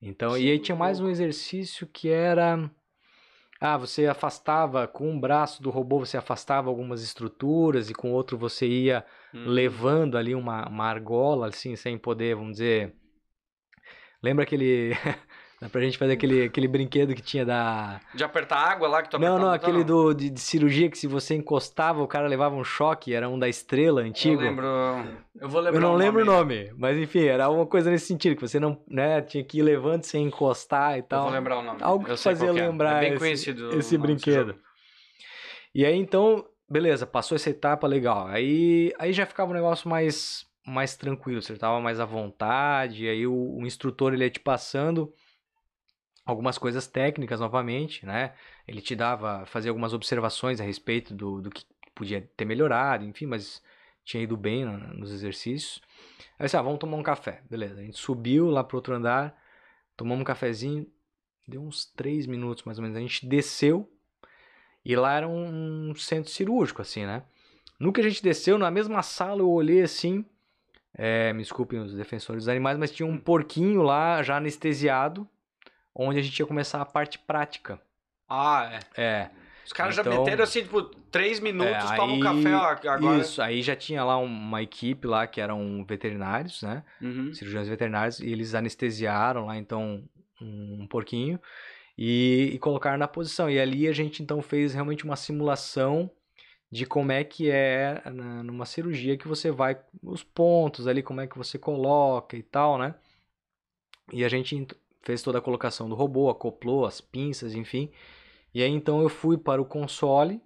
Então, 0.00 0.36
e 0.36 0.50
aí 0.50 0.58
tinha 0.58 0.76
mais 0.76 1.00
um 1.00 1.08
exercício 1.08 1.86
que 1.86 2.08
era. 2.08 2.70
Ah, 3.58 3.78
você 3.78 4.06
afastava 4.06 4.86
com 4.86 5.10
um 5.10 5.18
braço 5.18 5.62
do 5.62 5.70
robô, 5.70 5.98
você 5.98 6.18
afastava 6.18 6.68
algumas 6.68 7.02
estruturas 7.02 7.88
e 7.88 7.94
com 7.94 8.10
o 8.10 8.14
outro 8.14 8.36
você 8.36 8.66
ia 8.66 9.04
hum. 9.32 9.44
levando 9.46 10.18
ali 10.18 10.34
uma, 10.34 10.68
uma 10.68 10.84
argola, 10.84 11.48
assim, 11.48 11.74
sem 11.74 11.96
poder, 11.96 12.36
vamos 12.36 12.52
dizer. 12.52 12.94
Lembra 14.22 14.44
aquele. 14.44 14.92
Dá 15.58 15.70
pra 15.70 15.80
gente 15.80 15.96
fazer 15.96 16.12
aquele, 16.12 16.42
aquele 16.44 16.68
brinquedo 16.68 17.14
que 17.14 17.22
tinha 17.22 17.44
da. 17.44 17.98
De 18.14 18.22
apertar 18.22 18.58
água 18.58 18.86
lá 18.88 19.02
que 19.02 19.08
tu 19.08 19.18
Não, 19.18 19.38
não, 19.38 19.50
aquele 19.50 19.82
do, 19.84 20.12
de, 20.12 20.28
de 20.28 20.38
cirurgia 20.38 20.90
que 20.90 20.98
se 20.98 21.06
você 21.06 21.34
encostava, 21.34 22.02
o 22.02 22.06
cara 22.06 22.28
levava 22.28 22.54
um 22.54 22.62
choque, 22.62 23.14
era 23.14 23.26
um 23.26 23.38
da 23.38 23.48
estrela 23.48 24.02
antigo. 24.02 24.42
Eu 24.42 24.48
lembro. 24.48 24.66
Eu 25.40 25.48
vou 25.48 25.60
lembrar 25.62 25.78
Eu 25.78 25.80
não 25.80 25.94
o 25.94 25.96
lembro 25.96 26.20
o 26.20 26.24
nome. 26.26 26.70
mas 26.76 26.98
enfim, 26.98 27.24
era 27.24 27.46
alguma 27.46 27.64
coisa 27.64 27.90
nesse 27.90 28.06
sentido, 28.06 28.36
que 28.36 28.42
você 28.46 28.60
não, 28.60 28.78
né, 28.86 29.22
tinha 29.22 29.42
que 29.42 29.58
ir 29.58 29.62
levando 29.62 30.02
sem 30.04 30.26
encostar 30.26 30.96
e 30.96 30.98
Eu 30.98 31.04
tal. 31.04 31.22
vou 31.24 31.32
lembrar 31.32 31.58
o 31.58 31.62
nome. 31.62 31.78
Algo 31.82 32.06
eu 32.06 32.16
que 32.16 32.22
fazia 32.22 32.48
é. 32.50 32.52
lembrar 32.52 33.02
É 33.02 33.16
bem 33.16 33.32
esse- 33.32 33.50
esse 33.78 33.96
brinquedo. 33.96 34.56
E 35.74 35.86
aí 35.86 35.96
então, 35.96 36.44
beleza, 36.68 37.06
passou 37.06 37.34
essa 37.34 37.48
etapa 37.48 37.86
legal. 37.86 38.26
Aí, 38.26 38.92
aí 38.98 39.10
já 39.12 39.24
ficava 39.24 39.50
um 39.50 39.54
negócio 39.54 39.88
mais 39.88 40.44
mais 40.66 40.96
tranquilo, 40.96 41.40
você 41.40 41.52
estava 41.52 41.80
mais 41.80 42.00
à 42.00 42.04
vontade, 42.04 43.08
aí 43.08 43.24
o, 43.24 43.32
o 43.32 43.64
instrutor 43.64 44.12
ele 44.12 44.24
ia 44.24 44.30
te 44.30 44.40
passando 44.40 45.12
algumas 46.26 46.58
coisas 46.58 46.86
técnicas 46.88 47.38
novamente, 47.40 48.04
né? 48.04 48.34
Ele 48.66 48.82
te 48.82 48.96
dava, 48.96 49.46
fazia 49.46 49.70
algumas 49.70 49.94
observações 49.94 50.60
a 50.60 50.64
respeito 50.64 51.14
do, 51.14 51.40
do 51.40 51.50
que 51.50 51.64
podia 51.94 52.20
ter 52.36 52.44
melhorado, 52.44 53.04
enfim, 53.04 53.26
mas 53.26 53.62
tinha 54.04 54.22
ido 54.22 54.36
bem 54.36 54.64
nos 54.64 55.12
exercícios. 55.12 55.80
Aí 56.38 56.46
disse, 56.46 56.56
ah, 56.56 56.62
vamos 56.62 56.78
tomar 56.78 56.96
um 56.96 57.02
café. 57.02 57.42
Beleza, 57.48 57.80
a 57.80 57.84
gente 57.84 57.96
subiu 57.98 58.50
lá 58.50 58.62
pro 58.62 58.76
outro 58.76 58.94
andar, 58.94 59.40
tomamos 59.96 60.20
um 60.20 60.24
cafezinho, 60.24 60.86
deu 61.48 61.62
uns 61.62 61.86
três 61.86 62.26
minutos 62.26 62.64
mais 62.64 62.78
ou 62.78 62.82
menos. 62.82 62.98
A 62.98 63.00
gente 63.00 63.24
desceu 63.26 63.88
e 64.84 64.94
lá 64.94 65.14
era 65.14 65.28
um 65.28 65.94
centro 65.94 66.30
cirúrgico, 66.30 66.82
assim, 66.82 67.06
né? 67.06 67.22
No 67.78 67.92
que 67.92 68.00
a 68.00 68.04
gente 68.04 68.22
desceu, 68.22 68.58
na 68.58 68.70
mesma 68.70 69.02
sala, 69.02 69.40
eu 69.42 69.50
olhei 69.50 69.82
assim. 69.82 70.24
é, 70.98 71.32
me 71.32 71.42
desculpem 71.42 71.78
os 71.78 71.94
defensores 71.94 72.44
dos 72.44 72.48
animais, 72.48 72.78
mas 72.78 72.90
tinha 72.90 73.06
um 73.06 73.18
porquinho 73.18 73.82
lá 73.82 74.22
já 74.22 74.38
anestesiado, 74.38 75.28
onde 75.98 76.18
a 76.18 76.22
gente 76.22 76.38
ia 76.38 76.46
começar 76.46 76.80
a 76.80 76.84
parte 76.84 77.18
prática. 77.18 77.80
Ah, 78.28 78.80
é. 78.96 79.02
É. 79.02 79.30
Os 79.64 79.72
caras 79.72 79.96
já 79.96 80.02
Então- 80.02 80.22
meteram 80.24 80.44
assim, 80.44 80.62
tipo, 80.62 80.82
três 81.10 81.40
minutos, 81.40 81.90
É, 81.90 81.96
toma 81.96 82.12
um 82.12 82.20
café, 82.20 82.54
ó, 82.54 82.90
agora. 82.94 83.18
Isso, 83.20 83.42
aí 83.42 83.62
já 83.62 83.74
tinha 83.74 84.04
lá 84.04 84.16
uma 84.16 84.62
equipe 84.62 85.08
lá 85.08 85.26
que 85.26 85.40
eram 85.40 85.84
veterinários, 85.84 86.62
né? 86.62 86.84
Uhum. 87.00 87.32
cirurgiões 87.34 87.66
veterinários, 87.68 88.20
e 88.20 88.30
eles 88.30 88.54
anestesiaram 88.54 89.46
lá 89.46 89.56
então 89.56 90.04
um, 90.40 90.86
porquinho 90.86 91.40
e, 91.98 92.50
e 92.54 92.58
colocaram 92.58 92.98
na 92.98 93.08
posição. 93.08 93.48
E 93.50 93.58
ali 93.58 93.88
a 93.88 93.92
gente 93.92 94.22
então 94.22 94.40
fez 94.42 94.72
realmente 94.74 95.04
uma 95.04 95.16
simulação 95.16 96.08
de 96.70 96.84
como 96.86 97.10
é 97.10 97.24
que 97.24 97.50
é 97.50 98.02
na- 98.12 98.42
numa 98.42 98.66
cirurgia 98.66 99.16
que 99.16 99.26
você 99.26 99.50
vai, 99.50 99.76
os 100.02 100.22
pontos 100.22 100.86
ali, 100.86 101.02
como 101.02 101.20
é 101.22 101.26
que 101.26 101.38
você 101.38 101.58
coloca 101.58 102.36
e 102.36 102.42
tal, 102.42 102.76
né? 102.78 102.94
E 104.12 104.24
a 104.24 104.28
gente 104.28 104.54
ent- 104.54 104.74
fez 105.06 105.22
toda 105.22 105.38
a 105.38 105.40
colocação 105.40 105.88
do 105.88 105.94
robô, 105.94 106.28
acoplou 106.28 106.84
as 106.84 107.00
pinças, 107.00 107.54
enfim. 107.54 107.90
E 108.52 108.60
aí 108.62 108.70
então 108.70 109.00
eu 109.00 109.08
fui 109.08 109.38
para 109.38 109.62
o 109.62 109.64
console 109.64 110.40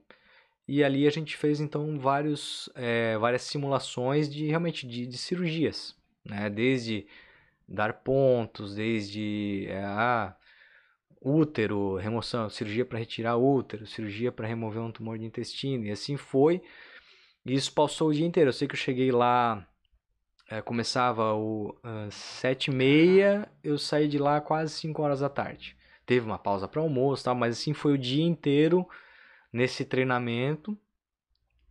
e 0.68 0.84
ali 0.84 1.06
a 1.06 1.10
gente 1.10 1.34
fez 1.36 1.60
então 1.60 1.98
vários, 1.98 2.68
eh, 2.74 3.16
várias 3.18 3.42
simulações 3.42 4.30
de 4.32 4.46
realmente 4.46 4.86
de, 4.86 5.06
de 5.06 5.16
cirurgias, 5.16 5.96
né? 6.24 6.50
Desde 6.50 7.06
dar 7.66 7.94
pontos, 8.02 8.74
desde 8.74 9.66
eh, 9.68 9.82
ah, 9.82 10.36
útero, 11.22 11.96
remoção, 11.96 12.50
cirurgia 12.50 12.84
para 12.84 12.98
retirar 12.98 13.36
útero, 13.38 13.86
cirurgia 13.86 14.30
para 14.30 14.46
remover 14.46 14.82
um 14.82 14.92
tumor 14.92 15.18
de 15.18 15.24
intestino 15.24 15.86
e 15.86 15.90
assim 15.90 16.16
foi. 16.18 16.62
E 17.46 17.54
isso 17.54 17.72
passou 17.72 18.10
o 18.10 18.14
dia 18.14 18.26
inteiro. 18.26 18.50
Eu 18.50 18.52
sei 18.52 18.68
que 18.68 18.74
eu 18.74 18.78
cheguei 18.78 19.10
lá, 19.10 19.66
eh, 20.50 20.60
começava 20.60 21.32
o 21.34 21.76
ah, 21.84 22.08
sete 22.10 22.70
e 22.70 22.74
meia, 22.74 23.48
eu 23.62 23.78
saí 23.78 24.08
de 24.08 24.18
lá 24.18 24.40
quase 24.40 24.72
5 24.74 25.00
horas 25.00 25.20
da 25.20 25.28
tarde. 25.28 25.76
Teve 26.04 26.26
uma 26.26 26.38
pausa 26.38 26.66
para 26.66 26.80
almoço, 26.80 27.24
tal, 27.24 27.36
mas 27.36 27.58
assim 27.58 27.72
foi 27.72 27.92
o 27.92 27.98
dia 27.98 28.24
inteiro 28.24 28.86
nesse 29.52 29.84
treinamento. 29.84 30.76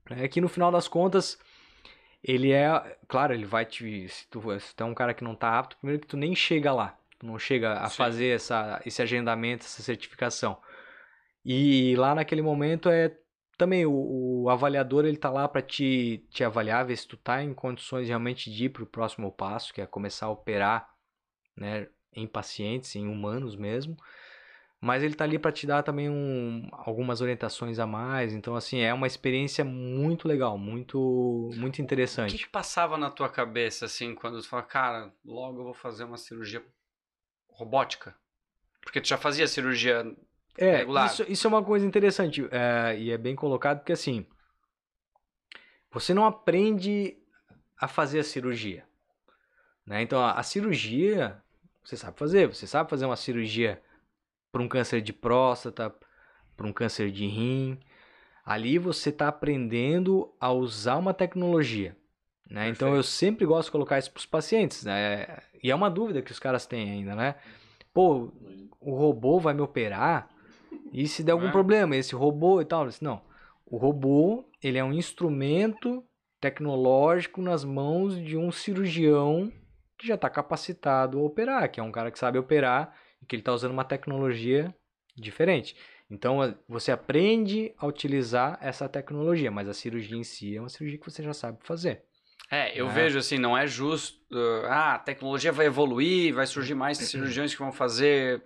É 0.10 0.28
que 0.30 0.40
no 0.40 0.48
final 0.48 0.72
das 0.72 0.88
contas, 0.88 1.38
ele 2.24 2.52
é, 2.54 2.98
claro, 3.08 3.34
ele 3.34 3.46
vai 3.46 3.66
te, 3.66 4.08
se 4.08 4.28
tu, 4.30 4.42
se 4.60 4.74
tu 4.74 4.84
é 4.84 4.86
um 4.86 4.94
cara 4.94 5.14
que 5.14 5.24
não 5.26 5.36
tá 5.36 5.60
apto, 5.60 5.78
primeiro 5.78 6.02
que 6.02 6.08
tu 6.08 6.16
nem 6.18 6.34
chega 6.34 6.72
lá, 6.74 6.98
tu 7.20 7.26
não 7.26 7.38
chega 7.38 7.74
a 7.74 7.90
Sim. 7.90 7.98
fazer 7.98 8.28
essa, 8.36 8.82
esse 8.86 9.02
agendamento, 9.02 9.66
essa 9.66 9.84
certificação. 9.84 10.58
E 11.44 11.96
lá 11.98 12.16
naquele 12.16 12.42
momento 12.42 12.90
é 12.90 13.12
também 13.60 13.86
o, 13.86 14.44
o 14.44 14.50
avaliador 14.50 15.06
ele 15.06 15.18
tá 15.18 15.30
lá 15.30 15.46
para 15.48 15.62
te, 15.62 16.26
te 16.30 16.46
avaliar, 16.46 16.86
ver 16.86 16.96
se 16.96 17.06
tu 17.06 17.18
tá 17.18 17.44
em 17.44 17.54
condições 17.54 18.08
realmente 18.08 18.50
de 18.50 18.66
ir 18.66 18.70
pro 18.70 18.86
próximo 18.86 19.30
passo, 19.32 19.74
que 19.74 19.82
é 19.82 19.86
começar 19.86 20.28
a 20.28 20.32
operar, 20.32 20.90
né, 21.58 21.88
em 22.14 22.26
pacientes, 22.26 22.96
em 22.96 23.06
humanos 23.06 23.58
mesmo. 23.58 23.98
Mas 24.82 25.04
ele 25.04 25.14
tá 25.14 25.26
ali 25.26 25.38
para 25.38 25.52
te 25.52 25.68
dar 25.68 25.84
também 25.84 26.10
um, 26.10 26.70
algumas 26.72 27.20
orientações 27.20 27.80
a 27.80 27.86
mais. 27.86 28.34
Então, 28.34 28.56
assim, 28.56 28.80
é 28.80 28.94
uma 28.94 29.08
experiência 29.08 29.66
muito 29.66 30.26
legal, 30.26 30.58
muito, 30.58 31.50
muito 31.58 31.74
O 31.74 31.76
que, 31.76 31.82
interessante. 31.82 32.38
que 32.38 32.50
passava 32.50 32.98
na 32.98 33.12
tua 33.12 33.28
cabeça, 33.28 33.86
assim, 33.86 34.16
quando 34.16 34.42
tu 34.42 34.48
fala, 34.48 34.64
cara, 34.64 35.14
logo 35.26 35.60
eu 35.60 35.66
vou 35.66 35.74
fazer 35.74 36.06
uma 36.06 36.18
cirurgia 36.18 36.64
robótica? 37.50 38.16
Porque 38.82 39.02
tu 39.02 39.08
já 39.10 39.18
fazia 39.18 39.48
cirurgia. 39.48 40.06
É, 40.62 40.86
isso, 41.06 41.26
isso 41.30 41.48
é 41.48 41.50
uma 41.50 41.64
coisa 41.64 41.86
interessante 41.86 42.46
é, 42.52 42.98
e 43.00 43.12
é 43.12 43.18
bem 43.18 43.34
colocado 43.34 43.80
porque 43.80 43.94
assim, 43.94 44.26
você 45.90 46.14
não 46.14 46.26
aprende 46.26 47.18
a 47.78 47.88
fazer 47.88 48.20
a 48.20 48.24
cirurgia, 48.24 48.84
né? 49.86 50.02
Então 50.02 50.20
a, 50.22 50.34
a 50.34 50.44
cirurgia 50.44 51.42
você 51.84 51.96
sabe 51.96 52.20
fazer, 52.20 52.48
você 52.48 52.68
sabe 52.68 52.90
fazer 52.90 53.06
uma 53.06 53.16
cirurgia 53.16 53.82
para 54.52 54.62
um 54.62 54.68
câncer 54.68 55.02
de 55.02 55.14
próstata, 55.14 55.94
para 56.56 56.68
um 56.68 56.74
câncer 56.74 57.10
de 57.10 57.26
rim. 57.26 57.80
Ali 58.46 58.78
você 58.78 59.10
está 59.10 59.28
aprendendo 59.28 60.34
a 60.40 60.52
usar 60.52 60.98
uma 60.98 61.14
tecnologia, 61.14 61.96
né? 62.50 62.68
Então 62.70 62.96
eu 62.96 63.04
sempre 63.04 63.46
gosto 63.46 63.68
de 63.68 63.72
colocar 63.72 63.98
isso 63.98 64.12
para 64.12 64.20
os 64.20 64.26
pacientes, 64.26 64.84
né? 64.84 65.40
E 65.64 65.72
é 65.72 65.76
uma 65.76 65.90
dúvida 65.90 66.22
que 66.22 66.32
os 66.32 66.40
caras 66.40 66.66
têm 66.66 66.92
ainda, 66.92 67.16
né? 67.16 67.36
Pô, 67.94 68.32
o 68.80 68.96
robô 68.96 69.40
vai 69.40 69.54
me 69.54 69.62
operar 69.62 70.30
e 70.92 71.08
se 71.08 71.24
der 71.24 71.32
algum 71.34 71.48
É. 71.48 71.52
problema, 71.52 71.96
esse 71.96 72.16
robô 72.16 72.62
e 72.62 72.66
tal. 72.66 72.88
Disse, 72.88 73.04
Não, 73.04 73.22
o 73.66 73.78
robô 73.78 74.46
ele 74.62 74.78
é 74.78 74.84
um 74.84 74.94
instrumento 74.94 76.04
tecnológico 76.42 77.42
nas 77.42 77.64
mãos 77.64 78.18
de 78.22 78.38
um 78.38 78.52
cirurgião 78.52 79.52
que 79.98 80.08
já 80.08 80.16
está 80.16 80.30
capacitado 80.30 81.20
a 81.20 81.24
operar, 81.24 81.70
que 81.70 81.80
é 81.80 81.84
um 81.84 81.92
cara 81.92 82.10
que 82.12 82.18
sabe 82.20 82.38
operar 82.40 82.96
e 83.22 83.26
que 83.26 83.36
ele 83.36 83.42
está 83.42 83.54
usando 83.54 83.72
uma 83.72 83.84
tecnologia 83.84 84.74
diferente. 85.16 85.76
Então 86.10 86.38
você 86.68 86.92
aprende 86.92 87.74
a 87.78 87.86
utilizar 87.86 88.58
essa 88.62 88.88
tecnologia, 88.90 89.52
mas 89.52 89.68
a 89.68 89.74
cirurgia 89.74 90.18
em 90.18 90.24
si 90.24 90.56
é 90.56 90.60
uma 90.60 90.70
cirurgia 90.70 90.98
que 91.00 91.06
você 91.10 91.22
já 91.22 91.34
sabe 91.34 91.60
fazer. 91.62 92.04
É, 92.50 92.80
eu 92.80 92.88
É. 92.88 92.92
vejo 92.92 93.20
assim, 93.20 93.38
não 93.38 93.56
é 93.56 93.68
justo. 93.68 94.18
uh, 94.32 94.66
ah, 94.66 94.94
a 94.96 95.00
tecnologia 95.00 95.52
vai 95.52 95.66
evoluir, 95.66 96.34
vai 96.34 96.48
surgir 96.48 96.74
mais 96.76 96.98
cirurgiões 96.98 97.54
que 97.54 97.60
vão 97.60 97.72
fazer 97.72 98.44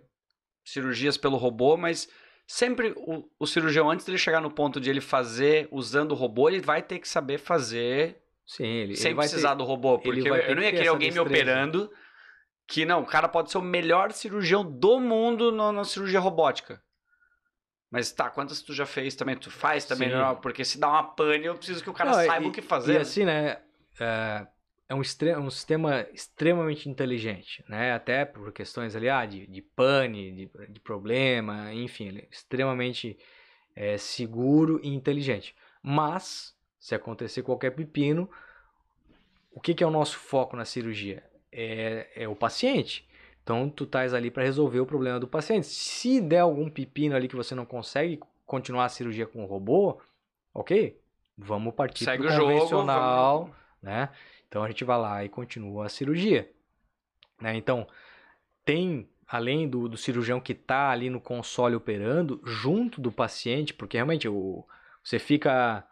cirurgias 0.66 1.18
pelo 1.18 1.38
robô, 1.38 1.78
mas 1.78 2.10
sempre 2.46 2.94
o, 2.98 3.30
o 3.40 3.48
cirurgião, 3.48 3.90
antes 3.90 4.06
dele 4.06 4.18
chegar 4.18 4.42
no 4.42 4.52
ponto 4.52 4.80
de 4.80 4.90
ele 4.90 5.02
fazer 5.02 5.68
usando 5.72 6.12
o 6.12 6.16
robô, 6.16 6.50
ele 6.50 6.60
vai 6.62 6.82
ter 6.82 7.00
que 7.00 7.08
saber 7.08 7.38
fazer 7.38 8.22
Sim, 8.46 8.66
ele, 8.66 8.96
sem 8.96 9.12
ele 9.12 9.20
precisar 9.20 9.52
ter, 9.52 9.58
do 9.58 9.64
robô. 9.64 9.98
Porque 10.00 10.20
eu, 10.22 10.56
não 10.56 10.64
ia 10.64 10.72
querer 10.72 10.88
alguém 10.88 11.10
me 11.12 11.16
destreza. 11.16 11.22
operando 11.22 11.92
que 12.68 12.86
não, 12.86 13.02
o 13.02 13.06
cara 13.06 13.28
pode 13.28 13.52
ser 13.52 13.58
o 13.58 13.62
melhor 13.62 14.12
cirurgião 14.12 14.64
do 14.64 15.00
mundo 15.00 15.52
no- 15.52 15.72
na 15.72 15.84
cirurgia 15.84 16.20
robótica. 16.20 16.82
Mas 17.92 18.12
tá, 18.12 18.30
quantas 18.30 18.62
tu 18.62 18.74
já 18.74 18.86
fez 18.86 19.16
também? 19.16 19.36
Tu 19.38 19.52
faz 19.52 19.86
também, 19.86 20.10
Sim. 20.10 20.16
não? 20.16 20.36
Porque 20.38 20.66
se 20.66 20.80
dá 20.80 20.90
uma 20.90 21.04
pane, 21.04 21.46
eu 21.46 21.56
preciso 21.56 21.84
que 21.84 21.90
o 21.90 21.94
cara 21.94 22.10
Não, 22.12 22.26
saiba 22.26 22.46
e- 22.46 22.50
o 22.50 22.52
que 22.52 22.62
fazer. 22.62 22.94
E 22.94 22.98
assim, 22.98 23.24
né? 23.24 23.62
é, 24.00 24.48
é 24.90 24.96
um, 24.96 25.02
extre- 25.02 25.36
um 25.38 25.50
sistema 25.50 26.02
extremamente 26.14 26.90
inteligente, 26.90 27.64
né? 27.68 27.94
Até 27.94 28.26
por 28.26 28.52
questões 28.52 28.96
ali, 28.96 29.10
ah, 29.10 29.26
de, 29.26 29.48
de 29.48 29.62
pane, 29.62 30.32
de, 30.32 30.68
de 30.70 30.80
problema, 30.80 31.74
enfim, 31.74 32.08
ele 32.08 32.20
é 32.22 32.28
extremamente 32.32 33.18
é, 33.76 33.98
seguro 33.98 34.80
e 34.84 34.90
inteligente. 34.90 35.56
Mas, 35.82 36.56
se 36.80 36.96
acontecer 36.96 37.44
qualquer 37.44 37.72
pepino, 37.72 38.30
o 39.52 39.60
que, 39.60 39.74
que 39.74 39.84
é 39.84 39.88
o 39.88 39.92
nosso 39.92 40.18
foco 40.18 40.56
na 40.56 40.66
cirurgia? 40.66 41.24
É, 41.52 42.08
é 42.16 42.28
o 42.28 42.36
paciente. 42.36 43.08
Então, 43.44 43.70
tu 43.70 43.84
estás 43.84 44.14
ali 44.14 44.32
para 44.32 44.44
resolver 44.44 44.80
o 44.80 44.86
problema 44.86 45.20
do 45.20 45.28
paciente. 45.28 45.68
Se 45.68 46.22
der 46.22 46.40
algum 46.40 46.70
pepino 46.70 47.16
ali 47.16 47.28
que 47.28 47.36
você 47.36 47.54
não 47.54 47.66
consegue 47.66 48.20
continuar 48.46 48.86
a 48.86 48.90
cirurgia 48.90 49.28
com 49.28 49.44
o 49.44 49.48
robô, 49.48 50.00
ok, 50.54 50.98
vamos 51.38 51.74
partir 51.76 52.06
para 52.08 52.22
o 52.22 52.30
jogo, 52.30 52.70
convencional, 52.70 53.40
vamos- 53.42 53.56
né? 53.82 54.10
Então 54.54 54.64
a 54.64 54.68
gente 54.68 54.84
vai 54.84 55.00
lá 55.00 55.26
e 55.26 55.30
continua 55.30 55.88
a 55.88 55.90
cirurgia, 55.90 56.48
né? 57.42 57.56
Então 57.58 57.88
tem 58.64 59.10
além 59.28 59.68
do, 59.68 59.90
do 59.90 59.98
cirurgião 59.98 60.40
que 60.40 60.52
está 60.52 60.92
ali 60.92 61.10
no 61.10 61.20
console 61.20 61.76
operando, 61.76 62.40
junto 62.46 63.02
do 63.02 63.12
paciente, 63.12 63.74
porque 63.74 63.98
realmente 63.98 64.30
o, 64.30 64.64
você 65.04 65.18
fica 65.18 65.84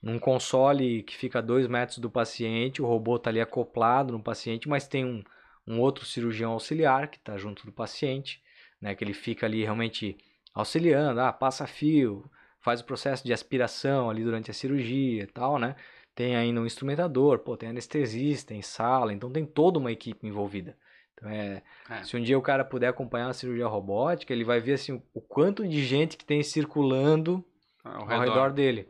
num 0.00 0.18
console 0.18 1.02
que 1.02 1.14
fica 1.14 1.40
a 1.40 1.42
dois 1.42 1.66
metros 1.66 1.98
do 1.98 2.08
paciente, 2.08 2.80
o 2.80 2.86
robô 2.86 3.16
está 3.16 3.28
ali 3.28 3.42
acoplado 3.42 4.14
no 4.14 4.22
paciente, 4.22 4.70
mas 4.70 4.88
tem 4.88 5.04
um, 5.04 5.22
um 5.66 5.78
outro 5.78 6.06
cirurgião 6.06 6.52
auxiliar 6.52 7.08
que 7.08 7.18
está 7.18 7.36
junto 7.36 7.66
do 7.66 7.72
paciente, 7.72 8.42
né? 8.80 8.94
Que 8.94 9.04
ele 9.04 9.12
fica 9.12 9.44
ali 9.44 9.62
realmente 9.62 10.16
auxiliando, 10.54 11.20
ah, 11.20 11.30
passa 11.30 11.66
fio, 11.66 12.24
faz 12.58 12.80
o 12.80 12.84
processo 12.86 13.22
de 13.22 13.34
aspiração 13.34 14.08
ali 14.08 14.24
durante 14.24 14.50
a 14.50 14.54
cirurgia 14.54 15.24
e 15.24 15.26
tal, 15.26 15.58
né? 15.58 15.76
Tem 16.18 16.34
ainda 16.34 16.60
um 16.60 16.66
instrumentador, 16.66 17.38
pô, 17.38 17.56
tem 17.56 17.68
anestesista, 17.68 18.48
tem 18.48 18.60
sala, 18.60 19.12
então 19.12 19.30
tem 19.30 19.46
toda 19.46 19.78
uma 19.78 19.92
equipe 19.92 20.26
envolvida. 20.26 20.76
Então 21.14 21.30
é, 21.30 21.62
É. 21.88 22.02
se 22.02 22.16
um 22.16 22.20
dia 22.20 22.36
o 22.36 22.42
cara 22.42 22.64
puder 22.64 22.88
acompanhar 22.88 23.28
uma 23.28 23.32
cirurgia 23.32 23.68
robótica, 23.68 24.32
ele 24.32 24.42
vai 24.42 24.58
ver 24.58 24.72
assim 24.72 25.00
o- 25.14 25.20
quanto 25.20 25.64
de 25.64 25.80
gente 25.84 26.16
que 26.16 26.24
tem 26.24 26.42
circulando 26.42 27.44
Ao 27.84 28.00
ao 28.10 28.18
redor 28.18 28.52
dele. 28.52 28.88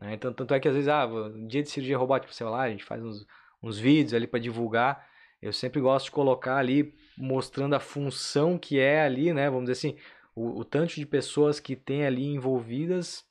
né? 0.00 0.14
Então, 0.14 0.32
tanto 0.32 0.54
é 0.54 0.58
que 0.58 0.66
às 0.68 0.72
vezes, 0.74 0.88
ah, 0.88 1.04
um 1.06 1.46
dia 1.46 1.62
de 1.62 1.68
cirurgia 1.68 1.98
robótica, 1.98 2.32
sei 2.32 2.46
lá, 2.46 2.62
a 2.62 2.70
gente 2.70 2.82
faz 2.82 3.04
uns, 3.04 3.26
uns 3.62 3.78
vídeos 3.78 4.14
ali 4.14 4.26
para 4.26 4.40
divulgar. 4.40 5.06
Eu 5.42 5.52
sempre 5.52 5.82
gosto 5.82 6.06
de 6.06 6.12
colocar 6.12 6.56
ali, 6.56 6.94
mostrando 7.14 7.74
a 7.74 7.80
função 7.80 8.56
que 8.56 8.78
é 8.78 9.02
ali, 9.02 9.34
né? 9.34 9.50
Vamos 9.50 9.68
dizer 9.68 9.72
assim, 9.72 9.96
o, 10.34 10.60
o 10.60 10.64
tanto 10.64 10.94
de 10.94 11.04
pessoas 11.04 11.60
que 11.60 11.76
tem 11.76 12.06
ali 12.06 12.24
envolvidas 12.24 13.28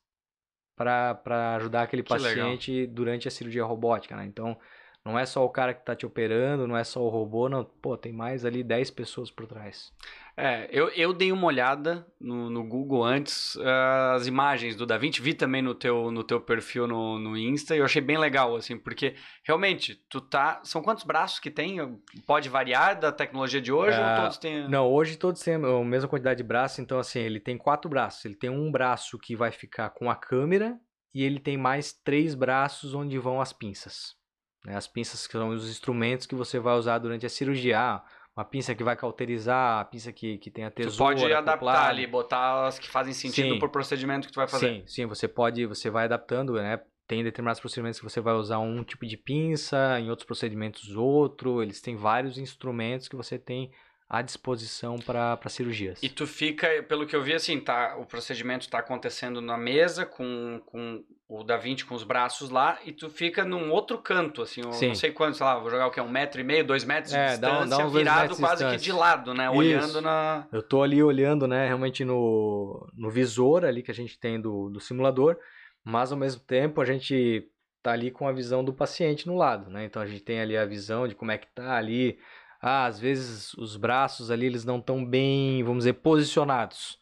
para 0.84 1.56
ajudar 1.56 1.82
aquele 1.82 2.02
Que 2.02 2.12
legal. 2.14 2.48
paciente 2.48 2.86
durante 2.86 3.28
a 3.28 3.30
cirurgia 3.30 3.64
robótica, 3.64 4.16
né? 4.16 4.24
Então, 4.24 4.56
não 5.04 5.18
é 5.18 5.24
só 5.24 5.44
o 5.44 5.48
cara 5.48 5.72
que 5.72 5.84
tá 5.84 5.96
te 5.96 6.04
operando, 6.04 6.66
não 6.66 6.76
é 6.76 6.84
só 6.84 7.02
o 7.02 7.08
robô, 7.08 7.48
não. 7.48 7.64
Pô, 7.64 7.96
tem 7.96 8.12
mais 8.12 8.44
ali 8.44 8.62
10 8.62 8.90
pessoas 8.90 9.30
por 9.30 9.46
trás. 9.46 9.90
É, 10.36 10.68
eu, 10.70 10.88
eu 10.90 11.12
dei 11.12 11.32
uma 11.32 11.46
olhada 11.46 12.06
no, 12.20 12.50
no 12.50 12.62
Google 12.64 13.02
antes, 13.02 13.58
ah, 13.58 14.14
as 14.14 14.26
imagens 14.26 14.76
do 14.76 14.86
Da 14.86 14.98
Vinci, 14.98 15.20
vi 15.20 15.34
também 15.34 15.62
no 15.62 15.74
teu, 15.74 16.10
no 16.10 16.22
teu 16.22 16.40
perfil 16.40 16.86
no, 16.86 17.18
no 17.18 17.36
Insta, 17.36 17.74
e 17.74 17.78
eu 17.78 17.84
achei 17.84 18.00
bem 18.00 18.18
legal, 18.18 18.56
assim, 18.56 18.78
porque 18.78 19.14
realmente, 19.42 19.94
tu 20.08 20.20
tá. 20.20 20.60
São 20.64 20.82
quantos 20.82 21.04
braços 21.04 21.38
que 21.38 21.50
tem? 21.50 21.78
Pode 22.26 22.48
variar 22.48 22.98
da 22.98 23.10
tecnologia 23.10 23.60
de 23.60 23.72
hoje 23.72 23.98
Ah, 23.98 24.16
ou 24.16 24.22
todos 24.22 24.38
têm. 24.38 24.68
Não, 24.68 24.86
hoje 24.86 25.16
todos 25.16 25.42
têm 25.42 25.54
a 25.54 25.84
mesma 25.84 26.08
quantidade 26.08 26.38
de 26.38 26.44
braços, 26.44 26.78
então 26.78 26.98
assim, 26.98 27.20
ele 27.20 27.40
tem 27.40 27.56
quatro 27.56 27.90
braços. 27.90 28.24
Ele 28.24 28.36
tem 28.36 28.50
um 28.50 28.70
braço 28.70 29.18
que 29.18 29.34
vai 29.34 29.50
ficar 29.50 29.90
com 29.90 30.10
a 30.10 30.14
câmera 30.14 30.78
e 31.14 31.24
ele 31.24 31.40
tem 31.40 31.56
mais 31.56 31.92
três 31.92 32.34
braços 32.34 32.94
onde 32.94 33.18
vão 33.18 33.40
as 33.40 33.52
pinças. 33.52 34.19
Né? 34.64 34.76
As 34.76 34.86
pinças 34.86 35.26
que 35.26 35.32
são 35.32 35.48
os 35.48 35.68
instrumentos 35.68 36.26
que 36.26 36.34
você 36.34 36.58
vai 36.58 36.76
usar 36.76 36.98
durante 36.98 37.26
a 37.26 37.28
cirurgia. 37.28 37.78
Ah, 37.78 38.04
uma 38.36 38.44
pinça 38.44 38.74
que 38.74 38.84
vai 38.84 38.96
cauterizar, 38.96 39.80
a 39.80 39.84
pinça 39.84 40.12
que, 40.12 40.38
que 40.38 40.50
tem 40.50 40.64
a 40.64 40.70
tesoura 40.70 41.16
pode 41.16 41.32
adaptar 41.32 41.88
ali, 41.88 42.06
botar 42.06 42.66
as 42.66 42.78
que 42.78 42.88
fazem 42.88 43.12
sentido 43.12 43.54
Sim. 43.54 43.58
pro 43.58 43.68
procedimento 43.68 44.26
que 44.26 44.32
tu 44.32 44.36
vai 44.36 44.48
fazer. 44.48 44.80
Sim, 44.80 44.82
sim, 44.86 45.06
você 45.06 45.26
pode, 45.26 45.66
você 45.66 45.90
vai 45.90 46.04
adaptando, 46.04 46.54
né? 46.54 46.80
Tem 47.06 47.24
determinados 47.24 47.60
procedimentos 47.60 47.98
que 47.98 48.08
você 48.08 48.20
vai 48.20 48.34
usar 48.34 48.60
um 48.60 48.84
tipo 48.84 49.04
de 49.04 49.16
pinça, 49.16 49.98
em 49.98 50.10
outros 50.10 50.24
procedimentos 50.24 50.94
outro. 50.94 51.60
Eles 51.60 51.80
têm 51.80 51.96
vários 51.96 52.38
instrumentos 52.38 53.08
que 53.08 53.16
você 53.16 53.36
tem 53.36 53.72
à 54.12 54.22
disposição 54.22 54.98
para 54.98 55.38
cirurgias. 55.48 56.02
E 56.02 56.08
tu 56.08 56.26
fica, 56.26 56.66
pelo 56.88 57.06
que 57.06 57.14
eu 57.14 57.22
vi, 57.22 57.32
assim, 57.32 57.60
tá, 57.60 57.96
o 57.96 58.04
procedimento 58.04 58.68
tá 58.68 58.80
acontecendo 58.80 59.40
na 59.40 59.56
mesa 59.56 60.04
com, 60.04 60.60
com 60.66 61.04
o 61.28 61.44
Da 61.44 61.56
Vinci 61.56 61.84
com 61.84 61.94
os 61.94 62.02
braços 62.02 62.50
lá, 62.50 62.76
e 62.84 62.90
tu 62.90 63.08
fica 63.08 63.44
num 63.44 63.70
outro 63.70 63.98
canto, 63.98 64.42
assim, 64.42 64.62
eu 64.64 64.72
Sim. 64.72 64.88
não 64.88 64.94
sei 64.96 65.12
quanto, 65.12 65.36
sei 65.36 65.46
lá, 65.46 65.56
vou 65.60 65.70
jogar 65.70 65.86
o 65.86 65.92
que, 65.92 66.00
um 66.00 66.08
metro 66.08 66.40
e 66.40 66.44
meio, 66.44 66.66
dois 66.66 66.82
metros 66.82 67.12
de 67.12 67.18
É, 67.20 67.36
dá 67.36 67.50
um- 67.50 67.60
distância, 67.60 67.68
dá 67.68 67.76
dois 67.84 67.92
virado 67.94 68.34
de 68.34 68.40
quase 68.40 68.64
que 68.64 68.70
de 68.72 68.76
distância. 68.78 69.00
lado, 69.00 69.32
né, 69.32 69.44
Isso. 69.46 69.54
olhando 69.56 70.00
na... 70.00 70.48
Eu 70.50 70.60
tô 70.62 70.82
ali 70.82 71.00
olhando, 71.00 71.46
né, 71.46 71.68
realmente 71.68 72.04
no, 72.04 72.84
no 72.96 73.10
visor 73.10 73.64
ali 73.64 73.80
que 73.80 73.92
a 73.92 73.94
gente 73.94 74.18
tem 74.18 74.40
do, 74.40 74.70
do 74.70 74.80
simulador, 74.80 75.36
mas 75.84 76.10
ao 76.10 76.18
mesmo 76.18 76.42
tempo 76.42 76.80
a 76.80 76.84
gente 76.84 77.48
tá 77.80 77.92
ali 77.92 78.10
com 78.10 78.26
a 78.26 78.32
visão 78.32 78.64
do 78.64 78.74
paciente 78.74 79.26
no 79.26 79.36
lado, 79.36 79.70
né? 79.70 79.84
Então 79.86 80.02
a 80.02 80.06
gente 80.06 80.20
tem 80.22 80.38
ali 80.40 80.54
a 80.56 80.66
visão 80.66 81.08
de 81.08 81.14
como 81.14 81.30
é 81.30 81.38
que 81.38 81.46
tá 81.54 81.76
ali. 81.76 82.18
Ah, 82.60 82.86
às 82.86 83.00
vezes 83.00 83.54
os 83.54 83.76
braços 83.76 84.30
ali 84.30 84.46
eles 84.46 84.64
não 84.64 84.78
estão 84.78 85.04
bem, 85.04 85.62
vamos 85.62 85.80
dizer, 85.84 85.94
posicionados. 85.94 86.98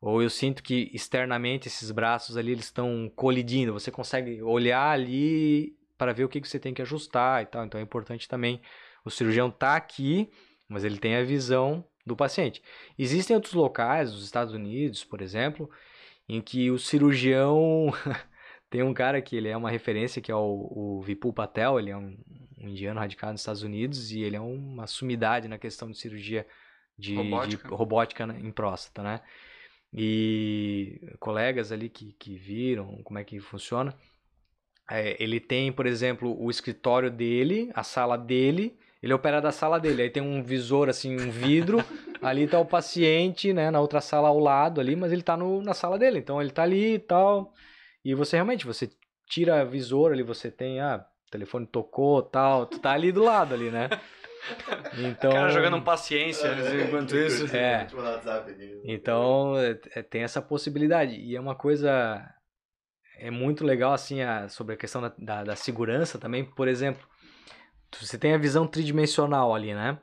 Ou 0.00 0.22
eu 0.22 0.30
sinto 0.30 0.62
que 0.62 0.90
externamente 0.94 1.68
esses 1.68 1.90
braços 1.90 2.36
ali 2.36 2.52
eles 2.52 2.66
estão 2.66 3.10
colidindo. 3.14 3.72
Você 3.72 3.90
consegue 3.90 4.42
olhar 4.42 4.90
ali 4.90 5.76
para 5.98 6.12
ver 6.12 6.24
o 6.24 6.28
que, 6.28 6.40
que 6.40 6.48
você 6.48 6.58
tem 6.58 6.72
que 6.72 6.80
ajustar 6.80 7.42
e 7.42 7.46
tal. 7.46 7.64
Então 7.64 7.78
é 7.80 7.82
importante 7.82 8.28
também 8.28 8.60
o 9.04 9.10
cirurgião 9.10 9.50
tá 9.50 9.76
aqui, 9.76 10.30
mas 10.68 10.84
ele 10.84 10.98
tem 10.98 11.16
a 11.16 11.24
visão 11.24 11.84
do 12.06 12.16
paciente. 12.16 12.62
Existem 12.98 13.36
outros 13.36 13.54
locais, 13.54 14.12
nos 14.12 14.24
Estados 14.24 14.54
Unidos, 14.54 15.04
por 15.04 15.20
exemplo, 15.20 15.68
em 16.28 16.40
que 16.40 16.70
o 16.70 16.78
cirurgião 16.78 17.92
tem 18.70 18.82
um 18.82 18.94
cara 18.94 19.20
que 19.20 19.36
ele 19.36 19.48
é 19.48 19.56
uma 19.56 19.70
referência 19.70 20.22
que 20.22 20.30
é 20.32 20.34
o, 20.34 20.68
o 20.70 21.02
Vipul 21.02 21.32
Patel, 21.32 21.78
ele 21.78 21.90
é 21.90 21.96
um, 21.96 22.16
um 22.60 22.68
indiano 22.68 23.00
radicado 23.00 23.32
nos 23.32 23.40
Estados 23.40 23.62
Unidos 23.62 24.12
e 24.12 24.20
ele 24.20 24.36
é 24.36 24.40
uma 24.40 24.86
sumidade 24.86 25.48
na 25.48 25.58
questão 25.58 25.90
de 25.90 25.98
cirurgia 25.98 26.42
de 26.42 26.60
de 27.00 27.14
Robótica. 27.14 27.68
robótica, 27.68 28.26
né, 28.26 28.38
em 28.38 28.52
próstata, 28.52 29.02
né? 29.02 29.20
E 29.92 31.00
colegas 31.18 31.72
ali 31.72 31.88
que, 31.88 32.12
que 32.12 32.36
viram 32.36 33.02
como 33.02 33.18
é 33.18 33.24
que 33.24 33.40
funciona, 33.40 33.96
é, 34.88 35.16
ele 35.22 35.40
tem, 35.40 35.72
por 35.72 35.86
exemplo, 35.86 36.36
o 36.40 36.50
escritório 36.50 37.10
dele, 37.10 37.70
a 37.74 37.82
sala 37.82 38.16
dele, 38.16 38.78
ele 39.02 39.14
opera 39.14 39.40
da 39.40 39.50
sala 39.50 39.80
dele. 39.80 40.02
Aí 40.02 40.10
tem 40.10 40.22
um 40.22 40.42
visor, 40.42 40.88
assim, 40.88 41.16
um 41.16 41.30
vidro. 41.30 41.78
ali 42.20 42.46
tá 42.46 42.60
o 42.60 42.66
paciente, 42.66 43.52
né? 43.52 43.70
Na 43.70 43.80
outra 43.80 44.00
sala 44.00 44.28
ao 44.28 44.38
lado 44.38 44.80
ali, 44.80 44.94
mas 44.94 45.10
ele 45.10 45.22
tá 45.22 45.36
no, 45.36 45.62
na 45.62 45.74
sala 45.74 45.98
dele. 45.98 46.18
Então 46.18 46.40
ele 46.40 46.50
tá 46.50 46.62
ali 46.62 46.94
e 46.94 46.98
tal. 46.98 47.52
E 48.04 48.14
você 48.14 48.36
realmente, 48.36 48.66
você 48.66 48.90
tira 49.26 49.64
visor 49.64 50.12
ali, 50.12 50.22
você 50.22 50.50
tem, 50.50 50.80
ah, 50.80 51.04
o 51.30 51.38
telefone 51.38 51.64
tocou 51.64 52.20
tal. 52.22 52.66
Tu 52.66 52.80
tá 52.80 52.90
ali 52.90 53.12
do 53.12 53.22
lado 53.22 53.54
ali, 53.54 53.70
né? 53.70 53.88
Então. 54.96 55.30
O 55.30 55.34
cara 55.34 55.50
jogando 55.50 55.76
um 55.76 55.82
paciência 55.82 56.48
enquanto 56.86 57.14
isso. 57.14 57.54
É. 57.54 57.84
Te 57.84 57.94
mandar 57.94 58.08
no 58.08 58.14
WhatsApp 58.16 58.50
aqui. 58.50 58.80
Então, 58.84 59.54
é- 59.58 59.78
é- 59.94 60.02
tem 60.02 60.22
essa 60.22 60.40
possibilidade. 60.40 61.14
E 61.16 61.36
é 61.36 61.40
uma 61.40 61.54
coisa. 61.54 62.26
É 63.18 63.30
muito 63.30 63.64
legal, 63.64 63.92
assim, 63.92 64.22
a- 64.22 64.48
sobre 64.48 64.74
a 64.74 64.78
questão 64.78 65.02
da, 65.02 65.12
da, 65.18 65.44
da 65.44 65.56
segurança 65.56 66.18
também. 66.18 66.42
Por 66.42 66.68
exemplo, 66.68 67.06
você 68.00 68.16
tem 68.16 68.32
a 68.32 68.38
visão 68.38 68.66
tridimensional 68.66 69.54
ali, 69.54 69.74
né? 69.74 69.98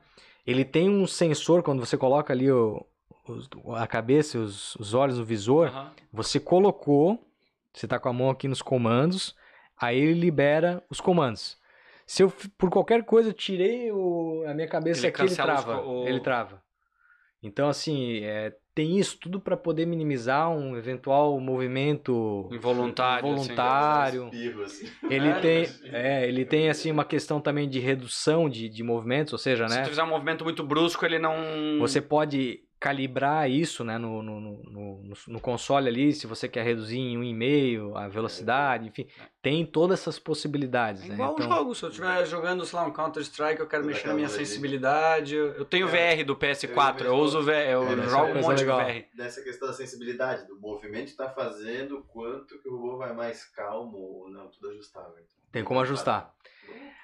Ele 0.46 0.64
tem 0.64 0.88
um 0.88 1.04
sensor, 1.06 1.62
quando 1.64 1.84
você 1.84 1.96
coloca 1.98 2.32
ali 2.32 2.48
o, 2.50 2.86
os- 3.26 3.48
a 3.76 3.86
cabeça, 3.88 4.38
os, 4.38 4.76
os 4.76 4.94
olhos 4.94 5.18
no 5.18 5.24
visor, 5.24 5.66
Aham. 5.66 5.92
você 6.12 6.38
colocou, 6.38 7.28
você 7.74 7.88
tá 7.88 7.98
com 7.98 8.08
a 8.08 8.12
mão 8.12 8.30
aqui 8.30 8.46
nos 8.46 8.62
comandos, 8.62 9.34
aí 9.80 9.98
ele 9.98 10.14
libera 10.20 10.82
os 10.90 11.00
comandos. 11.00 11.56
Se 12.06 12.22
eu, 12.22 12.32
por 12.56 12.70
qualquer 12.70 13.04
coisa, 13.04 13.28
eu 13.30 13.34
tirei 13.34 13.92
o- 13.92 14.42
a 14.46 14.54
minha 14.54 14.66
cabeça 14.68 15.00
Ele 15.00 15.08
aqui, 15.08 15.20
ele 15.22 15.30
os 15.30 15.36
trava. 15.36 15.82
Ele 16.06 16.20
trava. 16.20 16.62
Então, 17.42 17.68
assim, 17.68 18.24
é, 18.24 18.52
tem 18.74 18.98
isso 18.98 19.16
tudo 19.20 19.38
para 19.38 19.56
poder 19.56 19.86
minimizar 19.86 20.50
um 20.50 20.76
eventual 20.76 21.38
movimento 21.38 22.48
Involuntário, 22.50 23.28
assim. 23.28 23.34
Involuntário. 23.42 24.24
Espirro, 24.24 24.62
assim. 24.62 24.86
Ele 25.08 25.28
É, 25.28 25.40
tem, 25.40 25.66
é, 25.92 26.28
ele 26.28 26.44
tem 26.44 26.68
assim 26.68 26.90
uma 26.90 27.04
questão 27.04 27.40
também 27.40 27.68
de 27.68 27.78
redução 27.78 28.48
de, 28.48 28.68
de 28.68 28.82
movimentos, 28.82 29.32
ou 29.32 29.38
seja, 29.38 29.68
Se 29.68 29.76
né? 29.76 29.82
tu 29.82 29.90
fizer 29.90 30.02
um 30.02 30.08
movimento 30.08 30.42
muito 30.44 30.64
brusco, 30.64 31.04
ele 31.04 31.18
não... 31.18 31.34
Você 31.78 32.00
pode 32.00 32.60
calibrar 32.80 33.50
isso, 33.50 33.82
né, 33.82 33.98
no, 33.98 34.22
no, 34.22 34.40
no, 34.40 34.62
no, 34.62 35.12
no 35.26 35.40
console 35.40 35.88
ali, 35.88 36.12
se 36.12 36.26
você 36.26 36.48
quer 36.48 36.64
reduzir 36.64 36.98
em 36.98 37.18
1,5 37.18 37.96
a 37.96 38.06
velocidade, 38.08 38.86
enfim, 38.88 39.06
tem 39.42 39.66
todas 39.66 40.00
essas 40.00 40.18
possibilidades, 40.18 41.02
É 41.04 41.08
né? 41.08 41.14
igual 41.14 41.32
Então, 41.34 41.46
um 41.46 41.50
jogo, 41.56 41.74
se 41.74 41.82
eu 41.84 41.88
estiver 41.88 42.24
jogando, 42.26 42.64
sei 42.64 42.78
lá, 42.78 42.86
um 42.86 42.92
Counter-Strike, 42.92 43.60
eu 43.60 43.66
quero 43.66 43.84
mexer 43.84 44.06
na 44.08 44.14
minha 44.14 44.28
sensibilidade. 44.28 45.34
Eu 45.34 45.64
tenho 45.64 45.88
É. 45.88 46.16
VR 46.18 46.24
do 46.24 46.36
PS4, 46.36 47.00
eu, 47.00 47.06
Eu 47.06 47.16
uso 47.16 47.42
VR, 47.42 47.50
eu 47.70 47.82
É, 48.00 48.08
jogo 48.08 48.26
é 48.28 48.38
um 48.38 48.42
monte 48.42 48.58
legal. 48.58 48.84
de 48.84 48.92
VR. 48.92 49.04
Dessa 49.14 49.42
questão 49.42 49.66
da 49.68 49.74
sensibilidade, 49.74 50.46
do 50.46 50.58
movimento 50.60 51.16
tá 51.16 51.28
fazendo, 51.30 52.04
quanto 52.08 52.58
que 52.60 52.68
o 52.68 52.76
robô 52.76 52.96
vai 52.98 53.12
mais 53.12 53.44
calmo 53.44 53.96
ou 53.98 54.30
não, 54.30 54.48
tudo 54.48 54.70
ajustável. 54.70 55.10
Então. 55.14 55.38
Tem 55.50 55.64
como 55.64 55.80
ajustar. 55.80 56.32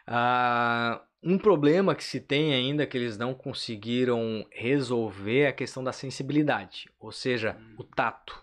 Ah, 0.07 1.01
um 1.25 1.39
problema 1.39 1.95
que 1.95 2.05
se 2.05 2.21
tem 2.21 2.53
ainda 2.53 2.87
que 2.87 2.97
eles 2.99 3.17
não 3.17 3.33
conseguiram 3.35 4.45
resolver 4.51 5.41
é 5.41 5.49
a 5.49 5.53
questão 5.53 5.83
da 5.83 5.93
sensibilidade, 5.93 6.89
ou 7.01 7.11
seja, 7.11 7.57
Hum. 7.59 7.75
o 7.79 7.85
tato. 7.85 8.41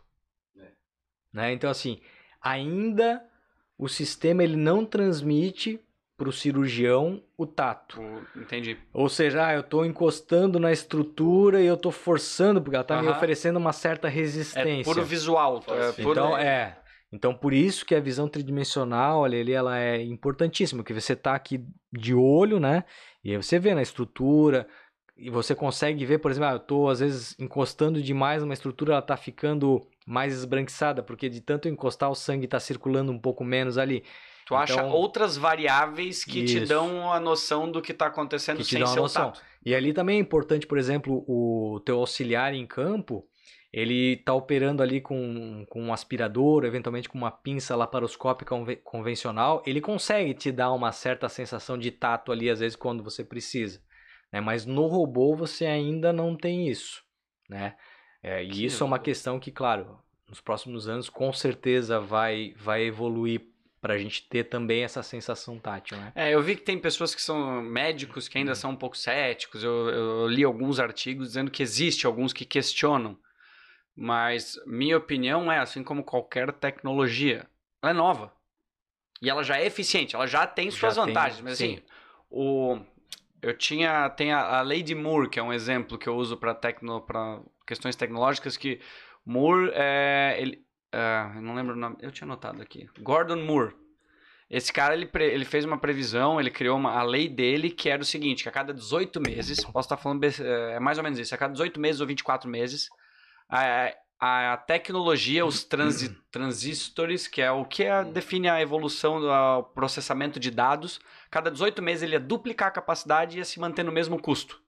É. 0.57 0.67
Né? 1.31 1.53
Então, 1.53 1.69
assim, 1.69 1.99
ainda 2.41 3.23
o 3.77 3.87
sistema 3.87 4.43
ele 4.43 4.55
não 4.55 4.85
transmite 4.85 5.79
para 6.17 6.29
o 6.29 6.31
cirurgião 6.31 7.23
o 7.35 7.47
tato. 7.47 7.99
O- 7.99 8.39
Entendi. 8.39 8.77
Ou 8.93 9.09
seja, 9.09 9.47
ah, 9.47 9.53
eu 9.55 9.61
estou 9.61 9.83
encostando 9.85 10.59
na 10.59 10.71
estrutura 10.71 11.59
e 11.61 11.65
eu 11.65 11.73
estou 11.73 11.91
forçando, 11.91 12.61
porque 12.61 12.75
ela 12.75 12.83
está 12.83 13.01
me 13.01 13.09
oferecendo 13.09 13.57
uma 13.57 13.73
certa 13.73 14.07
É 14.07 14.11
resistência. 14.11 14.83
puro 14.83 15.03
visual. 15.03 15.63
É 15.67 15.91
puro- 15.93 16.11
Então, 16.11 16.37
é. 16.37 16.77
Então, 17.13 17.33
por 17.33 17.53
isso 17.53 17.85
que 17.85 17.93
a 17.93 17.99
visão 17.99 18.27
tridimensional, 18.29 19.25
ali, 19.25 19.41
ali, 19.41 19.51
ela 19.51 19.77
é 19.77 20.01
importantíssima, 20.01 20.83
que 20.83 20.93
você 20.93 21.15
tá 21.15 21.35
aqui 21.35 21.63
de 21.91 22.13
olho, 22.15 22.59
né? 22.59 22.85
E 23.23 23.31
aí 23.31 23.37
você 23.37 23.59
vê 23.59 23.75
na 23.75 23.81
estrutura, 23.81 24.65
e 25.17 25.29
você 25.29 25.53
consegue 25.53 26.05
ver, 26.05 26.19
por 26.19 26.31
exemplo, 26.31 26.49
ah, 26.49 26.53
eu 26.53 26.59
tô 26.59 26.87
às 26.89 26.99
vezes 26.99 27.35
encostando 27.37 28.01
demais 28.01 28.41
numa 28.41 28.53
estrutura, 28.53 28.93
ela 28.93 29.01
tá 29.01 29.15
ficando 29.17 29.81
mais 30.07 30.33
esbranquiçada, 30.33 31.03
porque 31.03 31.29
de 31.29 31.41
tanto 31.41 31.67
encostar 31.67 32.09
o 32.09 32.15
sangue 32.15 32.47
tá 32.47 32.59
circulando 32.59 33.11
um 33.11 33.19
pouco 33.19 33.43
menos 33.43 33.77
ali. 33.77 34.03
Tu 34.47 34.55
acha 34.55 34.73
Então- 34.73 34.89
outras 34.89 35.37
variáveis 35.37 36.23
que 36.25 36.43
te 36.43 36.57
Isso. 36.57 36.65
dão 36.67 37.11
a 37.13 37.19
noção 37.19 37.69
do 37.71 37.81
que 37.81 37.93
tá 37.93 38.07
acontecendo 38.07 38.57
Que 38.57 38.63
te 38.63 38.69
sem 38.71 38.81
o 38.83 38.85
noção. 38.95 39.25
tato. 39.31 39.41
E 39.63 39.75
ali 39.75 39.93
também 39.93 40.17
é 40.17 40.19
importante, 40.19 40.65
por 40.65 40.77
exemplo, 40.79 41.23
o 41.27 41.79
teu 41.85 41.99
auxiliar 41.99 42.53
em 42.53 42.65
campo, 42.65 43.23
ele 43.73 44.17
tá 44.17 44.33
operando 44.33 44.83
ali 44.83 44.99
com, 44.99 45.65
com 45.69 45.81
um 45.81 45.93
aspirador, 45.93 46.65
eventualmente 46.65 47.07
com 47.07 47.17
uma 47.17 47.31
pinça 47.31 47.75
laparoscópica 47.75 48.53
conve- 48.55 48.75
convencional, 48.77 49.63
ele 49.65 49.79
consegue 49.79 50.33
te 50.33 50.51
dar 50.51 50.71
uma 50.73 50.91
certa 50.91 51.29
sensação 51.29 51.77
de 51.77 51.89
tato 51.91 52.31
ali, 52.31 52.49
às 52.49 52.59
vezes, 52.59 52.75
quando 52.75 53.03
você 53.03 53.23
precisa. 53.23 53.81
Né? 54.31 54.41
Mas 54.41 54.65
no 54.65 54.87
robô 54.87 55.35
você 55.35 55.65
ainda 55.65 56.11
não 56.11 56.35
tem 56.35 56.67
isso, 56.67 57.01
né? 57.49 57.75
É, 58.23 58.43
e 58.43 58.65
isso 58.65 58.83
é 58.83 58.85
uma 58.85 58.99
questão 58.99 59.39
que, 59.39 59.51
claro, 59.51 59.97
nos 60.27 60.39
próximos 60.39 60.87
anos 60.87 61.09
com 61.09 61.33
certeza 61.33 61.99
vai, 61.99 62.53
vai 62.57 62.83
evoluir 62.83 63.41
para 63.81 63.95
a 63.95 63.97
gente 63.97 64.27
ter 64.29 64.43
também 64.43 64.83
essa 64.83 65.01
sensação 65.01 65.57
tátil, 65.57 65.97
né? 65.97 66.11
É, 66.13 66.31
eu 66.31 66.41
vi 66.41 66.55
que 66.55 66.61
tem 66.61 66.77
pessoas 66.77 67.15
que 67.15 67.21
são 67.21 67.61
médicos 67.63 68.27
que 68.27 68.37
Uhum. 68.37 68.41
ainda 68.41 68.53
são 68.53 68.71
um 68.71 68.75
pouco 68.75 68.95
céticos. 68.95 69.63
Eu, 69.63 69.89
eu 69.89 70.27
li 70.27 70.43
alguns 70.43 70.79
artigos 70.79 71.29
dizendo 71.29 71.49
que 71.49 71.63
existe 71.63 72.05
alguns 72.05 72.31
que 72.31 72.45
questionam. 72.45 73.17
Mas 73.95 74.57
minha 74.65 74.97
opinião 74.97 75.51
é, 75.51 75.59
assim 75.59 75.83
como 75.83 76.03
qualquer 76.03 76.51
tecnologia, 76.53 77.45
ela 77.81 77.91
é 77.91 77.93
nova. 77.93 78.31
E 79.21 79.29
ela 79.29 79.43
já 79.43 79.57
é 79.59 79.65
eficiente, 79.65 80.15
ela 80.15 80.25
já 80.25 80.47
tem 80.47 80.71
Já 80.71 80.77
suas 80.77 80.95
tem, 80.95 81.05
vantagens. 81.05 81.41
Mas 81.41 81.57
sim. 81.57 81.75
assim, 81.75 81.83
o, 82.29 82.79
eu 83.41 83.55
tinha. 83.55 84.09
Tem 84.09 84.31
a, 84.31 84.59
a 84.59 84.61
Lady 84.61 84.95
Moore, 84.95 85.29
que 85.29 85.39
é 85.39 85.43
um 85.43 85.53
exemplo 85.53 85.97
que 85.97 86.09
eu 86.09 86.15
uso 86.15 86.37
para 86.37 86.55
tecno, 86.55 87.01
pra 87.01 87.39
questões 87.67 87.95
tecnológicas, 87.95 88.57
que 88.57 88.79
Moore 89.25 89.71
é. 89.73 90.37
Ele, 90.39 90.65
ah, 90.91 91.33
eu 91.35 91.41
não 91.41 91.53
lembro 91.53 91.75
o 91.75 91.77
nome. 91.77 91.97
Eu 92.01 92.11
tinha 92.11 92.25
anotado 92.25 92.61
aqui. 92.61 92.89
Gordon 92.99 93.43
Moore. 93.43 93.75
Esse 94.49 94.73
cara, 94.73 94.93
ele, 94.95 95.09
ele 95.13 95.45
fez 95.45 95.63
uma 95.63 95.77
previsão, 95.77 96.37
ele 96.37 96.49
criou 96.51 96.75
uma, 96.77 96.91
a 96.91 97.03
lei 97.03 97.29
dele, 97.29 97.69
que 97.69 97.87
era 97.87 98.01
o 98.01 98.05
seguinte, 98.05 98.43
que 98.43 98.49
a 98.49 98.51
cada 98.51 98.73
18 98.73 99.21
meses, 99.21 99.63
posso 99.63 99.85
estar 99.85 99.95
falando, 99.95 100.19
bes- 100.19 100.41
é 100.41 100.77
mais 100.77 100.97
ou 100.97 101.03
menos 101.05 101.17
isso, 101.19 101.33
a 101.33 101.37
cada 101.37 101.53
18 101.53 101.79
meses 101.79 102.01
ou 102.01 102.07
24 102.07 102.49
meses, 102.49 102.89
a, 103.51 104.53
a 104.53 104.57
tecnologia, 104.57 105.45
os 105.45 105.63
transi, 105.63 106.09
transistores, 106.31 107.27
que 107.27 107.41
é 107.41 107.51
o 107.51 107.65
que 107.65 107.83
é- 107.83 108.03
define 108.03 108.49
a 108.49 108.61
evolução 108.61 109.19
do 109.19 109.63
processamento 109.73 110.39
de 110.39 110.49
dados, 110.49 110.99
cada 111.29 111.51
18 111.51 111.81
meses 111.81 112.03
ele 112.03 112.13
ia 112.13 112.19
duplicar 112.19 112.69
a 112.69 112.71
capacidade 112.71 113.35
e 113.35 113.39
ia 113.39 113.45
se 113.45 113.59
manter 113.59 113.83
no 113.83 113.91
mesmo 113.91 114.21
custo. 114.21 114.61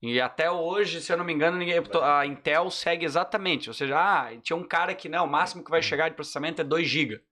E 0.00 0.20
até 0.20 0.50
hoje, 0.50 1.00
se 1.00 1.12
eu 1.12 1.16
não 1.16 1.24
me 1.24 1.32
engano, 1.32 1.56
ninguém, 1.56 1.80
a 2.02 2.26
Intel 2.26 2.70
segue 2.70 3.04
exatamente. 3.04 3.70
Ou 3.70 3.74
seja, 3.74 3.96
ah, 3.96 4.36
tinha 4.42 4.56
um 4.56 4.66
cara 4.66 4.96
que, 4.96 5.08
não, 5.08 5.26
o 5.26 5.30
máximo 5.30 5.62
que 5.62 5.70
vai 5.70 5.80
chegar 5.80 6.08
de 6.08 6.16
processamento 6.16 6.60
é 6.60 6.64
2 6.64 6.88
GB. 6.88 7.22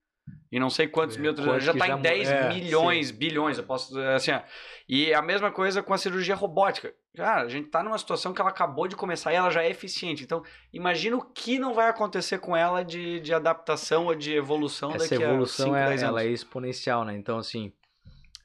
E 0.53 0.59
não 0.59 0.69
sei 0.69 0.89
quantos 0.89 1.17
É, 1.17 1.21
mil, 1.21 1.33
já 1.61 1.73
está 1.73 1.89
em 1.89 1.93
mu- 1.97 2.03
10 2.03 2.29
é, 2.29 2.49
milhões, 2.49 3.11
bilhões, 3.13 3.57
eu 3.59 3.65
posso 3.65 3.89
dizer 3.95 4.09
assim, 4.09 4.33
ó. 4.33 4.41
E 4.89 5.15
a 5.15 5.23
mesma 5.23 5.53
coisa 5.53 5.81
com 5.83 5.95
a 5.95 5.99
cirurgia 5.99 6.35
robótica. 6.35 6.93
Cara, 7.17 7.43
a 7.43 7.49
gente 7.49 7.69
tá 7.69 7.83
numa 7.85 7.97
situação 7.99 8.33
que 8.33 8.41
ela 8.41 8.51
acabou 8.51 8.89
de 8.89 8.97
começar 8.97 9.33
e 9.33 9.37
ela 9.37 9.51
já 9.51 9.63
é 9.63 9.71
eficiente. 9.71 10.25
Então, 10.25 10.43
imagina 10.73 11.17
o 11.17 11.23
que 11.25 11.59
não 11.59 11.73
vai 11.73 11.89
acontecer 11.89 12.39
com 12.39 12.57
ela 12.57 12.85
de, 12.85 13.21
de 13.21 13.33
adaptação 13.33 14.07
ou 14.07 14.15
de 14.15 14.33
evolução 14.35 14.91
Essa 14.95 15.09
daqui 15.11 15.23
evolução 15.23 15.67
a 15.75 15.77
5, 15.77 15.77
é, 15.77 15.89
10 15.89 16.03
anos. 16.03 16.11
ela 16.19 16.23
é 16.23 16.33
exponencial, 16.33 17.05
né? 17.05 17.15
Então, 17.15 17.39
assim, 17.39 17.73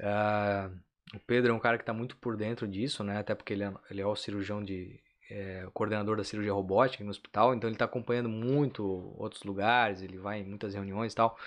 ah, 0.01 0.69
o 1.13 1.19
Pedro 1.19 1.51
é 1.51 1.55
um 1.55 1.59
cara 1.59 1.77
que 1.77 1.83
está 1.83 1.93
muito 1.93 2.17
por 2.17 2.35
dentro 2.37 2.67
disso, 2.67 3.03
né? 3.03 3.17
Até 3.17 3.33
porque 3.33 3.53
ele 3.53 3.63
é, 3.63 3.73
ele 3.89 4.01
é 4.01 4.05
o 4.05 4.15
cirurgião 4.15 4.63
de 4.63 4.99
é, 5.29 5.63
o 5.67 5.71
coordenador 5.71 6.17
da 6.17 6.23
cirurgia 6.23 6.53
robótica 6.53 7.03
no 7.03 7.09
hospital, 7.09 7.53
então 7.53 7.67
ele 7.67 7.75
está 7.75 7.85
acompanhando 7.85 8.29
muito 8.29 8.83
outros 9.17 9.43
lugares, 9.43 10.01
ele 10.01 10.17
vai 10.17 10.39
em 10.39 10.45
muitas 10.45 10.73
reuniões 10.73 11.13
e 11.13 11.15
tal. 11.15 11.37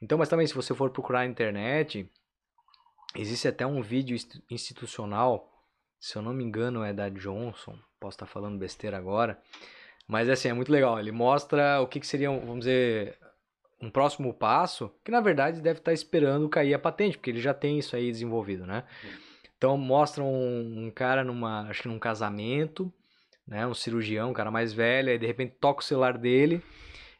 Então, 0.00 0.18
mas 0.18 0.28
também 0.28 0.46
se 0.46 0.54
você 0.54 0.74
for 0.74 0.90
procurar 0.90 1.20
na 1.20 1.26
internet, 1.26 2.10
existe 3.14 3.46
até 3.48 3.66
um 3.66 3.82
vídeo 3.82 4.14
insti- 4.14 4.42
institucional, 4.50 5.48
se 6.00 6.16
eu 6.16 6.22
não 6.22 6.32
me 6.32 6.42
engano 6.42 6.82
é 6.82 6.92
da 6.92 7.08
Johnson, 7.08 7.78
posso 8.00 8.16
estar 8.16 8.26
falando 8.26 8.58
besteira 8.58 8.96
agora, 8.96 9.40
mas 10.06 10.28
assim, 10.28 10.48
é 10.48 10.52
muito 10.52 10.72
legal. 10.72 10.98
Ele 10.98 11.12
mostra 11.12 11.80
o 11.80 11.86
que, 11.86 12.00
que 12.00 12.06
seria, 12.06 12.30
um, 12.30 12.40
vamos 12.40 12.60
dizer, 12.60 13.16
um 13.80 13.90
próximo 13.90 14.34
passo, 14.34 14.92
que 15.04 15.10
na 15.10 15.20
verdade 15.20 15.60
deve 15.60 15.78
estar 15.78 15.92
esperando 15.92 16.48
cair 16.48 16.74
a 16.74 16.78
patente, 16.78 17.16
porque 17.16 17.30
ele 17.30 17.40
já 17.40 17.54
tem 17.54 17.78
isso 17.78 17.94
aí 17.94 18.10
desenvolvido, 18.10 18.66
né? 18.66 18.84
Então 19.56 19.76
mostra 19.78 20.24
um, 20.24 20.86
um 20.86 20.90
cara 20.90 21.22
numa, 21.22 21.68
acho 21.68 21.82
que 21.82 21.88
num 21.88 21.98
casamento, 21.98 22.92
né? 23.46 23.66
Um 23.66 23.74
cirurgião, 23.74 24.30
um 24.30 24.34
cara 24.34 24.50
mais 24.50 24.72
velho, 24.72 25.10
aí 25.10 25.18
de 25.18 25.26
repente 25.26 25.56
toca 25.60 25.80
o 25.80 25.84
celular 25.84 26.16
dele, 26.18 26.62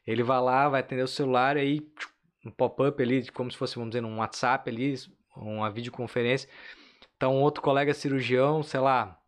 ele 0.07 0.23
vai 0.23 0.41
lá, 0.41 0.69
vai 0.69 0.81
atender 0.81 1.03
o 1.03 1.09
celular, 1.09 1.57
aí 1.57 1.87
um 2.45 2.51
pop-up 2.51 3.01
ali, 3.03 3.31
como 3.31 3.51
se 3.51 3.57
fosse, 3.57 3.77
vamos 3.77 3.91
dizer, 3.91 4.05
um 4.05 4.19
WhatsApp 4.19 4.69
ali, 4.69 4.95
uma 5.37 5.71
videoconferência. 5.71 6.49
Então 7.17 7.41
outro 7.41 7.63
colega 7.63 7.95
cirurgião, 7.95 8.63
sei 8.63 8.81
lá, 8.81 9.19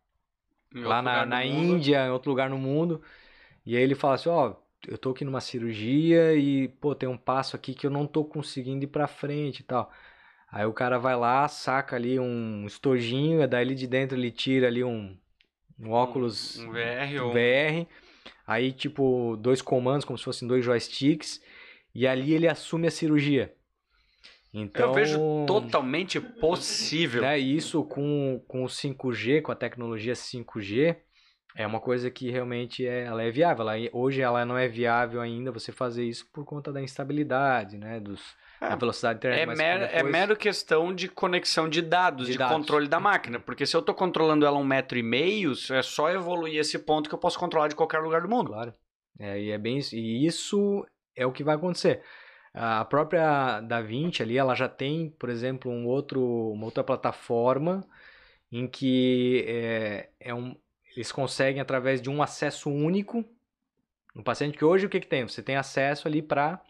Em 0.73 0.83
lá 0.83 1.01
na, 1.01 1.25
na. 1.25 1.45
Índia, 1.45 2.05
em 2.05 2.09
outro 2.11 2.29
lugar 2.29 2.49
no 2.49 2.57
mundo. 2.57 3.01
E 3.65 3.75
aí 3.77 3.83
ele 3.83 3.95
fala 3.95 4.15
assim, 4.15 4.29
ó, 4.29 4.55
eu 4.87 4.97
tô 4.97 5.11
aqui 5.11 5.25
numa 5.25 5.41
cirurgia 5.41 6.35
e, 6.35 6.67
pô, 6.67 6.93
tem 6.93 7.09
um 7.09 7.17
passo 7.17 7.55
aqui 7.55 7.73
que 7.73 7.87
eu 7.87 7.91
não 7.91 8.05
tô 8.05 8.25
conseguindo 8.25 8.83
ir 8.83 8.87
pra 8.87 9.07
frente 9.07 9.61
e 9.61 9.63
tal. 9.63 9.91
Aí 10.51 10.65
o 10.65 10.73
cara 10.73 10.97
vai 10.99 11.15
lá, 11.15 11.47
saca 11.47 11.95
ali 11.95 12.19
um 12.19 12.65
estojinho, 12.65 13.41
e 13.41 13.47
daí 13.47 13.73
de 13.75 13.87
dentro 13.87 14.17
ele 14.17 14.31
tira 14.31 14.67
ali 14.67 14.83
um, 14.83 15.17
um 15.79 15.91
óculos 15.91 16.57
Um 16.57 16.71
VR 16.71 17.23
ou... 17.23 17.31
VR. 17.31 17.87
Aí, 18.47 18.71
tipo, 18.71 19.35
dois 19.37 19.61
comandos, 19.61 20.05
como 20.05 20.17
se 20.17 20.23
fossem 20.23 20.47
dois 20.47 20.63
joysticks. 20.63 21.41
E 21.93 22.05
ali 22.05 22.33
ele 22.33 22.47
assume 22.47 22.87
a 22.87 22.91
cirurgia. 22.91 23.53
Então, 24.53 24.89
Eu 24.89 24.93
vejo 24.93 25.45
totalmente 25.45 26.19
possível. 26.19 27.21
né, 27.21 27.37
isso 27.37 27.83
com, 27.83 28.41
com 28.47 28.63
o 28.63 28.67
5G, 28.67 29.41
com 29.41 29.51
a 29.51 29.55
tecnologia 29.55 30.13
5G, 30.13 30.95
é 31.57 31.67
uma 31.67 31.79
coisa 31.79 32.09
que 32.09 32.29
realmente 32.29 32.85
é, 32.85 33.03
ela 33.03 33.23
é 33.23 33.31
viável. 33.31 33.67
Ela, 33.67 33.89
hoje 33.91 34.21
ela 34.21 34.45
não 34.45 34.57
é 34.57 34.67
viável 34.67 35.19
ainda 35.21 35.51
você 35.51 35.71
fazer 35.71 36.05
isso 36.05 36.29
por 36.31 36.45
conta 36.45 36.71
da 36.71 36.81
instabilidade, 36.81 37.77
né? 37.77 37.99
Dos, 37.99 38.21
É, 38.65 38.69
da 38.69 38.75
velocidade 38.75 39.19
da 39.19 39.29
internet. 39.29 39.49
É, 39.49 39.55
mero, 39.55 39.83
é 39.83 39.87
depois- 39.87 40.11
mero 40.11 40.35
questão 40.35 40.93
de 40.93 41.07
conexão 41.07 41.67
de 41.69 41.81
dados, 41.81 42.25
De 42.27 42.33
de, 42.33 42.37
dados. 42.37 42.55
controle 42.55 42.87
da 42.87 42.99
máquina. 42.99 43.39
Porque 43.39 43.65
se 43.65 43.75
eu 43.75 43.79
estou 43.79 43.93
controlando 43.95 44.45
ela 44.45 44.57
um 44.57 44.63
metro 44.63 44.97
e 44.97 45.03
meio, 45.03 45.53
é 45.71 45.81
só 45.81 46.09
evoluir 46.11 46.57
esse 46.59 46.77
ponto 46.79 47.07
que 47.09 47.15
eu 47.15 47.19
posso 47.19 47.39
controlar 47.39 47.67
de 47.67 47.75
qualquer 47.75 47.99
lugar 47.99 48.21
do 48.21 48.29
mundo. 48.29 48.47
Claro. 48.51 48.73
É, 49.19 49.39
e 49.41 49.51
é 49.51 49.57
bem 49.57 49.77
isso. 49.77 49.95
E 49.95 50.25
isso 50.25 50.85
é 51.15 51.25
o 51.25 51.31
que 51.31 51.43
vai 51.43 51.55
acontecer. 51.55 52.01
A 52.53 52.85
própria 52.85 53.59
DaVinci 53.61 54.21
ali, 54.23 54.37
ela 54.37 54.55
já 54.55 54.69
tem, 54.69 55.09
por 55.19 55.29
exemplo, 55.29 55.69
um 55.71 55.85
outro, 55.87 56.21
uma 56.53 56.65
outra 56.65 56.83
plataforma 56.83 57.85
em 58.51 58.67
que 58.67 59.43
é, 59.47 60.09
é 60.19 60.33
um, 60.33 60.55
eles 60.95 61.11
conseguem, 61.11 61.61
através 61.61 62.01
de 62.01 62.09
um 62.09 62.21
acesso 62.23 62.69
único, 62.69 63.25
no 64.13 64.23
paciente 64.23 64.57
que 64.57 64.63
hoje 64.63 64.85
o 64.85 64.89
que, 64.89 65.01
que 65.01 65.07
tem? 65.07 65.27
Você 65.27 65.41
tem 65.43 65.57
acesso 65.57 66.07
ali 66.07 66.21
para 66.21 66.61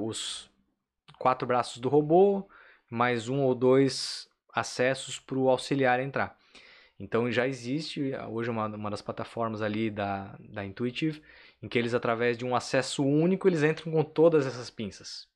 os 0.00 0.49
quatro 1.20 1.46
braços 1.46 1.76
do 1.76 1.90
robô, 1.90 2.48
mais 2.90 3.28
um 3.28 3.42
ou 3.42 3.54
dois 3.54 4.26
acessos 4.54 5.20
para 5.20 5.36
o 5.36 5.50
auxiliar 5.50 6.00
entrar. 6.00 6.34
Então 6.98 7.30
já 7.30 7.46
existe 7.46 8.12
hoje 8.30 8.48
uma, 8.48 8.66
uma 8.66 8.90
das 8.90 9.02
plataformas 9.02 9.60
ali 9.60 9.90
da, 9.90 10.34
da 10.48 10.64
Intuitive, 10.64 11.22
em 11.62 11.68
que 11.68 11.78
eles, 11.78 11.92
através 11.92 12.38
de 12.38 12.44
um 12.46 12.56
acesso 12.56 13.04
único, 13.04 13.46
eles 13.46 13.62
entram 13.62 13.92
com 13.92 14.02
todas 14.02 14.46
essas 14.46 14.70
pinças. 14.70 15.28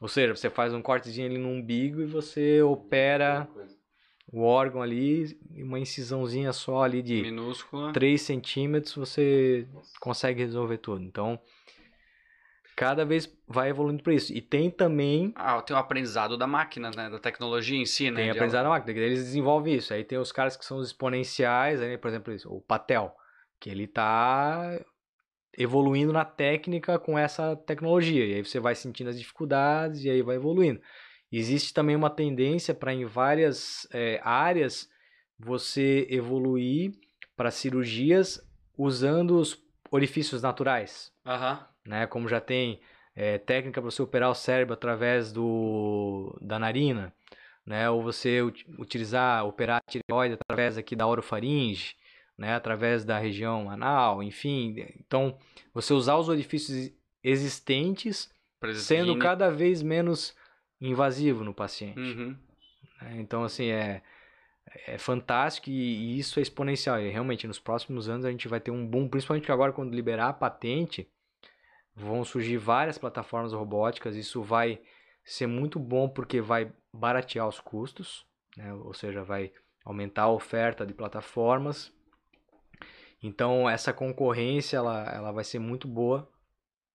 Ou 0.00 0.08
seja, 0.08 0.34
você 0.34 0.50
faz 0.50 0.74
um 0.74 0.82
cortezinho 0.82 1.28
ali 1.28 1.38
no 1.38 1.48
umbigo 1.48 2.00
e 2.00 2.06
você 2.06 2.60
opera 2.60 3.48
o 4.32 4.42
órgão 4.42 4.82
ali, 4.82 5.38
uma 5.56 5.78
incisãozinha 5.78 6.52
só 6.52 6.82
ali 6.82 7.02
de 7.02 7.22
Minúscula. 7.22 7.92
3 7.92 8.20
centímetros, 8.20 8.94
você 8.94 9.66
consegue 10.00 10.42
resolver 10.42 10.78
tudo. 10.78 11.04
Então, 11.04 11.38
cada 12.80 13.04
vez 13.04 13.30
vai 13.46 13.68
evoluindo 13.68 14.02
para 14.02 14.14
isso. 14.14 14.32
E 14.32 14.40
tem 14.40 14.70
também 14.70 15.34
Ah, 15.36 15.60
tem 15.60 15.76
o 15.76 15.78
aprendizado 15.78 16.38
da 16.38 16.46
máquina, 16.46 16.90
né? 16.90 17.10
Da 17.10 17.18
tecnologia 17.18 17.76
em 17.76 17.84
si, 17.84 18.10
né? 18.10 18.16
tem 18.16 18.24
de- 18.24 18.38
aprendizado 18.38 18.64
na 18.64 18.70
máquina, 18.70 18.94
que 18.94 18.98
eles 18.98 19.22
desenvolvem 19.22 19.74
isso. 19.74 19.92
Aí 19.92 20.02
tem 20.02 20.16
os 20.16 20.32
caras 20.32 20.56
que 20.56 20.64
são 20.64 20.78
os 20.78 20.86
exponenciais, 20.86 21.82
aí, 21.82 21.98
por 21.98 22.08
exemplo, 22.08 22.32
isso, 22.32 22.50
o 22.50 22.62
Patel, 22.62 23.14
que 23.60 23.68
ele 23.68 23.86
tá 23.86 24.80
evoluindo 25.58 26.10
na 26.10 26.24
técnica 26.24 26.98
com 26.98 27.18
essa 27.18 27.54
tecnologia. 27.54 28.24
E 28.24 28.34
aí 28.36 28.42
você 28.42 28.58
vai 28.58 28.74
sentindo 28.74 29.10
as 29.10 29.18
dificuldades 29.18 30.02
e 30.02 30.08
aí 30.08 30.22
vai 30.22 30.36
evoluindo. 30.36 30.80
Existe 31.30 31.74
também 31.74 31.94
uma 31.94 32.08
tendência 32.08 32.74
para 32.74 32.94
em 32.94 33.04
várias 33.04 33.86
eh, 33.92 34.18
áreas 34.24 34.88
você 35.38 36.06
evoluir 36.08 36.92
para 37.36 37.50
cirurgias 37.50 38.40
usando 38.78 39.38
os 39.38 39.62
orifícios 39.90 40.40
naturais 40.40 41.12
Aham. 41.26 41.69
Né? 41.90 42.06
Como 42.06 42.28
já 42.28 42.40
tem 42.40 42.80
é, 43.16 43.36
técnica 43.36 43.80
para 43.82 43.90
você 43.90 44.00
operar 44.00 44.30
o 44.30 44.34
cérebro 44.34 44.72
através 44.74 45.32
do 45.32 46.38
da 46.40 46.58
narina, 46.58 47.12
né? 47.66 47.90
Ou 47.90 48.00
você 48.02 48.40
ut- 48.40 48.64
utilizar, 48.78 49.44
operar 49.44 49.78
a 49.84 49.90
tireoide 49.90 50.38
através 50.40 50.78
aqui 50.78 50.94
da 50.94 51.06
orofaringe, 51.06 51.96
né? 52.38 52.54
Através 52.54 53.04
da 53.04 53.18
região 53.18 53.68
anal, 53.68 54.22
enfim. 54.22 54.76
Então, 55.00 55.36
você 55.74 55.92
usar 55.92 56.16
os 56.16 56.28
orifícios 56.28 56.92
existentes, 57.22 58.30
eles 58.62 58.78
sendo 58.78 59.06
virem- 59.06 59.18
cada 59.18 59.50
vez 59.50 59.82
menos 59.82 60.34
invasivo 60.80 61.42
no 61.44 61.52
paciente. 61.52 61.98
Uhum. 61.98 62.36
né? 63.02 63.16
Então, 63.18 63.42
assim, 63.42 63.66
é, 63.66 64.00
é 64.86 64.96
fantástico 64.96 65.68
e, 65.68 65.72
e 65.72 66.18
isso 66.20 66.38
é 66.38 66.42
exponencial. 66.42 67.00
E 67.00 67.10
realmente, 67.10 67.46
nos 67.48 67.58
próximos 67.58 68.08
anos 68.08 68.24
a 68.24 68.30
gente 68.30 68.46
vai 68.46 68.60
ter 68.60 68.70
um 68.70 68.86
boom, 68.86 69.08
principalmente 69.08 69.50
agora, 69.50 69.72
quando 69.72 69.92
liberar 69.94 70.28
a 70.28 70.32
patente, 70.32 71.08
vão 71.94 72.24
surgir 72.24 72.56
várias 72.56 72.98
plataformas 72.98 73.52
robóticas. 73.52 74.16
Isso 74.16 74.42
vai 74.42 74.80
ser 75.24 75.46
muito 75.46 75.78
bom 75.78 76.08
porque 76.08 76.40
vai 76.40 76.72
baratear 76.92 77.46
os 77.46 77.60
custos, 77.60 78.26
né? 78.56 78.72
ou 78.72 78.94
seja, 78.94 79.22
vai 79.22 79.52
aumentar 79.84 80.22
a 80.22 80.30
oferta 80.30 80.86
de 80.86 80.94
plataformas. 80.94 81.92
Então, 83.22 83.68
essa 83.68 83.92
concorrência 83.92 84.78
ela, 84.78 85.04
ela 85.12 85.32
vai 85.32 85.44
ser 85.44 85.58
muito 85.58 85.86
boa 85.86 86.28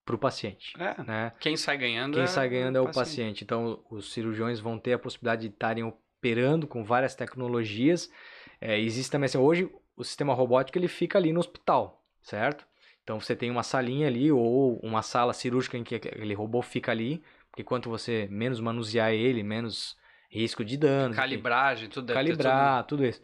para 0.03 0.15
o 0.15 0.19
paciente. 0.19 0.73
É. 0.79 1.01
Né? 1.03 1.33
Quem 1.39 1.57
sai 1.57 1.77
ganhando 1.77 2.13
Quem 2.13 2.23
é 2.23 2.27
sai 2.27 2.49
ganhando 2.49 2.77
é 2.77 2.81
o 2.81 2.91
paciente. 2.91 3.43
Então, 3.43 3.83
os 3.89 4.11
cirurgiões 4.11 4.59
vão 4.59 4.77
ter 4.77 4.93
a 4.93 4.99
possibilidade 4.99 5.47
de 5.47 5.53
estarem 5.53 5.83
operando 5.83 6.67
com 6.67 6.83
várias 6.83 7.15
tecnologias. 7.15 8.11
É, 8.59 8.79
existe 8.79 9.11
também 9.11 9.25
assim, 9.25 9.37
hoje 9.37 9.69
o 9.95 10.03
sistema 10.03 10.33
robótico 10.33 10.77
ele 10.77 10.87
fica 10.87 11.17
ali 11.17 11.31
no 11.31 11.39
hospital, 11.39 12.03
certo? 12.21 12.65
Então 13.05 13.19
você 13.19 13.35
tem 13.35 13.51
uma 13.51 13.61
salinha 13.61 14.07
ali 14.07 14.31
ou 14.31 14.79
uma 14.81 15.03
sala 15.03 15.31
cirúrgica 15.31 15.77
em 15.77 15.83
que 15.83 15.93
aquele 15.93 16.33
robô 16.33 16.63
fica 16.63 16.91
ali, 16.91 17.23
porque 17.51 17.63
quanto 17.63 17.87
você 17.87 18.27
menos 18.31 18.59
manusear 18.59 19.13
ele, 19.13 19.43
menos 19.43 19.95
risco 20.27 20.65
de 20.65 20.75
dano. 20.75 21.13
Calibragem, 21.13 21.87
tudo 21.87 22.11
calibrar, 22.11 22.83
tudo 22.85 23.05
isso. 23.05 23.21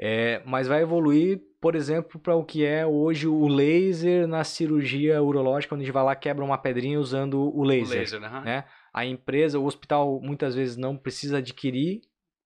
É, 0.00 0.40
mas 0.46 0.66
vai 0.66 0.80
evoluir, 0.80 1.42
por 1.60 1.74
exemplo, 1.74 2.18
para 2.18 2.34
o 2.34 2.42
que 2.42 2.64
é 2.64 2.86
hoje 2.86 3.28
o 3.28 3.46
laser 3.46 4.26
na 4.26 4.44
cirurgia 4.44 5.22
urológica, 5.22 5.74
onde 5.74 5.82
a 5.82 5.84
gente 5.84 5.92
vai 5.92 6.04
lá 6.04 6.16
quebra 6.16 6.42
uma 6.42 6.56
pedrinha 6.56 6.98
usando 6.98 7.38
o 7.38 7.50
tudo. 7.50 7.66
laser 7.66 7.98
O 7.98 8.00
laser, 8.00 8.20
né? 8.20 8.40
né? 8.42 8.64
A 8.94 9.04
empresa, 9.04 9.58
o 9.58 9.66
hospital 9.66 10.20
muitas 10.22 10.54
vezes 10.54 10.78
não 10.78 10.96
precisa 10.96 11.36
adquirir 11.38 12.00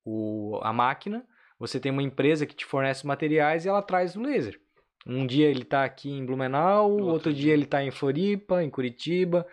o, 0.04 0.58
a 0.64 0.72
máquina. 0.72 1.24
Você 1.60 1.78
tem 1.78 1.92
uma 1.92 2.02
empresa 2.02 2.44
que 2.44 2.56
te 2.56 2.64
fornece 2.64 3.06
materiais 3.06 3.64
e 3.64 3.68
ela 3.68 3.82
traz 3.82 4.16
o 4.16 4.20
laser. 4.20 4.60
Um 5.06 5.26
dia 5.26 5.48
ele 5.48 5.62
está 5.62 5.84
aqui 5.84 6.10
em 6.10 6.24
Blumenau, 6.24 6.90
outro, 6.92 7.06
Outro 7.06 7.32
dia 7.32 7.42
dia. 7.44 7.52
ele 7.54 7.64
está 7.64 7.82
em 7.82 7.90
Floripa, 7.90 8.62
em 8.62 8.70
Curitiba. 8.70 9.46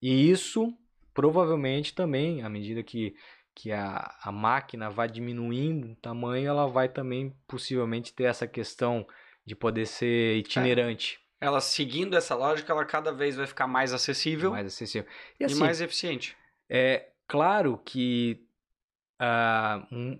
E 0.00 0.30
isso 0.30 0.72
provavelmente 1.12 1.94
também, 1.94 2.42
à 2.42 2.48
medida 2.48 2.82
que, 2.82 3.14
que 3.54 3.70
a, 3.70 4.12
a 4.22 4.32
máquina 4.32 4.90
vai 4.90 5.08
diminuindo 5.08 5.92
o 5.92 5.96
tamanho, 5.96 6.48
ela 6.48 6.66
vai 6.66 6.88
também 6.88 7.34
possivelmente 7.46 8.12
ter 8.12 8.24
essa 8.24 8.46
questão 8.46 9.06
de 9.46 9.54
poder 9.54 9.86
ser 9.86 10.38
itinerante, 10.38 11.20
Ela 11.40 11.60
seguindo 11.60 12.16
essa 12.16 12.34
lógica, 12.34 12.72
ela 12.72 12.84
cada 12.84 13.12
vez 13.12 13.36
vai 13.36 13.46
ficar 13.46 13.66
mais 13.66 13.92
acessível 13.92 14.50
mais 14.52 14.66
acessível. 14.66 15.06
e, 15.38 15.42
E 15.42 15.46
assim, 15.46 15.60
mais 15.60 15.80
eficiente. 15.82 16.34
É 16.68 17.10
claro 17.28 17.78
que 17.84 18.42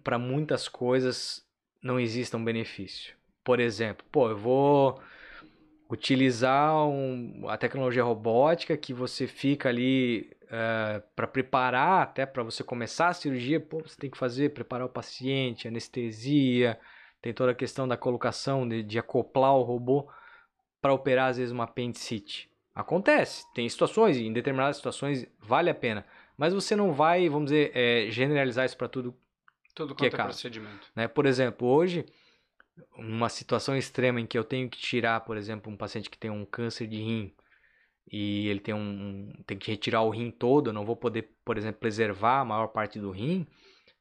para 0.02 0.19
muitas 0.19 0.69
coisas 0.69 1.44
não 1.82 1.98
existe 1.98 2.36
um 2.36 2.44
benefício. 2.44 3.15
Por 3.44 3.60
exemplo, 3.60 4.04
pô, 4.10 4.30
eu 4.30 4.36
vou 4.36 5.00
utilizar 5.90 6.74
um- 6.86 7.46
a 7.48 7.56
tecnologia 7.56 8.02
robótica 8.02 8.76
que 8.76 8.92
você 8.92 9.26
fica 9.26 9.68
ali 9.68 10.34
para 11.16 11.26
preparar 11.26 12.02
até 12.02 12.24
para 12.24 12.42
você 12.42 12.62
começar 12.62 13.08
a 13.08 13.12
cirurgia, 13.12 13.60
pô, 13.60 13.80
você 13.80 13.96
tem 13.96 14.08
que 14.10 14.16
fazer, 14.16 14.54
preparar 14.54 14.86
o 14.86 14.90
paciente, 14.90 15.66
anestesia, 15.66 16.78
tem 17.20 17.32
toda 17.32 17.52
a 17.52 17.54
questão 17.54 17.88
da 17.88 17.96
colocação, 17.96 18.68
de, 18.68 18.82
de 18.82 18.98
acoplar 18.98 19.54
o 19.56 19.62
robô 19.62 20.08
para 20.80 20.92
operar 20.92 21.30
às 21.30 21.38
vezes 21.38 21.52
uma 21.52 21.64
apendicite. 21.64 22.50
Acontece, 22.74 23.44
tem 23.54 23.68
situações, 23.68 24.16
e 24.16 24.24
em 24.26 24.32
determinadas 24.32 24.76
situações 24.76 25.26
vale 25.40 25.70
a 25.70 25.74
pena. 25.74 26.04
Mas 26.36 26.52
você 26.52 26.74
não 26.76 26.92
vai, 26.92 27.28
vamos 27.28 27.46
dizer, 27.50 27.72
é, 27.74 28.10
generalizar 28.10 28.66
isso 28.66 28.76
para 28.76 28.88
tudo. 28.88 29.14
Tudo 29.74 29.94
que 29.94 30.04
é 30.04 30.08
é 30.08 30.10
caso. 30.10 30.28
procedimento. 30.28 30.86
Né? 30.94 31.08
Por 31.08 31.26
exemplo, 31.26 31.66
hoje, 31.66 32.04
uma 32.96 33.28
situação 33.28 33.76
extrema 33.76 34.20
em 34.20 34.26
que 34.26 34.38
eu 34.38 34.44
tenho 34.44 34.68
que 34.68 34.78
tirar, 34.78 35.20
por 35.20 35.36
exemplo, 35.36 35.72
um 35.72 35.76
paciente 35.76 36.10
que 36.10 36.18
tem 36.18 36.30
um 36.30 36.44
câncer 36.44 36.86
de 36.86 36.96
rim 36.96 37.32
e 38.10 38.48
ele 38.48 38.60
tem 38.60 38.74
um, 38.74 39.32
tem 39.46 39.56
que 39.56 39.70
retirar 39.70 40.02
o 40.02 40.10
rim 40.10 40.30
todo, 40.30 40.70
eu 40.70 40.74
não 40.74 40.84
vou 40.84 40.96
poder, 40.96 41.30
por 41.44 41.56
exemplo, 41.56 41.80
preservar 41.80 42.40
a 42.40 42.44
maior 42.44 42.68
parte 42.68 42.98
do 42.98 43.10
rim. 43.10 43.46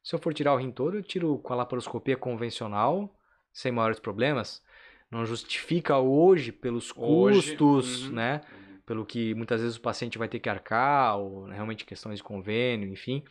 Se 0.04 0.14
eu 0.14 0.20
for 0.20 0.34
tirar 0.34 0.54
o 0.54 0.58
rim 0.58 0.72
todo, 0.72 0.98
eu 0.98 1.04
tiro 1.04 1.38
com 1.40 1.54
a 1.54 1.56
laparoscopia 1.56 2.18
convencional, 2.18 3.18
sem 3.52 3.72
maiores 3.72 4.00
problemas. 4.00 4.62
Não 5.10 5.26
justifica 5.26 5.98
hoje 5.98 6.52
pelos 6.52 6.92
Hoje, 6.96 7.56
custos, 7.56 8.08
uhum. 8.08 8.16
né? 8.16 8.42
Pelo 8.86 9.06
que 9.06 9.34
muitas 9.36 9.62
vezes 9.62 9.78
o 9.78 9.82
paciente 9.82 10.18
vai 10.18 10.28
ter 10.28 10.40
que 10.40 10.50
arcar, 10.50 11.18
ou 11.18 11.46
realmente 11.46 11.86
questões 11.86 12.18
de 12.18 12.24
convênio, 12.24 12.92
enfim, 12.92 13.24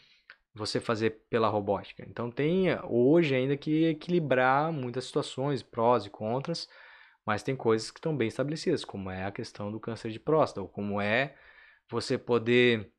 você 0.55 0.81
fazer 0.81 1.23
pela 1.31 1.49
robótica. 1.49 2.05
Então 2.09 2.31
tem 2.31 2.70
eh, 2.70 2.81
hoje 2.85 3.35
ainda 3.35 3.57
que 3.57 3.85
equilibrar 3.87 4.73
muitas 4.73 5.05
situações, 5.05 5.62
prós 5.62 6.05
e 6.07 6.11
contras, 6.11 6.69
mas 7.27 7.43
tem 7.43 7.57
coisas 7.57 7.91
que 7.91 7.99
estão 7.99 8.16
bem 8.16 8.29
estabelecidas, 8.29 8.85
como 8.85 9.11
é 9.11 9.24
a 9.24 9.33
questão 9.33 9.70
do 9.73 9.81
câncer 9.81 10.11
de 10.11 10.20
próstata, 10.20 10.61
ou 10.62 10.69
como 10.69 11.01
é 11.01 11.35
você 11.89 12.19
poder 12.19 12.91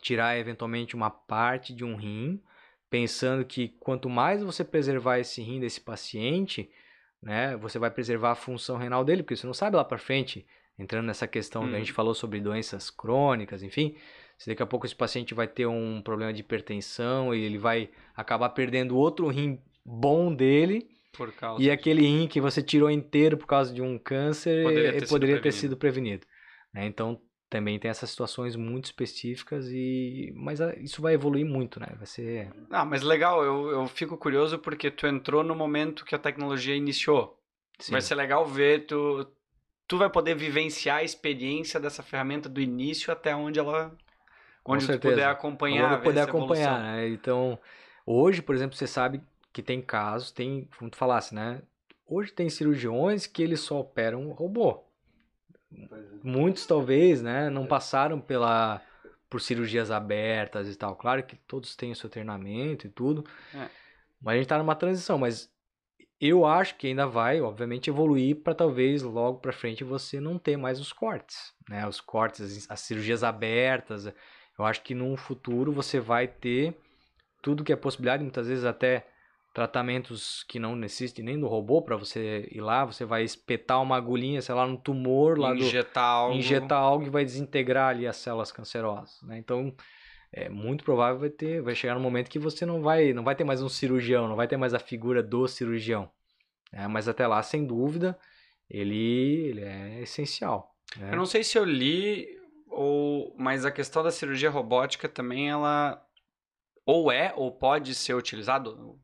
tirar 0.00 0.38
eventualmente 0.38 0.94
uma 0.94 1.10
parte 1.10 1.74
de 1.74 1.84
um 1.84 1.96
rim, 1.96 2.42
pensando 2.90 3.44
que 3.44 3.68
quanto 3.80 4.08
mais 4.08 4.42
você 4.42 4.64
preservar 4.64 5.18
esse 5.18 5.42
rim 5.42 5.60
desse 5.60 5.80
paciente, 5.80 6.70
né, 7.20 7.56
você 7.56 7.78
vai 7.78 7.90
preservar 7.90 8.32
a 8.32 8.34
função 8.36 8.76
renal 8.76 9.04
dele, 9.04 9.22
porque 9.22 9.36
você 9.36 9.46
não 9.46 9.54
sabe 9.54 9.76
lá 9.76 9.84
para 9.84 9.98
frente, 9.98 10.46
entrando 10.78 11.06
nessa 11.06 11.26
questão 11.26 11.62
que 11.62 11.68
a 11.68 11.72
Uhum. 11.72 11.78
gente 11.78 11.92
falou 11.92 12.14
sobre 12.14 12.40
doenças 12.40 12.90
crônicas, 12.90 13.62
enfim, 13.62 13.96
se 14.38 14.48
daqui 14.48 14.62
a 14.62 14.66
pouco 14.66 14.86
esse 14.86 14.94
paciente 14.96 15.34
vai 15.34 15.48
ter 15.48 15.66
um 15.66 16.00
problema 16.02 16.32
de 16.32 16.40
hipertensão 16.40 17.34
e 17.34 17.42
ele 17.42 17.58
vai 17.58 17.90
acabar 18.16 18.50
perdendo 18.50 18.96
outro 18.96 19.28
rim 19.28 19.60
bom 19.84 20.34
dele, 20.34 20.88
Por 21.12 21.32
causa 21.34 21.64
e 21.64 21.70
aquele 21.70 22.02
rim 22.02 22.28
que 22.28 22.40
você 22.40 22.62
tirou 22.62 22.90
inteiro 22.90 23.36
por 23.36 23.46
causa 23.46 23.72
de 23.74 23.82
um 23.82 23.98
câncer 23.98 24.62
Poderia 24.62 24.92
ter 24.92 25.06
sido 25.06 25.08
poderia 25.08 25.38
ter 25.38 25.42
prevenido. 25.42 25.60
sido 25.60 25.76
prevenido. 25.76 26.26
né? 26.72 26.86
Então 26.86 27.20
também 27.50 27.78
tem 27.78 27.90
essas 27.90 28.10
situações 28.10 28.56
muito 28.56 28.86
específicas 28.86 29.66
e 29.70 30.32
mas 30.36 30.60
ah, 30.60 30.74
isso 30.78 31.00
vai 31.02 31.14
evoluir 31.14 31.46
muito, 31.46 31.80
né? 31.80 31.88
Vai 31.96 32.06
ser 32.06 32.52
Ah, 32.70 32.84
mas 32.84 33.02
legal, 33.02 33.42
eu, 33.44 33.70
eu 33.70 33.86
fico 33.88 34.16
curioso 34.16 34.58
porque 34.58 34.90
tu 34.90 35.06
entrou 35.06 35.42
no 35.42 35.54
momento 35.54 36.04
que 36.04 36.14
a 36.14 36.18
tecnologia 36.18 36.74
iniciou. 36.76 37.38
sim, 37.78 37.92
Vai 37.92 38.00
ser 38.02 38.14
legal 38.14 38.44
ver, 38.46 38.86
tu, 38.86 39.26
tu 39.86 39.98
vai 39.98 40.10
poder 40.10 40.34
vivenciar 40.36 40.98
a 40.98 41.04
experiência 41.04 41.80
dessa 41.80 42.02
ferramenta 42.02 42.48
do 42.48 42.60
início 42.60 43.12
até 43.12 43.34
onde 43.34 43.58
ela. 43.58 43.96
Onde 44.74 44.84
certeza. 44.84 45.14
puder 45.14 45.28
acompanhar. 45.28 46.02
Poder 46.02 46.20
essa 46.20 46.28
acompanhar, 46.28 46.80
né? 46.82 47.08
Então, 47.08 47.58
hoje, 48.04 48.42
por 48.42 48.54
exemplo, 48.54 48.76
você 48.76 48.86
sabe 48.86 49.22
que 49.52 49.62
tem 49.62 49.80
casos, 49.80 50.30
tem, 50.30 50.68
como 50.78 50.90
tu 50.90 50.96
falasse, 50.96 51.34
né? 51.34 51.62
Hoje 52.06 52.32
tem 52.32 52.48
cirurgiões 52.48 53.26
que 53.26 53.42
eles 53.42 53.60
só 53.60 53.80
operam 53.80 54.30
robô. 54.30 54.84
Muitos 56.22 56.66
talvez, 56.66 57.20
né, 57.20 57.50
não 57.50 57.66
passaram 57.66 58.20
pela 58.20 58.80
por 59.28 59.40
cirurgias 59.40 59.90
abertas 59.90 60.68
e 60.68 60.74
tal. 60.74 60.96
Claro 60.96 61.22
que 61.22 61.36
todos 61.36 61.76
têm 61.76 61.92
o 61.92 61.96
seu 61.96 62.08
treinamento 62.08 62.86
e 62.86 62.90
tudo. 62.90 63.24
É. 63.54 63.68
Mas 64.20 64.34
a 64.34 64.36
gente 64.38 64.48
tá 64.48 64.56
numa 64.56 64.74
transição, 64.74 65.18
mas 65.18 65.52
eu 66.20 66.46
acho 66.46 66.76
que 66.76 66.86
ainda 66.86 67.06
vai, 67.06 67.40
obviamente, 67.40 67.90
evoluir 67.90 68.36
para 68.42 68.54
talvez 68.54 69.02
logo 69.02 69.38
para 69.38 69.52
frente 69.52 69.84
você 69.84 70.18
não 70.18 70.38
ter 70.38 70.56
mais 70.56 70.80
os 70.80 70.92
cortes, 70.92 71.52
né? 71.68 71.86
Os 71.86 72.00
cortes, 72.00 72.66
as 72.70 72.80
cirurgias 72.80 73.22
abertas. 73.22 74.12
Eu 74.58 74.64
acho 74.64 74.82
que 74.82 74.94
no 74.94 75.16
futuro 75.16 75.72
você 75.72 76.00
vai 76.00 76.26
ter 76.26 76.74
tudo 77.40 77.62
que 77.62 77.72
é 77.72 77.76
possibilidade, 77.76 78.22
muitas 78.22 78.48
vezes 78.48 78.64
até 78.64 79.06
tratamentos 79.54 80.44
que 80.44 80.58
não 80.58 80.76
necessitem 80.76 81.24
nem 81.24 81.40
do 81.40 81.46
robô 81.46 81.82
para 81.82 81.96
você 81.96 82.48
ir 82.52 82.60
lá, 82.60 82.84
você 82.84 83.04
vai 83.04 83.24
espetar 83.24 83.82
uma 83.82 83.96
agulhinha, 83.96 84.42
sei 84.42 84.54
lá, 84.54 84.66
no 84.66 84.76
tumor 84.76 85.38
lá 85.38 85.52
do 85.52 85.60
Injetar 85.60 86.04
algo. 86.04 86.36
injetar 86.36 86.78
algo 86.78 87.04
que 87.04 87.10
vai 87.10 87.24
desintegrar 87.24 87.88
ali 87.88 88.06
as 88.06 88.16
células 88.16 88.52
cancerosas, 88.52 89.20
né? 89.22 89.38
Então, 89.38 89.74
é 90.32 90.48
muito 90.48 90.84
provável 90.84 91.18
vai 91.20 91.30
ter, 91.30 91.62
vai 91.62 91.74
chegar 91.74 91.96
um 91.96 92.00
momento 92.00 92.30
que 92.30 92.38
você 92.38 92.66
não 92.66 92.82
vai, 92.82 93.12
não 93.12 93.24
vai 93.24 93.34
ter 93.34 93.44
mais 93.44 93.62
um 93.62 93.68
cirurgião, 93.68 94.28
não 94.28 94.36
vai 94.36 94.46
ter 94.46 94.56
mais 94.56 94.74
a 94.74 94.78
figura 94.78 95.22
do 95.22 95.48
cirurgião. 95.48 96.10
né? 96.72 96.86
mas 96.86 97.08
até 97.08 97.26
lá, 97.26 97.42
sem 97.42 97.66
dúvida, 97.66 98.18
ele, 98.70 99.48
ele 99.48 99.62
é 99.62 100.02
essencial. 100.02 100.74
né? 100.96 101.12
Eu 101.12 101.16
não 101.16 101.26
sei 101.26 101.42
se 101.42 101.58
eu 101.58 101.64
li, 101.64 102.37
ou, 102.70 103.34
mas 103.38 103.64
a 103.64 103.70
questão 103.70 104.02
da 104.02 104.10
cirurgia 104.10 104.50
robótica 104.50 105.08
também, 105.08 105.50
ela 105.50 106.02
ou 106.86 107.12
é 107.12 107.32
ou 107.36 107.52
pode 107.52 107.94
ser 107.94 108.14
utilizado 108.14 108.98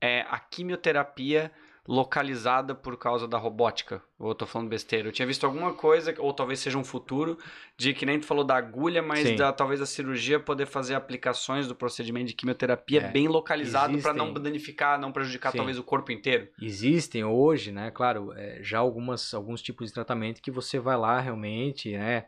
é 0.00 0.20
a 0.30 0.38
quimioterapia 0.38 1.50
localizada 1.88 2.74
por 2.74 2.98
causa 2.98 3.26
da 3.26 3.38
robótica. 3.38 4.02
Ou 4.18 4.28
eu 4.28 4.34
tô 4.34 4.44
falando 4.44 4.68
besteira. 4.68 5.08
Eu 5.08 5.12
tinha 5.12 5.26
visto 5.26 5.46
alguma 5.46 5.72
coisa, 5.72 6.14
ou 6.18 6.34
talvez 6.34 6.60
seja 6.60 6.76
um 6.76 6.84
futuro, 6.84 7.38
de 7.78 7.94
que 7.94 8.04
nem 8.04 8.20
tu 8.20 8.26
falou 8.26 8.44
da 8.44 8.56
agulha, 8.56 9.02
mas 9.02 9.34
da, 9.36 9.50
talvez 9.54 9.80
a 9.80 9.86
cirurgia 9.86 10.38
poder 10.38 10.66
fazer 10.66 10.94
aplicações 10.94 11.66
do 11.66 11.74
procedimento 11.74 12.26
de 12.26 12.34
quimioterapia 12.34 13.00
É, 13.00 13.10
bem 13.10 13.26
localizado 13.26 13.98
para 14.02 14.12
não 14.12 14.34
danificar, 14.34 15.00
não 15.00 15.10
prejudicar 15.10 15.50
Sim. 15.50 15.56
talvez 15.56 15.78
o 15.78 15.82
corpo 15.82 16.12
inteiro. 16.12 16.48
Existem 16.60 17.24
hoje, 17.24 17.72
né, 17.72 17.90
claro, 17.90 18.34
é, 18.36 18.62
já 18.62 18.78
algumas, 18.78 19.32
alguns 19.32 19.62
tipos 19.62 19.88
de 19.88 19.94
tratamento 19.94 20.42
que 20.42 20.50
você 20.50 20.78
vai 20.78 20.96
lá 20.96 21.18
realmente, 21.18 21.96
né, 21.96 22.26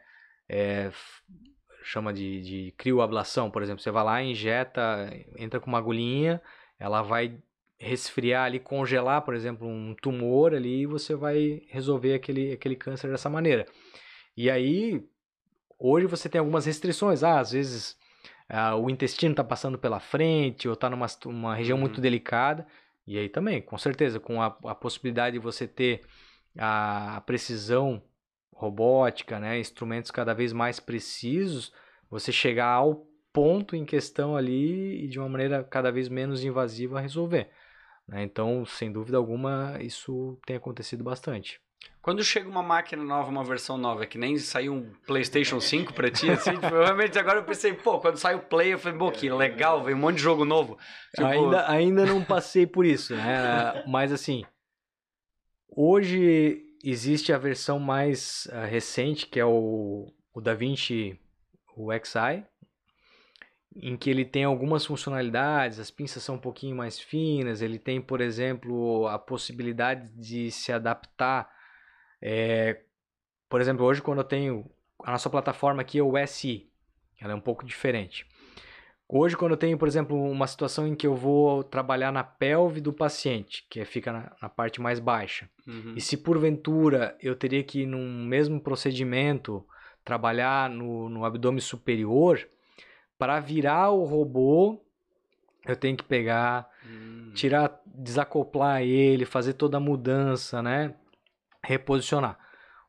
é, 0.53 0.91
chama 1.85 2.13
de, 2.13 2.41
de 2.41 2.75
crioablação, 2.77 3.49
por 3.51 3.63
exemplo, 3.63 3.81
você 3.81 3.91
vai 3.93 4.03
lá, 4.03 4.21
injeta, 4.21 5.09
entra 5.39 5.61
com 5.61 5.69
uma 5.69 5.79
agulhinha, 5.79 6.43
ela 6.77 7.03
vai 7.03 7.39
resfriar 7.79 8.47
ali, 8.47 8.59
congelar, 8.59 9.23
por 9.23 9.33
exemplo, 9.35 9.67
um 9.67 9.95
tumor 9.95 10.53
ali 10.53 10.83
e 10.83 10.87
você 10.87 11.15
vai 11.15 11.63
resolver 11.69 12.15
aquele, 12.15 12.53
aquele 12.53 12.75
câncer 12.75 13.09
dessa 13.11 13.31
maneira. 13.31 13.65
E 14.37 14.51
aí, 14.51 15.07
hoje 15.79 16.07
você 16.07 16.29
tem 16.29 16.41
algumas 16.41 16.67
restrições, 16.67 17.23
ah, 17.23 17.39
às 17.39 17.53
vezes 17.53 17.97
ah, 18.49 18.75
o 18.75 18.91
intestino 18.91 19.33
está 19.33 19.45
passando 19.45 19.79
pela 19.79 20.01
frente 20.01 20.67
ou 20.67 20.75
está 20.75 20.91
numa 20.91 21.07
uma 21.27 21.55
região 21.55 21.77
Uhum. 21.77 21.83
muito 21.83 22.01
delicada, 22.01 22.67
e 23.07 23.17
aí 23.17 23.29
também, 23.29 23.63
com 23.63 23.79
certeza, 23.79 24.19
com 24.19 24.43
a, 24.43 24.47
a 24.65 24.75
possibilidade 24.75 25.35
de 25.35 25.43
você 25.43 25.67
ter 25.67 26.01
a, 26.59 27.17
a 27.17 27.21
precisão 27.21 28.03
robótica, 28.61 29.41
né, 29.41 29.59
instrumentos 29.59 30.11
cada 30.11 30.35
vez 30.35 30.53
mais 30.53 30.79
precisos, 30.79 31.73
você 32.11 32.31
chegar 32.31 32.67
ao 32.67 33.07
ponto 33.33 33.75
em 33.75 33.87
questão 33.87 34.37
ali 34.37 35.03
e 35.05 35.09
de 35.09 35.19
uma 35.19 35.31
maneira 35.31 35.65
cada 35.65 35.91
vez 35.91 36.11
menos 36.11 36.45
invasiva 36.45 37.01
resolver. 37.01 37.49
né? 38.07 38.23
Então, 38.23 38.67
sem 38.67 38.93
dúvida 38.93 39.17
alguma, 39.17 39.79
isso 39.81 40.39
tem 40.45 40.57
acontecido 40.57 41.03
bastante. 41.03 41.59
Quando 42.03 42.23
chega 42.23 42.49
uma 42.51 42.63
máquina 42.63 43.03
nova, 43.03 43.31
uma 43.31 43.45
versão 43.45 43.79
nova, 43.79 44.05
que 44.05 44.19
nem 44.19 44.37
saiu 44.37 44.75
um 44.75 44.93
PlayStation 45.07 45.59
5 45.59 45.95
pra 45.95 46.11
ti, 46.11 46.29
assim, 46.29 46.53
tipo, 46.53 46.67
realmente 46.67 47.19
agora 47.19 47.39
eu 47.39 47.45
pensei, 47.45 47.73
pô, 47.73 47.99
quando 47.99 48.17
sai 48.19 48.35
o 48.35 48.41
Play, 48.41 48.75
eu 48.75 48.79
falei, 48.79 48.99
pô, 48.99 49.11
que 49.11 49.31
legal, 49.31 49.83
veio 49.83 49.97
um 49.97 50.01
monte 50.01 50.17
de 50.17 50.23
jogo 50.23 50.45
novo. 50.45 50.77
Tipo, 51.15 51.27
Ainda, 51.27 51.71
ainda 51.71 52.05
não 52.05 52.23
passei 52.23 52.67
por 52.67 52.85
isso, 52.85 53.15
né? 53.17 53.85
Mas 53.87 54.13
assim, 54.13 54.45
hoje 55.75 56.70
existe 56.83 57.33
a 57.33 57.39
versão 57.39 57.79
mais 57.79 58.49
ah, 58.53 58.65
recente, 58.65 59.27
que 59.27 59.39
é 59.39 59.45
o, 59.45 60.13
o 60.33 60.41
DaVinci, 60.41 61.19
o 61.77 61.91
XI, 61.93 62.45
em 63.77 63.97
que 63.97 64.11
ele 64.11 64.25
tem 64.25 64.45
algumas 64.45 64.85
funcionalidades, 64.85 65.79
as 65.79 65.91
pinças 65.91 66.23
são 66.23 66.35
um 66.35 66.41
pouquinho 66.41 66.77
mais 66.77 66.99
finas, 66.99 67.63
ele 67.63 67.79
tem, 67.79 68.01
por 68.01 68.21
exemplo, 68.21 69.07
a 69.07 69.19
possibilidade 69.19 70.11
de 70.11 70.51
se 70.51 70.73
adaptar. 70.73 71.51
é, 72.21 72.83
por 73.49 73.61
exemplo, 73.61 73.85
hoje 73.85 74.03
quando 74.03 74.19
eu 74.19 74.25
tenho 74.25 74.71
a 75.05 75.13
nossa 75.13 75.31
plataforma 75.31 75.83
aqui 75.83 75.99
é 75.99 76.03
o 76.03 76.15
SI, 76.27 76.71
ela 77.21 77.33
é 77.33 77.37
um 77.37 77.41
pouco 77.41 77.65
diferente. 77.65 78.27
Hoje, 79.13 79.37
quando 79.37 79.53
eu 79.53 79.57
tenho, 79.57 79.77
por 79.77 79.89
exemplo, 79.89 80.17
uma 80.17 80.47
situação 80.47 80.87
em 80.87 80.95
que 80.95 81.05
eu 81.05 81.17
vou 81.17 81.65
trabalhar 81.65 82.13
na 82.13 82.23
pelve 82.23 82.81
do 82.81 82.93
paciente, 82.93 83.67
que 83.69 83.81
é- 83.81 83.85
fica 83.85 84.13
na, 84.13 84.33
na 84.41 84.49
parte 84.49 84.81
mais 84.81 85.01
baixa, 85.01 85.51
uhum. 85.67 85.95
e 85.97 86.01
se 86.01 86.17
porventura 86.17 87.17
eu 87.21 87.35
teria 87.35 87.65
que, 87.65 87.85
num 87.85 88.25
mesmo 88.25 88.61
procedimento, 88.61 89.67
trabalhar 90.05 90.71
no, 90.71 91.09
no 91.09 91.25
abdômen 91.25 91.61
superior, 91.61 92.47
para 93.19 93.41
virar 93.41 93.91
o 93.91 94.05
robô, 94.05 94.81
eu 95.67 95.75
tenho 95.75 95.97
que 95.97 96.05
pegar, 96.05 96.71
Hum. 96.87 97.33
tirar, 97.35 97.81
desacoplar 97.85 98.81
ele, 98.83 99.25
fazer 99.27 99.55
toda 99.55 99.77
a 99.77 99.81
mudança, 99.81 100.63
né? 100.63 100.95
Reposicionar. 101.63 102.39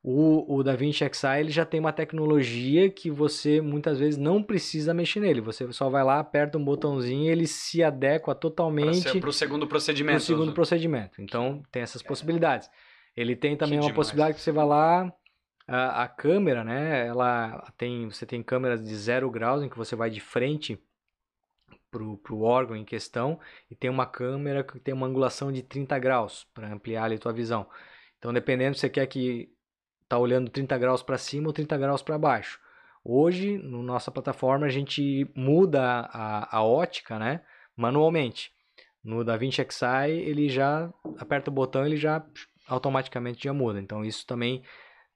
O, 0.03 0.55
o 0.55 0.63
DaVinci 0.63 1.07
Xi 1.13 1.27
ele 1.39 1.51
já 1.51 1.63
tem 1.63 1.79
uma 1.79 1.93
tecnologia 1.93 2.89
que 2.89 3.11
você 3.11 3.61
muitas 3.61 3.99
vezes 3.99 4.17
não 4.17 4.41
precisa 4.41 4.95
mexer 4.95 5.19
nele. 5.19 5.41
Você 5.41 5.71
só 5.71 5.89
vai 5.89 6.03
lá, 6.03 6.19
aperta 6.19 6.57
um 6.57 6.63
botãozinho 6.65 7.25
e 7.25 7.29
ele 7.29 7.45
se 7.45 7.83
adequa 7.83 8.33
totalmente 8.33 9.01
ser, 9.01 9.19
pro 9.19 9.31
segundo 9.31 9.67
para 9.67 9.69
procedimento. 9.69 10.17
o 10.17 10.21
segundo 10.21 10.53
procedimento. 10.53 11.21
Então 11.21 11.61
tem 11.71 11.83
essas 11.83 12.01
possibilidades. 12.01 12.67
Ele 13.15 13.35
tem 13.35 13.55
também 13.55 13.77
Que 13.77 13.85
uma 13.85 13.91
demais. 13.91 13.95
possibilidade 13.95 14.35
que 14.35 14.41
você 14.41 14.51
vai 14.51 14.65
lá, 14.65 15.13
a, 15.67 16.03
a 16.03 16.07
câmera, 16.07 16.63
né? 16.63 17.05
Ela 17.05 17.71
tem, 17.77 18.09
você 18.09 18.25
tem 18.25 18.41
câmeras 18.41 18.83
de 18.83 18.95
zero 18.95 19.29
graus 19.29 19.61
em 19.61 19.69
que 19.69 19.77
você 19.77 19.95
vai 19.95 20.09
de 20.09 20.19
frente 20.19 20.79
pro, 21.91 22.17
pro 22.17 22.41
órgão 22.41 22.75
em 22.75 22.85
questão 22.85 23.39
e 23.69 23.75
tem 23.75 23.89
uma 23.89 24.05
câmera 24.07 24.63
que 24.63 24.79
tem 24.79 24.93
uma 24.93 25.05
angulação 25.05 25.51
de 25.51 25.61
30 25.61 25.99
graus 25.99 26.47
para 26.53 26.73
ampliar 26.73 27.03
ali 27.03 27.15
a 27.15 27.19
tua 27.19 27.33
visão. 27.33 27.67
Então 28.17 28.33
dependendo 28.33 28.75
se 28.75 28.81
você 28.81 28.89
quer 28.89 29.05
que 29.07 29.49
tá 30.11 30.17
olhando 30.17 30.49
30 30.49 30.77
graus 30.77 31.01
para 31.01 31.17
cima 31.17 31.47
ou 31.47 31.53
30 31.53 31.77
graus 31.77 32.01
para 32.01 32.17
baixo. 32.17 32.59
Hoje, 33.03 33.57
na 33.57 33.77
nossa 33.79 34.11
plataforma, 34.11 34.65
a 34.65 34.69
gente 34.69 35.25
muda 35.33 35.81
a, 36.11 36.57
a 36.57 36.63
ótica, 36.63 37.17
né? 37.17 37.41
Manualmente. 37.75 38.51
No 39.03 39.23
DaVinci 39.23 39.65
Xi, 39.69 40.11
ele 40.11 40.49
já 40.49 40.91
aperta 41.17 41.49
o 41.49 41.53
botão, 41.53 41.85
ele 41.85 41.97
já 41.97 42.23
automaticamente 42.67 43.45
já 43.45 43.53
muda. 43.53 43.79
Então 43.79 44.05
isso 44.05 44.27
também 44.27 44.61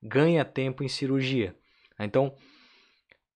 ganha 0.02 0.44
tempo 0.46 0.84
em 0.84 0.88
cirurgia. 0.88 1.56
Então, 2.00 2.34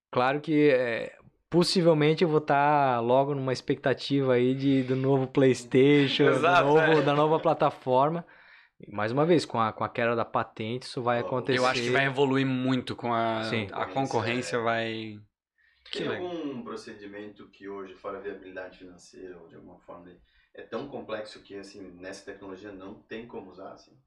claro 0.09 0.39
que 0.41 0.69
é, 0.71 1.15
possivelmente 1.49 2.23
eu 2.23 2.29
vou 2.29 2.39
estar 2.39 3.01
logo 3.01 3.35
numa 3.35 3.53
expectativa 3.53 4.33
aí 4.33 4.55
de, 4.55 4.83
do 4.83 4.95
novo 4.95 5.27
PlayStation, 5.27 6.23
do 6.23 6.29
Exato, 6.31 6.65
novo- 6.67 6.79
é. 6.79 7.01
da 7.01 7.13
nova 7.13 7.39
plataforma. 7.39 8.25
Mais 8.87 9.11
uma 9.11 9.25
vez, 9.25 9.45
com 9.45 9.59
a, 9.59 9.73
com 9.73 9.83
a 9.83 9.89
queda 9.89 10.15
da 10.15 10.23
patente, 10.23 10.83
isso 10.83 11.01
vai 11.01 11.19
acontecer. 11.19 11.59
Eu 11.59 11.65
acho 11.65 11.81
que 11.81 11.89
vai 11.89 12.05
evoluir 12.05 12.45
muito 12.45 12.95
com 12.95 13.13
a, 13.13 13.43
Sim. 13.43 13.67
a 13.71 13.85
concorrência, 13.85 14.59
vai. 14.59 15.19
Que 15.91 15.99
Tem 15.99 16.07
legal. 16.07 16.27
algum 16.27 16.63
procedimento 16.63 17.49
que 17.49 17.67
hoje, 17.67 17.95
fora 17.95 18.21
viabilidade 18.21 18.77
financeira 18.77 19.37
ou 19.37 19.47
de 19.47 19.55
alguma 19.55 19.79
forma, 19.79 20.09
é 20.53 20.61
tão 20.61 20.87
complexo 20.87 21.41
que 21.41 21.57
assim, 21.57 21.81
nessa 21.99 22.25
tecnologia 22.25 22.71
não 22.71 22.95
tem 22.95 23.27
como 23.27 23.49
usar? 23.49 23.73
Assim? 23.73 23.97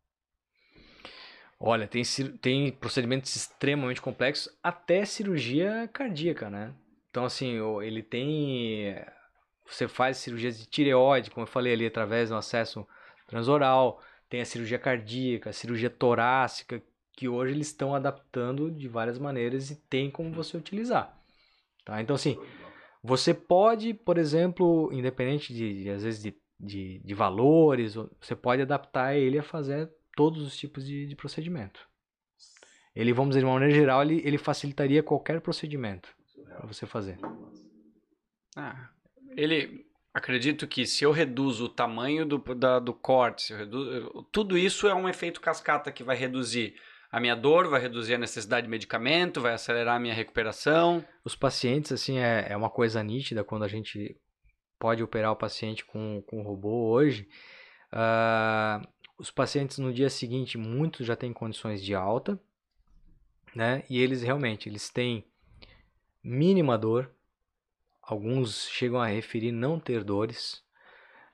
Olha, 1.59 1.87
tem, 1.87 2.03
tem 2.41 2.73
procedimentos 2.73 3.35
extremamente 3.37 4.01
complexos, 4.01 4.53
até 4.63 5.05
cirurgia 5.05 5.89
cardíaca, 5.93 6.49
né? 6.51 6.75
Então, 7.11 7.25
assim, 7.25 7.59
ele 7.83 8.03
tem. 8.03 8.97
Você 9.67 9.87
faz 9.87 10.17
cirurgias 10.17 10.59
de 10.59 10.67
tireoide, 10.67 11.31
como 11.31 11.45
eu 11.45 11.51
falei 11.51 11.75
ali, 11.75 11.87
através 11.87 12.31
do 12.31 12.37
acesso 12.37 12.87
transoral. 13.27 14.03
Tem 14.33 14.41
a 14.41 14.47
cirurgia 14.47 14.79
cardíaca, 14.79 15.51
a 15.51 15.53
cirurgia 15.53 15.91
torácica, 15.91 16.83
que 17.13 17.29
hoje 17.29 17.53
eles 17.53 17.67
estão 17.67 17.95
adaptando 17.95 18.71
de 18.71 18.89
várias 18.89 19.19
maneiras 19.19 19.71
e 19.71 19.77
tem 19.77 20.11
como 20.11 20.33
você 20.33 20.57
utilizar. 20.57 21.15
Tá? 21.85 22.01
Então, 22.01 22.17
assim, 22.17 22.39
você 23.03 23.35
pode, 23.35 23.93
por 23.93 24.17
exemplo, 24.17 24.89
independente 24.91 25.53
de, 25.53 25.83
de, 25.83 25.91
às 25.91 26.03
vezes, 26.03 26.23
de, 26.23 26.35
de, 26.59 26.99
de 27.01 27.13
valores, 27.13 27.95
você 27.95 28.35
pode 28.35 28.63
adaptar 28.63 29.15
ele 29.15 29.39
a 29.39 29.43
fazer 29.43 29.93
todos 30.17 30.41
os 30.41 30.57
tipos 30.57 30.87
de, 30.87 31.07
de 31.07 31.15
procedimento. 31.15 31.87
Ele, 32.97 33.13
vamos 33.13 33.33
dizer, 33.33 33.41
de 33.41 33.45
uma 33.45 33.53
maneira 33.53 33.75
geral, 33.75 34.01
ele, 34.01 34.23
ele 34.25 34.39
facilitaria 34.39 35.03
qualquer 35.03 35.43
procedimento 35.43 36.09
para 36.57 36.67
você 36.67 36.87
fazer. 36.87 37.19
Ah, 38.57 38.89
ele. 39.37 39.92
Acredito 40.15 40.67
que 40.67 40.87
se 40.87 41.05
eu 41.05 41.11
reduzo 41.11 41.65
o 41.65 41.69
tamanho 41.69 42.27
do, 42.27 42.39
da- 42.55 42.79
do 42.79 42.93
corte, 42.93 43.43
se 43.43 43.53
eu 43.53 43.59
reduzo, 43.59 44.27
tudo 44.31 44.59
isso 44.59 44.87
é 44.87 44.95
um 44.95 45.09
efeito 45.09 45.41
cascata 45.41 45.91
que 45.91 46.05
vai 46.05 46.17
reduzir 46.17 46.75
a 47.11 47.19
minha 47.19 47.35
dor, 47.35 47.69
vai 47.69 47.81
reduzir 47.81 48.15
a 48.15 48.19
necessidade 48.19 48.67
de 48.67 48.71
medicamento, 48.71 49.41
vai 49.41 49.55
acelerar 49.55 49.97
a 49.97 50.01
minha 50.01 50.15
recuperação. 50.15 51.05
Os 51.25 51.35
pacientes, 51.35 51.93
assim, 51.93 52.19
é, 52.19 52.47
é 52.51 52.57
uma 52.57 52.71
coisa 52.71 53.03
nítida 53.03 53.43
quando 53.45 53.65
a 53.65 53.69
gente 53.69 54.17
pode 54.79 55.03
operar 55.03 55.33
o 55.33 55.37
paciente 55.37 55.85
com, 55.85 56.23
com 56.27 56.43
robô 56.43 56.91
hoje. 56.91 57.29
Ah, 57.91 58.83
os 59.19 59.31
pacientes 59.31 59.79
no 59.79 59.93
dia 59.93 60.11
seguinte, 60.11 60.59
muitos 60.59 61.07
já 61.07 61.15
têm 61.15 61.33
condições 61.33 61.83
de 61.83 61.95
alta, 61.95 62.41
né? 63.55 63.85
E 63.89 63.99
eles 64.01 64.23
realmente, 64.23 64.69
eles 64.69 64.91
têm 64.91 65.25
mínima 66.25 66.77
dor. 66.77 67.11
Alguns 68.03 68.69
chegam 68.69 69.01
a 69.01 69.07
referir 69.07 69.53
não 69.53 69.79
ter 69.79 70.03
dores. 70.05 70.63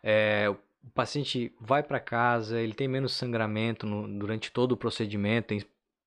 é, 0.03 0.49
o 0.85 0.91
paciente 0.91 1.53
vai 1.61 1.83
para 1.83 2.01
casa, 2.01 2.61
ele 2.61 2.75
tem 2.75 2.89
menos 2.89 3.13
sangramento 3.13 3.87
no, 3.87 4.09
durante 4.19 4.51
todo 4.51 4.73
o 4.73 4.77
procedimento, 4.77 5.49
tem 5.49 5.63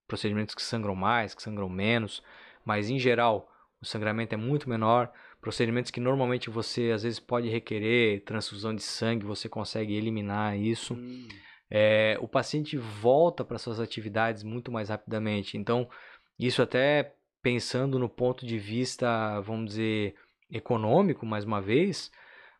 procedimentos 0.07 0.55
que 0.55 0.61
sangram 0.61 0.95
mais, 0.95 1.33
que 1.33 1.41
sangram 1.41 1.69
menos, 1.69 2.23
mas 2.65 2.89
em 2.89 2.97
geral 2.97 3.49
o 3.81 3.85
sangramento 3.85 4.33
é 4.33 4.37
muito 4.37 4.69
menor. 4.69 5.11
Procedimentos 5.39 5.89
que 5.89 5.99
normalmente 5.99 6.49
você 6.49 6.91
às 6.91 7.03
vezes 7.03 7.19
pode 7.19 7.49
requerer 7.49 8.23
transfusão 8.23 8.75
de 8.75 8.83
sangue, 8.83 9.25
você 9.25 9.49
consegue 9.49 9.95
eliminar 9.95 10.57
isso. 10.57 10.93
Hum. 10.93 11.27
É, 11.69 12.17
o 12.21 12.27
paciente 12.27 12.77
volta 12.77 13.43
para 13.43 13.57
suas 13.57 13.79
atividades 13.79 14.43
muito 14.43 14.71
mais 14.71 14.89
rapidamente. 14.89 15.57
Então, 15.57 15.89
isso 16.37 16.61
até 16.61 17.15
pensando 17.41 17.97
no 17.97 18.09
ponto 18.09 18.45
de 18.45 18.59
vista, 18.59 19.39
vamos 19.39 19.71
dizer, 19.71 20.15
econômico, 20.51 21.25
mais 21.25 21.43
uma 21.43 21.61
vez, 21.61 22.11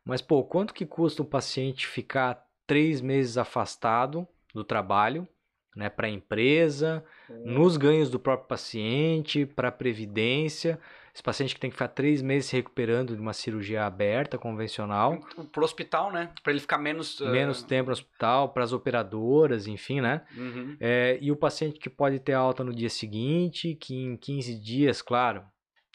mas, 0.04 0.22
pô, 0.22 0.44
quanto 0.44 0.74
que 0.74 0.86
custa 0.86 1.22
um 1.22 1.26
paciente 1.26 1.88
ficar 1.88 2.44
três 2.66 3.02
meses 3.02 3.38
afastado 3.38 4.28
do 4.54 4.64
trabalho, 4.64 5.28
né, 5.76 5.90
para 5.90 6.08
a 6.08 6.10
empresa, 6.10 7.04
nos 7.46 7.78
ganhos 7.78 8.10
do 8.10 8.20
próprio 8.20 8.48
paciente, 8.48 9.46
para 9.46 9.70
a 9.70 9.72
previdência? 9.72 10.80
Esse 11.14 11.22
paciente 11.22 11.54
que 11.54 11.60
tem 11.60 11.70
que 11.70 11.76
ficar 11.76 11.90
três 11.90 12.22
meses 12.22 12.50
se 12.50 12.56
recuperando 12.56 13.14
de 13.14 13.22
uma 13.22 13.34
cirurgia 13.34 13.86
aberta, 13.86 14.38
convencional. 14.38 15.20
Para 15.52 15.62
o 15.62 15.64
hospital, 15.66 16.10
né? 16.10 16.32
Para 16.42 16.54
ele 16.54 16.62
ficar 16.62 16.78
menos... 16.78 17.20
Uh... 17.20 17.30
Menos 17.30 17.62
tempo 17.64 17.88
no 17.88 17.94
hospital, 17.94 18.50
para 18.50 18.64
as 18.64 18.72
operadoras, 18.72 19.68
enfim, 19.68 20.00
né? 20.00 20.22
Uhum. 20.38 20.78
É, 20.80 21.18
e 21.22 21.30
o 21.30 21.36
paciente 21.36 21.80
que 21.80 21.90
pode 21.90 22.18
ter 22.20 22.32
alta 22.32 22.64
no 22.64 22.74
dia 22.74 22.90
seguinte, 22.90 23.76
que 23.76 23.94
em 23.94 24.16
15 24.16 24.56
dias, 24.56 25.02
claro, 25.02 25.44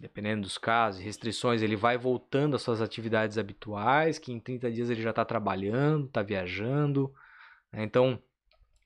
dependendo 0.01 0.43
dos 0.43 0.59
casos, 0.59 1.01
restrições, 1.03 1.63
ele 1.63 1.77
vai 1.77 1.97
voltando 1.97 2.55
às 2.55 2.63
suas 2.63 2.83
atividades 2.83 3.39
habituais, 3.39 4.19
que 4.19 4.33
em 4.33 4.39
30 4.39 4.71
dias 4.71 4.91
ele 4.91 5.01
já 5.01 5.11
está 5.11 5.25
trabalhando, 5.25 6.07
está 6.07 6.23
viajando. 6.23 7.13
Né? 7.73 7.83
Então, 7.83 8.19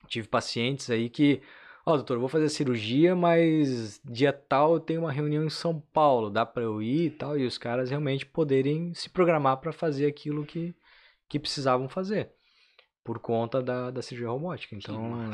tive 0.07 0.27
pacientes 0.27 0.89
aí 0.89 1.09
que, 1.09 1.41
ó, 1.85 1.93
oh, 1.93 1.97
doutor, 1.97 2.17
vou 2.17 2.29
fazer 2.29 2.47
cirurgia, 2.47 3.13
mas 3.13 3.99
dia 4.05 4.31
tal 4.31 4.75
eu 4.75 4.79
tenho 4.79 5.01
uma 5.01 5.11
reunião 5.11 5.43
em 5.43 5.49
São 5.49 5.81
Paulo, 5.93 6.29
dá 6.29 6.45
para 6.45 6.63
eu 6.63 6.81
ir 6.81 7.07
e 7.07 7.11
tal, 7.11 7.37
e 7.37 7.45
os 7.45 7.57
caras 7.57 7.89
realmente 7.89 8.25
poderem 8.25 8.93
se 8.93 9.09
programar 9.09 9.57
para 9.57 9.73
fazer 9.73 10.05
aquilo 10.05 10.45
que, 10.45 10.73
que 11.27 11.37
precisavam 11.37 11.89
fazer, 11.89 12.31
por 13.03 13.19
conta 13.19 13.61
da, 13.61 13.91
da 13.91 14.01
cirurgia 14.01 14.29
robótica. 14.29 14.75
Então, 14.75 15.29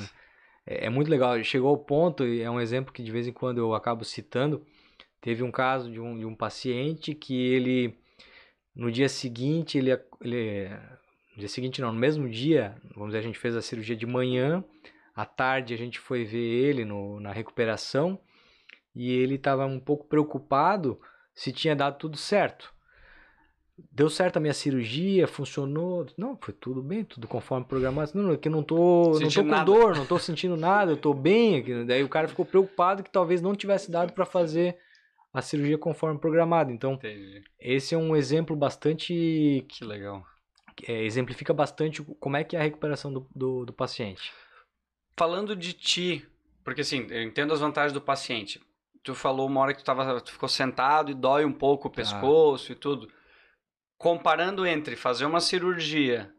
é, 0.66 0.88
é 0.88 0.90
muito 0.90 1.10
legal. 1.12 1.42
Chegou 1.44 1.70
ao 1.70 1.78
ponto, 1.78 2.26
e 2.26 2.42
é 2.42 2.50
um 2.50 2.60
exemplo 2.60 2.92
que 2.92 3.04
de 3.04 3.12
vez 3.12 3.28
em 3.28 3.34
quando 3.34 3.60
eu 3.60 3.76
acabo 3.76 4.04
citando, 4.04 4.66
Teve 5.22 5.44
um 5.44 5.52
caso 5.52 5.92
de 5.92 6.00
um, 6.00 6.18
de 6.18 6.26
um 6.26 6.36
paciente 6.36 7.14
que 7.16 7.36
ele, 7.36 7.98
no 8.76 8.92
dia 8.92 9.10
seguinte, 9.10 9.78
ele, 9.78 9.92
ele. 10.22 10.70
No 11.34 11.40
dia 11.40 11.50
seguinte, 11.50 11.82
não, 11.82 11.92
no 11.92 12.00
mesmo 12.00 12.30
dia, 12.30 12.76
vamos 12.94 13.10
dizer, 13.10 13.20
a 13.20 13.24
gente 13.24 13.40
fez 13.40 13.56
a 13.56 13.62
cirurgia 13.62 13.96
de 13.96 14.06
manhã, 14.06 14.64
à 15.16 15.26
tarde 15.26 15.74
a 15.74 15.78
gente 15.78 16.00
foi 16.00 16.24
ver 16.24 16.38
ele 16.38 16.86
no, 16.86 17.20
na 17.20 17.32
recuperação 17.32 18.20
e 18.96 19.12
ele 19.12 19.36
estava 19.36 19.66
um 19.66 19.80
pouco 19.80 20.08
preocupado 20.08 21.00
se 21.34 21.52
tinha 21.52 21.76
dado 21.76 21.98
tudo 21.98 22.18
certo. 22.18 22.74
Deu 23.92 24.10
certo 24.10 24.38
a 24.38 24.40
minha 24.40 24.56
cirurgia, 24.56 25.28
funcionou. 25.28 26.08
Não, 26.18 26.36
foi 26.42 26.52
tudo 26.52 26.82
bem, 26.82 27.04
tudo 27.04 27.28
conforme 27.28 27.64
programado. 27.64 28.12
Não, 28.16 28.34
é 28.34 28.38
que 28.38 28.50
não 28.50 28.64
tô, 28.64 29.20
não 29.20 29.30
tô 29.30 29.44
com 29.44 29.50
nada. 29.50 29.66
dor, 29.66 29.96
não 29.96 30.06
tô 30.06 30.18
sentindo 30.18 30.58
nada, 30.58 30.92
eu 30.92 30.98
tô 30.98 31.14
bem. 31.14 31.86
Daí 31.86 32.04
o 32.04 32.10
cara 32.10 32.28
ficou 32.28 32.44
preocupado 32.44 33.04
que 33.04 33.12
talvez 33.12 33.40
não 33.40 33.56
tivesse 33.56 33.92
dado 33.92 34.14
para 34.14 34.26
fazer 34.26 34.80
a 35.38 35.42
cirurgia 35.44 35.78
conforme 35.78 36.20
programado. 36.20 36.72
Então, 36.72 36.94
Entendi. 36.94 37.44
esse 37.60 37.94
é 37.94 37.98
um 37.98 38.16
exemplo 38.16 38.56
bastante. 38.56 39.64
Que 39.70 39.86
legal. 39.86 40.26
É, 40.88 41.04
exemplifica 41.04 41.54
bastante 41.54 42.04
como 42.20 42.38
é 42.38 42.44
que 42.44 42.56
é 42.56 42.60
a 42.60 42.64
recuperação 42.64 43.14
do, 43.14 43.28
do, 43.36 43.66
do, 43.66 43.74
paciente. 43.74 44.34
Falando 45.16 45.56
de 45.56 45.74
ti, 45.74 46.28
porque 46.64 46.82
assim, 46.82 47.06
eu 47.12 47.22
entendo 47.22 47.54
as 47.54 47.60
vantagens 47.60 47.94
do 47.94 48.02
paciente. 48.02 48.60
Tu 49.04 49.14
falou 49.14 49.48
uma 49.48 49.62
hora 49.62 49.74
que 49.76 49.82
tu, 49.82 49.86
tava, 49.86 50.20
tu 50.22 50.32
ficou 50.32 50.50
sentado 50.50 51.12
e 51.12 51.14
dói 51.14 51.46
um 51.46 51.54
pouco 51.54 51.88
o 51.88 51.92
tá. 51.92 51.98
pescoço 51.98 52.72
ah. 52.72 52.74
e 52.74 52.76
tudo. 52.76 53.08
Comparando 53.96 54.66
entre 54.66 54.96
fazer 54.96 55.26
uma 55.26 55.40
cirurgia 55.40 56.32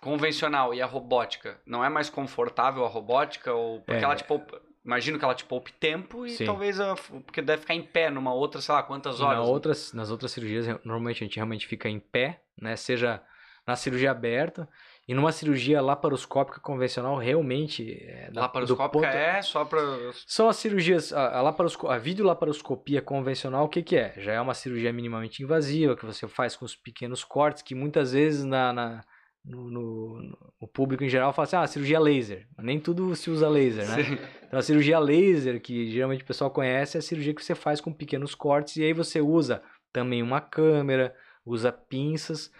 convencional 0.00 0.72
e 0.72 0.80
a 0.80 0.86
robótica, 0.86 1.60
não 1.66 1.84
é 1.84 1.90
mais 1.90 2.08
confortável 2.08 2.84
a 2.84 2.88
robótica? 2.88 3.52
Ou 3.52 3.80
porque 3.82 4.00
é. 4.00 4.04
ela, 4.04 4.16
tipo, 4.16 4.42
Imagino 4.88 5.18
que 5.18 5.24
ela 5.26 5.34
te 5.34 5.44
poupe 5.44 5.70
tempo 5.70 6.24
e 6.24 6.30
Sim. 6.30 6.46
talvez 6.46 6.80
a, 6.80 6.96
porque 6.96 7.42
deve 7.42 7.60
ficar 7.60 7.74
em 7.74 7.82
pé 7.82 8.08
numa 8.08 8.32
outra, 8.32 8.58
sei 8.58 8.74
lá, 8.74 8.82
quantas 8.82 9.20
horas. 9.20 9.36
Na 9.36 9.44
né? 9.44 9.50
outras, 9.50 9.92
nas 9.92 10.10
outras 10.10 10.32
cirurgias, 10.32 10.66
normalmente 10.82 11.22
a 11.22 11.26
gente 11.26 11.36
realmente 11.36 11.66
fica 11.66 11.90
em 11.90 12.00
pé, 12.00 12.40
né? 12.58 12.74
Seja 12.74 13.22
na 13.66 13.76
cirurgia 13.76 14.10
aberta 14.10 14.66
e 15.06 15.12
numa 15.12 15.30
cirurgia 15.30 15.82
laparoscópica 15.82 16.58
convencional, 16.58 17.18
realmente. 17.18 18.02
É, 18.02 18.30
laparoscópica 18.34 18.88
ponto... 18.88 19.04
é 19.04 19.42
só 19.42 19.62
para. 19.62 19.82
São 20.26 20.48
as 20.48 20.56
cirurgias. 20.56 21.12
A, 21.12 21.36
a, 21.36 21.42
laparosco... 21.42 21.88
a 21.88 21.98
videolaparoscopia 21.98 23.02
convencional, 23.02 23.66
o 23.66 23.68
que, 23.68 23.82
que 23.82 23.94
é? 23.94 24.14
Já 24.16 24.32
é 24.32 24.40
uma 24.40 24.54
cirurgia 24.54 24.90
minimamente 24.90 25.42
invasiva, 25.42 25.96
que 25.96 26.06
você 26.06 26.26
faz 26.26 26.56
com 26.56 26.64
os 26.64 26.74
pequenos 26.74 27.22
cortes, 27.24 27.62
que 27.62 27.74
muitas 27.74 28.12
vezes 28.12 28.42
na, 28.42 28.72
na 28.72 29.04
no, 29.48 29.70
no, 29.70 30.22
no, 30.60 30.68
público 30.68 31.02
em 31.02 31.08
geral 31.08 31.32
fala 31.32 31.46
assim, 31.46 31.56
ah, 31.56 31.66
cirurgia 31.66 31.98
laser. 31.98 32.46
Nem 32.58 32.78
tudo 32.78 33.14
se 33.16 33.30
usa 33.30 33.48
laser, 33.48 33.88
né? 33.88 34.04
Sim. 34.04 34.18
Então 34.46 34.58
a 34.58 34.62
cirurgia 34.62 34.98
laser, 34.98 35.60
que 35.60 35.90
geralmente 35.90 36.22
o 36.22 36.26
pessoal 36.26 36.50
conhece, 36.50 36.96
é 36.96 37.00
a 37.00 37.02
cirurgia 37.02 37.34
que 37.34 37.44
você 37.44 37.54
faz 37.54 37.80
com 37.80 37.92
pequenos 37.92 38.34
cortes 38.34 38.76
e 38.76 38.84
aí 38.84 38.92
você 38.92 39.20
usa 39.20 39.62
também 39.92 40.22
uma 40.22 40.40
câmera, 40.40 41.14
usa 41.44 41.72
pinças. 41.72 42.50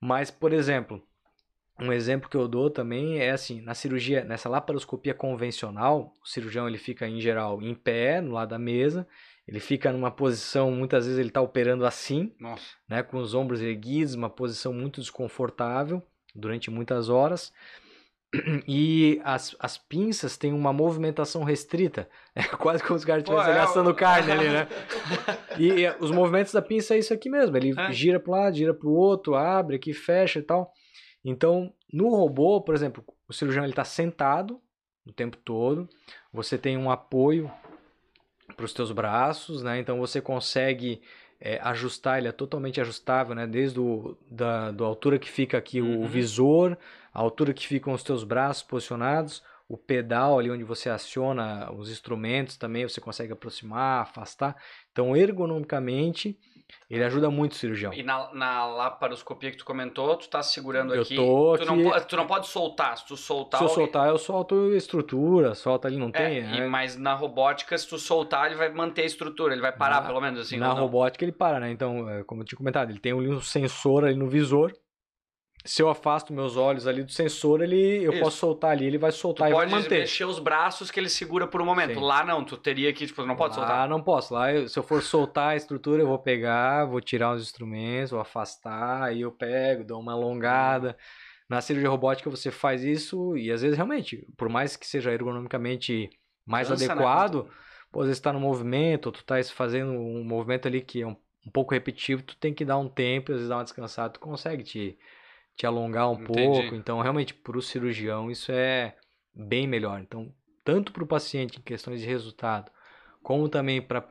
Mas, 0.00 0.30
por 0.30 0.52
exemplo, 0.52 1.02
um 1.78 1.92
exemplo 1.92 2.28
que 2.28 2.36
eu 2.36 2.48
dou 2.48 2.70
também 2.70 3.18
é 3.18 3.30
assim, 3.30 3.60
na 3.60 3.74
cirurgia, 3.74 4.24
nessa 4.24 4.48
laparoscopia 4.48 5.14
convencional, 5.14 6.12
o 6.22 6.28
cirurgião 6.28 6.68
ele 6.68 6.78
fica 6.78 7.06
em 7.06 7.20
geral 7.20 7.62
em 7.62 7.74
pé, 7.74 8.20
no 8.20 8.32
lado 8.32 8.50
da 8.50 8.58
mesa, 8.58 9.06
ele 9.46 9.60
fica 9.60 9.92
numa 9.92 10.10
posição, 10.10 10.70
muitas 10.70 11.04
vezes 11.04 11.18
ele 11.18 11.28
está 11.28 11.40
operando 11.40 11.84
assim, 11.84 12.34
Nossa. 12.38 12.64
né, 12.88 13.02
com 13.02 13.16
os 13.18 13.34
ombros 13.34 13.60
erguidos, 13.60 14.14
uma 14.14 14.30
posição 14.30 14.72
muito 14.72 15.00
desconfortável 15.00 16.02
durante 16.34 16.70
muitas 16.70 17.08
horas. 17.08 17.52
E 18.66 19.20
as, 19.24 19.54
as 19.60 19.76
pinças 19.76 20.38
têm 20.38 20.54
uma 20.54 20.72
movimentação 20.72 21.44
restrita. 21.44 22.08
É 22.34 22.42
quase 22.44 22.82
como 22.82 22.98
se 22.98 23.02
os 23.02 23.04
caras 23.04 23.22
estivessem 23.22 23.86
é, 23.86 23.94
carne 23.94 24.32
ali, 24.32 24.48
né? 24.48 24.66
e, 25.58 25.82
e, 25.82 25.90
os 26.00 26.10
movimentos 26.10 26.50
da 26.50 26.62
pinça 26.62 26.94
é 26.94 26.98
isso 26.98 27.12
aqui 27.12 27.28
mesmo. 27.28 27.54
Ele 27.56 27.78
é. 27.78 27.92
gira 27.92 28.18
para 28.18 28.32
um 28.32 28.34
lado, 28.34 28.56
gira 28.56 28.72
para 28.72 28.88
o 28.88 28.94
outro, 28.94 29.34
abre 29.34 29.76
aqui, 29.76 29.92
fecha 29.92 30.38
e 30.38 30.42
tal. 30.42 30.72
Então, 31.22 31.74
no 31.92 32.08
robô, 32.08 32.62
por 32.62 32.74
exemplo, 32.74 33.04
o 33.28 33.34
cirurgião 33.34 33.66
está 33.66 33.84
sentado 33.84 34.58
o 35.06 35.12
tempo 35.12 35.36
todo. 35.36 35.88
Você 36.32 36.56
tem 36.56 36.76
um 36.78 36.90
apoio 36.90 37.50
para 38.56 38.64
os 38.64 38.72
teus 38.72 38.92
braços, 38.92 39.62
né? 39.62 39.78
Então 39.78 39.98
você 39.98 40.20
consegue 40.20 41.02
é, 41.44 41.58
ajustar, 41.60 42.18
ele 42.18 42.28
é 42.28 42.32
totalmente 42.32 42.80
ajustável, 42.80 43.34
né? 43.34 43.48
Desde 43.48 43.80
o, 43.80 44.16
da, 44.30 44.70
da 44.70 44.84
altura 44.84 45.18
que 45.18 45.28
fica 45.28 45.58
aqui 45.58 45.80
uhum. 45.80 46.04
o 46.04 46.06
visor, 46.06 46.78
a 47.12 47.20
altura 47.20 47.52
que 47.52 47.66
ficam 47.66 47.92
os 47.92 48.04
teus 48.04 48.22
braços 48.22 48.62
posicionados, 48.62 49.42
o 49.68 49.76
pedal 49.76 50.38
ali 50.38 50.52
onde 50.52 50.62
você 50.62 50.88
aciona 50.88 51.72
os 51.72 51.90
instrumentos 51.90 52.56
também, 52.56 52.86
você 52.86 53.00
consegue 53.00 53.32
aproximar, 53.32 54.02
afastar. 54.02 54.56
Então, 54.92 55.16
ergonomicamente, 55.16 56.38
ele 56.90 57.04
ajuda 57.04 57.30
muito 57.30 57.52
o 57.52 57.54
cirurgião. 57.54 57.92
E 57.92 58.02
na, 58.02 58.32
na 58.34 58.66
laparoscopia 58.66 59.50
que 59.50 59.56
tu 59.56 59.64
comentou, 59.64 60.14
tu 60.16 60.28
tá 60.28 60.42
segurando 60.42 60.94
eu 60.94 61.02
aqui. 61.02 61.16
Tô 61.16 61.56
tu, 61.56 61.64
Não, 61.64 62.00
tu 62.00 62.16
não 62.16 62.26
pode 62.26 62.46
soltar. 62.48 62.98
Se 62.98 63.06
tu 63.06 63.16
soltar. 63.16 63.58
Se 63.58 63.64
eu 63.64 63.68
soltar, 63.68 64.08
eu 64.08 64.18
solto 64.18 64.74
estrutura, 64.74 65.54
solta 65.54 65.88
ali, 65.88 65.96
não 65.96 66.08
é, 66.08 66.12
tem. 66.12 66.38
E, 66.38 66.60
é. 66.60 66.68
Mas 66.68 66.96
na 66.96 67.14
robótica, 67.14 67.76
se 67.78 67.88
tu 67.88 67.98
soltar, 67.98 68.46
ele 68.46 68.56
vai 68.56 68.70
manter 68.70 69.02
a 69.02 69.06
estrutura, 69.06 69.54
ele 69.54 69.62
vai 69.62 69.72
parar 69.72 70.02
na, 70.02 70.06
pelo 70.06 70.20
menos 70.20 70.40
assim. 70.40 70.58
Na 70.58 70.72
robótica 70.72 71.24
ele 71.24 71.32
para, 71.32 71.60
né? 71.60 71.70
Então, 71.70 72.08
é, 72.10 72.24
como 72.24 72.42
eu 72.42 72.44
tinha 72.44 72.58
comentado, 72.58 72.90
ele 72.90 73.00
tem 73.00 73.14
um 73.14 73.40
sensor 73.40 74.04
ali 74.04 74.14
no 74.14 74.28
visor 74.28 74.72
se 75.64 75.80
eu 75.80 75.88
afasto 75.88 76.32
meus 76.32 76.56
olhos 76.56 76.86
ali 76.86 77.04
do 77.04 77.12
sensor, 77.12 77.62
ele 77.62 78.04
eu 78.04 78.12
Isso. 78.12 78.20
posso 78.20 78.38
soltar 78.38 78.72
ali, 78.72 78.84
ele 78.84 78.98
vai 78.98 79.12
soltar 79.12 79.48
tu 79.48 79.52
e 79.52 79.54
vai 79.54 79.66
manter. 79.66 79.88
pode 79.88 80.00
mexer 80.00 80.24
os 80.24 80.38
braços 80.38 80.90
que 80.90 80.98
ele 80.98 81.08
segura 81.08 81.46
por 81.46 81.62
um 81.62 81.64
momento. 81.64 81.94
Sim. 81.94 82.04
Lá 82.04 82.24
não, 82.24 82.44
tu 82.44 82.56
teria 82.56 82.92
que, 82.92 83.06
tipo, 83.06 83.24
não 83.24 83.36
pode 83.36 83.56
Lá 83.56 83.60
soltar. 83.60 83.84
Ah, 83.84 83.88
não 83.88 84.02
posso. 84.02 84.34
Lá, 84.34 84.52
eu, 84.52 84.68
se 84.68 84.76
eu 84.78 84.82
for 84.82 85.00
soltar 85.02 85.50
a 85.50 85.56
estrutura, 85.56 86.02
eu 86.02 86.08
vou 86.08 86.18
pegar, 86.18 86.86
vou 86.86 87.00
tirar 87.00 87.32
os 87.32 87.42
instrumentos, 87.42 88.10
vou 88.10 88.20
afastar, 88.20 89.04
aí 89.04 89.20
eu 89.20 89.30
pego, 89.30 89.84
dou 89.84 90.00
uma 90.00 90.12
alongada. 90.12 90.96
Na 91.48 91.60
cirurgia 91.60 91.90
robótica 91.90 92.30
você 92.30 92.50
faz 92.50 92.82
isso 92.82 93.36
e 93.36 93.52
às 93.52 93.62
vezes 93.62 93.76
realmente, 93.76 94.26
por 94.36 94.48
mais 94.48 94.74
que 94.74 94.86
seja 94.86 95.12
ergonomicamente 95.12 96.10
mais 96.46 96.68
Cansa, 96.68 96.86
né, 96.86 96.92
adequado, 96.92 97.44
né? 97.44 97.50
pô, 97.92 98.00
às 98.00 98.06
vezes 98.06 98.18
está 98.18 98.32
no 98.32 98.40
movimento, 98.40 99.06
ou 99.06 99.12
tu 99.12 99.22
tá 99.22 99.42
fazendo 99.44 99.92
um 99.92 100.24
movimento 100.24 100.66
ali 100.66 100.80
que 100.80 101.02
é 101.02 101.06
um, 101.06 101.16
um 101.46 101.50
pouco 101.52 101.74
repetitivo, 101.74 102.22
tu 102.22 102.36
tem 102.36 102.54
que 102.54 102.64
dar 102.64 102.78
um 102.78 102.88
tempo, 102.88 103.30
às 103.30 103.36
vezes 103.36 103.48
dar 103.48 103.58
uma 103.58 103.64
descansada, 103.64 104.14
tu 104.14 104.18
consegue 104.20 104.64
te 104.64 104.98
te 105.56 105.66
alongar 105.66 106.10
um 106.10 106.14
Entendi. 106.14 106.26
pouco. 106.26 106.74
Então, 106.74 107.00
realmente, 107.00 107.34
para 107.34 107.58
o 107.58 107.62
cirurgião, 107.62 108.30
isso 108.30 108.50
é 108.52 108.96
bem 109.34 109.66
melhor. 109.66 110.00
Então, 110.00 110.32
tanto 110.64 110.92
para 110.92 111.04
o 111.04 111.06
paciente 111.06 111.58
em 111.58 111.62
questões 111.62 112.00
de 112.00 112.06
resultado, 112.06 112.70
como 113.22 113.48
também 113.48 113.80
para 113.80 114.06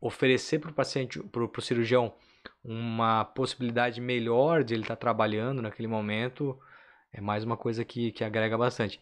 oferecer 0.00 0.58
para 0.58 0.70
o 0.70 0.74
paciente, 0.74 1.18
para 1.20 1.42
o 1.42 1.62
cirurgião, 1.62 2.14
uma 2.62 3.24
possibilidade 3.24 4.00
melhor 4.00 4.62
de 4.62 4.74
ele 4.74 4.82
estar 4.82 4.96
trabalhando 4.96 5.62
naquele 5.62 5.88
momento, 5.88 6.58
é 7.12 7.20
mais 7.20 7.44
uma 7.44 7.56
coisa 7.56 7.84
que, 7.84 8.12
que 8.12 8.24
agrega 8.24 8.58
bastante. 8.58 9.00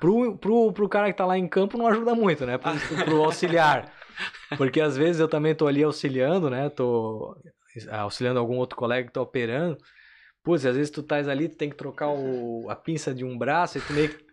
Pro, 0.00 0.36
pro, 0.38 0.72
pro 0.72 0.88
cara 0.88 1.12
que 1.12 1.16
tá 1.16 1.26
lá 1.26 1.38
em 1.38 1.46
campo 1.46 1.76
não 1.76 1.86
ajuda 1.86 2.14
muito, 2.14 2.46
né? 2.46 2.58
Pro, 2.58 2.72
pro 3.04 3.24
auxiliar. 3.24 3.92
Porque 4.56 4.80
às 4.80 4.96
vezes 4.96 5.20
eu 5.20 5.28
também 5.28 5.54
tô 5.54 5.66
ali 5.66 5.82
auxiliando, 5.82 6.48
né? 6.48 6.68
Tô 6.68 7.36
auxiliando 7.90 8.40
algum 8.40 8.56
outro 8.56 8.76
colega 8.76 9.06
que 9.06 9.12
tá 9.12 9.20
operando. 9.20 9.76
Putz, 10.44 10.66
às 10.66 10.76
vezes 10.76 10.90
tu 10.90 11.00
estás 11.00 11.26
ali, 11.26 11.48
tu 11.48 11.56
tem 11.56 11.70
que 11.70 11.76
trocar 11.76 12.10
o, 12.10 12.68
a 12.68 12.76
pinça 12.76 13.14
de 13.14 13.24
um 13.24 13.36
braço 13.36 13.78
e 13.78 13.80
tu 13.80 13.94
meio 13.94 14.10
que 14.10 14.24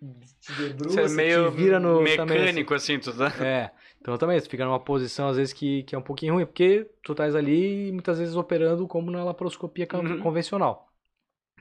te 0.41 0.51
debruça, 0.57 1.07
Você 1.07 1.13
é 1.13 1.15
meio 1.15 1.49
te 1.49 1.55
vira 1.55 1.79
no... 1.79 2.01
mecânico, 2.01 2.73
assim. 2.73 2.95
assim, 2.95 3.11
tu 3.11 3.17
tá... 3.17 3.33
É, 3.43 3.71
então 4.01 4.17
também, 4.17 4.37
tu 4.41 4.49
fica 4.49 4.65
numa 4.65 4.79
posição 4.79 5.29
às 5.29 5.37
vezes 5.37 5.53
que, 5.53 5.83
que 5.83 5.95
é 5.95 5.97
um 5.97 6.01
pouquinho 6.01 6.33
ruim, 6.33 6.45
porque 6.45 6.85
tu 7.01 7.13
estás 7.13 7.33
ali 7.33 7.93
muitas 7.93 8.19
vezes 8.19 8.35
operando 8.35 8.85
como 8.89 9.09
na 9.09 9.23
laparoscopia 9.23 9.87
uhum. 9.93 10.19
convencional. 10.19 10.91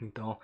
Então, 0.02 0.36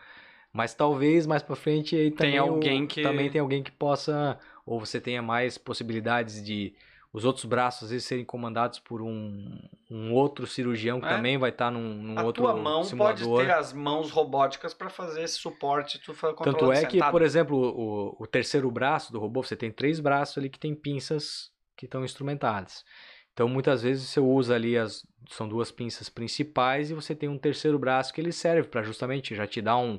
mas 0.52 0.72
talvez 0.72 1.26
mais 1.26 1.42
para 1.42 1.56
frente 1.56 1.96
aí 1.96 2.12
também, 2.12 2.32
tem 2.32 2.38
alguém 2.38 2.84
o, 2.84 2.86
que... 2.86 3.02
também 3.02 3.28
tem 3.28 3.40
alguém 3.40 3.60
que 3.60 3.72
possa, 3.72 4.38
ou 4.64 4.78
você 4.78 5.00
tenha 5.00 5.20
mais 5.20 5.58
possibilidades 5.58 6.44
de 6.44 6.74
os 7.16 7.24
outros 7.24 7.46
braços 7.46 7.84
às 7.84 7.90
vezes 7.92 8.06
serem 8.06 8.26
comandados 8.26 8.78
por 8.78 9.00
um, 9.00 9.58
um 9.90 10.12
outro 10.12 10.46
cirurgião 10.46 11.00
que 11.00 11.06
é. 11.06 11.08
também 11.08 11.38
vai 11.38 11.48
estar 11.48 11.64
tá 11.66 11.70
num, 11.70 11.94
num 11.94 12.18
a 12.18 12.22
outro 12.22 12.42
tua 12.42 12.54
mão 12.54 12.84
simulador. 12.84 13.26
pode 13.26 13.46
ter 13.46 13.52
as 13.54 13.72
mãos 13.72 14.10
robóticas 14.10 14.74
para 14.74 14.90
fazer 14.90 15.22
esse 15.22 15.38
suporte 15.38 15.98
tu 15.98 16.12
Tanto 16.44 16.70
é 16.70 16.76
sentado. 16.76 16.90
que, 16.90 17.10
por 17.10 17.22
exemplo, 17.22 17.56
o, 17.56 18.22
o 18.22 18.26
terceiro 18.26 18.70
braço 18.70 19.14
do 19.14 19.18
robô, 19.18 19.42
você 19.42 19.56
tem 19.56 19.72
três 19.72 19.98
braços 19.98 20.36
ali 20.36 20.50
que 20.50 20.58
tem 20.58 20.74
pinças 20.74 21.50
que 21.74 21.86
estão 21.86 22.04
instrumentadas. 22.04 22.84
Então, 23.32 23.48
muitas 23.48 23.82
vezes 23.82 24.10
você 24.10 24.20
usa 24.20 24.54
ali 24.54 24.76
as 24.76 25.02
são 25.30 25.48
duas 25.48 25.70
pinças 25.70 26.10
principais 26.10 26.90
e 26.90 26.94
você 26.94 27.14
tem 27.14 27.30
um 27.30 27.38
terceiro 27.38 27.78
braço 27.78 28.12
que 28.12 28.20
ele 28.20 28.30
serve 28.30 28.68
para 28.68 28.82
justamente 28.82 29.34
já 29.34 29.46
te 29.46 29.62
dar 29.62 29.78
um, 29.78 29.98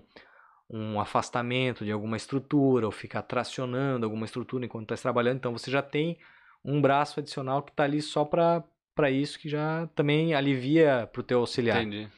um 0.70 1.00
afastamento 1.00 1.84
de 1.84 1.92
alguma 1.92 2.16
estrutura 2.16 2.86
ou 2.86 2.92
ficar 2.92 3.24
tracionando 3.24 4.06
alguma 4.06 4.26
estrutura 4.26 4.66
enquanto 4.66 4.94
está 4.94 5.02
trabalhando. 5.02 5.38
Então, 5.38 5.52
você 5.52 5.72
já 5.72 5.82
tem 5.82 6.20
um 6.64 6.82
braço 6.82 7.20
adicional 7.20 7.62
que 7.62 7.72
está 7.72 7.84
ali 7.84 8.02
só 8.02 8.26
para 8.26 9.12
isso 9.12 9.40
que 9.40 9.50
já 9.50 9.88
também 9.96 10.34
alivia 10.34 11.10
para 11.12 11.20
o 11.20 11.24
teu 11.24 11.40
auxiliar. 11.40 11.82
Entendi. 11.82 12.10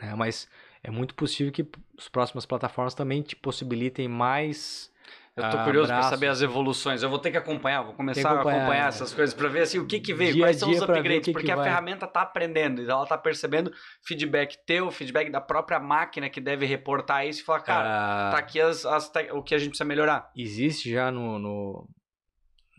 É, 0.00 0.14
mas 0.14 0.48
é 0.82 0.90
muito 0.90 1.14
possível 1.14 1.52
que 1.52 1.66
as 1.98 2.08
próximas 2.08 2.44
plataformas 2.44 2.94
também 2.94 3.22
te 3.22 3.36
possibilitem 3.36 4.08
mais 4.08 4.92
eu 5.36 5.50
tô 5.50 5.64
curioso 5.64 5.88
para 5.88 6.02
saber 6.04 6.28
as 6.28 6.42
evoluções. 6.42 7.02
Eu 7.02 7.10
vou 7.10 7.18
ter 7.18 7.32
que 7.32 7.36
acompanhar, 7.36 7.82
vou 7.82 7.94
começar 7.94 8.30
a 8.30 8.40
acompanhar 8.40 8.88
essas 8.88 9.12
coisas 9.12 9.34
para 9.34 9.48
ver 9.48 9.62
assim 9.62 9.80
o 9.80 9.86
que 9.86 9.98
que 9.98 10.14
veio, 10.14 10.38
quais 10.38 10.58
são 10.58 10.70
os 10.70 10.80
upgrades, 10.80 11.24
que 11.24 11.32
porque 11.32 11.46
que 11.46 11.52
a 11.52 11.56
vai. 11.56 11.64
ferramenta 11.64 12.06
tá 12.06 12.22
aprendendo, 12.22 12.80
e 12.80 12.88
ela 12.88 13.04
tá 13.04 13.18
percebendo 13.18 13.72
feedback 14.06 14.56
teu, 14.64 14.92
feedback 14.92 15.30
da 15.30 15.40
própria 15.40 15.80
máquina 15.80 16.30
que 16.30 16.40
deve 16.40 16.66
reportar 16.66 17.26
isso 17.26 17.40
e 17.40 17.44
falar, 17.44 17.60
cara, 17.60 17.88
Ah, 17.88 18.30
tá 18.30 18.38
aqui 18.38 18.60
as, 18.60 18.86
as 18.86 19.10
o 19.32 19.42
que 19.42 19.56
a 19.56 19.58
gente 19.58 19.70
precisa 19.70 19.84
melhorar. 19.84 20.30
Existe 20.36 20.92
já 20.92 21.10
no, 21.10 21.36
no, 21.40 21.88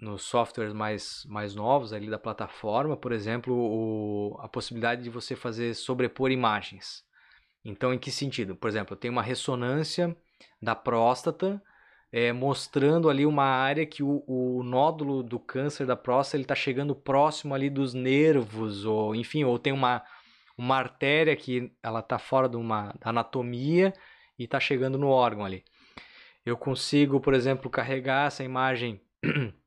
nos 0.06 0.24
softwares 0.24 0.72
mais, 0.72 1.26
mais 1.28 1.56
novos 1.56 1.92
ali 1.92 2.10
da 2.10 2.20
plataforma, 2.20 2.96
por 2.96 3.12
exemplo, 3.12 3.54
o, 3.54 4.38
a 4.40 4.48
possibilidade 4.48 5.02
de 5.04 5.10
você 5.10 5.36
fazer 5.36 5.74
sobrepor 5.74 6.32
imagens. 6.32 7.04
Então, 7.64 7.92
em 7.94 7.98
que 7.98 8.12
sentido? 8.12 8.56
Por 8.56 8.70
exemplo, 8.70 8.94
eu 8.94 9.00
tenho 9.00 9.12
uma 9.12 9.24
ressonância 9.24 10.16
da 10.62 10.76
próstata 10.76 11.62
é, 12.12 12.32
mostrando 12.32 13.10
ali 13.10 13.26
uma 13.26 13.46
área 13.46 13.86
que 13.86 14.04
o, 14.04 14.24
o 14.28 14.64
nódulo 14.64 15.24
do 15.24 15.40
câncer 15.40 15.88
da 15.88 15.96
próstata 15.96 16.42
está 16.42 16.56
chegando 16.56 16.96
próximo 16.96 17.56
ali 17.56 17.70
dos 17.70 17.94
nervos, 17.94 18.86
ou 18.86 19.16
enfim, 19.16 19.44
ou 19.44 19.58
tem 19.58 19.74
uma, 19.74 20.04
uma 20.56 20.78
artéria 20.78 21.36
que 21.36 21.74
ela 21.82 22.00
está 22.00 22.20
fora 22.20 22.48
de 22.48 22.56
uma 22.56 22.94
anatomia 23.02 23.92
e 24.38 24.44
está 24.44 24.60
chegando 24.60 25.00
no 25.00 25.08
órgão 25.08 25.44
ali. 25.44 25.64
Eu 26.46 26.56
consigo, 26.56 27.20
por 27.20 27.34
exemplo, 27.34 27.72
carregar 27.72 28.28
essa 28.28 28.44
imagem 28.44 29.02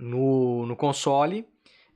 no, 0.00 0.64
no 0.66 0.74
console, 0.76 1.46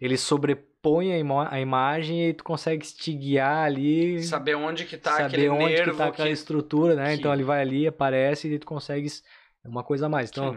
ele 0.01 0.17
sobrepõe 0.17 1.13
a, 1.13 1.19
ima 1.19 1.49
a 1.53 1.59
imagem 1.61 2.29
e 2.29 2.35
tu 2.35 2.45
consegue 2.45 2.87
te 2.87 3.13
guiar 3.13 3.65
ali, 3.67 4.23
Saber 4.23 4.55
onde 4.57 4.85
que 4.85 4.97
tá 4.99 5.13
saber 5.13 5.25
aquele 5.27 5.49
onde 5.49 5.65
nervo 5.73 5.91
que 5.93 5.97
tá 5.97 6.07
aquela 6.09 6.29
que... 6.29 6.35
estrutura, 6.35 6.95
né? 6.95 7.09
que- 7.15 7.21
Então 7.21 7.33
ele 7.33 7.43
vai 7.45 7.61
ali, 7.63 7.87
aparece 7.87 8.49
e 8.53 8.59
tu 8.59 8.67
consegues 8.67 9.23
uma 9.65 9.83
coisa 9.83 10.07
a 10.07 10.09
mais. 10.09 10.31
Então 10.31 10.55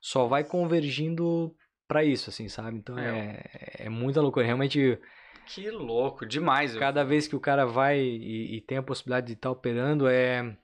só 0.00 0.26
vai 0.26 0.44
convergindo 0.44 1.54
para 1.88 2.04
isso, 2.04 2.28
assim, 2.30 2.48
sabe? 2.48 2.76
Então 2.78 2.98
É. 2.98 3.42
é, 3.78 3.86
é 3.86 3.88
muita 3.88 4.20
loucura. 4.20 4.44
Realmente, 4.44 4.98
Que 5.46 5.70
louco, 5.70 6.26
demais. 6.26 6.74
eu- 6.74 6.80
cada 6.80 7.04
vez 7.04 7.26
que 7.28 7.36
o 7.36 7.40
cara 7.40 7.64
vai 7.66 7.98
e, 8.00 8.56
e 8.56 8.60
tem 8.60 8.78
a 8.78 8.82
possibilidade 8.82 9.26
de 9.28 9.32
estar 9.34 9.50
operando, 9.50 10.06
é. 10.08 10.56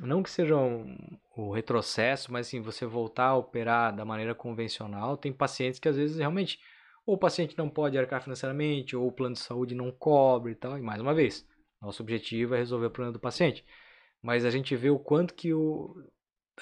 Não 0.00 0.22
que 0.22 0.30
seja 0.30 0.56
um, 0.56 0.96
o 1.36 1.52
retrocesso, 1.52 2.32
mas 2.32 2.46
assim, 2.46 2.60
você 2.60 2.86
voltar 2.86 3.26
a 3.26 3.36
operar 3.36 3.94
da 3.94 4.04
maneira 4.04 4.34
convencional, 4.34 5.16
tem 5.16 5.32
pacientes 5.32 5.78
que 5.78 5.88
às 5.88 5.96
vezes 5.96 6.18
realmente, 6.18 6.58
ou 7.04 7.14
o 7.14 7.18
paciente 7.18 7.56
não 7.58 7.68
pode 7.68 7.98
arcar 7.98 8.22
financeiramente, 8.22 8.96
ou 8.96 9.06
o 9.06 9.12
plano 9.12 9.34
de 9.34 9.40
saúde 9.40 9.74
não 9.74 9.90
cobre 9.90 10.52
e 10.52 10.54
tal. 10.54 10.78
E 10.78 10.82
mais 10.82 11.00
uma 11.00 11.12
vez, 11.12 11.46
nosso 11.80 12.02
objetivo 12.02 12.54
é 12.54 12.58
resolver 12.58 12.86
o 12.86 12.90
problema 12.90 13.12
do 13.12 13.20
paciente. 13.20 13.64
Mas 14.22 14.44
a 14.44 14.50
gente 14.50 14.74
vê 14.76 14.88
o 14.88 14.98
quanto 14.98 15.34
que 15.34 15.52
o, 15.52 15.94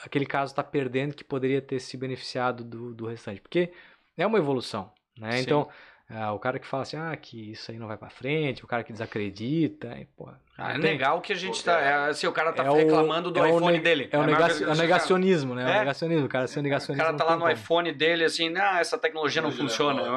aquele 0.02 0.26
caso 0.26 0.52
está 0.52 0.64
perdendo 0.64 1.14
que 1.14 1.22
poderia 1.22 1.60
ter 1.60 1.78
se 1.78 1.96
beneficiado 1.96 2.64
do, 2.64 2.94
do 2.94 3.06
restante. 3.06 3.40
Porque 3.40 3.72
é 4.16 4.26
uma 4.26 4.38
evolução, 4.38 4.92
né? 5.16 5.40
Então, 5.40 5.68
ah, 6.12 6.32
o 6.32 6.38
cara 6.40 6.58
que 6.58 6.66
fala 6.66 6.82
assim, 6.82 6.96
ah, 6.96 7.16
que 7.16 7.52
isso 7.52 7.70
aí 7.70 7.78
não 7.78 7.86
vai 7.86 7.96
para 7.96 8.10
frente, 8.10 8.64
o 8.64 8.66
cara 8.66 8.82
que 8.82 8.92
desacredita, 8.92 9.96
e, 9.98 10.04
pô, 10.04 10.28
Ah, 10.58 10.70
é 10.70 10.74
não 10.74 10.80
tem- 10.82 10.90
negar 10.92 11.14
o 11.14 11.20
que 11.20 11.32
a 11.32 11.36
gente 11.36 11.62
tá. 11.64 11.80
É, 11.80 12.10
assim, 12.10 12.26
o 12.26 12.32
cara 12.32 12.52
tá 12.52 12.64
É 12.64 12.70
o- 12.70 12.74
reclamando 12.74 13.30
do 13.30 13.38
é 13.38 13.42
o 13.42 13.46
iPhone 13.56 13.76
ne- 13.78 13.82
dele. 13.82 14.08
É 14.10 14.18
o, 14.18 14.24
negaci- 14.26 14.64
é 14.64 14.68
o 14.68 14.74
negacionismo, 14.74 15.54
né? 15.54 15.62
É 15.62 15.66
É. 15.66 15.76
o 15.76 15.78
negacionismo, 15.78 16.26
o 16.26 16.28
cara 16.28 16.46
ser 16.48 16.58
O 16.60 16.62
negacionista. 16.62 17.04
cara 17.04 17.16
tá 17.16 17.24
não 17.24 17.30
lá 17.30 17.36
no 17.36 17.42
como. 17.42 17.52
iPhone 17.52 17.92
dele, 17.92 18.24
assim, 18.24 18.52
ah, 18.56 18.78
essa 18.80 18.98
tecnologia 18.98 19.40
não 19.40 19.52
funciona. 19.52 20.02
É 20.02 20.10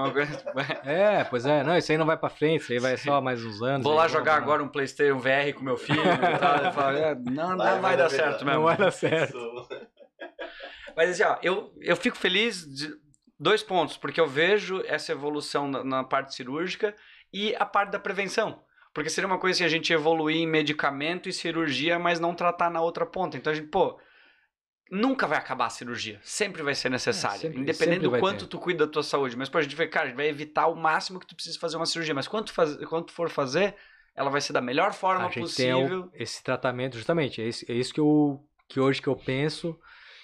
É, 1.19 1.23
pois 1.23 1.45
é, 1.45 1.63
não, 1.63 1.77
isso 1.77 1.91
aí 1.91 1.97
não 1.97 2.05
vai 2.05 2.17
pra 2.17 2.29
frente, 2.29 2.61
isso 2.63 2.73
aí 2.73 2.79
vai 2.79 2.97
só 2.97 3.21
mais 3.21 3.43
uns 3.45 3.61
anos. 3.61 3.83
Vou 3.83 3.93
aí, 3.93 3.97
lá 3.99 4.03
não, 4.05 4.09
jogar 4.09 4.31
não. 4.37 4.43
agora 4.43 4.63
um 4.63 4.67
Playstation 4.67 5.19
VR 5.19 5.53
com 5.55 5.63
meu 5.63 5.77
filho 5.77 6.01
e 6.01 6.37
tal. 6.73 6.91
É, 6.91 7.15
não, 7.15 7.49
não 7.49 7.57
vai, 7.57 7.79
Vai, 7.79 7.97
dar 7.97 8.09
certo 8.09 8.43
mesmo. 8.43 8.59
Não 8.59 8.63
vai 8.63 8.77
dar 8.77 8.91
certo. 8.91 9.37
Mas 10.95 11.09
assim, 11.09 11.23
ó, 11.23 11.37
eu, 11.41 11.73
eu 11.81 11.95
fico 11.95 12.15
feliz 12.17 12.65
de 12.65 12.93
dois 13.43 13.61
pontos, 13.61 13.97
porque 13.97 14.19
eu 14.19 14.27
vejo 14.27 14.81
essa 14.87 15.11
evolução 15.11 15.67
na, 15.67 15.83
na 15.83 16.03
parte 16.03 16.33
cirúrgica 16.33 16.95
e 17.31 17.55
a 17.55 17.65
parte 17.65 17.91
da 17.91 17.99
prevenção. 17.99 18.63
Porque 18.93 19.09
seria 19.09 19.27
uma 19.27 19.39
coisa 19.39 19.57
assim, 19.57 19.63
a 19.65 19.67
gente 19.69 19.91
evoluir 19.91 20.37
em 20.37 20.47
medicamento 20.47 21.27
e 21.27 21.33
cirurgia, 21.33 21.97
mas 21.99 22.19
não 22.19 22.33
tratar 22.35 22.69
na 22.69 22.79
outra 22.81 23.05
ponta. 23.05 23.35
Então 23.37 23.51
a 23.51 23.55
gente, 23.55 23.67
pô, 23.69 23.99
nunca 24.91 25.25
vai 25.25 25.37
acabar 25.37 25.65
a 25.65 25.69
cirurgia. 25.69 26.19
Sempre 26.23 26.61
vai 26.61 26.75
ser 26.75 26.89
necessária. 26.89 27.37
É, 27.37 27.39
sempre- 27.39 27.59
independente 27.59 27.95
sempre 28.01 28.09
do 28.09 28.19
quanto 28.19 28.41
ter. 28.45 28.47
tu 28.47 28.59
cuida 28.59 28.85
da 28.85 28.91
tua 28.91 29.03
saúde. 29.03 29.35
Mas, 29.35 29.49
pô, 29.49 29.57
a 29.57 29.61
gente 29.61 29.75
vai, 29.75 29.87
cara, 29.87 30.05
a 30.05 30.07
gente 30.09 30.17
vai 30.17 30.27
evitar 30.27 30.67
o 30.67 30.75
máximo 30.75 31.19
que 31.19 31.25
tu 31.25 31.35
precisa 31.35 31.57
fazer 31.59 31.77
uma 31.77 31.85
cirurgia. 31.85 32.13
Mas 32.13 32.27
quando 32.27 32.45
tu, 32.45 32.53
faz, 32.53 32.75
quando 32.85 33.05
tu 33.05 33.13
for 33.13 33.29
fazer, 33.29 33.75
ela 34.15 34.29
vai 34.29 34.41
ser 34.41 34.53
da 34.53 34.61
melhor 34.61 34.93
forma 34.93 35.25
gente 35.31 35.55
tem 35.55 35.73
o- 35.73 35.79
possível. 35.79 36.09
esse 36.13 36.43
tratamento, 36.43 36.95
justamente, 36.95 37.41
é 37.41 37.47
isso, 37.47 37.65
é 37.67 37.73
isso 37.73 37.91
que, 37.93 37.99
eu, 37.99 38.39
que 38.69 38.79
hoje 38.79 39.01
que 39.01 39.07
eu 39.07 39.15
penso 39.15 39.75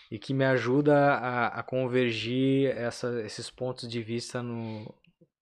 e 0.10 0.18
que 0.18 0.34
me 0.34 0.44
ajuda 0.44 0.95
a, 1.15 1.48
a 1.60 1.64
convergir 1.64 2.76
essa, 2.76 3.22
esses 3.23 3.49
pontos 3.49 3.88
de 3.88 4.02
vista 4.02 4.41
no, 4.41 4.94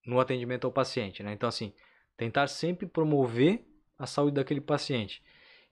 no 0.05 0.19
atendimento 0.19 0.65
ao 0.67 0.73
paciente, 0.73 1.23
né? 1.23 1.33
Então, 1.33 1.47
assim, 1.47 1.73
tentar 2.17 2.47
sempre 2.47 2.85
promover 2.85 3.65
a 3.97 4.05
saúde 4.05 4.35
daquele 4.35 4.61
paciente. 4.61 5.23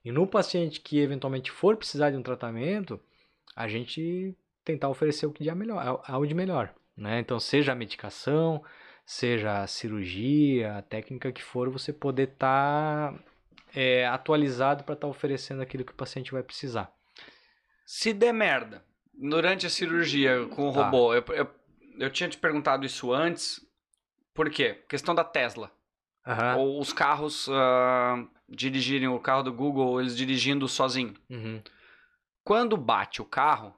E 0.04 0.10
no 0.10 0.26
paciente 0.26 0.80
que 0.80 0.98
eventualmente 0.98 1.50
for 1.50 1.76
precisar 1.76 2.10
de 2.10 2.16
um 2.16 2.22
tratamento, 2.22 2.98
a 3.54 3.68
gente 3.68 4.34
tentar 4.64 4.88
oferecer 4.88 5.26
o 5.26 5.32
que 5.32 5.48
há 5.50 5.54
melhor, 5.54 6.02
algo 6.06 6.26
de 6.26 6.34
melhor, 6.34 6.74
né? 6.96 7.20
Então, 7.20 7.38
seja 7.38 7.72
a 7.72 7.74
medicação, 7.74 8.62
seja 9.04 9.62
a 9.62 9.66
cirurgia, 9.66 10.78
a 10.78 10.82
técnica 10.82 11.30
que 11.32 11.42
for, 11.42 11.68
você 11.68 11.92
poder 11.92 12.28
estar 12.28 13.14
é, 13.74 14.06
atualizado 14.06 14.84
para 14.84 14.94
estar 14.94 15.06
oferecendo 15.06 15.62
aquilo 15.62 15.84
que 15.84 15.92
o 15.92 15.96
paciente 15.96 16.32
vai 16.32 16.42
precisar. 16.42 16.95
Se 17.86 18.12
der 18.12 18.32
merda 18.32 18.84
durante 19.14 19.64
a 19.64 19.70
cirurgia 19.70 20.46
com 20.48 20.68
o 20.68 20.72
Tá. 20.72 20.84
robô, 20.84 21.14
eu, 21.14 21.24
eu, 21.28 21.48
eu 22.00 22.10
tinha 22.10 22.28
te 22.28 22.36
perguntado 22.36 22.84
isso 22.84 23.12
antes. 23.12 23.64
Por 24.34 24.50
quê? 24.50 24.84
Questão 24.88 25.14
da 25.14 25.22
Tesla. 25.24 25.70
Aham. 26.26 26.56
Ou 26.56 26.80
os 26.80 26.92
carros 26.92 27.48
ah, 27.48 28.26
dirigirem 28.48 29.06
o 29.08 29.20
carro 29.20 29.44
do 29.44 29.52
Google, 29.52 30.00
eles 30.00 30.16
dirigindo 30.16 30.66
sozinho. 30.66 31.14
Uhum. 31.30 31.62
Quando 32.42 32.76
bate 32.76 33.22
o 33.22 33.24
carro, 33.24 33.72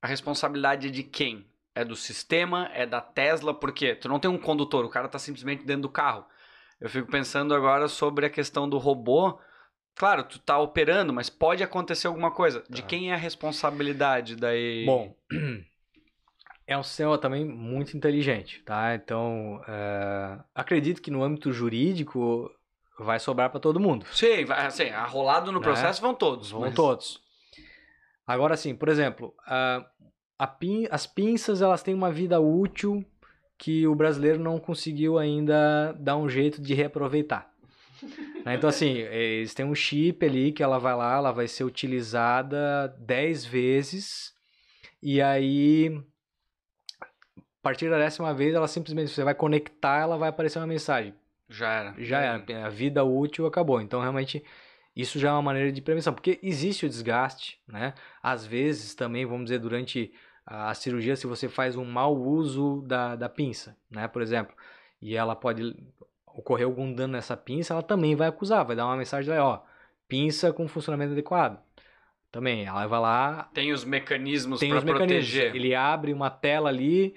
a 0.00 0.06
responsabilidade 0.06 0.88
é 0.88 0.90
de 0.90 1.02
quem? 1.02 1.46
É 1.74 1.82
do 1.84 1.96
sistema? 1.96 2.68
É 2.74 2.84
da 2.84 3.00
Tesla? 3.00 3.54
Por 3.54 3.72
quê? 3.72 3.94
Tu 3.94 4.08
não 4.08 4.20
tem 4.20 4.30
um 4.30 4.36
condutor, 4.38 4.84
o 4.84 4.90
cara 4.90 5.08
tá 5.08 5.18
simplesmente 5.18 5.64
dentro 5.64 5.82
do 5.82 5.88
carro. 5.88 6.26
Eu 6.78 6.90
fico 6.90 7.10
pensando 7.10 7.54
agora 7.54 7.88
sobre 7.88 8.26
a 8.26 8.30
questão 8.30 8.68
do 8.68 8.76
robô. 8.76 9.40
Claro, 9.94 10.24
tu 10.24 10.38
tá 10.38 10.58
operando, 10.58 11.12
mas 11.12 11.28
pode 11.30 11.62
acontecer 11.62 12.06
alguma 12.06 12.30
coisa. 12.30 12.64
De 12.68 12.82
Tá. 12.82 12.88
quem 12.88 13.10
é 13.10 13.14
a 13.14 13.18
responsabilidade 13.18 14.36
daí? 14.36 14.84
Bom, 14.86 15.14
é 16.66 16.76
um 16.78 16.82
sistema 16.82 17.18
também 17.18 17.44
muito 17.44 17.96
inteligente, 17.96 18.62
tá? 18.62 18.94
Então, 18.94 19.62
é, 19.68 20.38
acredito 20.54 21.02
que 21.02 21.10
no 21.10 21.22
âmbito 21.22 21.52
jurídico, 21.52 22.50
vai 22.98 23.18
sobrar 23.20 23.50
para 23.50 23.60
todo 23.60 23.78
mundo. 23.80 24.06
Sim, 24.12 24.44
vai, 24.44 24.66
assim, 24.66 24.88
arrolado 24.90 25.52
no 25.52 25.58
Né? 25.58 25.64
processo 25.64 26.00
vão 26.00 26.14
todos. 26.14 26.50
Vão 26.50 26.62
mas- 26.62 26.74
todos. 26.74 27.20
Agora 28.26 28.56
sim, 28.56 28.74
por 28.74 28.88
exemplo, 28.88 29.34
a, 29.46 29.84
a 30.38 30.46
pin- 30.46 30.86
as 30.90 31.06
pinças 31.06 31.60
elas 31.60 31.82
têm 31.82 31.92
uma 31.94 32.10
vida 32.12 32.40
útil 32.40 33.04
que 33.58 33.86
o 33.86 33.94
brasileiro 33.94 34.38
não 34.38 34.58
conseguiu 34.58 35.18
ainda 35.18 35.92
dar 35.98 36.16
um 36.16 36.28
jeito 36.28 36.60
de 36.62 36.72
reaproveitar. 36.74 37.51
Né? 38.44 38.54
Então 38.54 38.68
assim, 38.68 38.92
eles 38.98 39.54
têm 39.54 39.64
um 39.64 39.74
chip 39.74 40.24
ali 40.24 40.52
que 40.52 40.62
ela 40.62 40.78
vai 40.78 40.94
lá, 40.94 41.16
ela 41.16 41.32
vai 41.32 41.46
ser 41.46 41.64
utilizada 41.64 42.88
10 42.98 43.44
vezes 43.44 44.32
e 45.02 45.20
aí 45.20 46.02
a 47.00 47.62
partir 47.62 47.88
da 47.88 47.98
décima 47.98 48.34
vez 48.34 48.54
ela 48.54 48.66
simplesmente 48.66 49.10
você 49.10 49.22
vai 49.22 49.34
conectar, 49.34 50.00
ela 50.00 50.16
vai 50.16 50.28
aparecer 50.28 50.58
uma 50.58 50.66
mensagem 50.66 51.14
Já 51.48 51.72
era. 51.72 51.94
já 51.98 52.20
era, 52.20 52.66
a 52.66 52.68
vida 52.68 53.04
útil 53.04 53.46
acabou. 53.46 53.80
Então, 53.80 54.00
realmente, 54.00 54.42
isso 54.96 55.18
já 55.18 55.28
é 55.28 55.32
uma 55.32 55.42
maneira 55.42 55.70
de 55.70 55.80
prevenção, 55.80 56.12
porque 56.12 56.40
existe 56.42 56.86
o 56.86 56.88
desgaste, 56.88 57.60
né? 57.68 57.94
Às 58.22 58.44
vezes 58.44 58.94
também, 58.94 59.24
vamos 59.26 59.44
dizer, 59.44 59.58
durante 59.58 60.12
a 60.44 60.74
cirurgia, 60.74 61.14
se 61.14 61.26
você 61.26 61.48
faz 61.48 61.76
um 61.76 61.84
mau 61.84 62.16
uso 62.16 62.82
da, 62.86 63.14
da 63.16 63.28
pinça, 63.28 63.76
né? 63.90 64.08
Por 64.08 64.22
exemplo, 64.22 64.54
e 65.00 65.14
ela 65.14 65.36
pode 65.36 65.76
ocorrer 66.34 66.66
algum 66.66 66.92
dano 66.92 67.14
nessa 67.14 67.36
pinça, 67.36 67.74
ela 67.74 67.82
também 67.82 68.14
vai 68.14 68.28
acusar, 68.28 68.64
vai 68.64 68.76
dar 68.76 68.86
uma 68.86 68.96
mensagem 68.96 69.32
lá, 69.34 69.44
ó, 69.44 69.60
pinça 70.08 70.52
com 70.52 70.66
funcionamento 70.68 71.12
adequado. 71.12 71.58
Também, 72.30 72.64
ela 72.64 72.86
vai 72.86 73.00
lá, 73.00 73.50
Tem 73.52 73.72
os 73.72 73.84
mecanismos 73.84 74.60
para 74.60 74.80
proteger. 74.80 75.54
Ele 75.54 75.74
abre 75.74 76.14
uma 76.14 76.30
tela 76.30 76.70
ali, 76.70 77.14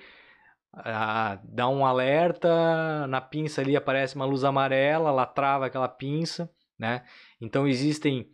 ah, 0.73 1.39
dá 1.43 1.69
um 1.69 1.85
alerta, 1.85 3.07
na 3.07 3.21
pinça 3.21 3.61
ali 3.61 3.77
aparece 3.77 4.15
uma 4.15 4.25
luz 4.25 4.43
amarela, 4.43 5.09
ela 5.09 5.25
trava 5.25 5.67
aquela 5.67 5.87
pinça, 5.87 6.49
né? 6.77 7.03
Então 7.39 7.65
existem 7.65 8.29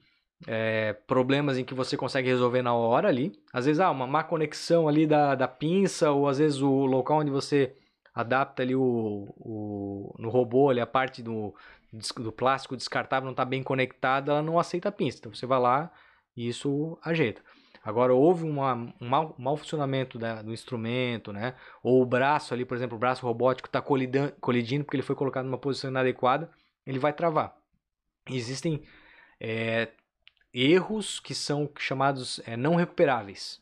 é, 0.48 0.94
problemas 1.06 1.60
em 1.60 1.64
que 1.64 1.76
você 1.76 1.96
consegue 1.96 2.30
resolver 2.30 2.64
na 2.64 2.74
hora 2.74 3.10
ali. 3.10 3.32
Às 3.54 3.68
vezes, 3.68 3.80
ah, 3.80 3.92
uma 3.92 4.08
má 4.08 4.24
conexão 4.24 4.88
ali 4.88 5.06
da, 5.06 5.36
da 5.36 5.48
pinça, 5.48 6.10
ou 6.12 6.28
às 6.28 6.40
vezes 6.40 6.62
o 6.62 6.86
local 6.86 7.20
onde 7.20 7.30
você 7.30 7.76
adapta 8.14 8.62
ali 8.64 8.76
o, 8.76 9.34
o 9.38 10.16
no 10.20 10.30
robô 10.30 10.70
ali 10.70 10.80
a 10.80 10.86
parte 10.88 11.22
do, 11.24 11.54
do 12.18 12.32
plástico 12.32 12.76
descartável 12.78 13.26
não 13.26 13.32
está 13.32 13.46
bem 13.46 13.64
conectada, 13.64 14.32
ela 14.32 14.42
não 14.42 14.60
aceita 14.60 14.90
a 14.90 14.92
pinça. 14.92 15.18
Então 15.20 15.34
você 15.34 15.46
vai 15.46 15.60
lá 15.60 15.92
e 16.36 16.48
isso 16.48 16.98
ajeita. 17.04 17.42
Agora, 17.84 18.14
houve 18.14 18.44
uma, 18.44 18.76
um 19.02 19.08
mau, 19.10 19.36
mau 19.40 19.58
funcionamento 19.58 20.20
da- 20.20 20.42
do 20.44 20.54
instrumento, 20.54 21.34
né? 21.34 21.56
Ou 21.82 22.02
o 22.02 22.06
braço 22.06 22.54
ali, 22.54 22.64
por 22.64 22.78
exemplo, 22.78 22.96
o 22.96 23.00
braço 23.00 23.26
robótico 23.26 23.68
está 23.68 23.82
colidindo 23.82 24.84
porque 24.86 24.96
ele 24.98 25.04
foi 25.04 25.16
colocado 25.16 25.46
numa 25.46 25.58
posição 25.58 25.90
inadequada, 25.90 26.50
ele 26.86 27.00
vai 27.00 27.12
travar. 27.14 27.56
Existem 28.30 28.84
é, 29.40 29.90
erros 30.54 31.20
que 31.20 31.36
são 31.36 31.70
chamados 31.80 32.42
é, 32.46 32.58
não 32.58 32.76
recuperáveis. 32.76 33.61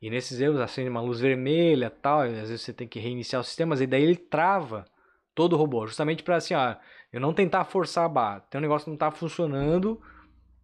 E 0.00 0.08
nesses 0.08 0.40
erros 0.40 0.60
acende 0.60 0.88
uma 0.88 1.00
luz 1.00 1.20
vermelha 1.20 1.90
tal, 1.90 2.26
e 2.26 2.30
às 2.30 2.48
vezes 2.48 2.62
você 2.62 2.72
tem 2.72 2.88
que 2.88 2.98
reiniciar 2.98 3.40
o 3.40 3.44
sistema, 3.44 3.74
e 3.82 3.86
daí 3.86 4.02
ele 4.02 4.16
trava 4.16 4.86
todo 5.34 5.52
o 5.52 5.56
robô, 5.56 5.86
justamente 5.86 6.22
para 6.22 6.36
assim, 6.36 6.54
ó, 6.54 6.74
eu 7.12 7.20
não 7.20 7.34
tentar 7.34 7.64
forçar 7.64 8.04
a 8.04 8.08
barra. 8.08 8.40
Tem 8.40 8.58
um 8.58 8.62
negócio 8.62 8.84
que 8.84 8.90
não 8.90 8.94
está 8.94 9.10
funcionando, 9.10 10.00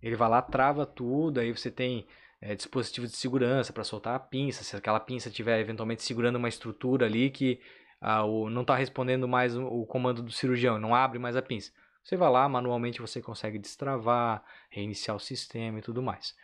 ele 0.02 0.16
vai 0.16 0.28
lá, 0.28 0.40
trava 0.40 0.86
tudo, 0.86 1.40
aí 1.40 1.52
você 1.52 1.70
tem 1.70 2.06
é, 2.40 2.54
dispositivo 2.54 3.06
de 3.06 3.16
segurança 3.16 3.72
para 3.72 3.84
soltar 3.84 4.14
a 4.14 4.20
pinça, 4.20 4.62
se 4.64 4.76
aquela 4.76 5.00
pinça 5.00 5.28
estiver 5.28 5.60
eventualmente 5.60 6.02
segurando 6.02 6.36
uma 6.36 6.48
estrutura 6.48 7.06
ali 7.06 7.30
que 7.30 7.60
ah, 8.00 8.24
o, 8.24 8.48
não 8.50 8.62
está 8.62 8.76
respondendo 8.76 9.26
mais 9.26 9.56
o, 9.56 9.66
o 9.66 9.86
comando 9.86 10.22
do 10.22 10.30
cirurgião, 10.30 10.78
não 10.78 10.94
abre 10.94 11.18
mais 11.18 11.36
a 11.36 11.42
pinça. 11.42 11.72
Você 12.02 12.16
vai 12.16 12.30
lá, 12.30 12.48
manualmente 12.48 13.00
você 13.00 13.20
consegue 13.20 13.58
destravar, 13.58 14.44
reiniciar 14.70 15.16
o 15.16 15.20
sistema 15.20 15.78
e 15.80 15.82
tudo 15.82 16.02
mais. 16.02 16.36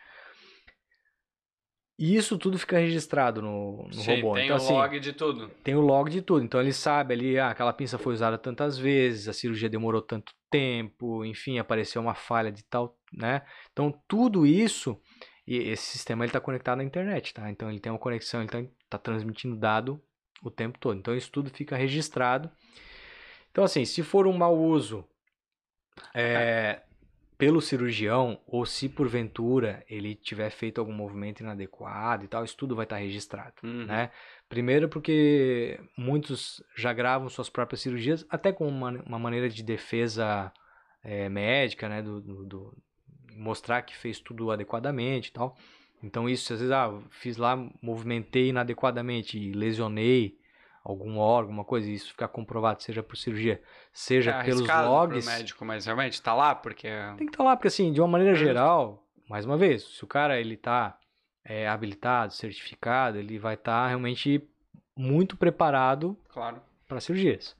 E 1.97 2.15
isso 2.15 2.37
tudo 2.39 2.57
fica 2.57 2.79
registrado 2.79 3.41
no, 3.41 3.85
no 3.85 3.93
Sim, 3.93 4.15
robô. 4.21 4.33
tem 4.33 4.45
então, 4.45 4.57
o 4.57 4.59
assim, 4.59 4.73
log 4.73 4.99
de 4.99 5.13
tudo. 5.13 5.49
tem 5.63 5.75
o 5.75 5.81
log 5.81 6.09
de 6.09 6.21
tudo. 6.21 6.43
Então 6.43 6.59
ele 6.59 6.73
sabe 6.73 7.13
ali, 7.13 7.37
ah, 7.37 7.51
aquela 7.51 7.71
pinça 7.71 7.99
foi 7.99 8.13
usada 8.13 8.37
tantas 8.37 8.77
vezes, 8.77 9.27
a 9.27 9.33
cirurgia 9.33 9.69
demorou 9.69 10.01
tanto 10.01 10.33
tempo, 10.49 11.23
enfim, 11.23 11.59
apareceu 11.59 12.01
uma 12.01 12.15
falha 12.15 12.51
de 12.51 12.63
tal, 12.63 12.97
né? 13.13 13.43
Então 13.71 13.93
tudo 14.07 14.45
isso, 14.45 14.99
e 15.45 15.55
esse 15.55 15.83
sistema 15.83 16.23
ele 16.23 16.29
está 16.29 16.39
conectado 16.39 16.79
à 16.79 16.83
internet, 16.83 17.31
tá? 17.33 17.49
Então 17.51 17.69
ele 17.69 17.79
tem 17.79 17.91
uma 17.91 17.99
conexão, 17.99 18.41
ele 18.41 18.47
está 18.47 18.63
tá 18.89 18.97
transmitindo 18.97 19.55
dado 19.55 20.01
o 20.43 20.49
tempo 20.49 20.79
todo. 20.79 20.97
Então 20.97 21.15
isso 21.15 21.31
tudo 21.31 21.51
fica 21.51 21.77
registrado. 21.77 22.49
Então 23.51 23.63
assim, 23.63 23.85
se 23.85 24.01
for 24.01 24.25
um 24.25 24.33
mau 24.35 24.57
uso 24.59 25.07
é, 26.15 26.81
pelo 27.43 27.61
cirurgião, 27.61 28.39
ou 28.47 28.65
se 28.65 28.87
porventura 28.87 29.83
ele 29.89 30.15
tiver 30.15 30.49
feito 30.49 30.79
algum 30.79 30.93
movimento 30.93 31.41
inadequado 31.41 32.23
e 32.23 32.27
tal, 32.29 32.45
isso 32.45 32.55
tudo 32.55 32.73
vai 32.75 32.85
estar 32.85 32.97
registrado 32.97 33.55
Uhum. 33.63 33.85
né? 33.85 34.11
Primeiro 34.47 34.87
porque 34.87 35.77
muitos 35.97 36.63
já 36.77 36.93
gravam 36.93 37.27
suas 37.27 37.49
próprias 37.49 37.81
cirurgias, 37.81 38.25
até 38.29 38.53
com 38.53 38.65
uma, 38.67 38.91
uma 39.05 39.19
maneira 39.19 39.49
de 39.49 39.61
defesa 39.61 40.51
eh, 41.03 41.27
médica, 41.27 41.89
né? 41.89 42.01
Do, 42.01 42.21
do- 42.21 42.45
do- 42.45 42.77
mostrar 43.35 43.81
que 43.81 43.95
fez 43.97 44.19
tudo 44.19 44.49
adequadamente 44.51 45.29
e 45.29 45.33
tal. 45.33 45.57
Então 46.01 46.29
isso, 46.29 46.53
às 46.53 46.59
vezes, 46.59 46.71
ah, 46.71 46.97
fiz 47.09 47.35
lá, 47.35 47.57
movimentei 47.81 48.49
inadequadamente 48.49 49.37
e 49.37 49.51
lesionei 49.53 50.37
algum 50.83 51.17
órgão, 51.17 51.51
alguma 51.51 51.63
coisa, 51.63 51.89
e 51.89 51.93
isso 51.93 52.09
ficar 52.09 52.27
comprovado, 52.27 52.83
seja 52.83 53.01
por 53.01 53.15
cirurgia, 53.15 53.61
seja 53.91 54.31
é 54.31 54.43
pelos 54.43 54.67
logs. 54.67 55.25
pro 55.25 55.33
médico, 55.33 55.65
mas 55.65 55.85
realmente 55.85 56.21
tá 56.21 56.33
lá 56.33 56.53
porque 56.53 56.87
Tem 57.17 57.27
que 57.27 57.33
estar 57.33 57.43
lá, 57.43 57.55
porque 57.55 57.69
assim, 57.69 57.91
de 57.91 58.01
uma 58.01 58.07
maneira 58.07 58.35
Justo. 58.35 58.47
geral, 58.47 59.07
mais 59.29 59.45
uma 59.45 59.57
vez, 59.57 59.83
se 59.83 60.03
o 60.03 60.07
cara 60.07 60.39
ele 60.39 60.57
tá 60.57 60.97
é, 61.45 61.67
habilitado, 61.67 62.33
certificado, 62.33 63.17
ele 63.17 63.39
vai 63.39 63.53
estar 63.53 63.87
realmente 63.87 64.45
muito 64.95 65.37
preparado 65.37 66.17
claro. 66.29 66.61
para 66.87 66.99
cirurgias. 66.99 67.55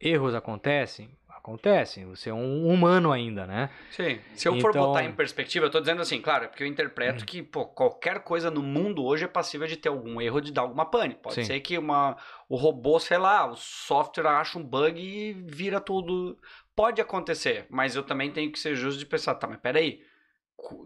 Erros 0.00 0.34
acontecem? 0.34 1.17
Acontecem. 1.48 2.04
Você 2.04 2.28
é 2.28 2.34
um 2.34 2.66
humano 2.68 3.10
ainda, 3.10 3.46
né? 3.46 3.70
Sim. 3.90 4.18
Se 4.34 4.46
eu 4.46 4.60
for 4.60 4.68
Então- 4.70 4.86
botar 4.86 5.02
em 5.02 5.12
perspectiva, 5.12 5.64
eu 5.64 5.70
tô 5.70 5.80
dizendo 5.80 6.02
assim, 6.02 6.20
claro, 6.20 6.44
é 6.44 6.48
porque 6.48 6.62
eu 6.62 6.66
interpreto 6.66 7.24
que, 7.24 7.42
pô, 7.42 7.64
qualquer 7.64 8.20
coisa 8.20 8.50
no 8.50 8.62
mundo 8.62 9.02
hoje 9.02 9.24
é 9.24 9.28
passível 9.28 9.66
de 9.66 9.76
ter 9.76 9.88
algum 9.88 10.20
erro, 10.20 10.42
de 10.42 10.52
dar 10.52 10.60
alguma 10.62 10.84
pane. 10.84 11.14
Pode 11.14 11.36
Sim. 11.36 11.44
ser 11.44 11.60
que 11.60 11.78
uma, 11.78 12.16
o 12.50 12.56
robô, 12.56 13.00
sei 13.00 13.16
lá, 13.16 13.50
o 13.50 13.56
software 13.56 14.26
acha 14.26 14.58
um 14.58 14.62
bug 14.62 15.00
e 15.00 15.32
vira 15.32 15.80
tudo. 15.80 16.36
Pode 16.76 17.00
acontecer, 17.00 17.66
mas 17.70 17.96
eu 17.96 18.02
também 18.02 18.30
tenho 18.30 18.52
que 18.52 18.58
ser 18.58 18.74
justo 18.74 18.98
de 18.98 19.06
pensar, 19.06 19.34
tá, 19.34 19.46
mas 19.46 19.58
peraí. 19.58 20.00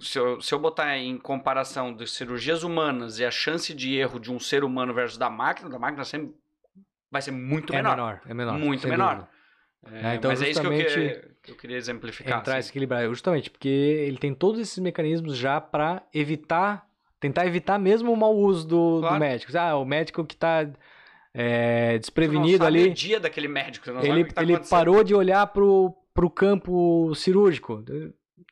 Se 0.01 0.18
eu, 0.18 0.40
se 0.40 0.55
eu 0.55 0.59
botar 0.59 0.97
em 0.98 1.18
comparação 1.18 1.94
de 1.94 2.06
cirurgias 2.06 2.62
humanas 2.62 3.18
e 3.18 3.24
a 3.24 3.30
chance 3.30 3.72
de 3.74 3.97
erro 3.97 4.20
de 4.20 4.30
um 4.30 4.39
ser 4.39 4.64
humano 4.64 4.93
versus 4.94 5.16
da 5.18 5.30
máquina, 5.30 5.68
da 5.70 5.78
máquina 5.78 6.05
sempre 6.05 6.34
vai 7.10 7.20
ser 7.20 7.30
muito 7.32 7.72
é 7.72 7.76
menor. 7.76 7.97
menor. 7.97 8.20
É 8.26 8.34
menor. 8.34 8.59
Muito 8.59 8.86
menor. 8.86 9.14
dúvida. 9.16 9.41
É, 9.90 10.12
É, 10.12 10.14
então, 10.14 10.30
mas 10.30 10.42
é 10.42 10.50
isso 10.50 10.60
que 10.60 10.66
eu, 10.66 10.72
que 11.42 11.50
eu 11.52 11.56
queria 11.56 11.76
exemplificar. 11.76 12.38
Entrar 12.38 12.52
assim. 12.54 12.60
esse 12.60 12.70
equilibrar. 12.70 13.09
Justamente, 13.09 13.50
porque 13.50 13.68
ele 13.68 14.18
tem 14.18 14.34
todos 14.34 14.60
esses 14.60 14.78
mecanismos 14.78 15.36
já 15.36 15.60
para 15.60 16.02
evitar, 16.14 16.86
tentar 17.18 17.46
evitar 17.46 17.78
mesmo 17.78 18.12
o 18.12 18.16
mau 18.16 18.34
uso 18.36 18.66
do, 18.66 18.94
do 18.96 19.00
Claro. 19.00 19.18
médico. 19.20 19.56
Ah, 19.56 19.76
o 19.76 19.84
médico 19.84 20.24
que 20.24 20.36
tá 20.36 20.68
é, 21.34 21.98
desprevenido 21.98 22.64
ali. 22.64 22.90
o 22.90 22.94
dia 22.94 23.18
daquele 23.18 23.48
médico, 23.48 23.90
ele, 24.02 24.22
o 24.22 24.26
que 24.26 24.34
tá 24.34 24.42
ele 24.42 24.59
parou 24.59 25.02
de 25.02 25.14
olhar 25.14 25.46
pro, 25.48 25.94
pro 26.14 26.30
campo 26.30 27.12
cirúrgico. 27.14 27.82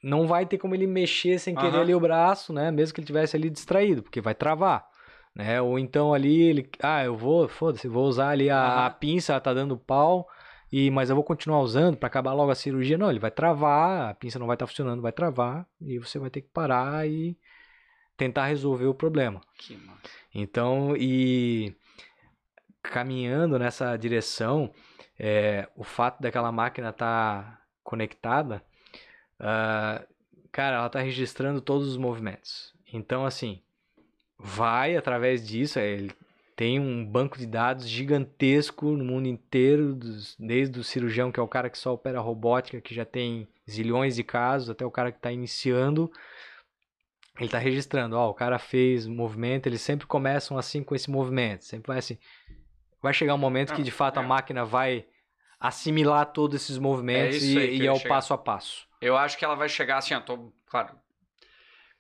Não 0.03 0.27
vai 0.27 0.47
ter 0.47 0.59
como 0.59 0.75
ele 0.75 0.87
mexer 0.87 1.39
sem 1.39 1.55
querer 1.55 1.69
Aham. 1.69 1.81
ali 1.83 1.95
o 1.95 2.01
braço, 2.01 2.53
né? 2.53 2.71
Mesmo 2.71 2.95
que 2.95 3.01
ele 3.01 3.07
tivesse 3.07 3.37
ali 3.37 3.51
distraído, 3.51 4.03
porque 4.03 4.21
vai 4.21 4.35
travar. 4.35 4.89
Né? 5.35 5.61
Ou 5.61 5.79
então 5.79 6.13
ali 6.13 6.41
ele. 6.41 6.69
Ah, 6.83 7.05
eu 7.05 7.17
vou, 7.17 7.47
foda-se, 7.47 7.87
vou 7.87 8.07
usar 8.07 8.31
ali 8.31 8.51
a, 8.51 8.59
Aham. 8.59 8.87
a 8.87 8.91
pinça, 8.91 9.33
ela 9.33 9.41
tá 9.41 9.55
dando 9.55 9.77
pau. 9.77 10.27
E, 10.73 10.91
mas 10.91 11.11
eu 11.11 11.17
vou 11.17 11.25
continuar 11.25 11.61
usando 11.61 11.97
para 11.97 12.07
acabar 12.07 12.33
logo 12.33 12.51
a 12.51 12.55
cirurgia. 12.55 12.97
Não, 12.97 13.11
ele 13.11 13.19
vai 13.19 13.31
travar, 13.31 14.11
a 14.11 14.15
pinça 14.15 14.39
não 14.39 14.47
vai 14.47 14.55
estar 14.55 14.67
funcionando, 14.67 15.03
vai 15.03 15.13
travar, 15.13 15.67
e 15.81 15.99
você 15.99 16.19
vai 16.19 16.31
ter 16.31 16.43
que 16.43 16.49
parar 16.49 17.09
e 17.09 17.37
tentar 18.17 18.47
resolver 18.47 18.87
o 18.87 18.95
problema. 18.95 19.41
Que 19.59 19.77
massa. 19.77 20.01
Então, 20.35 20.95
e 20.97 21.75
caminhando 22.83 23.59
nessa 23.59 23.97
direção, 23.97 24.73
é, 25.19 25.69
o 25.75 25.83
fato 25.83 26.21
daquela 26.21 26.53
máquina 26.53 26.91
estar 26.91 27.63
conectada, 27.83 28.63
ah, 29.39 30.05
cara, 30.53 30.77
ela 30.77 30.87
está 30.87 31.01
registrando 31.01 31.61
todos 31.61 31.89
os 31.89 31.97
movimentos. 31.97 32.75
Então, 32.93 33.25
assim, 33.25 33.63
vai 34.39 34.97
através 34.97 35.47
disso, 35.47 35.79
é, 35.79 35.89
ele 35.89 36.13
tem 36.61 36.79
um 36.79 37.07
banco 37.07 37.39
de 37.39 37.47
dados 37.47 37.89
gigantesco 37.89 38.91
no 38.91 39.03
mundo 39.03 39.27
inteiro, 39.27 39.95
dos- 39.95 40.37
desde 40.39 40.79
o 40.79 40.85
cirurgião, 40.85 41.33
que 41.33 41.41
é 41.41 41.43
o 41.43 41.49
cara 41.49 41.71
que 41.71 41.79
só 41.79 41.95
opera 41.95 42.21
robótica, 42.21 42.83
que 42.83 42.95
já 42.95 43.03
tem 43.03 43.49
zilhões 43.67 44.15
de 44.15 44.23
casos, 44.23 44.69
até 44.69 44.85
o 44.85 44.91
cara 44.91 45.11
que 45.11 45.17
está 45.17 45.33
iniciando. 45.33 46.13
Ele 47.39 47.47
está 47.47 47.57
registrando, 47.57 48.15
ó, 48.15 48.29
o 48.29 48.35
cara 48.35 48.59
fez 48.59 49.07
movimento, 49.07 49.69
eles 49.69 49.81
sempre 49.81 50.07
começam 50.07 50.59
assim 50.59 50.83
com 50.83 50.95
esse 50.95 51.11
movimento, 51.11 51.65
sempre 51.65 51.89
vai 51.89 51.97
assim. 51.99 52.19
Vai 53.01 53.15
chegar 53.15 53.35
um 53.35 53.39
momento 53.39 53.73
que 53.73 53.81
Ah, 53.81 53.85
de 53.85 53.91
fato 53.91 54.19
a 54.19 54.23
é. 54.23 54.27
máquina 54.27 54.63
vai 54.63 55.07
assimilar 55.59 56.27
todos 56.27 56.61
esses 56.63 56.77
movimentos 56.77 57.41
É 57.41 57.47
e, 57.47 57.57
e 57.59 57.79
eu 57.79 57.85
ia 57.85 57.91
ao 57.93 57.97
chegar. 57.97 58.17
passo 58.17 58.35
a 58.35 58.39
passo. 58.39 58.87
Eu 59.01 59.17
acho 59.17 59.39
que 59.39 59.47
ela 59.47 59.55
vai 59.55 59.71
chegar 59.71 59.97
assim, 59.97 60.13
ó, 60.13 60.21
tô, 60.21 60.53
claro. 60.67 61.00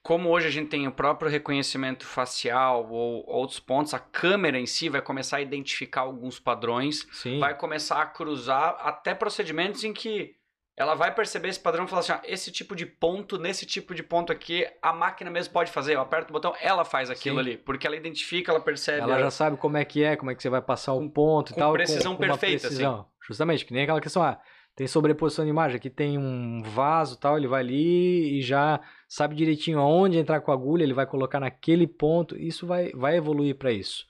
Como 0.02 0.30
hoje 0.30 0.46
a 0.46 0.50
gente 0.50 0.68
tem 0.68 0.88
o 0.88 0.92
próprio 0.92 1.30
reconhecimento 1.30 2.06
facial 2.06 2.88
ou 2.90 3.24
outros 3.28 3.60
pontos, 3.60 3.92
a 3.92 3.98
câmera 3.98 4.58
em 4.58 4.66
si 4.66 4.88
vai 4.88 5.02
começar 5.02 5.36
a 5.36 5.42
identificar 5.42 6.02
alguns 6.02 6.38
padrões, 6.38 7.06
Sim. 7.12 7.38
vai 7.38 7.54
começar 7.54 8.00
a 8.00 8.06
cruzar 8.06 8.78
até 8.80 9.14
procedimentos 9.14 9.84
em 9.84 9.92
que 9.92 10.34
ela 10.80 10.94
vai 10.94 11.14
perceber 11.14 11.48
esse 11.48 11.60
padrão 11.60 11.84
e 11.84 11.88
falar 11.88 12.00
assim, 12.00 12.12
ó, 12.12 12.18
esse 12.24 12.50
tipo 12.50 12.74
de 12.74 12.86
ponto, 12.86 13.36
nesse 13.36 13.66
tipo 13.66 13.94
de 13.94 14.02
ponto 14.02 14.32
aqui, 14.32 14.66
a 14.80 14.94
máquina 14.94 15.30
mesmo 15.30 15.52
pode 15.52 15.70
fazer. 15.70 15.96
Eu 15.96 16.00
aperto 16.00 16.30
o 16.30 16.32
botão, 16.32 16.54
ela 16.58 16.86
faz 16.86 17.10
aquilo 17.10 17.34
Sim. 17.36 17.40
ali, 17.50 17.56
porque 17.58 17.86
ela 17.86 17.94
identifica, 17.94 18.50
ela 18.50 18.60
percebe. 18.60 19.02
Ela 19.02 19.20
já 19.20 19.30
sabe 19.30 19.58
como 19.58 19.76
é 19.76 19.84
que 19.84 20.02
é, 20.02 20.16
como 20.16 20.30
é 20.30 20.34
que 20.34 20.42
você 20.42 20.48
vai 20.48 20.62
passar 20.62 20.94
o 20.94 21.10
ponto 21.10 21.50
e 21.50 21.54
com 21.54 21.60
tal. 21.60 21.72
precisão 21.74 22.12
uma 22.12 22.18
perfeita, 22.18 22.68
assim. 22.68 22.76
precisão. 22.76 23.06
Justamente, 23.28 23.66
que 23.66 23.74
nem 23.74 23.82
aquela 23.82 24.00
questão, 24.00 24.22
ah, 24.22 24.40
tem 24.74 24.86
sobreposição 24.86 25.44
de 25.44 25.50
imagem, 25.50 25.76
aqui 25.76 25.90
tem 25.90 26.16
um 26.16 26.62
vaso 26.62 27.18
tal, 27.18 27.36
ele 27.36 27.46
vai 27.46 27.60
ali 27.60 28.38
e 28.38 28.40
já 28.40 28.80
sabe 29.10 29.34
direitinho 29.34 29.80
aonde 29.80 30.18
entrar 30.18 30.40
com 30.40 30.52
a 30.52 30.54
agulha, 30.54 30.84
ele 30.84 30.94
vai 30.94 31.04
colocar 31.04 31.40
naquele 31.40 31.84
ponto, 31.84 32.38
isso 32.38 32.64
vai, 32.64 32.92
vai 32.92 33.16
evoluir 33.16 33.56
para 33.56 33.72
isso, 33.72 34.06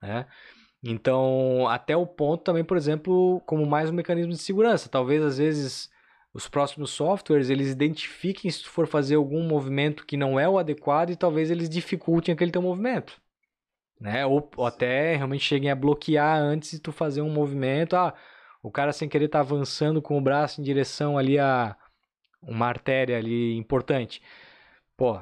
né? 0.00 0.26
Então, 0.80 1.66
até 1.68 1.96
o 1.96 2.06
ponto 2.06 2.44
também, 2.44 2.62
por 2.62 2.76
exemplo, 2.76 3.42
como 3.46 3.66
mais 3.66 3.90
um 3.90 3.94
mecanismo 3.94 4.32
de 4.32 4.38
segurança. 4.38 4.88
Talvez, 4.88 5.22
às 5.24 5.38
vezes, 5.38 5.90
os 6.32 6.46
próximos 6.46 6.90
softwares, 6.90 7.48
eles 7.48 7.68
identifiquem 7.70 8.50
se 8.50 8.62
tu 8.62 8.68
for 8.68 8.86
fazer 8.86 9.16
algum 9.16 9.42
movimento 9.42 10.06
que 10.06 10.16
não 10.16 10.38
é 10.38 10.48
o 10.48 10.58
adequado 10.58 11.10
e 11.10 11.16
talvez 11.16 11.50
eles 11.50 11.70
dificultem 11.70 12.34
aquele 12.34 12.52
teu 12.52 12.60
movimento. 12.60 13.18
Né? 13.98 14.26
Ou, 14.26 14.48
ou 14.56 14.66
até 14.66 15.16
realmente 15.16 15.42
cheguem 15.42 15.70
a 15.70 15.74
bloquear 15.74 16.38
antes 16.38 16.72
de 16.72 16.78
tu 16.78 16.92
fazer 16.92 17.22
um 17.22 17.30
movimento. 17.30 17.96
Ah, 17.96 18.14
o 18.62 18.70
cara 18.70 18.92
sem 18.92 19.08
querer 19.08 19.28
tá 19.28 19.40
avançando 19.40 20.02
com 20.02 20.18
o 20.18 20.22
braço 20.22 20.60
em 20.60 20.64
direção 20.64 21.16
ali 21.16 21.38
a 21.38 21.74
uma 22.46 22.66
artéria 22.66 23.18
ali 23.18 23.56
importante. 23.56 24.22
Pô, 24.96 25.20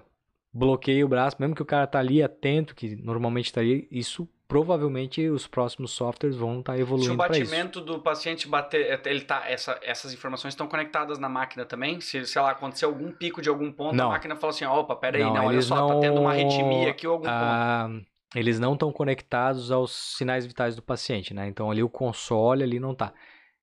bloqueia 0.53 1.05
o 1.05 1.09
braço, 1.09 1.37
mesmo 1.41 1.55
que 1.55 1.63
o 1.63 1.67
cara 1.67 1.87
tá 1.87 1.99
ali 1.99 2.23
atento, 2.23 2.75
que 2.75 2.95
normalmente 2.97 3.47
estaria, 3.47 3.87
isso 3.91 4.29
provavelmente 4.47 5.27
os 5.31 5.47
próximos 5.47 5.93
softwares 5.93 6.37
vão 6.37 6.61
estar 6.61 6.75
Se 6.77 6.81
o 6.81 6.83
evoluindo 6.83 7.17
para 7.17 7.39
isso. 7.39 7.51
batimento 7.51 7.81
do 7.81 7.99
paciente 8.01 8.47
bater, 8.47 9.01
ele 9.07 9.23
tá, 9.23 9.49
essa, 9.49 9.81
essas 9.83 10.13
informações 10.13 10.53
estão 10.53 10.67
conectadas 10.69 11.19
na 11.19 11.27
máquina 11.29 11.65
também? 11.65 11.99
Se, 12.03 12.27
sei 12.27 12.43
lá, 12.43 12.51
acontecer 12.51 12.85
algum 12.85 13.11
pico 13.11 13.41
de 13.41 13.49
algum 13.49 13.73
ponto, 13.73 13.97
Não. 13.97 14.09
a 14.09 14.11
máquina 14.11 14.37
fala 14.37 14.53
assim, 14.53 14.67
opa, 14.67 14.95
peraí, 14.95 15.23
não, 15.23 15.35
Não, 15.35 15.47
olha 15.47 15.55
eles 15.55 15.65
só, 15.67 15.77
tá 15.77 15.95
não- 15.95 16.01
tendo 16.01 16.21
uma 16.21 16.31
arritmia 16.33 16.91
aqui 16.91 17.07
ou 17.07 17.15
algum 17.15 17.25
ponto. 17.25 17.35
Ah, 17.35 17.89
eles 18.35 18.61
não 18.61 18.75
estão 18.75 18.93
conectados 18.93 19.71
aos 19.71 19.91
sinais 20.17 20.45
vitais 20.45 20.77
do 20.77 20.83
paciente, 20.83 21.33
né? 21.33 21.49
Então 21.49 21.71
ali 21.71 21.83
o 21.83 21.89
console 21.89 22.63
ali 22.63 22.79
não 22.79 22.95
tá. 22.95 23.15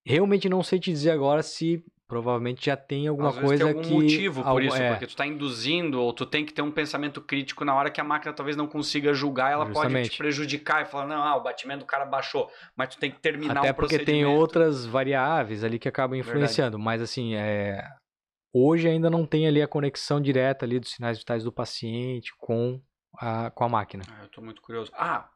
Realmente 0.03 0.49
não 0.49 0.63
sei 0.63 0.79
te 0.79 0.91
dizer 0.91 1.11
agora 1.11 1.43
se 1.43 1.83
provavelmente 2.09 2.65
já 2.65 2.75
tem 2.75 3.07
alguma 3.07 3.29
Às 3.29 3.35
vezes 3.35 3.47
coisa 3.47 3.63
tem 3.63 3.71
algum 3.71 3.81
que 3.83 3.93
motivo 3.93 4.41
por 4.41 4.47
algo- 4.49 4.61
isso, 4.61 4.75
é, 4.75 4.89
porque 4.89 5.05
tu 5.07 5.15
tá 5.15 5.25
induzindo 5.27 6.01
ou 6.01 6.11
tu 6.11 6.25
tem 6.25 6.43
que 6.43 6.51
ter 6.51 6.63
um 6.63 6.71
pensamento 6.71 7.21
crítico 7.21 7.63
na 7.63 7.73
hora 7.75 7.91
que 7.91 8.01
a 8.01 8.03
máquina 8.03 8.33
talvez 8.33 8.57
não 8.57 8.67
consiga 8.67 9.13
julgar, 9.13 9.51
ela 9.51 9.65
pode 9.67 9.77
te 9.77 9.83
Justamente. 9.93 10.17
prejudicar 10.17 10.81
e 10.81 10.85
falar, 10.85 11.05
não, 11.05 11.21
ah, 11.23 11.35
o 11.37 11.43
batimento 11.43 11.81
do 11.81 11.85
cara 11.85 12.03
baixou, 12.05 12.51
mas 12.75 12.89
tu 12.89 12.99
tem 12.99 13.11
que 13.11 13.19
terminar 13.19 13.59
até 13.59 13.69
o 13.71 13.75
porque 13.75 13.99
tem 13.99 14.25
outras 14.25 14.85
variáveis 14.87 15.63
ali 15.63 15.77
que 15.77 15.87
acabam 15.87 16.17
influenciando, 16.19 16.79
mas 16.79 16.99
assim, 17.01 17.35
é, 17.35 17.87
hoje 18.51 18.89
ainda 18.89 19.07
não 19.09 19.23
tem 19.25 19.47
ali 19.47 19.61
a 19.61 19.67
conexão 19.67 20.19
direta 20.19 20.65
ali 20.65 20.79
dos 20.79 20.89
sinais 20.91 21.19
vitais 21.19 21.43
do 21.43 21.51
paciente 21.51 22.33
com 22.39 22.81
a, 23.19 23.51
com 23.51 23.63
a 23.63 23.69
máquina. 23.69 24.03
Ah, 24.09 24.23
eu 24.23 24.29
tô 24.29 24.41
muito 24.41 24.61
curioso. 24.63 24.91
Ah, 24.95 25.29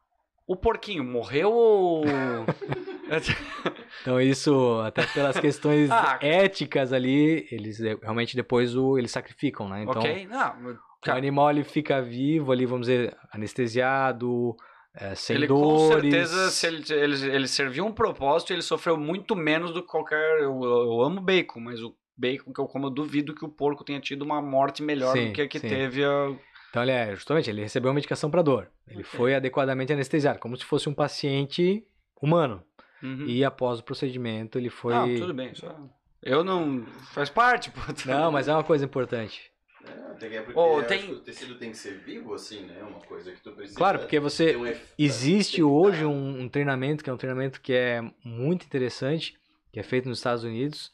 o 0.44 0.56
porquinho 0.56 1.04
morreu 1.04 1.52
ou... 1.52 2.44
Então 4.02 4.20
isso, 4.20 4.80
até 4.84 5.06
pelas 5.06 5.38
questões 5.38 5.88
Ah. 5.92 6.18
éticas 6.20 6.92
ali, 6.92 7.46
eles 7.50 7.80
eh, 7.80 7.96
realmente 8.02 8.36
depois 8.36 8.76
o, 8.76 8.98
eles 8.98 9.10
sacrificam, 9.10 9.68
né? 9.68 9.82
Então 9.82 10.02
ok, 10.02 10.26
não, 10.26 10.76
o 11.06 11.10
animal 11.10 11.50
ele 11.50 11.64
fica 11.64 12.02
vivo 12.02 12.52
ali, 12.52 12.66
vamos 12.66 12.86
dizer, 12.86 13.16
anestesiado, 13.32 14.56
eh, 14.94 15.14
sem 15.14 15.36
ele 15.36 15.46
dores. 15.46 15.64
com 15.64 15.88
certeza, 16.00 16.50
se 16.50 16.66
ele, 16.66 16.84
ele, 16.90 17.34
ele 17.34 17.48
serviu 17.48 17.84
um 17.86 17.92
propósito, 17.92 18.52
ele 18.52 18.62
sofreu 18.62 18.96
muito 18.96 19.34
menos 19.34 19.72
do 19.72 19.80
que 19.82 19.88
qualquer... 19.88 20.40
Eu, 20.40 20.62
eu 20.62 21.02
amo 21.02 21.20
bacon, 21.20 21.60
mas 21.60 21.80
o 21.82 21.94
bacon 22.16 22.52
que 22.52 22.60
eu 22.60 22.66
como, 22.66 22.86
eu 22.86 22.90
duvido 22.90 23.34
que 23.34 23.44
o 23.44 23.48
porco 23.48 23.84
tenha 23.84 24.00
tido 24.00 24.22
uma 24.22 24.40
morte 24.42 24.82
melhor 24.82 25.12
Sim, 25.16 25.28
do 25.28 25.32
que 25.32 25.42
a 25.42 25.48
que 25.48 25.58
sim. 25.58 25.68
teve 25.68 26.04
a... 26.04 26.30
Então 26.70 26.82
ele 26.82 26.92
é, 26.92 27.14
justamente, 27.14 27.48
ele 27.48 27.62
recebeu 27.62 27.88
uma 27.88 27.94
medicação 27.94 28.30
para 28.30 28.42
dor. 28.42 28.68
Ele 28.88 29.00
Ok. 29.00 29.18
foi 29.18 29.34
adequadamente 29.34 29.92
anestesiado, 29.92 30.40
como 30.40 30.56
se 30.56 30.64
fosse 30.64 30.88
um 30.88 30.94
paciente 30.94 31.86
humano. 32.20 32.62
Uhum. 33.04 33.26
E 33.26 33.44
após 33.44 33.78
o 33.80 33.84
procedimento 33.84 34.58
ele 34.58 34.70
foi 34.70 34.94
Não, 34.94 35.14
tudo 35.14 35.34
bem, 35.34 35.54
só... 35.54 35.76
Eu 36.22 36.42
não... 36.42 36.86
Faz 37.12 37.28
parte, 37.28 37.70
pô. 37.70 37.80
Não, 38.06 38.32
mas 38.32 38.48
é 38.48 38.52
uma 38.54 38.64
coisa 38.64 38.84
importante. 38.84 39.52
É, 39.86 40.14
tem 40.14 40.30
que- 40.30 40.36
é 40.36 40.44
eu 40.48 40.82
tem- 40.86 41.12
o 41.12 41.20
tecido 41.20 41.58
tem 41.58 41.70
que 41.70 41.76
ser 41.76 41.98
vivo, 42.02 42.32
assim, 42.32 42.62
né? 42.64 42.82
Uma 42.82 43.00
coisa 43.00 43.30
que 43.30 43.42
tu 43.42 43.52
precisa. 43.52 43.76
Claro, 43.76 43.98
porque 43.98 44.18
você 44.18 44.56
um 44.56 44.64
efe- 44.64 44.86
Existe 44.98 45.62
hoje 45.62 46.06
um, 46.06 46.40
um 46.40 46.48
treinamento 46.48 47.04
que 47.04 47.10
é 47.10 47.12
um 47.12 47.18
treinamento 47.18 47.60
que 47.60 47.74
é 47.74 48.00
muito 48.24 48.64
interessante, 48.64 49.36
que 49.70 49.78
é 49.78 49.82
feito 49.82 50.08
nos 50.08 50.16
Estados 50.18 50.42
Unidos, 50.44 50.90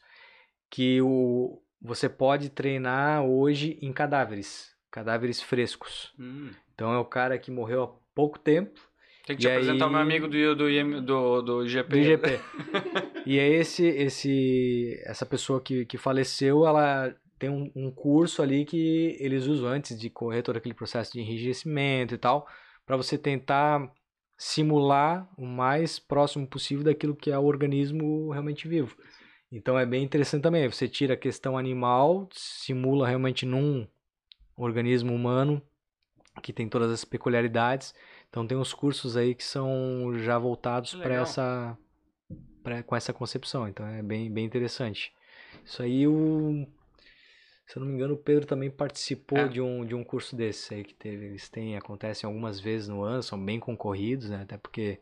que 0.69 1.01
o, 1.01 1.61
você 1.81 2.09
pode 2.09 2.49
treinar 2.49 3.23
hoje 3.23 3.79
em 3.81 3.93
cadáveres, 3.93 4.75
cadáveres 4.91 5.41
frescos. 5.41 6.13
Hum. 6.19 6.51
Então 6.75 6.91
é 6.91 6.97
o 6.97 7.05
cara 7.05 7.37
que 7.39 7.49
morreu 7.51 7.83
há 7.83 7.87
pouco 8.13 8.37
tempo 8.37 8.90
Tem 9.25 9.35
que 9.35 9.43
E 9.43 9.45
te 9.45 9.49
apresentar 9.49 9.87
o 9.87 9.89
meu 9.89 9.99
amigo 9.99 10.27
do, 10.27 10.55
do, 10.55 10.69
IM 10.69 11.01
do, 11.01 11.41
do 11.41 11.65
IGP. 11.65 11.89
do 11.89 11.97
IGP. 11.97 12.39
e 13.25 13.37
é 13.37 13.47
esse, 13.47 13.85
esse, 13.85 14.99
essa 15.05 15.25
pessoa 15.25 15.61
que, 15.61 15.85
que 15.85 15.97
faleceu, 15.97 16.65
ela 16.65 17.15
tem 17.37 17.49
um, 17.49 17.71
um 17.75 17.91
curso 17.91 18.41
ali 18.41 18.65
que 18.65 19.17
eles 19.19 19.47
usam 19.47 19.67
antes 19.69 19.99
de 19.99 20.09
correr 20.09 20.41
todo 20.41 20.57
aquele 20.57 20.75
processo 20.75 21.13
de 21.13 21.19
enrijecimento 21.19 22.13
e 22.13 22.17
tal, 22.17 22.47
para 22.85 22.97
você 22.97 23.17
tentar 23.17 23.91
simular 24.37 25.29
o 25.37 25.45
mais 25.45 25.99
próximo 25.99 26.47
possível 26.47 26.83
daquilo 26.83 27.15
que 27.15 27.29
é 27.29 27.37
o 27.37 27.45
organismo 27.45 28.31
realmente 28.31 28.67
vivo. 28.67 28.95
Então 29.51 29.77
é 29.77 29.85
bem 29.85 30.03
interessante 30.03 30.41
também. 30.41 30.67
Você 30.67 30.87
tira 30.87 31.13
a 31.13 31.17
questão 31.17 31.57
animal, 31.57 32.27
simula 32.31 33.07
realmente 33.07 33.45
num 33.45 33.87
organismo 34.55 35.13
humano 35.13 35.61
que 36.41 36.53
tem 36.53 36.69
todas 36.69 36.89
as 36.91 37.03
peculiaridades. 37.03 37.93
Então 38.31 38.47
tem 38.47 38.57
uns 38.57 38.73
cursos 38.73 39.15
aí 39.17 39.35
que 39.35 39.43
são 39.43 40.13
já 40.15 40.39
voltados 40.39 40.95
para 40.95 41.13
essa 41.15 41.77
pra, 42.63 42.81
com 42.81 42.95
essa 42.95 43.11
concepção. 43.11 43.67
Então 43.67 43.85
é 43.85 44.01
bem, 44.01 44.31
bem 44.31 44.45
interessante. 44.45 45.13
Isso 45.65 45.83
aí 45.83 46.07
o 46.07 46.65
se 47.67 47.77
eu 47.77 47.81
não 47.81 47.87
me 47.87 47.95
engano, 47.95 48.15
o 48.15 48.17
Pedro 48.17 48.45
também 48.45 48.69
participou 48.69 49.37
É. 49.39 49.47
de, 49.47 49.61
um, 49.61 49.85
de 49.85 49.95
um 49.95 50.03
curso 50.03 50.35
desse 50.35 50.73
aí 50.73 50.83
que 50.83 50.93
teve. 50.93 51.27
Eles 51.27 51.47
têm, 51.47 51.77
acontecem 51.77 52.27
algumas 52.27 52.59
vezes 52.59 52.89
no 52.89 53.01
ano, 53.01 53.23
são 53.23 53.41
bem 53.43 53.59
concorridos, 53.61 54.29
né? 54.29 54.41
Até 54.43 54.57
porque 54.57 54.99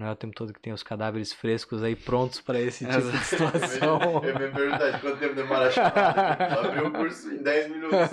não 0.00 0.06
é 0.06 0.12
o 0.12 0.16
tempo 0.16 0.34
todo 0.34 0.52
que 0.52 0.60
tem 0.60 0.72
os 0.72 0.82
cadáveres 0.82 1.30
frescos 1.30 1.82
aí 1.82 1.94
prontos 1.94 2.40
para 2.40 2.58
esse 2.58 2.86
tipo 2.86 3.00
de 3.00 3.08
Exato. 3.08 3.24
situação. 3.24 4.24
Eu 4.24 4.38
me 4.38 4.50
perguntar 4.50 4.90
de 4.92 5.00
quanto 5.00 5.18
tempo 5.18 5.34
demora 5.34 5.66
a 5.66 5.70
chamada. 5.70 6.58
Abriu 6.58 6.86
o 6.86 6.92
curso 6.92 7.30
em 7.30 7.42
10 7.42 7.70
minutos. 7.70 7.98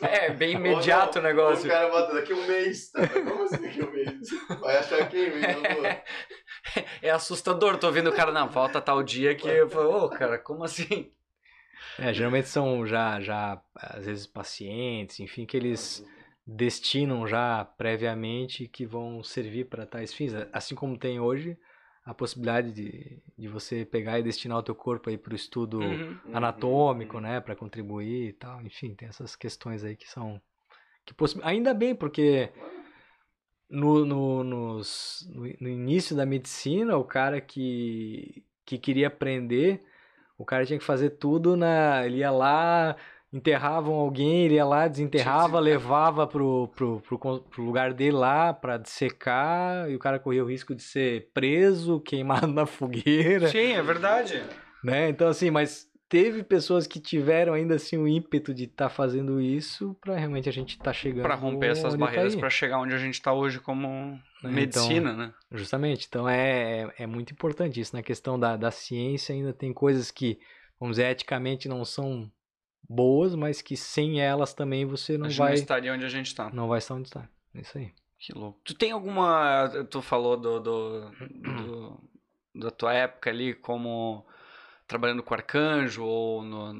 É, 0.00 0.30
bem 0.30 0.52
imediato 0.52 1.18
o 1.18 1.22
negócio. 1.22 1.66
O 1.66 1.68
cara 1.68 1.88
bota 1.88 2.14
daqui 2.14 2.32
um 2.32 2.46
mês. 2.46 2.92
Tá? 2.92 3.08
Como 3.08 3.42
assim 3.42 3.62
daqui 3.62 3.82
um 3.82 3.90
mês? 3.90 4.28
Vai 4.60 4.76
achar 4.76 5.08
quem? 5.08 5.30
Meu 5.30 5.40
É 7.02 7.10
assustador, 7.10 7.78
tô 7.78 7.90
vendo 7.90 8.10
o 8.10 8.12
cara, 8.12 8.30
não, 8.30 8.48
falta 8.48 8.80
tal 8.80 9.02
dia 9.02 9.34
que 9.34 9.48
eu 9.48 9.68
falo, 9.68 10.04
ô, 10.04 10.08
cara, 10.08 10.38
como 10.38 10.62
assim? 10.62 11.10
É, 11.98 12.12
geralmente 12.12 12.48
são 12.48 12.86
já, 12.86 13.20
já, 13.20 13.60
às 13.74 14.06
vezes, 14.06 14.26
pacientes, 14.26 15.18
enfim, 15.18 15.46
que 15.46 15.56
eles 15.56 16.04
destinam 16.46 17.26
já 17.26 17.64
previamente 17.64 18.68
que 18.68 18.86
vão 18.86 19.22
servir 19.22 19.64
para 19.66 19.84
tais 19.86 20.14
fins. 20.14 20.32
Assim 20.52 20.74
como 20.74 20.96
tem 20.96 21.18
hoje 21.18 21.58
a 22.04 22.14
possibilidade 22.14 22.70
de, 22.72 23.20
de 23.36 23.48
você 23.48 23.84
pegar 23.84 24.18
e 24.20 24.22
destinar 24.22 24.58
o 24.58 24.62
teu 24.62 24.74
corpo 24.74 25.10
aí 25.10 25.18
para 25.18 25.32
o 25.32 25.36
estudo 25.36 25.80
Uhum. 25.80 26.16
anatômico, 26.32 27.18
né, 27.18 27.40
para 27.40 27.56
contribuir 27.56 28.28
e 28.28 28.32
tal. 28.32 28.62
Enfim, 28.62 28.94
tem 28.94 29.08
essas 29.08 29.34
questões 29.34 29.82
aí 29.82 29.96
que 29.96 30.08
são 30.08 30.40
que 31.04 31.12
possi- 31.14 31.40
ainda 31.42 31.74
bem 31.74 31.94
porque 31.94 32.50
no, 33.68 34.04
no, 34.04 34.44
nos- 34.44 35.28
no, 35.32 35.42
no 35.60 35.68
início 35.68 36.14
da 36.16 36.24
medicina 36.24 36.96
o 36.96 37.04
cara 37.04 37.40
que 37.40 38.44
que 38.64 38.78
queria 38.78 39.06
aprender 39.06 39.84
o 40.38 40.44
cara 40.44 40.66
tinha 40.66 40.78
que 40.78 40.84
fazer 40.84 41.10
tudo 41.10 41.56
na 41.56 42.04
ele 42.04 42.18
ia 42.18 42.30
lá 42.30 42.96
enterravam 43.36 43.94
alguém 43.94 44.44
ele 44.44 44.54
ia 44.54 44.64
lá 44.64 44.88
desenterrava 44.88 45.60
levava 45.60 46.26
pro, 46.26 46.68
pro, 46.74 47.00
pro, 47.00 47.18
pro 47.18 47.62
lugar 47.62 47.92
dele 47.92 48.16
lá 48.16 48.52
para 48.52 48.78
dissecar 48.78 49.90
e 49.90 49.94
o 49.94 49.98
cara 49.98 50.18
corria 50.18 50.44
o 50.44 50.48
risco 50.48 50.74
de 50.74 50.82
ser 50.82 51.28
preso 51.34 52.00
queimado 52.04 52.48
na 52.48 52.66
fogueira 52.66 53.48
Sim, 53.48 53.72
é 53.72 53.82
verdade. 53.82 54.42
né? 54.82 55.08
Então, 55.08 55.28
assim, 55.28 55.50
mas 55.50 55.88
teve 56.08 56.42
pessoas 56.42 56.86
que 56.86 57.00
tiveram 57.00 57.52
ainda 57.52 57.74
assim 57.74 57.96
o 57.96 58.06
ímpeto 58.06 58.54
de 58.54 58.64
estar 58.64 58.88
tá 58.88 58.88
fazendo 58.88 59.40
isso 59.40 59.96
para 60.00 60.16
realmente 60.16 60.48
a 60.48 60.52
gente 60.52 60.72
estar 60.72 60.84
tá 60.84 60.92
chegando 60.92 61.22
para 61.22 61.34
romper 61.34 61.70
essas 61.70 61.92
tá 61.92 61.98
barreiras 61.98 62.36
para 62.36 62.48
chegar 62.48 62.78
onde 62.78 62.94
a 62.94 62.98
gente 62.98 63.14
está 63.14 63.32
hoje 63.32 63.58
como 63.58 64.18
é, 64.42 64.48
medicina, 64.48 65.10
então, 65.10 65.16
né? 65.16 65.34
Justamente. 65.50 66.06
Então 66.08 66.28
é, 66.28 66.82
é, 66.82 66.94
é 67.00 67.06
muito 67.06 67.32
importante 67.32 67.80
isso 67.80 67.94
na 67.94 68.02
questão 68.02 68.38
da, 68.38 68.56
da 68.56 68.70
ciência 68.70 69.34
ainda 69.34 69.52
tem 69.52 69.72
coisas 69.72 70.10
que 70.10 70.38
vamos 70.78 70.96
dizer 70.96 71.10
eticamente 71.10 71.68
não 71.68 71.84
são 71.84 72.30
boas, 72.88 73.34
mas 73.34 73.60
que 73.60 73.76
sem 73.76 74.20
elas 74.20 74.54
também 74.54 74.84
você 74.84 75.18
não 75.18 75.26
a 75.26 75.28
gente 75.28 75.38
vai 75.38 75.48
não 75.48 75.54
estaria 75.54 75.92
onde 75.92 76.04
a 76.04 76.08
gente 76.08 76.26
está. 76.26 76.50
Não 76.50 76.68
vai 76.68 76.78
estar 76.78 76.94
onde 76.94 77.08
está. 77.08 77.28
É 77.54 77.60
isso 77.60 77.78
aí. 77.78 77.92
Que 78.18 78.32
louco. 78.32 78.58
Tu 78.64 78.74
tem 78.74 78.92
alguma. 78.92 79.68
Tu 79.90 80.00
falou 80.00 80.36
do, 80.36 80.60
do, 80.60 81.10
do 81.10 82.00
da 82.54 82.70
tua 82.70 82.94
época 82.94 83.30
ali 83.30 83.54
como 83.54 84.26
trabalhando 84.86 85.22
com 85.22 85.34
arcanjo 85.34 86.04
ou 86.04 86.42
no, 86.42 86.72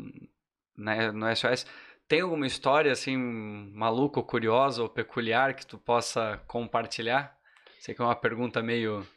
né, 0.77 1.11
no 1.13 1.35
SOS. 1.35 1.67
Tem 2.09 2.21
alguma 2.21 2.47
história 2.47 2.93
assim 2.93 3.17
maluca, 3.17 4.21
ou 4.21 4.25
curiosa 4.25 4.83
ou 4.83 4.89
peculiar 4.89 5.55
que 5.55 5.67
tu 5.67 5.77
possa 5.77 6.41
compartilhar? 6.47 7.37
Sei 7.81 7.95
que 7.95 8.01
é 8.01 8.05
uma 8.05 8.17
pergunta 8.17 8.63
meio. 8.63 9.07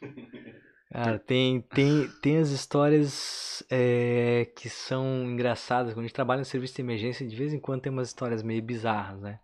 Cara, 0.92 1.20
tem, 1.20 1.60
tem, 1.60 2.08
tem 2.20 2.38
as 2.38 2.50
histórias 2.50 3.62
é, 3.70 4.50
que 4.56 4.68
são 4.68 5.24
engraçadas. 5.24 5.92
Quando 5.92 6.00
a 6.00 6.06
gente 6.08 6.14
trabalha 6.14 6.40
no 6.40 6.44
serviço 6.44 6.74
de 6.74 6.82
emergência, 6.82 7.26
de 7.26 7.36
vez 7.36 7.52
em 7.52 7.60
quando 7.60 7.82
tem 7.82 7.92
umas 7.92 8.08
histórias 8.08 8.42
meio 8.42 8.60
bizarras, 8.60 9.20
né? 9.20 9.38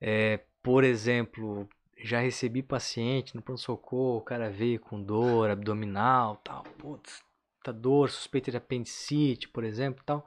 É, 0.00 0.40
por 0.62 0.84
exemplo, 0.84 1.68
já 1.98 2.20
recebi 2.20 2.62
paciente 2.62 3.34
no 3.34 3.42
pronto-socorro, 3.42 4.18
o 4.18 4.24
cara 4.24 4.48
veio 4.48 4.78
com 4.78 5.02
dor 5.02 5.50
abdominal, 5.50 6.36
tal, 6.36 6.62
putz, 6.78 7.22
tá 7.62 7.72
dor, 7.72 8.08
suspeita 8.10 8.50
de 8.50 8.56
apendicite, 8.56 9.48
por 9.48 9.64
exemplo, 9.64 10.04
tal. 10.06 10.24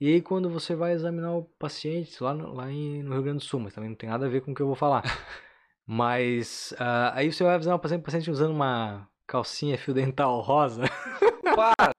E 0.00 0.08
aí 0.08 0.22
quando 0.22 0.48
você 0.48 0.74
vai 0.74 0.92
examinar 0.92 1.32
o 1.32 1.44
paciente 1.58 2.22
lá 2.22 2.32
no, 2.32 2.54
lá 2.54 2.70
em, 2.72 3.02
no 3.02 3.12
Rio 3.12 3.22
Grande 3.22 3.38
do 3.38 3.44
Sul, 3.44 3.60
mas 3.60 3.74
também 3.74 3.90
não 3.90 3.96
tem 3.96 4.08
nada 4.08 4.24
a 4.24 4.28
ver 4.28 4.40
com 4.40 4.52
o 4.52 4.54
que 4.54 4.62
eu 4.62 4.66
vou 4.66 4.76
falar. 4.76 5.02
mas 5.86 6.72
uh, 6.78 7.12
aí 7.12 7.30
você 7.30 7.44
vai 7.44 7.56
examinar 7.56 7.76
o 7.76 7.80
paciente, 7.80 8.00
o 8.00 8.04
paciente 8.04 8.30
usando 8.30 8.52
uma 8.52 9.06
calcinha 9.30 9.78
fio 9.78 9.94
dental 9.94 10.40
rosa. 10.40 10.82
Para! 11.54 11.94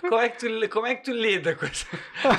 como, 0.00 0.20
é 0.20 0.28
que 0.30 0.38
tu, 0.38 0.68
como 0.70 0.86
é 0.86 0.94
que 0.94 1.04
tu 1.04 1.12
lida 1.12 1.54
com 1.54 1.66
isso? 1.66 1.86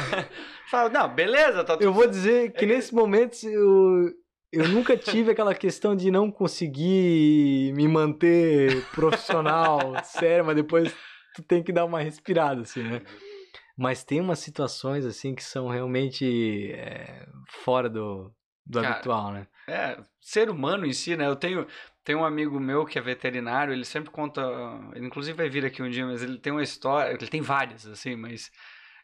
Fala, 0.70 0.90
não, 0.90 1.14
beleza, 1.14 1.64
tá 1.64 1.74
tudo... 1.74 1.84
Eu 1.84 1.94
vou 1.94 2.08
dizer 2.08 2.52
que 2.54 2.66
é 2.66 2.68
nesse 2.68 2.94
momento 2.94 3.48
eu, 3.48 4.12
eu 4.52 4.68
nunca 4.68 4.98
tive 4.98 5.32
aquela 5.32 5.54
questão 5.54 5.96
de 5.96 6.10
não 6.10 6.32
conseguir 6.32 7.72
me 7.74 7.88
manter 7.88 8.84
profissional, 8.92 9.80
sério, 10.04 10.46
mas 10.46 10.56
depois 10.56 10.94
tu 11.36 11.44
tem 11.44 11.62
que 11.62 11.72
dar 11.72 11.86
uma 11.86 12.02
respirada, 12.02 12.62
assim, 12.62 12.84
né? 12.84 13.02
Mas 13.78 14.04
tem 14.04 14.20
umas 14.20 14.40
situações, 14.40 15.06
assim, 15.06 15.34
que 15.34 15.44
são 15.44 15.70
realmente 15.70 16.72
é, 16.74 17.26
fora 17.64 17.90
do, 17.90 18.34
do 18.66 18.82
Cara, 18.82 18.96
habitual, 18.96 19.32
né? 19.32 19.48
É, 19.68 19.98
ser 20.20 20.50
humano 20.50 20.86
em 20.86 20.94
si, 20.94 21.16
né? 21.16 21.28
Eu 21.28 21.36
tenho, 21.36 21.66
tenho 22.10 22.22
um 22.22 22.26
amigo 22.26 22.60
meu 22.60 22.88
que 22.88 22.98
é 22.98 23.02
veterinário, 23.04 23.72
ele 23.72 23.86
sempre 23.86 24.10
conta, 24.10 24.42
ele 24.96 25.06
inclusive 25.06 25.38
vai 25.38 25.48
vir 25.48 25.64
aqui 25.64 25.84
um 25.84 25.90
dia, 25.92 26.08
mas 26.08 26.24
ele 26.24 26.40
tem 26.40 26.52
uma 26.52 26.64
história, 26.64 27.12
ele 27.14 27.28
tem 27.28 27.40
várias, 27.40 27.86
assim, 27.86 28.16
mas 28.16 28.52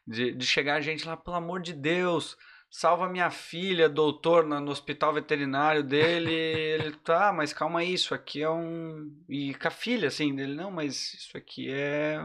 de, 0.07 0.33
de 0.33 0.43
chegar 0.43 0.73
a 0.73 0.81
gente 0.81 1.07
lá, 1.07 1.15
pelo 1.15 1.35
amor 1.35 1.61
de 1.61 1.71
Deus, 1.71 2.35
salva 2.67 3.07
minha 3.07 3.29
filha, 3.29 3.87
doutor, 3.87 4.43
no, 4.43 4.59
no 4.59 4.71
hospital 4.71 5.13
veterinário 5.13 5.83
dele. 5.83 6.33
ele, 6.33 6.95
tá, 6.97 7.31
mas 7.31 7.53
calma 7.53 7.81
aí, 7.81 7.93
isso 7.93 8.15
aqui 8.15 8.41
é 8.41 8.49
um. 8.49 9.15
E 9.29 9.53
com 9.53 9.67
a 9.67 9.71
filha, 9.71 10.07
assim, 10.07 10.35
dele, 10.35 10.55
não, 10.55 10.71
mas 10.71 11.13
isso 11.13 11.37
aqui 11.37 11.71
é 11.71 12.19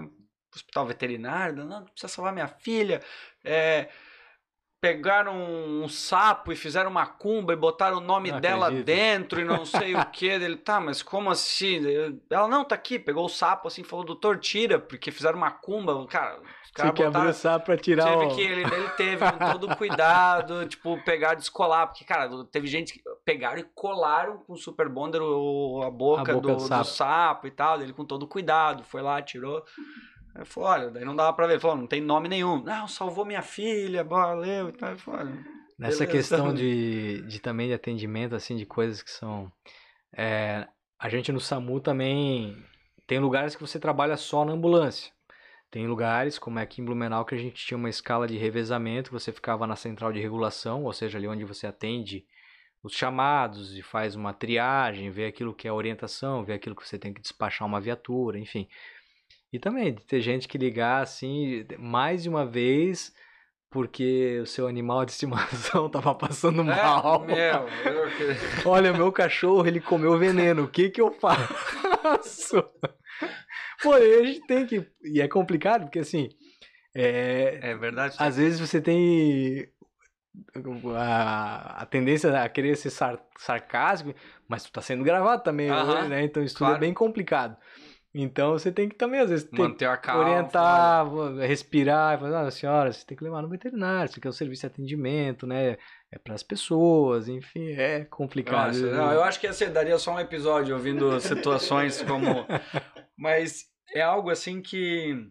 hospital 0.54 0.86
veterinário, 0.86 1.62
não, 1.62 1.84
precisa 1.84 2.08
salvar 2.08 2.32
minha 2.32 2.48
filha. 2.48 3.02
É, 3.44 3.90
pegaram 4.80 5.36
um, 5.36 5.88
sapo 5.88 6.50
e 6.52 6.56
fizeram 6.56 6.90
uma 6.90 7.06
cumba 7.06 7.52
e 7.52 7.56
botaram 7.56 7.98
o 7.98 8.00
nome 8.00 8.32
não 8.32 8.40
dela 8.40 8.66
acredito. 8.66 8.86
dentro 8.86 9.40
e 9.40 9.44
não 9.44 9.64
sei 9.64 9.94
o 9.94 10.04
que. 10.10 10.26
Ele, 10.26 10.56
tá, 10.56 10.80
mas 10.80 11.02
como 11.02 11.30
assim? 11.30 11.80
Ela, 12.30 12.48
não, 12.48 12.64
tá 12.64 12.74
aqui, 12.74 12.98
pegou 12.98 13.26
o 13.26 13.28
sapo 13.28 13.68
assim, 13.68 13.82
falou, 13.82 14.04
doutor, 14.04 14.38
tira, 14.38 14.78
porque 14.78 15.10
fizeram 15.10 15.36
uma 15.36 15.50
cumba. 15.50 16.06
Cara, 16.06 16.40
você 16.74 16.92
quer 16.92 17.06
botaram, 17.06 17.30
o 17.30 17.34
sapo 17.34 17.66
pra 17.66 17.76
tirar 17.76 18.06
teve 18.06 18.24
o... 18.24 18.34
que 18.34 18.40
ele, 18.40 18.62
ele 18.62 18.88
teve 18.90 19.32
com 19.32 19.52
todo 19.52 19.76
cuidado, 19.76 20.66
tipo, 20.68 21.02
pegar, 21.04 21.34
descolar, 21.34 21.88
porque, 21.88 22.04
cara, 22.04 22.30
teve 22.44 22.66
gente 22.68 22.94
que 22.94 23.02
pegaram 23.24 23.58
e 23.58 23.64
colaram 23.74 24.38
com 24.38 24.52
o 24.52 24.56
Super 24.56 24.88
Bonder 24.88 25.20
o, 25.20 25.82
a 25.82 25.90
boca, 25.90 26.30
a 26.30 26.34
boca 26.34 26.48
do, 26.48 26.54
do, 26.56 26.60
sapo. 26.60 26.82
do, 26.82 26.86
sapo. 26.88 27.46
e 27.46 27.50
tal, 27.50 27.82
ele 27.82 27.92
com 27.92 28.04
todo 28.04 28.26
cuidado, 28.26 28.84
foi 28.84 29.02
lá, 29.02 29.20
tirou. 29.20 29.64
Aí 30.34 30.44
falou, 30.44 30.70
olha, 30.70 30.90
daí 30.90 31.04
não 31.04 31.16
dava 31.16 31.32
pra 31.32 31.46
ver. 31.46 31.54
Ele 31.54 31.60
falou, 31.60 31.76
não 31.76 31.86
tem 31.86 32.00
nome 32.00 32.28
nenhum. 32.28 32.62
Não, 32.62 32.86
salvou 32.86 33.24
minha 33.24 33.42
filha, 33.42 34.04
valeu 34.04 34.68
e 34.68 34.72
tal. 34.72 34.96
Falou, 34.98 35.32
Nessa 35.78 36.04
beleza. 36.04 36.06
questão 36.06 36.52
de, 36.54 37.22
de 37.22 37.40
também 37.40 37.68
de 37.68 37.74
atendimento, 37.74 38.34
assim, 38.34 38.56
de 38.56 38.66
coisas 38.66 39.02
que 39.02 39.10
são... 39.10 39.50
É, 40.12 40.66
a 40.98 41.08
gente 41.08 41.32
no 41.32 41.40
SAMU 41.40 41.80
também 41.80 42.62
tem 43.06 43.18
lugares 43.18 43.54
que 43.56 43.60
você 43.62 43.78
trabalha 43.78 44.16
só 44.16 44.44
na 44.44 44.52
ambulância. 44.52 45.12
Tem 45.70 45.86
lugares, 45.86 46.38
como 46.38 46.58
é 46.58 46.62
aqui 46.62 46.82
em 46.82 46.84
Blumenau, 46.84 47.24
que 47.24 47.34
a 47.34 47.38
gente 47.38 47.64
tinha 47.64 47.78
uma 47.78 47.88
escala 47.88 48.26
de 48.26 48.36
revezamento, 48.36 49.12
você 49.12 49.32
ficava 49.32 49.66
na 49.66 49.76
central 49.76 50.12
de 50.12 50.20
regulação, 50.20 50.84
ou 50.84 50.92
seja, 50.92 51.16
ali 51.16 51.28
onde 51.28 51.44
você 51.44 51.66
atende 51.66 52.26
os 52.82 52.92
chamados 52.92 53.76
e 53.76 53.82
faz 53.82 54.16
uma 54.16 54.32
triagem, 54.32 55.10
vê 55.10 55.26
aquilo 55.26 55.54
que 55.54 55.68
é 55.68 55.72
orientação, 55.72 56.44
vê 56.44 56.54
aquilo 56.54 56.74
que 56.74 56.86
você 56.86 56.98
tem 56.98 57.12
que 57.12 57.20
despachar 57.20 57.68
uma 57.68 57.80
viatura, 57.80 58.38
enfim. 58.38 58.68
E 59.52 59.58
também 59.58 59.94
de 59.94 60.04
ter 60.04 60.20
gente 60.20 60.46
que 60.46 60.56
ligar 60.56 61.02
assim 61.02 61.66
mais 61.78 62.22
de 62.22 62.28
uma 62.28 62.46
vez 62.46 63.12
porque 63.70 64.40
o 64.42 64.46
seu 64.46 64.66
animal 64.66 65.04
de 65.04 65.12
estimação 65.12 65.88
tava 65.88 66.14
passando 66.14 66.62
é, 66.62 66.64
mal. 66.64 67.24
É, 67.30 67.52
meu, 67.52 68.08
Olha, 68.66 68.92
meu 68.92 69.12
cachorro, 69.12 69.66
ele 69.66 69.80
comeu 69.80 70.18
veneno. 70.18 70.64
O 70.64 70.68
que 70.68 70.90
que 70.90 71.00
eu 71.00 71.12
faço? 71.12 72.62
Pô, 73.80 73.94
a 73.94 74.24
gente 74.24 74.46
tem 74.46 74.66
que. 74.66 74.86
E 75.04 75.20
é 75.20 75.28
complicado, 75.28 75.82
porque 75.82 76.00
assim. 76.00 76.28
É, 76.94 77.60
é 77.62 77.76
verdade. 77.76 78.16
Às 78.18 78.36
vezes 78.36 78.58
você 78.58 78.80
tem 78.80 79.68
a, 80.96 81.82
a 81.82 81.86
tendência 81.86 82.42
a 82.42 82.48
querer 82.48 82.76
ser 82.76 82.90
sar, 82.90 83.20
sarcástico, 83.38 84.12
mas 84.48 84.64
tu 84.64 84.72
tá 84.72 84.82
sendo 84.82 85.04
gravado 85.04 85.44
também, 85.44 85.70
uh 85.70 85.74
-huh, 85.74 86.08
né? 86.08 86.24
Então 86.24 86.42
isso 86.42 86.56
claro. 86.56 86.74
tudo 86.74 86.82
é 86.82 86.86
bem 86.86 86.92
complicado. 86.92 87.56
Então 88.12 88.52
você 88.52 88.72
tem 88.72 88.88
que 88.88 88.96
também, 88.96 89.20
às 89.20 89.30
vezes, 89.30 89.48
Manter 89.52 89.88
a 89.88 89.96
calma, 89.96 90.24
orientar, 90.24 91.06
respirar, 91.46 92.18
falar, 92.18 92.46
ah, 92.46 92.50
senhora, 92.50 92.92
você 92.92 93.06
tem 93.06 93.16
que 93.16 93.22
levar 93.22 93.40
no 93.40 93.48
veterinário, 93.48 94.10
isso 94.10 94.18
aqui 94.18 94.26
é 94.26 94.30
o 94.30 94.32
serviço 94.32 94.62
de 94.62 94.66
atendimento, 94.66 95.46
né? 95.46 95.76
É 96.10 96.18
para 96.18 96.34
as 96.34 96.42
pessoas, 96.42 97.28
enfim, 97.28 97.70
é 97.70 98.04
complicado. 98.04 98.76
Nossa, 98.76 98.90
não, 98.90 99.12
eu 99.12 99.22
acho 99.22 99.38
que 99.38 99.46
você 99.46 99.68
daria 99.68 99.96
só 99.96 100.14
um 100.14 100.18
episódio 100.18 100.74
ouvindo 100.74 101.18
situações 101.20 102.02
como. 102.02 102.46
Mas 103.16 103.66
é 103.94 104.02
algo 104.02 104.28
assim 104.28 104.60
que 104.60 105.30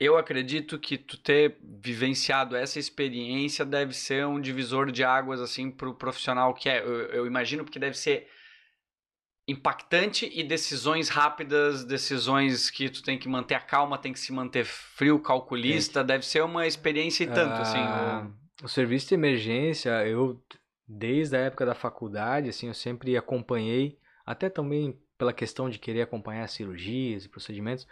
eu 0.00 0.18
acredito 0.18 0.80
que 0.80 0.98
tu 0.98 1.16
ter 1.16 1.58
vivenciado 1.62 2.56
essa 2.56 2.80
experiência 2.80 3.64
deve 3.64 3.94
ser 3.94 4.26
um 4.26 4.40
divisor 4.40 4.90
de 4.90 5.04
águas 5.04 5.40
assim 5.40 5.70
para 5.70 5.88
o 5.88 5.94
profissional 5.94 6.52
que 6.52 6.68
é. 6.68 6.80
Eu, 6.80 7.02
eu 7.12 7.26
imagino 7.26 7.62
porque 7.62 7.78
deve 7.78 7.96
ser 7.96 8.26
impactante 9.48 10.30
e 10.34 10.42
decisões 10.42 11.08
rápidas, 11.08 11.84
decisões 11.84 12.68
que 12.68 12.88
tu 12.88 13.02
tem 13.02 13.18
que 13.18 13.28
manter 13.28 13.54
a 13.54 13.60
calma, 13.60 13.96
tem 13.96 14.12
que 14.12 14.18
se 14.18 14.32
manter 14.32 14.64
frio, 14.64 15.20
calculista, 15.20 16.02
deve 16.02 16.26
ser 16.26 16.42
uma 16.42 16.66
experiência 16.66 17.24
e 17.24 17.26
tanto, 17.28 17.62
assim, 17.62 17.78
ah, 17.78 18.18
assim. 18.18 18.34
O... 18.62 18.66
o 18.66 18.68
serviço 18.68 19.08
de 19.08 19.14
emergência, 19.14 19.90
eu 20.06 20.42
desde 20.88 21.36
a 21.36 21.40
época 21.40 21.64
da 21.64 21.74
faculdade, 21.74 22.48
assim, 22.48 22.68
eu 22.68 22.74
sempre 22.74 23.16
acompanhei, 23.16 23.98
até 24.24 24.48
também 24.48 24.98
pela 25.16 25.32
questão 25.32 25.70
de 25.70 25.78
querer 25.78 26.02
acompanhar 26.02 26.48
cirurgias 26.48 27.24
e 27.24 27.28
procedimentos, 27.28 27.86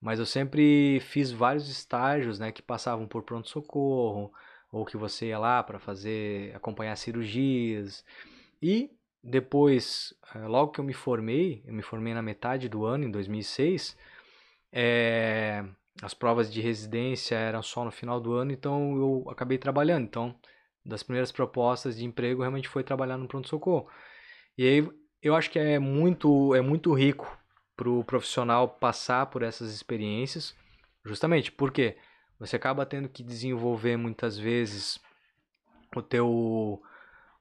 mas 0.00 0.18
eu 0.18 0.26
sempre 0.26 1.00
fiz 1.00 1.30
vários 1.30 1.68
estágios, 1.68 2.38
né, 2.38 2.50
que 2.50 2.62
passavam 2.62 3.06
por 3.06 3.22
pronto 3.22 3.48
socorro 3.48 4.32
ou 4.72 4.84
que 4.84 4.96
você 4.96 5.26
ia 5.26 5.38
lá 5.38 5.62
para 5.62 5.78
fazer 5.78 6.54
acompanhar 6.54 6.96
cirurgias 6.96 8.04
e 8.62 8.90
depois, 9.22 10.14
eh, 10.34 10.46
logo 10.46 10.72
que 10.72 10.80
eu 10.80 10.84
me 10.84 10.94
formei, 10.94 11.62
eu 11.66 11.74
me 11.74 11.82
formei 11.82 12.14
na 12.14 12.22
metade 12.22 12.68
do 12.68 12.84
ano, 12.84 13.04
em 13.04 13.10
2006, 13.10 13.96
é, 14.72 15.62
eh, 15.64 15.70
as 16.02 16.14
provas 16.14 16.52
de 16.52 16.60
residência 16.60 17.36
eram 17.36 17.62
só 17.62 17.84
no 17.84 17.90
final 17.90 18.20
do 18.20 18.32
ano, 18.32 18.52
então 18.52 18.96
eu 18.96 19.30
acabei 19.30 19.58
trabalhando. 19.58 20.04
Então, 20.04 20.34
das 20.84 21.02
primeiras 21.02 21.30
propostas 21.32 21.96
de 21.96 22.04
emprego 22.04 22.40
realmente 22.40 22.68
foi 22.68 22.82
trabalhar 22.82 23.18
no 23.18 23.28
pronto-socorro. 23.28 23.88
E 24.56 24.66
aí 24.66 24.88
eu 25.22 25.34
acho 25.34 25.50
que 25.50 25.58
é 25.58 25.78
muito, 25.78 26.54
é 26.54 26.60
muito 26.60 26.92
rico 26.94 27.38
para 27.76 27.90
o 27.90 28.04
profissional 28.04 28.68
passar 28.68 29.26
por 29.26 29.42
essas 29.42 29.72
experiências, 29.74 30.54
justamente 31.04 31.52
porque 31.52 31.96
você 32.38 32.56
acaba 32.56 32.86
tendo 32.86 33.08
que 33.08 33.22
desenvolver 33.22 33.96
muitas 33.96 34.38
vezes 34.38 34.98
o 35.94 36.02
teu 36.02 36.82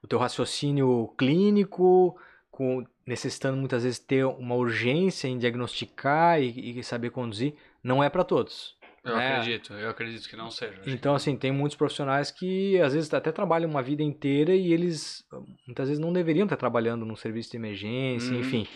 o 0.03 0.07
teu 0.07 0.19
raciocínio 0.19 1.13
clínico, 1.17 2.17
com, 2.49 2.85
necessitando 3.05 3.57
muitas 3.57 3.83
vezes 3.83 3.99
ter 3.99 4.25
uma 4.25 4.55
urgência 4.55 5.27
em 5.27 5.37
diagnosticar 5.37 6.41
e, 6.41 6.79
e 6.79 6.83
saber 6.83 7.09
conduzir, 7.09 7.55
não 7.83 8.03
é 8.03 8.09
para 8.09 8.23
todos. 8.23 8.77
Eu 9.03 9.15
né? 9.15 9.37
acredito, 9.37 9.73
eu 9.73 9.89
acredito 9.89 10.27
que 10.27 10.35
não 10.35 10.51
seja. 10.51 10.81
Então, 10.85 11.15
assim, 11.15 11.37
tem 11.37 11.51
muitos 11.51 11.77
profissionais 11.77 12.31
que 12.31 12.79
às 12.81 12.93
vezes 12.93 13.13
até 13.13 13.31
trabalham 13.31 13.69
uma 13.69 13.81
vida 13.81 14.03
inteira 14.03 14.53
e 14.53 14.73
eles 14.73 15.25
muitas 15.65 15.87
vezes 15.87 16.01
não 16.01 16.11
deveriam 16.11 16.45
estar 16.45 16.57
trabalhando 16.57 17.05
num 17.05 17.15
serviço 17.15 17.51
de 17.51 17.57
emergência, 17.57 18.33
Uhum. 18.33 18.39
enfim. 18.41 18.67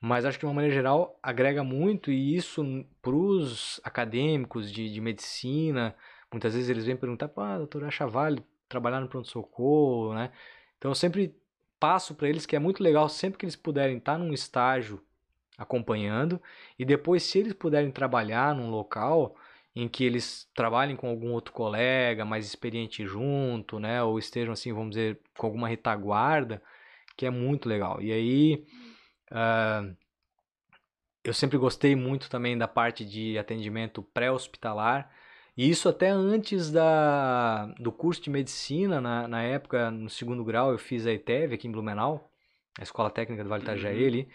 Mas 0.00 0.24
acho 0.24 0.38
que 0.38 0.42
de 0.42 0.46
uma 0.46 0.54
maneira 0.54 0.74
geral 0.74 1.18
agrega 1.22 1.62
muito 1.64 2.10
e 2.10 2.36
isso 2.36 2.62
para 3.00 3.14
os 3.14 3.80
acadêmicos 3.84 4.70
de, 4.70 4.92
de 4.92 5.00
medicina, 5.00 5.94
muitas 6.32 6.54
vezes 6.54 6.68
eles 6.68 6.84
vêm 6.84 6.96
perguntar, 6.96 7.28
pá, 7.28 7.56
doutor, 7.58 7.84
acha 7.84 8.06
válido 8.06 8.44
trabalhar 8.74 9.00
no 9.00 9.08
pronto-socorro, 9.08 10.14
né? 10.14 10.32
Então 10.76 10.90
eu 10.90 10.94
sempre 10.94 11.34
passo 11.78 12.14
para 12.14 12.28
eles 12.28 12.46
que 12.46 12.56
é 12.56 12.58
muito 12.58 12.82
legal 12.82 13.08
sempre 13.08 13.38
que 13.38 13.44
eles 13.44 13.56
puderem 13.56 13.98
estar 13.98 14.18
num 14.18 14.32
estágio 14.32 15.00
acompanhando 15.56 16.42
e 16.78 16.84
depois 16.84 17.22
se 17.22 17.38
eles 17.38 17.52
puderem 17.52 17.90
trabalhar 17.90 18.54
num 18.54 18.70
local 18.70 19.36
em 19.76 19.88
que 19.88 20.04
eles 20.04 20.48
trabalhem 20.54 20.96
com 20.96 21.08
algum 21.08 21.32
outro 21.32 21.52
colega 21.52 22.24
mais 22.24 22.46
experiente 22.46 23.06
junto, 23.06 23.78
né, 23.78 24.02
ou 24.02 24.18
estejam 24.18 24.52
assim, 24.52 24.72
vamos 24.72 24.90
dizer, 24.90 25.20
com 25.36 25.46
alguma 25.46 25.68
retaguarda, 25.68 26.62
que 27.16 27.26
é 27.26 27.30
muito 27.30 27.68
legal. 27.68 28.00
E 28.00 28.12
aí 28.12 28.66
ah, 29.30 29.84
eu 31.24 31.32
sempre 31.32 31.56
gostei 31.58 31.96
muito 31.96 32.28
também 32.28 32.56
da 32.56 32.68
parte 32.68 33.04
de 33.04 33.38
atendimento 33.38 34.02
pré-hospitalar, 34.02 35.10
e 35.56 35.68
isso 35.70 35.88
até 35.88 36.08
antes 36.10 36.70
da, 36.70 37.66
do 37.78 37.92
curso 37.92 38.20
de 38.22 38.30
medicina, 38.30 39.00
na, 39.00 39.28
na 39.28 39.42
época, 39.42 39.90
no 39.90 40.10
segundo 40.10 40.44
grau, 40.44 40.72
eu 40.72 40.78
fiz 40.78 41.06
a 41.06 41.12
ETEV 41.12 41.54
aqui 41.54 41.68
em 41.68 41.72
Blumenau, 41.72 42.30
a 42.78 42.82
Escola 42.82 43.10
Técnica 43.10 43.42
do 43.44 43.48
Vale 43.48 43.62
Itajaí 43.62 44.00
Uhum. 44.02 44.06
ali, 44.08 44.28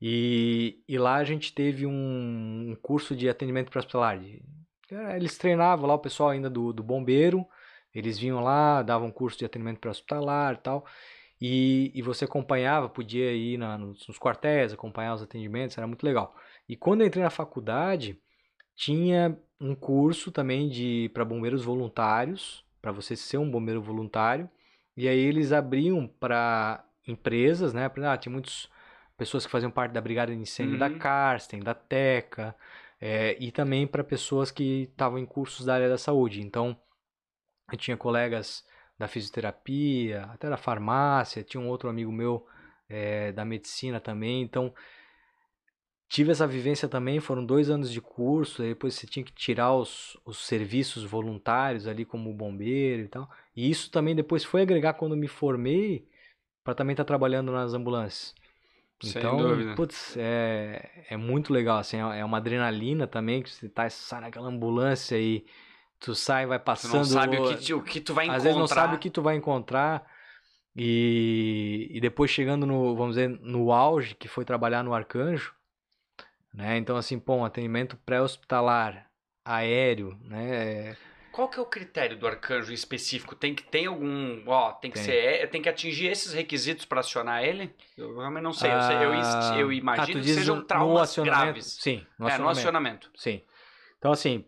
e, 0.00 0.82
e 0.88 0.98
lá 0.98 1.16
a 1.16 1.24
gente 1.24 1.52
teve 1.52 1.86
um, 1.86 2.70
um 2.72 2.76
curso 2.82 3.14
de 3.16 3.28
atendimento 3.28 3.70
pré-hospitalar. 3.70 4.18
de- 4.18 4.42
era- 4.90 5.16
Eles 5.16 5.38
treinavam 5.38 5.86
lá 5.86 5.94
o 5.94 5.98
pessoal 5.98 6.30
ainda 6.30 6.50
do, 6.50 6.72
do 6.72 6.82
bombeiro, 6.82 7.46
eles 7.94 8.18
vinham 8.18 8.40
lá, 8.40 8.82
davam 8.82 9.10
curso 9.10 9.38
de 9.38 9.44
atendimento 9.44 9.78
pré-hospitalar 9.80 10.54
e 10.54 10.58
tal, 10.58 10.84
e, 11.40 11.92
e 11.94 12.02
você 12.02 12.24
acompanhava, 12.24 12.88
podia 12.88 13.32
ir 13.32 13.56
na- 13.58 13.78
nos, 13.78 14.06
nos 14.06 14.18
quartéis, 14.18 14.72
acompanhar 14.72 15.14
os 15.14 15.22
atendimentos, 15.22 15.78
era 15.78 15.86
muito 15.86 16.04
legal. 16.04 16.34
E 16.68 16.76
quando 16.76 17.00
eu 17.02 17.06
entrei 17.06 17.22
na 17.22 17.30
faculdade, 17.30 18.18
tinha 18.74 19.38
um 19.60 19.74
curso 19.74 20.30
também 20.30 20.68
de 20.68 21.10
para 21.14 21.24
bombeiros 21.24 21.64
voluntários, 21.64 22.64
para 22.80 22.92
você 22.92 23.16
ser 23.16 23.38
um 23.38 23.50
bombeiro 23.50 23.82
voluntário, 23.82 24.48
e 24.96 25.08
aí 25.08 25.18
eles 25.18 25.52
abriam 25.52 26.06
para 26.06 26.84
empresas, 27.06 27.72
né? 27.72 27.90
Ah, 28.04 28.16
tinha 28.16 28.32
muitas 28.32 28.68
pessoas 29.16 29.44
que 29.46 29.52
faziam 29.52 29.70
parte 29.70 29.92
da 29.92 30.00
brigada 30.00 30.32
de 30.34 30.38
incêndio 30.40 30.78
da 30.78 30.88
Uhum. 30.90 30.98
Karsten, 30.98 31.60
da 31.60 31.74
Teca, 31.74 32.54
é, 33.00 33.36
e 33.40 33.50
também 33.52 33.86
para 33.86 34.04
pessoas 34.04 34.50
que 34.50 34.84
estavam 34.90 35.18
em 35.18 35.26
cursos 35.26 35.66
da 35.66 35.74
área 35.74 35.88
da 35.88 35.98
saúde. 35.98 36.40
Então, 36.42 36.78
eu 37.70 37.78
tinha 37.78 37.96
colegas 37.96 38.64
da 38.98 39.08
fisioterapia, 39.08 40.24
até 40.26 40.48
da 40.48 40.56
farmácia, 40.56 41.42
tinha 41.44 41.60
um 41.60 41.68
outro 41.68 41.88
amigo 41.88 42.12
meu 42.12 42.46
é, 42.88 43.32
da 43.32 43.44
medicina 43.44 44.00
também. 44.00 44.42
Então, 44.42 44.72
tive 46.08 46.30
essa 46.32 46.46
vivência 46.46 46.88
também. 46.88 47.20
Foram 47.20 47.44
dois 47.44 47.70
anos 47.70 47.90
de 47.92 48.00
curso, 48.00 48.62
depois 48.62 48.94
você 48.94 49.06
tinha 49.06 49.24
que 49.24 49.32
tirar 49.32 49.74
os, 49.74 50.16
os 50.24 50.38
serviços 50.46 51.04
voluntários 51.04 51.86
ali, 51.86 52.04
como 52.04 52.32
bombeiro 52.32 53.02
e 53.02 53.08
tal. 53.08 53.28
E 53.54 53.70
isso 53.70 53.90
também 53.90 54.14
depois 54.14 54.44
foi 54.44 54.62
agregar 54.62 54.94
quando 54.94 55.16
me 55.16 55.28
formei 55.28 56.06
para 56.64 56.74
também 56.74 56.92
estar 56.94 57.04
trabalhando 57.04 57.52
nas 57.52 57.74
ambulâncias. 57.74 58.34
Sem 59.02 59.10
Então, 59.20 59.36
dúvida. 59.36 59.74
putz, 59.74 60.16
é, 60.16 61.04
é 61.10 61.16
muito 61.16 61.52
legal, 61.52 61.78
assim, 61.78 61.98
é 61.98 62.20
é 62.20 62.24
uma 62.24 62.38
adrenalina 62.38 63.06
também, 63.06 63.42
que 63.42 63.50
você 63.50 63.68
tá, 63.68 63.88
sai 63.90 64.22
naquela 64.22 64.48
ambulância 64.48 65.18
e 65.18 65.44
tu 66.00 66.14
sai, 66.14 66.46
vai 66.46 66.58
Tu 66.58 66.64
passando... 66.64 66.94
não 66.94 67.04
sabe 67.04 67.36
o 67.38 67.48
que, 67.48 67.56
te- 67.56 67.74
o 67.74 67.82
que 67.82 68.00
tu 68.00 68.14
vai 68.14 68.24
encontrar. 68.24 68.36
Às 68.38 68.42
vezes 68.44 68.58
não 68.58 68.66
sabe 68.66 68.96
o 68.96 68.98
que 68.98 69.10
tu 69.10 69.22
vai 69.22 69.36
encontrar 69.36 70.06
e, 70.74 71.88
e 71.90 72.00
depois 72.00 72.30
chegando 72.30 72.66
no, 72.66 72.94
vamos 72.96 73.16
dizer, 73.16 73.28
no 73.28 73.72
auge, 73.72 74.14
que 74.14 74.28
foi 74.28 74.44
trabalhar 74.44 74.82
no 74.82 74.94
Arcanjo, 74.94 75.54
né? 76.56 76.76
Então, 76.78 76.96
assim, 76.96 77.18
pô, 77.18 77.36
um 77.36 77.44
atendimento 77.44 77.96
pré-hospitalar, 77.98 79.08
aéreo, 79.44 80.18
né? 80.24 80.90
é- 80.90 80.96
Qual 81.30 81.50
que 81.50 81.58
é 81.58 81.62
o 81.62 81.66
critério 81.66 82.16
do 82.16 82.26
arcanjo 82.26 82.72
específico? 82.72 83.34
Tem 83.36 83.54
que 83.54 83.62
tem 83.62 83.84
algum, 83.84 84.42
ó, 84.46 84.72
tem 84.72 84.90
que 84.90 84.96
Tem. 84.96 85.04
ser, 85.04 85.50
tem 85.50 85.60
que 85.60 85.68
atingir 85.68 86.06
esses 86.06 86.32
requisitos 86.32 86.86
para 86.86 87.00
acionar 87.00 87.44
ele? 87.44 87.74
Eu 87.94 88.16
realmente 88.16 88.42
não 88.42 88.54
sei. 88.54 88.72
Eu, 88.72 88.80
sei- 88.80 88.96
eu, 89.04 89.12
Ah, 89.12 89.56
eu 89.58 89.68
ah, 89.70 89.74
imagino 89.74 90.20
tu 90.20 90.24
que 90.24 90.28
sejam 90.32 90.62
traumas 90.64 91.10
acionamento? 91.10 91.44
graves. 91.44 91.66
Sim, 91.78 92.06
no 92.18 92.26
é, 92.26 92.38
no 92.38 92.48
acionamento. 92.48 92.58
acionamento. 92.58 93.10
Sim. 93.14 93.42
Então, 93.98 94.12
assim, 94.12 94.46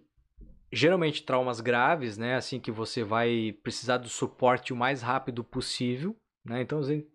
geralmente 0.72 1.22
traumas 1.22 1.60
graves, 1.60 2.16
né? 2.16 2.36
Assim 2.36 2.58
que 2.58 2.70
você 2.70 3.04
vai 3.04 3.54
precisar 3.62 3.98
do 3.98 4.08
suporte 4.08 4.72
o 4.72 4.76
mais 4.76 5.02
rápido 5.02 5.44
possível, 5.44 6.16
né? 6.42 6.62
Então, 6.62 6.78
assim, 6.78 7.06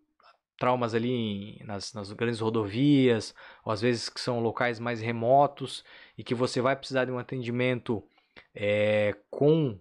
traumas 0.64 0.96
ali 0.96 1.12
em- 1.12 1.66
nas, 1.66 1.94
nas 1.94 2.14
grandes 2.14 2.40
rodovias, 2.40 3.36
ou 3.66 3.74
às 3.74 3.82
vezes 3.82 4.08
que 4.08 4.22
são 4.22 4.40
locais 4.40 4.80
mais 4.80 5.02
remotos 5.02 5.84
e 6.18 6.24
que 6.24 6.34
você 6.34 6.62
vai 6.62 6.74
precisar 6.74 7.04
de 7.04 7.12
um 7.12 7.20
atendimento 7.20 8.02
é, 8.56 9.14
com 9.30 9.78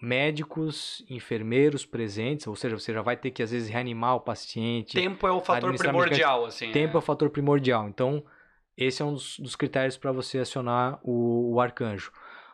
médicos, 0.00 1.04
enfermeiros 1.10 1.84
presentes, 1.84 2.46
ou 2.46 2.54
seja, 2.54 2.78
você 2.78 2.92
já 2.92 3.02
vai 3.02 3.16
ter 3.16 3.32
que 3.32 3.42
às 3.42 3.50
vezes 3.50 3.68
reanimar 3.68 4.14
o 4.14 4.20
paciente. 4.20 4.92
Tempo 4.94 5.26
é 5.26 5.32
o 5.32 5.40
fator 5.40 5.76
primordial, 5.76 6.44
assim. 6.44 6.70
Tempo 6.70 6.92
é 6.92 6.94
é. 6.94 6.98
o 6.98 7.02
fator 7.02 7.28
primordial. 7.28 7.88
Então, 7.88 8.24
esse 8.76 9.02
é 9.02 9.04
um 9.04 9.14
dos, 9.14 9.40
dos 9.40 9.56
critérios 9.56 9.96
para 9.96 10.12
você 10.12 10.38
acionar 10.38 11.00
o, 11.02 11.54
o 11.54 11.60
arcanjo. 11.60 12.12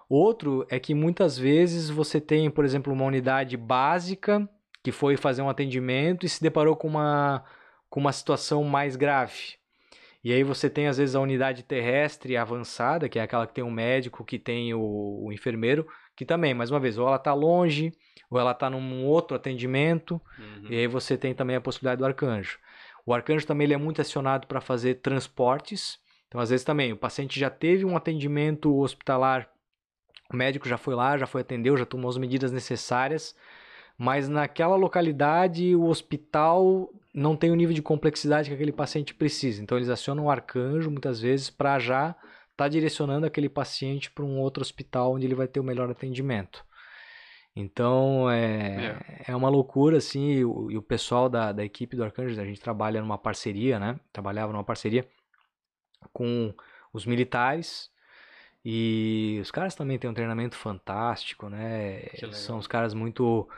Outro 0.08 0.66
é 0.70 0.80
que 0.80 0.94
muitas 0.94 1.36
vezes 1.36 1.90
você 1.90 2.18
tem, 2.18 2.50
por 2.50 2.64
exemplo, 2.64 2.94
uma 2.94 3.04
unidade 3.04 3.58
básica 3.58 4.48
que 4.86 4.92
foi 4.92 5.16
fazer 5.16 5.42
um 5.42 5.48
atendimento 5.48 6.24
e 6.24 6.28
se 6.28 6.40
deparou 6.40 6.76
com 6.76 6.86
uma, 6.86 7.42
com 7.90 7.98
uma 7.98 8.12
situação 8.12 8.62
mais 8.62 8.94
grave. 8.94 9.56
E 10.22 10.32
aí 10.32 10.44
você 10.44 10.70
tem, 10.70 10.86
às 10.86 10.96
vezes, 10.96 11.16
a 11.16 11.20
unidade 11.20 11.64
terrestre 11.64 12.36
avançada, 12.36 13.08
que 13.08 13.18
é 13.18 13.22
aquela 13.22 13.48
que 13.48 13.52
tem 13.52 13.64
o 13.64 13.70
médico, 13.70 14.24
que 14.24 14.38
tem 14.38 14.72
o, 14.74 15.24
o 15.24 15.32
enfermeiro, 15.32 15.88
que 16.14 16.24
também, 16.24 16.54
mais 16.54 16.70
uma 16.70 16.78
vez, 16.78 16.98
ou 16.98 17.08
ela 17.08 17.16
está 17.16 17.34
longe, 17.34 17.92
ou 18.30 18.38
ela 18.38 18.52
está 18.52 18.70
num 18.70 19.04
outro 19.04 19.36
atendimento, 19.36 20.22
Uhum. 20.38 20.68
e 20.70 20.76
aí 20.76 20.86
você 20.86 21.18
tem 21.18 21.34
também 21.34 21.56
a 21.56 21.60
possibilidade 21.60 21.98
do 21.98 22.06
arcanjo. 22.06 22.60
O 23.04 23.12
arcanjo 23.12 23.44
também 23.44 23.64
ele 23.64 23.74
é 23.74 23.76
muito 23.76 24.00
acionado 24.00 24.46
para 24.46 24.60
fazer 24.60 25.00
transportes. 25.00 25.98
Então, 26.28 26.40
às 26.40 26.50
vezes 26.50 26.64
também, 26.64 26.92
o 26.92 26.96
paciente 26.96 27.40
já 27.40 27.50
teve 27.50 27.84
um 27.84 27.96
atendimento 27.96 28.72
hospitalar, 28.78 29.48
o 30.32 30.36
médico 30.36 30.68
já 30.68 30.78
foi 30.78 30.94
lá, 30.94 31.18
já 31.18 31.26
foi 31.26 31.40
atendeu, 31.40 31.76
já 31.76 31.84
tomou 31.84 32.08
as 32.08 32.16
medidas 32.18 32.52
necessárias, 32.52 33.34
mas 33.98 34.28
naquela 34.28 34.76
localidade 34.76 35.74
o 35.74 35.84
hospital 35.84 36.90
não 37.14 37.34
tem 37.34 37.50
o 37.50 37.54
nível 37.54 37.74
de 37.74 37.80
complexidade 37.80 38.48
que 38.48 38.54
aquele 38.54 38.72
paciente 38.72 39.14
precisa. 39.14 39.62
Então, 39.62 39.78
eles 39.78 39.88
acionam 39.88 40.24
o 40.24 40.30
arcanjo 40.30 40.90
muitas 40.90 41.20
vezes 41.20 41.48
para 41.48 41.78
já 41.78 42.14
estar 42.50 42.68
direcionando 42.68 43.26
aquele 43.26 43.48
paciente 43.48 44.10
para 44.10 44.24
um 44.24 44.38
outro 44.38 44.62
hospital 44.62 45.14
onde 45.14 45.26
ele 45.26 45.34
vai 45.34 45.48
ter 45.48 45.60
o 45.60 45.64
melhor 45.64 45.90
atendimento. 45.90 46.64
Então, 47.54 48.30
é, 48.30 49.24
é 49.26 49.34
uma 49.34 49.48
loucura, 49.48 49.96
assim, 49.96 50.32
e 50.32 50.44
o, 50.44 50.70
e 50.70 50.76
o 50.76 50.82
pessoal 50.82 51.26
da, 51.26 51.52
da 51.52 51.64
equipe 51.64 51.96
do 51.96 52.04
Arcanjo, 52.04 52.38
a 52.38 52.44
gente 52.44 52.60
trabalha 52.60 53.00
numa 53.00 53.16
parceria, 53.16 53.78
né? 53.78 53.98
Trabalhava 54.12 54.52
numa 54.52 54.64
parceria 54.64 55.08
com 56.12 56.54
os 56.92 57.06
militares 57.06 57.90
e 58.62 59.38
os 59.40 59.50
caras 59.50 59.74
também 59.74 59.98
têm 59.98 60.10
um 60.10 60.14
treinamento 60.14 60.54
fantástico, 60.54 61.48
né? 61.48 62.02
São 62.32 62.58
os 62.58 62.66
caras 62.66 62.92
muito... 62.92 63.48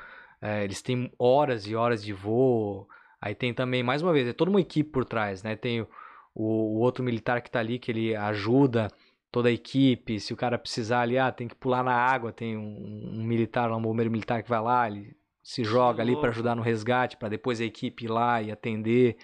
é, 0.40 0.65
eles 0.65 0.82
têm 0.82 1.12
horas 1.19 1.66
e 1.66 1.74
horas 1.74 2.02
de 2.02 2.12
voo, 2.12 2.89
aí 3.20 3.35
tem 3.35 3.52
também, 3.52 3.82
mais 3.82 4.02
uma 4.02 4.12
vez, 4.12 4.28
é 4.28 4.32
toda 4.32 4.51
uma 4.51 4.60
equipe 4.60 4.90
por 4.90 5.05
trás, 5.05 5.43
né? 5.43 5.56
Tem 5.56 5.81
o, 5.81 5.89
o 6.35 6.78
outro 6.78 7.05
militar 7.05 7.43
que 7.43 7.51
tá 7.51 7.59
ali, 7.59 7.78
que 7.78 7.90
ele 7.90 8.15
ajuda 8.15 8.89
toda 9.31 9.48
a 9.48 9.52
equipe, 9.52 10.19
se 10.20 10.32
o 10.32 10.36
cara 10.36 10.59
precisar 10.59 11.02
ali, 11.02 11.19
ah, 11.19 11.31
tem 11.31 11.48
que 11.48 11.55
pular 11.55 11.82
na 11.82 11.94
água, 11.94 12.32
tem 12.32 12.56
um, 12.56 13.19
um 13.20 13.24
militar, 13.24 13.70
um 13.70 13.82
bombeiro 13.82 14.10
militar 14.10 14.43
que 14.43 14.48
vai 14.48 14.60
lá, 14.60 14.89
ele 14.89 15.16
se 15.43 15.65
joga 15.65 16.02
ali 16.02 16.16
para 16.16 16.31
ajudar 16.31 16.55
no 16.55 16.62
resgate, 16.62 17.16
para 17.16 17.28
depois 17.28 17.60
a 17.60 17.65
equipe 17.65 18.05
ir 18.05 18.09
lá 18.09 18.43
e 18.43 18.51
atender. 18.51 19.16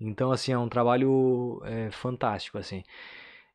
Então, 0.00 0.32
assim, 0.32 0.52
é 0.52 0.58
um 0.58 0.68
trabalho 0.68 1.62
é, 1.64 1.90
fantástico, 1.90 2.58
assim. 2.58 2.82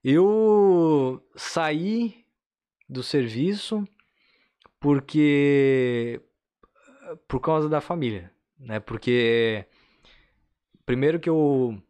Eu 0.03 1.21
saí 1.35 2.25
do 2.88 3.03
serviço 3.03 3.84
porque 4.79 6.21
por 7.27 7.39
causa 7.39 7.67
da 7.69 7.79
família, 7.81 8.31
né? 8.59 8.79
Porque 8.79 9.65
primeiro 10.85 11.19
que 11.19 11.29
eu 11.29 11.81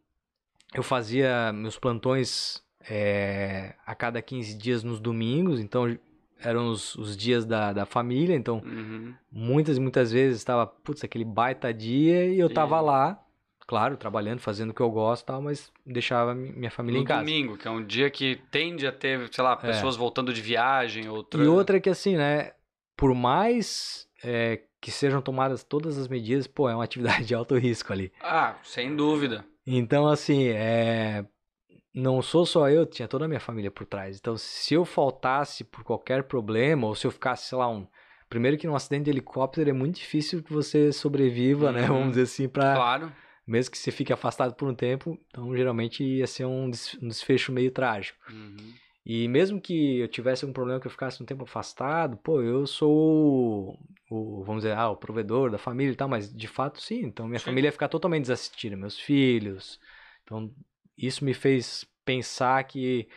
eu 0.74 0.82
fazia 0.82 1.50
meus 1.52 1.78
plantões 1.78 2.62
é, 2.88 3.74
a 3.86 3.94
cada 3.94 4.20
15 4.20 4.54
dias 4.56 4.82
nos 4.84 5.00
domingos, 5.00 5.60
então 5.60 5.98
eram 6.40 6.68
os, 6.68 6.94
os 6.94 7.16
dias 7.16 7.46
da, 7.46 7.72
da 7.72 7.86
família, 7.86 8.34
então 8.36 8.62
Uhum. 8.64 9.14
muitas 9.32 9.76
e 9.78 9.80
muitas 9.80 10.12
vezes 10.12 10.38
estava, 10.38 10.66
putz, 10.66 11.02
aquele 11.02 11.24
baita 11.24 11.72
dia 11.72 12.26
e 12.26 12.38
eu 12.38 12.52
tava 12.52 12.80
lá 12.80 13.22
claro, 13.66 13.96
trabalhando, 13.98 14.40
fazendo 14.40 14.70
o 14.70 14.74
que 14.74 14.80
eu 14.80 14.90
gosto 14.90 15.22
e 15.24 15.26
tal, 15.26 15.42
mas 15.42 15.70
deixava 15.84 16.34
mi- 16.34 16.52
minha 16.52 16.70
família 16.70 16.98
No 16.98 17.02
em 17.02 17.06
casa. 17.06 17.20
domingo, 17.20 17.56
que 17.58 17.68
é 17.68 17.70
um 17.70 17.84
dia 17.84 18.10
que 18.10 18.36
tende 18.50 18.86
a 18.86 18.92
ter, 18.92 19.28
sei 19.32 19.44
lá, 19.44 19.54
pessoas 19.56 19.94
voltando 19.94 20.32
de 20.32 20.40
viagem, 20.40 21.06
outra... 21.08 21.42
É. 21.42 21.44
E 21.44 21.48
outra 21.48 21.76
é 21.76 21.80
que 21.80 21.90
assim, 21.90 22.16
né? 22.16 22.52
Por 22.96 23.14
mais 23.14 24.08
é, 24.24 24.62
que 24.80 24.90
sejam 24.90 25.20
tomadas 25.20 25.64
todas 25.64 25.98
as 25.98 26.08
medidas, 26.08 26.46
pô, 26.46 26.68
é 26.68 26.74
uma 26.74 26.84
atividade 26.84 27.24
de 27.24 27.34
alto 27.34 27.56
risco 27.56 27.92
ali. 27.92 28.12
Ah, 28.20 28.56
sem 28.62 28.94
dúvida. 28.94 29.44
Então, 29.66 30.06
assim, 30.06 30.48
é... 30.48 31.24
não 31.94 32.22
sou 32.22 32.46
só 32.46 32.68
eu, 32.70 32.86
tinha 32.86 33.08
toda 33.08 33.24
a 33.24 33.28
minha 33.28 33.40
família 33.40 33.70
por 33.70 33.84
trás. 33.86 34.16
Então, 34.18 34.36
se 34.36 34.74
eu 34.74 34.84
faltasse 34.84 35.64
por 35.64 35.84
qualquer 35.84 36.24
problema, 36.24 36.86
ou 36.86 36.94
se 36.94 37.06
eu 37.06 37.10
ficasse, 37.10 37.48
sei 37.48 37.58
lá, 37.58 37.68
um. 37.68 37.86
Primeiro 38.28 38.58
que 38.58 38.66
num 38.66 38.76
acidente 38.76 39.04
de 39.04 39.10
helicóptero 39.10 39.70
é 39.70 39.72
muito 39.72 39.96
difícil 39.96 40.42
que 40.42 40.52
você 40.52 40.92
sobreviva, 40.92 41.72
né? 41.72 41.82
Uhum. 41.82 41.98
Vamos 41.98 42.08
dizer 42.10 42.22
assim, 42.22 42.48
pra. 42.48 42.74
Claro. 42.74 43.12
Mesmo 43.46 43.72
que 43.72 43.78
você 43.78 43.90
fique 43.90 44.12
afastado 44.12 44.54
por 44.54 44.68
um 44.68 44.74
tempo, 44.74 45.18
então 45.28 45.56
geralmente 45.56 46.04
ia 46.04 46.26
ser 46.26 46.44
um 46.44 46.66
um 46.66 47.08
desfecho 47.08 47.50
meio 47.50 47.70
trágico. 47.70 48.18
Uhum. 48.30 48.74
E 49.08 49.28
mesmo 49.28 49.60
que 49.60 49.98
eu 50.00 50.08
tivesse 50.08 50.46
um 50.46 50.52
problema 50.52 50.80
que 50.80 50.86
eu 50.88 50.92
ficasse 50.92 51.22
um 51.22 51.26
tempo 51.26 51.44
afastado, 51.44 52.18
pô, 52.18 52.42
eu 52.42 52.66
sou 52.66 53.78
o, 54.10 54.44
vamos 54.44 54.64
dizer, 54.64 54.76
ah, 54.76 54.90
o 54.90 54.96
provedor 54.98 55.50
da 55.50 55.58
família 55.58 55.92
e 55.92 55.96
tal, 55.96 56.08
mas 56.08 56.32
de 56.34 56.48
fato 56.48 56.80
sim. 56.82 57.00
Então 57.04 57.26
minha 57.28 57.40
Sim. 57.40 57.46
família 57.46 57.68
ia 57.68 57.72
ficar 57.72 57.88
totalmente 57.88 58.22
desassistida, 58.24 58.76
meus 58.76 58.98
filhos. 58.98 59.80
Então 60.24 60.54
isso 60.96 61.24
me 61.24 61.34
fez 61.34 61.86
pensar 62.04 62.62
que, 62.64 63.08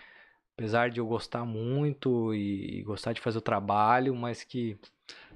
apesar 0.56 0.90
de 0.92 1.00
eu 1.00 1.08
gostar 1.08 1.46
muito 1.46 2.34
e, 2.36 2.84
gostar 2.84 3.14
de 3.14 3.22
fazer 3.22 3.40
o 3.40 3.42
trabalho, 3.42 4.16
mas 4.16 4.44
que 4.44 4.80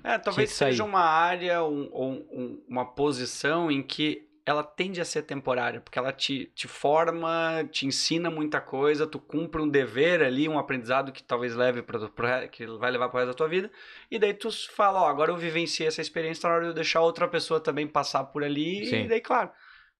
É, 0.03 0.17
talvez 0.19 0.51
seja 0.51 0.83
uma 0.83 0.99
área 1.01 1.63
um- 1.63 1.89
ou 1.91 2.11
um- 2.31 2.63
uma 2.67 2.85
posição 2.85 3.71
em 3.71 3.81
que 3.81 4.27
ela 4.45 4.63
tende 4.63 5.01
a 5.01 5.05
ser 5.05 5.23
temporária, 5.23 5.81
porque 5.81 5.97
ela 5.97 6.11
te, 6.13 6.45
te 6.53 6.67
forma, 6.67 7.67
te 7.71 7.87
ensina 7.87 8.29
muita 8.29 8.61
coisa, 8.61 9.07
tu 9.07 9.19
cumpre 9.19 9.59
um 9.61 9.67
dever 9.67 10.21
ali, 10.21 10.47
um 10.47 10.59
aprendizado 10.59 11.11
que 11.11 11.23
talvez 11.23 11.55
leve 11.55 11.81
para 11.81 12.47
que 12.47 12.67
vai 12.67 12.91
levar 12.91 13.09
pro 13.09 13.17
resto 13.17 13.29
da 13.29 13.33
tua 13.33 13.47
vida, 13.47 13.71
e 14.11 14.19
daí 14.19 14.33
tu 14.33 14.49
fala, 14.71 15.01
ó, 15.01 15.07
agora 15.07 15.31
eu 15.31 15.37
vivenciei 15.37 15.87
essa 15.87 16.01
experiência, 16.01 16.43
tá 16.43 16.49
na 16.49 16.55
hora 16.55 16.63
de 16.65 16.69
eu 16.69 16.75
deixar 16.75 17.01
outra 17.01 17.27
pessoa 17.27 17.59
também 17.59 17.87
passar 17.87 18.25
por 18.25 18.43
ali, 18.43 18.85
Sim. 18.85 19.05
e 19.05 19.07
daí, 19.07 19.19
claro, 19.19 19.49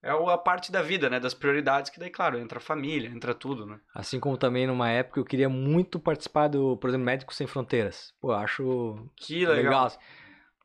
é 0.03 0.11
a 0.11 0.37
parte 0.37 0.71
da 0.71 0.83
vida, 0.83 1.09
né, 1.09 1.19
das 1.19 1.33
prioridades, 1.33 1.89
que 1.89 1.99
daí, 1.99 2.11
claro, 2.11 2.37
entra 2.37 2.59
a 2.59 2.61
família, 2.61 3.09
entra 3.09 3.33
tudo, 3.33 3.65
né. 3.65 3.79
Assim 3.95 4.19
como 4.19 4.37
também 4.37 4.67
numa 4.67 4.91
época 4.91 5.19
eu 5.19 5.25
queria 5.25 5.49
muito 5.49 5.99
participar 5.99 6.47
do, 6.49 6.77
por 6.77 6.89
exemplo, 6.89 7.05
Médicos 7.05 7.35
Sem 7.35 7.47
Fronteiras. 7.47 8.13
Pô, 8.21 8.31
eu 8.31 8.35
acho 8.35 9.09
Que 9.15 9.47
legal. 9.47 9.55
legal. 9.55 9.91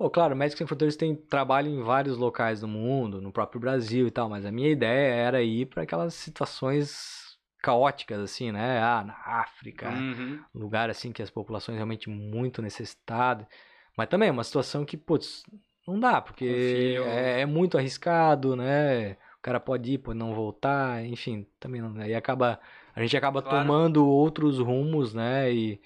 Pô, 0.01 0.09
claro, 0.09 0.35
Médicos 0.35 0.57
Sem 0.57 0.67
Fronteiras 0.67 0.97
tem 0.97 1.15
trabalho 1.15 1.69
em 1.69 1.83
vários 1.83 2.17
locais 2.17 2.63
do 2.63 2.67
mundo, 2.67 3.21
no 3.21 3.31
próprio 3.31 3.61
Brasil 3.61 4.07
e 4.07 4.11
tal, 4.11 4.31
mas 4.31 4.47
a 4.47 4.51
minha 4.51 4.71
ideia 4.71 5.13
era 5.15 5.43
ir 5.43 5.67
para 5.67 5.83
aquelas 5.83 6.15
situações 6.15 7.37
caóticas, 7.59 8.19
assim, 8.19 8.51
né? 8.51 8.81
Ah, 8.81 9.05
na 9.05 9.13
África, 9.43 9.91
Uhum. 9.91 10.41
lugar 10.55 10.89
assim 10.89 11.13
que 11.13 11.21
as 11.21 11.29
populações 11.29 11.77
realmente 11.77 12.09
muito 12.09 12.63
necessitadas. 12.63 13.47
Mas 13.95 14.09
também 14.09 14.31
é 14.31 14.33
uma 14.33 14.43
situação 14.43 14.87
que, 14.87 14.97
putz, 14.97 15.43
não 15.87 16.01
dá, 16.01 16.19
porque 16.23 16.95
é, 17.05 17.43
é 17.43 17.45
muito 17.45 17.77
arriscado, 17.77 18.57
né? 18.57 19.19
O 19.37 19.43
cara 19.43 19.61
pode 19.61 19.93
ir, 19.93 19.99
pode 19.99 20.19
não 20.19 20.33
voltar, 20.33 21.05
enfim, 21.05 21.47
também 21.59 21.83
não. 21.83 21.95
Aí 22.01 22.15
acaba, 22.15 22.59
a 22.95 23.03
gente 23.03 23.15
acaba 23.19 23.43
Claro. 23.43 23.67
tomando 23.67 24.09
outros 24.09 24.59
rumos, 24.61 25.13
né? 25.13 25.53
E, 25.53 25.79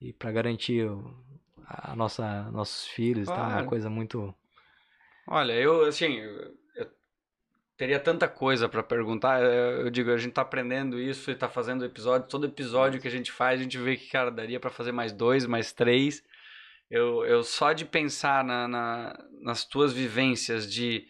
e 0.00 0.10
para 0.14 0.32
garantir 0.32 0.88
a 1.78 1.96
nossa, 1.96 2.42
nossos 2.50 2.86
filhos, 2.88 3.28
tá? 3.28 3.34
Claro. 3.34 3.52
Uma 3.54 3.64
coisa 3.66 3.88
muito. 3.90 4.34
Olha, 5.26 5.52
eu, 5.52 5.84
assim, 5.84 6.16
eu 6.16 6.90
teria 7.76 7.98
tanta 7.98 8.28
coisa 8.28 8.68
pra 8.68 8.82
perguntar. 8.82 9.42
Eu 9.42 9.90
digo, 9.90 10.10
a 10.10 10.16
gente 10.18 10.32
tá 10.32 10.42
aprendendo 10.42 11.00
isso 11.00 11.30
e 11.30 11.34
tá 11.34 11.48
fazendo 11.48 11.84
episódio. 11.84 12.28
Todo 12.28 12.46
episódio 12.46 13.00
que 13.00 13.08
a 13.08 13.10
gente 13.10 13.30
faz, 13.32 13.60
a 13.60 13.62
gente 13.62 13.78
vê 13.78 13.96
que, 13.96 14.08
cara, 14.10 14.30
daria 14.30 14.60
pra 14.60 14.70
fazer 14.70 14.92
mais 14.92 15.12
dois, 15.12 15.46
mais 15.46 15.72
três. 15.72 16.22
Eu, 16.90 17.24
eu 17.24 17.42
só 17.42 17.72
de 17.72 17.84
pensar 17.84 18.44
na, 18.44 18.68
na- 18.68 19.18
nas 19.40 19.64
tuas 19.64 19.92
vivências 19.92 20.70
de 20.70 21.06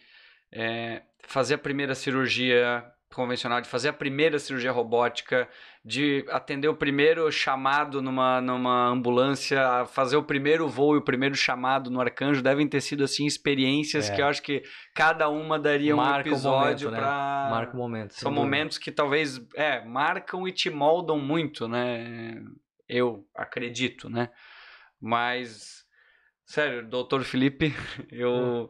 é, 0.51 1.01
fazer 1.27 1.55
a 1.55 1.57
primeira 1.57 1.93
cirurgia 1.93 2.85
convencional, 3.13 3.61
de 3.61 3.67
fazer 3.67 3.89
a 3.89 3.93
primeira 3.93 4.39
cirurgia 4.39 4.71
robótica, 4.71 5.47
de 5.85 6.25
atender 6.29 6.67
o 6.67 6.75
primeiro 6.75 7.31
chamado 7.31 8.01
numa, 8.01 8.39
numa 8.41 8.87
ambulância, 8.87 9.85
fazer 9.87 10.17
o 10.17 10.23
primeiro 10.23 10.67
voo 10.67 10.95
e 10.95 10.97
o 10.99 11.01
primeiro 11.01 11.35
chamado 11.35 11.89
no 11.89 11.99
Arcanjo, 12.01 12.41
devem 12.41 12.67
ter 12.67 12.81
sido 12.81 13.03
assim 13.03 13.25
experiências 13.25 14.09
É. 14.09 14.15
que 14.15 14.21
eu 14.21 14.27
acho 14.27 14.41
que 14.41 14.63
cada 14.93 15.29
uma 15.29 15.59
daria 15.59 15.93
um 15.93 15.97
Marca 15.97 16.29
o 16.29 16.31
episódio 16.33 16.89
momento, 16.89 16.91
né? 16.91 16.97
para 16.97 17.47
Marca 17.51 17.73
o 17.73 17.77
momento. 17.77 18.13
são 18.13 18.31
dúvida. 18.31 18.45
momentos 18.45 18.77
que 18.77 18.91
talvez 18.91 19.41
é, 19.55 19.83
marcam 19.85 20.47
e 20.47 20.51
te 20.51 20.69
moldam 20.69 21.19
muito, 21.19 21.67
né? 21.67 22.41
Eu 22.87 23.25
acredito, 23.35 24.09
né? 24.09 24.29
Mas 24.99 25.83
sério, 26.45 26.87
doutor 26.87 27.23
Felipe, 27.23 27.73
eu 28.11 28.69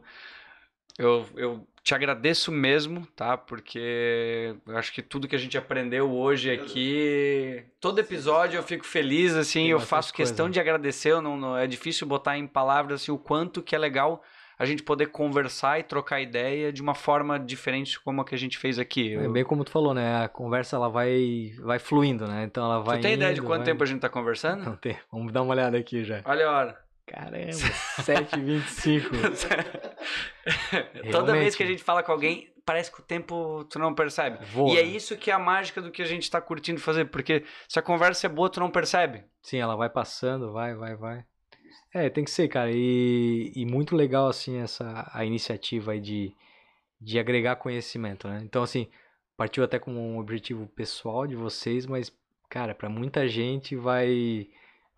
eu, 0.98 1.26
eu 1.36 1.68
te 1.84 1.94
agradeço 1.94 2.50
mesmo, 2.50 3.06
tá? 3.14 3.36
Porque 3.36 4.56
acho 4.68 4.90
que 4.92 5.02
tudo 5.02 5.28
que 5.28 5.36
a 5.36 5.38
gente 5.38 5.56
aprendeu 5.58 6.10
hoje 6.10 6.50
aqui, 6.50 7.62
todo 7.78 7.98
episódio 7.98 8.56
eu 8.58 8.62
fico 8.62 8.84
feliz, 8.86 9.34
assim, 9.36 9.60
Tem 9.64 9.70
eu 9.70 9.78
faço 9.80 10.12
questão 10.12 10.46
coisa. 10.46 10.54
de 10.54 10.60
agradecer, 10.60 11.12
eu 11.12 11.20
não, 11.20 11.36
não- 11.36 11.56
é 11.56 11.66
difícil 11.66 12.06
botar 12.06 12.38
em 12.38 12.46
palavras 12.46 13.02
assim, 13.02 13.12
o 13.12 13.18
quanto 13.18 13.62
que 13.62 13.76
é 13.76 13.78
legal 13.78 14.22
a 14.58 14.64
gente 14.64 14.82
poder 14.84 15.06
conversar 15.08 15.80
e 15.80 15.82
trocar 15.82 16.20
ideia 16.20 16.72
de 16.72 16.80
uma 16.80 16.94
forma 16.94 17.38
diferente 17.38 18.00
como 18.00 18.20
a 18.20 18.24
que 18.24 18.34
a 18.34 18.38
gente 18.38 18.56
fez 18.56 18.78
aqui. 18.78 19.12
É 19.14 19.26
Eu- 19.26 19.32
bem 19.32 19.44
como 19.44 19.64
tu 19.64 19.70
falou, 19.72 19.92
né? 19.92 20.22
A 20.24 20.28
conversa 20.28 20.76
ela 20.76 20.88
vai, 20.88 21.52
vai 21.60 21.78
fluindo, 21.80 22.26
né? 22.26 22.44
Então 22.44 22.64
ela 22.64 22.78
vai. 22.80 22.98
tu 22.98 23.02
tem 23.02 23.14
ideia 23.14 23.34
de 23.34 23.40
indo, 23.40 23.46
quanto 23.46 23.58
vai- 23.58 23.66
tempo 23.66 23.82
a 23.82 23.86
gente 23.86 24.00
tá 24.00 24.08
conversando? 24.08 24.64
Não 24.64 24.76
tem. 24.76 24.96
Vamos 25.12 25.32
dar 25.32 25.42
uma 25.42 25.52
olhada 25.52 25.76
aqui 25.76 26.04
já. 26.04 26.22
Olha 26.24 26.46
a 26.48 26.52
hora. 26.52 26.83
Caramba, 27.06 27.50
7h25. 28.00 29.10
Toda 31.12 31.32
vez 31.32 31.54
que 31.54 31.62
a 31.62 31.66
gente 31.66 31.82
fala 31.82 32.02
com 32.02 32.12
alguém, 32.12 32.50
parece 32.64 32.90
que 32.90 33.00
o 33.00 33.04
tempo 33.04 33.64
tu 33.64 33.78
não 33.78 33.94
percebe. 33.94 34.44
Voa, 34.46 34.72
e 34.74 34.78
é 34.78 34.82
né? 34.82 34.88
isso 34.88 35.16
que 35.16 35.30
é 35.30 35.34
a 35.34 35.38
mágica 35.38 35.82
do 35.82 35.90
que 35.90 36.02
a 36.02 36.06
gente 36.06 36.30
tá 36.30 36.40
curtindo 36.40 36.80
fazer, 36.80 37.04
porque 37.06 37.44
se 37.68 37.78
a 37.78 37.82
conversa 37.82 38.26
é 38.26 38.30
boa, 38.30 38.48
tu 38.48 38.58
não 38.58 38.70
percebe. 38.70 39.24
Sim, 39.42 39.58
ela 39.58 39.76
vai 39.76 39.90
passando, 39.90 40.52
vai, 40.52 40.74
vai, 40.74 40.96
vai. 40.96 41.24
É, 41.92 42.08
tem 42.08 42.24
que 42.24 42.30
ser, 42.30 42.48
cara. 42.48 42.70
E, 42.72 43.52
e 43.54 43.66
muito 43.66 43.94
legal, 43.94 44.28
assim, 44.28 44.58
essa 44.58 45.08
a 45.12 45.24
iniciativa 45.24 45.92
aí 45.92 46.00
de, 46.00 46.34
de 47.00 47.18
agregar 47.18 47.56
conhecimento, 47.56 48.26
né? 48.26 48.40
Então, 48.42 48.62
assim, 48.62 48.88
partiu 49.36 49.62
até 49.62 49.78
com 49.78 49.92
um 49.92 50.18
objetivo 50.18 50.66
pessoal 50.66 51.26
de 51.26 51.36
vocês, 51.36 51.86
mas, 51.86 52.10
cara, 52.48 52.74
para 52.74 52.88
muita 52.88 53.28
gente 53.28 53.76
vai 53.76 54.48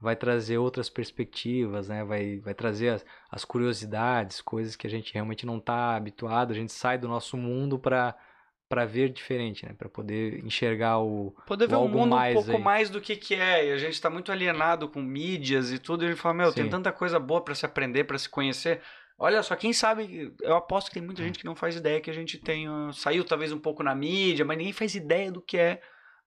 vai 0.01 0.15
trazer 0.15 0.59
outras 0.59 0.91
perspectivas, 0.91 1.89
né? 1.89 2.05
Vai, 2.05 2.39
vai 2.39 2.55
trazer 2.55 2.91
as, 2.91 3.05
as 3.31 3.45
curiosidades, 3.45 4.41
coisas 4.41 4.77
que 4.77 4.87
a 4.87 4.91
gente 4.91 5.13
realmente 5.13 5.47
não 5.47 5.59
está 5.59 5.97
habituado. 5.97 6.51
A 6.53 6.55
gente 6.55 6.73
sai 6.73 6.99
do 6.99 7.09
nosso 7.09 7.37
mundo 7.37 7.79
para 7.79 8.15
para 8.69 8.85
ver 8.85 9.11
diferente, 9.11 9.65
né? 9.65 9.73
Para 9.79 9.89
poder 9.89 10.45
enxergar 10.45 10.99
o 10.99 11.33
Poder 11.47 11.69
ver 11.69 11.77
o 11.77 11.87
mundo 11.87 12.17
um 12.17 12.33
pouco 12.33 12.51
aí. 12.51 12.59
mais 12.61 12.91
do 12.91 13.01
que 13.01 13.15
que 13.15 13.35
é. 13.35 13.69
E 13.69 13.73
a 13.73 13.79
gente 13.79 14.01
tá 14.01 14.11
muito 14.11 14.33
alienado 14.33 14.89
com 14.89 15.01
mídias 15.01 15.71
e 15.71 15.79
tudo. 15.79 16.03
E 16.03 16.09
ele 16.09 16.17
fala, 16.17 16.35
meu, 16.35 16.53
tem 16.53 16.65
Sim. 16.65 16.71
tanta 16.71 16.91
coisa 16.91 17.21
boa 17.21 17.41
pra 17.41 17.55
se 17.55 17.65
aprender, 17.65 18.05
pra 18.05 18.19
se 18.19 18.29
conhecer. 18.29 18.81
Olha 19.19 19.41
só, 19.43 19.55
quem 19.55 19.73
sabe, 19.73 20.35
eu 20.43 20.57
aposto 20.57 20.89
que 20.89 20.95
tem 20.95 21.03
muita 21.03 21.23
gente 21.23 21.39
que 21.39 21.45
não 21.45 21.55
faz 21.55 21.77
ideia 21.77 22.01
que 22.01 22.11
a 22.11 22.13
gente 22.13 22.39
tem. 22.39 22.67
Saiu 22.93 23.25
talvez 23.25 23.53
um 23.53 23.59
pouco 23.59 23.85
na 23.85 23.95
mídia, 23.95 24.45
mas 24.45 24.59
ninguém 24.59 24.73
faz 24.73 24.97
ideia 24.97 25.31
do 25.31 25.41
que 25.41 25.57
é 25.57 25.81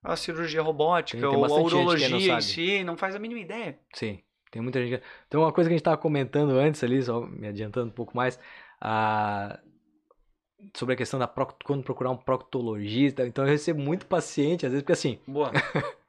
a 0.04 0.16
cirurgia 0.16 0.62
robótica 0.62 1.20
Tem- 1.22 1.30
tem 1.30 1.38
ou 1.40 1.46
a 1.46 1.62
urologia 1.62 2.08
em 2.38 2.42
si, 2.42 2.84
não 2.84 2.96
faz 2.98 3.16
a 3.16 3.20
mínima 3.20 3.40
ideia. 3.42 3.80
Sim, 3.94 4.20
tem 4.52 4.62
muita 4.62 4.80
gente. 4.86 5.00
que- 5.00 5.06
Então, 5.28 5.42
uma 5.42 5.52
coisa 5.52 5.70
que 5.70 5.74
a 5.74 5.76
gente 5.76 5.82
estava 5.82 5.98
comentando 5.98 6.52
antes 6.58 6.84
ali, 6.84 7.02
só 7.04 7.22
me 7.22 7.48
adiantando 7.48 7.88
um 7.88 7.94
pouco 7.94 8.16
mais, 8.16 8.40
a... 8.82 9.60
sobre 10.76 10.94
a 10.94 10.98
questão 10.98 11.20
da 11.20 11.28
proc- 11.28 11.62
quando 11.64 11.84
procurar 11.84 12.12
um 12.12 12.18
proctologista. 12.18 13.26
Então, 13.28 13.44
eu 13.46 13.50
recebo 13.50 13.80
muito 13.82 14.06
paciente, 14.06 14.66
às 14.66 14.72
vezes, 14.72 14.84
porque 14.84 14.94
assim, 14.94 15.20
Boa. 15.28 15.52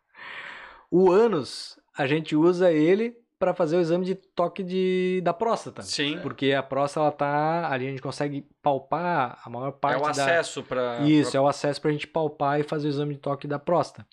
o 0.90 1.10
ânus, 1.10 1.78
a 1.96 2.06
gente 2.06 2.34
usa 2.36 2.72
ele 2.72 3.16
para 3.40 3.54
fazer 3.54 3.78
o 3.78 3.80
exame 3.80 4.04
de 4.04 4.14
toque 4.14 4.62
de, 4.62 5.22
da 5.24 5.32
próstata. 5.32 5.80
Sim. 5.80 6.18
Porque 6.22 6.52
a 6.52 6.62
próstata, 6.62 7.00
ela 7.00 7.10
tá 7.10 7.72
ali, 7.72 7.86
a 7.86 7.90
gente 7.90 8.02
consegue 8.02 8.46
palpar 8.62 9.40
a 9.42 9.48
maior 9.48 9.68
É 9.68 9.72
parte 9.72 9.98
o 9.98 10.02
da... 10.02 10.10
acesso 10.10 10.62
pra. 10.62 10.98
Isso, 11.00 11.30
pra- 11.30 11.40
é 11.40 11.42
o 11.42 11.48
acesso 11.48 11.80
pra 11.80 11.90
gente 11.90 12.06
palpar 12.06 12.60
e 12.60 12.62
fazer 12.62 12.86
o 12.86 12.90
exame 12.90 13.14
de 13.14 13.20
toque 13.20 13.48
da 13.48 13.58
próstata. 13.58 14.06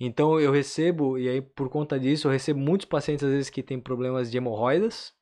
Então 0.00 0.40
eu 0.40 0.50
recebo, 0.50 1.18
e 1.18 1.28
aí 1.28 1.42
por 1.42 1.68
conta 1.68 2.00
disso, 2.00 2.26
eu 2.26 2.32
recebo 2.32 2.58
muitos 2.58 2.86
pacientes 2.86 3.22
às 3.22 3.30
vezes 3.30 3.50
que 3.50 3.62
têm 3.62 3.78
problemas 3.78 4.30
de 4.30 4.38
hemorroidas, 4.38 5.12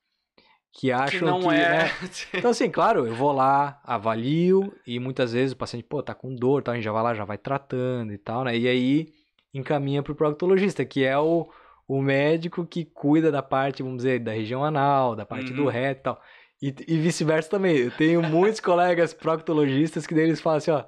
que 0.73 0.93
acham 0.93 1.19
que 1.19 1.25
não 1.25 1.41
que, 1.41 1.49
é. 1.49 1.69
né? 1.71 1.91
Então 2.33 2.53
assim, 2.53 2.71
claro, 2.71 3.05
eu 3.05 3.15
vou 3.17 3.33
lá, 3.33 3.81
avalio, 3.85 4.73
e 4.87 5.01
muitas 5.01 5.33
vezes 5.33 5.53
o 5.53 5.57
paciente, 5.57 5.85
pô, 5.85 6.01
tá 6.05 6.15
com 6.15 6.33
dor, 6.35 6.63
tal, 6.63 6.73
a 6.73 6.77
gente 6.77 6.85
já 6.85 6.93
vai 6.93 7.03
lá, 7.03 7.13
já 7.15 7.25
vai 7.25 7.37
tratando 7.37 8.13
e 8.13 8.19
tal, 8.19 8.45
né? 8.45 8.57
E 8.57 8.69
aí 8.69 9.09
encaminha 9.53 10.03
pro 10.05 10.15
proctologista, 10.15 10.85
que 10.85 11.05
é 11.05 11.19
o, 11.19 11.51
o 11.93 12.01
médico 12.01 12.65
que 12.65 12.85
cuida 12.85 13.33
da 13.33 13.43
parte, 13.43 13.83
vamos 13.83 13.99
dizer, 13.99 14.21
da 14.21 14.31
região 14.33 14.65
anal, 14.65 15.17
da 15.17 15.27
parte 15.27 15.53
do 15.53 15.63
Uhum. 15.65 15.69
reto 15.69 16.01
e 16.01 16.03
tal. 16.05 16.23
E, 16.63 16.75
e 16.87 16.99
vice-versa 16.99 17.51
também. 17.51 17.77
Eu 17.77 17.91
tenho 17.91 18.23
muitos 18.23 18.61
colegas 18.61 19.13
proctologistas 19.13 20.07
que 20.07 20.15
deles 20.15 20.41
falam 20.41 20.59
assim, 20.59 20.71
ó. 20.71 20.85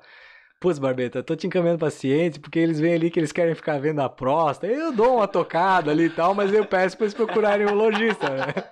Putz, 0.60 0.78
Barbeta, 0.78 1.18
eu 1.18 1.24
tô 1.24 1.34
te 1.34 1.44
encaminhando 1.44 1.80
paciente 1.80 2.38
porque 2.38 2.56
eles 2.60 2.78
vêm 2.78 2.94
ali 2.94 3.10
que 3.10 3.18
eles 3.18 3.32
querem 3.32 3.52
ficar 3.52 3.80
vendo 3.80 4.00
a 4.00 4.08
próstata. 4.08 4.72
Eu 4.72 4.92
dou 4.92 5.16
uma 5.16 5.26
tocada 5.26 5.90
ali 5.90 6.04
e 6.04 6.10
tal, 6.10 6.34
mas 6.34 6.52
eu 6.54 6.64
peço 6.64 6.96
pra 6.96 7.04
eles 7.06 7.14
procurarem 7.14 7.66
um 7.66 7.74
logista, 7.74 8.30
né? 8.30 8.44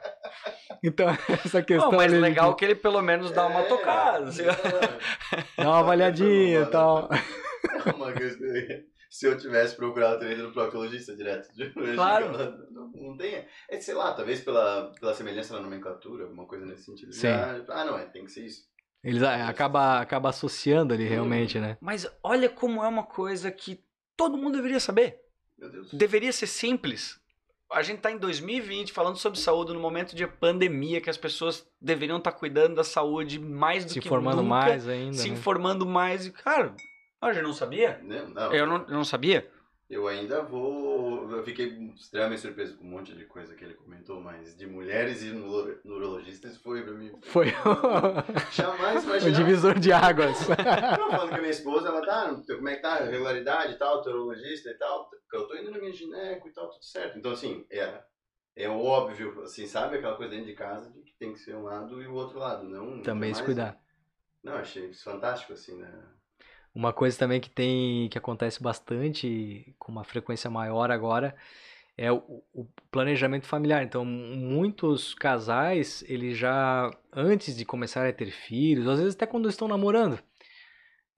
Então, 0.82 1.08
essa 1.44 1.60
questão. 1.62 1.90
Não, 1.90 1.98
mas 1.98 2.10
ali 2.10 2.18
legal 2.22 2.54
que 2.54 2.64
ele 2.64 2.74
pelo 2.74 3.02
menos 3.02 3.30
dá 3.32 3.46
uma 3.46 3.64
tocada. 3.64 4.28
assim. 4.28 4.44
dar 4.44 5.66
uma 5.68 5.80
avaliadinha 5.80 6.60
e 6.60 6.66
tal. 6.66 7.10
Uma 7.94 8.12
coisa 8.12 8.36
que- 8.38 8.84
Se 9.10 9.26
eu 9.26 9.36
tivesse 9.36 9.74
procurado 9.74 10.20
treino 10.20 10.46
do 10.46 10.52
proctologista 10.52 11.16
direto. 11.16 11.48
Claro. 11.96 12.30
Não, 12.70 12.88
não 12.94 13.16
tem. 13.16 13.44
É, 13.68 13.80
sei 13.80 13.94
lá, 13.94 14.14
talvez 14.14 14.40
pela, 14.40 14.92
pela 15.00 15.12
semelhança 15.12 15.52
na 15.54 15.60
nomenclatura, 15.60 16.24
alguma 16.24 16.46
coisa 16.46 16.64
nesse 16.64 16.84
sentido. 16.84 17.12
Sim. 17.12 17.22
Já- 17.28 17.64
ah, 17.70 17.84
não, 17.84 17.98
é, 17.98 18.04
tem 18.04 18.24
que 18.24 18.30
ser 18.30 18.46
isso. 18.46 18.62
Eles 19.02 19.22
a- 19.22 19.48
acaba, 19.48 20.00
acaba 20.00 20.28
associando 20.28 20.94
ali 20.94 21.08
realmente, 21.08 21.58
né? 21.58 21.76
Mas 21.80 22.06
olha 22.22 22.48
como 22.48 22.84
é 22.84 22.88
uma 22.88 23.02
coisa 23.02 23.50
que 23.50 23.82
todo 24.16 24.36
mundo 24.38 24.56
deveria 24.56 24.78
saber. 24.78 25.18
Meu 25.58 25.70
Deus. 25.70 25.92
Deveria 25.92 26.32
ser 26.32 26.46
simples. 26.46 27.18
A 27.72 27.82
gente 27.82 28.00
tá 28.00 28.10
em 28.10 28.18
2020 28.18 28.92
falando 28.92 29.16
sobre 29.16 29.38
saúde 29.38 29.72
no 29.72 29.80
momento 29.80 30.14
de 30.14 30.26
pandemia 30.26 31.00
que 31.00 31.08
as 31.10 31.16
pessoas 31.16 31.66
deveriam 31.80 32.18
estar 32.18 32.32
cuidando 32.32 32.74
da 32.74 32.84
saúde 32.84 33.38
mais 33.38 33.84
do 33.84 33.92
Se 33.92 34.00
que 34.00 34.08
formando 34.08 34.38
nunca, 34.42 34.48
mais 34.48 34.88
ainda. 34.88 35.16
se 35.16 35.28
né? 35.28 35.34
informando 35.34 35.86
mais 35.86 36.26
e 36.26 36.32
cara, 36.32 36.74
a 37.28 37.32
gente 37.32 37.42
não 37.44 37.52
sabia? 37.52 38.00
Não, 38.02 38.28
não, 38.28 38.52
Eu 38.54 38.66
não, 38.66 38.78
não 38.86 39.04
sabia. 39.04 39.50
Eu 39.88 40.06
ainda 40.06 40.40
vou. 40.42 41.28
Eu 41.32 41.42
fiquei 41.42 41.66
extremamente 41.96 42.40
surpreso 42.40 42.78
com 42.78 42.84
um 42.84 42.90
monte 42.90 43.12
de 43.12 43.24
coisa 43.26 43.56
que 43.56 43.64
ele 43.64 43.74
comentou, 43.74 44.20
mas 44.20 44.56
de 44.56 44.64
mulheres 44.64 45.20
e 45.24 45.32
neuro- 45.32 45.80
neurologistas 45.84 46.56
foi 46.58 46.84
pra 46.84 46.92
mim. 46.94 47.10
Foi 47.24 47.46
Jamais 48.52 49.04
o 49.04 49.08
imaginava. 49.08 49.44
divisor 49.44 49.78
de 49.80 49.92
águas. 49.92 50.38
Eu 50.48 51.10
falando 51.10 51.28
com 51.30 51.34
a 51.34 51.38
minha 51.38 51.50
esposa, 51.50 51.88
ela 51.88 52.06
tá, 52.06 52.32
como 52.46 52.68
é 52.68 52.76
que 52.76 52.82
tá, 52.82 52.96
regularidade 53.04 53.72
e 53.74 53.78
tal, 53.78 54.04
neurologista 54.04 54.70
e 54.70 54.74
tal, 54.74 55.08
porque 55.10 55.36
eu 55.36 55.48
tô 55.48 55.56
indo 55.56 55.72
na 55.72 55.78
minha 55.78 55.92
gineco 55.92 56.48
e 56.48 56.52
tal, 56.52 56.68
tudo 56.70 56.84
certo. 56.84 57.18
Então, 57.18 57.32
assim, 57.32 57.66
é, 57.68 58.00
é 58.54 58.68
óbvio, 58.68 59.42
assim, 59.42 59.66
sabe 59.66 59.96
aquela 59.98 60.16
coisa 60.16 60.30
dentro 60.30 60.46
de 60.46 60.54
casa 60.54 60.88
de 60.92 61.02
que 61.02 61.16
tem 61.18 61.32
que 61.32 61.40
ser 61.40 61.56
um 61.56 61.64
lado 61.64 62.00
e 62.00 62.06
o 62.06 62.14
outro 62.14 62.38
lado, 62.38 62.62
não... 62.68 63.02
Também 63.02 63.34
se 63.34 63.40
jamais- 63.40 63.40
cuidar. 63.40 63.80
Não, 64.44 64.54
achei 64.54 64.92
fantástico, 64.94 65.52
assim, 65.52 65.76
né? 65.78 65.92
Uma 66.74 66.92
coisa 66.92 67.18
também 67.18 67.40
que 67.40 67.50
tem 67.50 68.08
que 68.08 68.18
acontece 68.18 68.62
bastante 68.62 69.74
com 69.78 69.90
uma 69.90 70.04
frequência 70.04 70.48
maior 70.48 70.90
agora 70.90 71.34
é 71.96 72.10
o, 72.10 72.42
o 72.54 72.66
planejamento 72.90 73.46
familiar. 73.46 73.82
Então, 73.82 74.04
muitos 74.04 75.12
casais, 75.14 76.04
eles 76.08 76.38
já 76.38 76.90
antes 77.12 77.56
de 77.56 77.64
começar 77.64 78.08
a 78.08 78.12
ter 78.12 78.30
filhos, 78.30 78.88
às 78.88 78.98
vezes 78.98 79.14
até 79.14 79.26
quando 79.26 79.48
estão 79.48 79.68
namorando, 79.68 80.18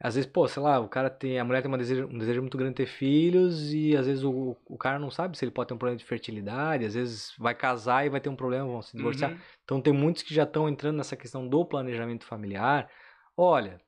às 0.02 0.16
vezes, 0.16 0.28
pô, 0.28 0.48
sei 0.48 0.60
lá, 0.60 0.80
o 0.80 0.88
cara 0.88 1.08
tem, 1.08 1.38
a 1.38 1.44
mulher 1.44 1.62
tem 1.62 1.68
uma 1.70 1.78
desejo, 1.78 2.08
um 2.08 2.18
desejo 2.18 2.40
muito 2.40 2.58
grande 2.58 2.72
de 2.72 2.78
ter 2.78 2.86
filhos 2.86 3.72
e 3.72 3.96
às 3.96 4.06
vezes 4.06 4.24
o, 4.24 4.56
o 4.66 4.76
cara 4.76 4.98
não 4.98 5.12
sabe 5.12 5.38
se 5.38 5.44
ele 5.44 5.52
pode 5.52 5.68
ter 5.68 5.74
um 5.74 5.78
problema 5.78 5.96
de 5.96 6.04
fertilidade, 6.04 6.84
às 6.84 6.94
vezes 6.94 7.32
vai 7.38 7.54
casar 7.54 8.04
e 8.04 8.08
vai 8.08 8.20
ter 8.20 8.28
um 8.28 8.34
problema, 8.34 8.66
vão 8.66 8.82
se 8.82 8.96
divorciar. 8.96 9.30
Uhum. 9.30 9.38
Então 9.62 9.80
tem 9.80 9.92
muitos 9.92 10.24
que 10.24 10.34
já 10.34 10.42
estão 10.42 10.68
entrando 10.68 10.96
nessa 10.96 11.14
questão 11.14 11.46
do 11.46 11.64
planejamento 11.64 12.24
familiar. 12.24 12.90
Olha, 13.36 13.80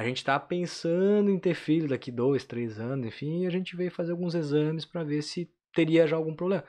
a 0.00 0.04
gente 0.04 0.16
está 0.16 0.40
pensando 0.40 1.30
em 1.30 1.38
ter 1.38 1.52
filho 1.52 1.86
daqui 1.86 2.10
dois, 2.10 2.42
três 2.42 2.80
anos, 2.80 3.06
enfim, 3.06 3.42
e 3.42 3.46
a 3.46 3.50
gente 3.50 3.76
veio 3.76 3.90
fazer 3.90 4.12
alguns 4.12 4.34
exames 4.34 4.86
para 4.86 5.04
ver 5.04 5.20
se 5.20 5.52
teria 5.74 6.06
já 6.06 6.16
algum 6.16 6.34
problema. 6.34 6.64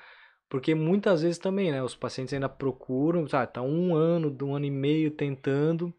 Porque 0.50 0.76
muitas 0.76 1.22
vezes 1.22 1.38
também, 1.38 1.72
né, 1.72 1.82
os 1.82 1.96
pacientes 1.96 2.34
ainda 2.34 2.50
procuram, 2.50 3.26
sabe, 3.26 3.54
tá 3.54 3.62
um 3.62 3.96
ano, 3.96 4.36
um 4.42 4.54
ano 4.54 4.66
e 4.66 4.70
meio 4.70 5.12
tentando, 5.12 5.94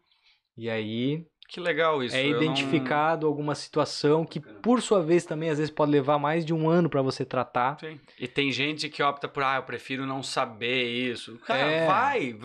e 0.55 0.69
aí 0.69 1.25
Que 1.53 1.59
legal 1.59 2.03
isso. 2.03 2.15
é 2.15 2.25
eu 2.25 2.31
não- 2.31 2.37
identificado 2.41 3.27
alguma 3.27 3.53
situação 3.53 4.25
que, 4.25 4.39
por 4.39 4.81
sua 4.81 5.03
vez, 5.03 5.23
também 5.23 5.51
às 5.51 5.59
vezes 5.59 5.71
pode 5.71 5.91
levar 5.91 6.17
mais 6.17 6.43
de 6.43 6.51
um 6.53 6.67
ano 6.67 6.89
para 6.89 7.01
você 7.03 7.23
tratar. 7.23 7.77
Sim. 7.79 7.99
E 8.19 8.27
tem 8.27 8.51
gente 8.51 8.89
que 8.89 9.03
opta 9.03 9.27
por, 9.27 9.43
ah, 9.43 9.57
eu 9.57 9.63
prefiro 9.63 10.05
não 10.07 10.23
saber 10.23 10.83
isso. 10.85 11.37
Cara, 11.45 11.59
É. 11.61 11.85
vai. 11.85 12.35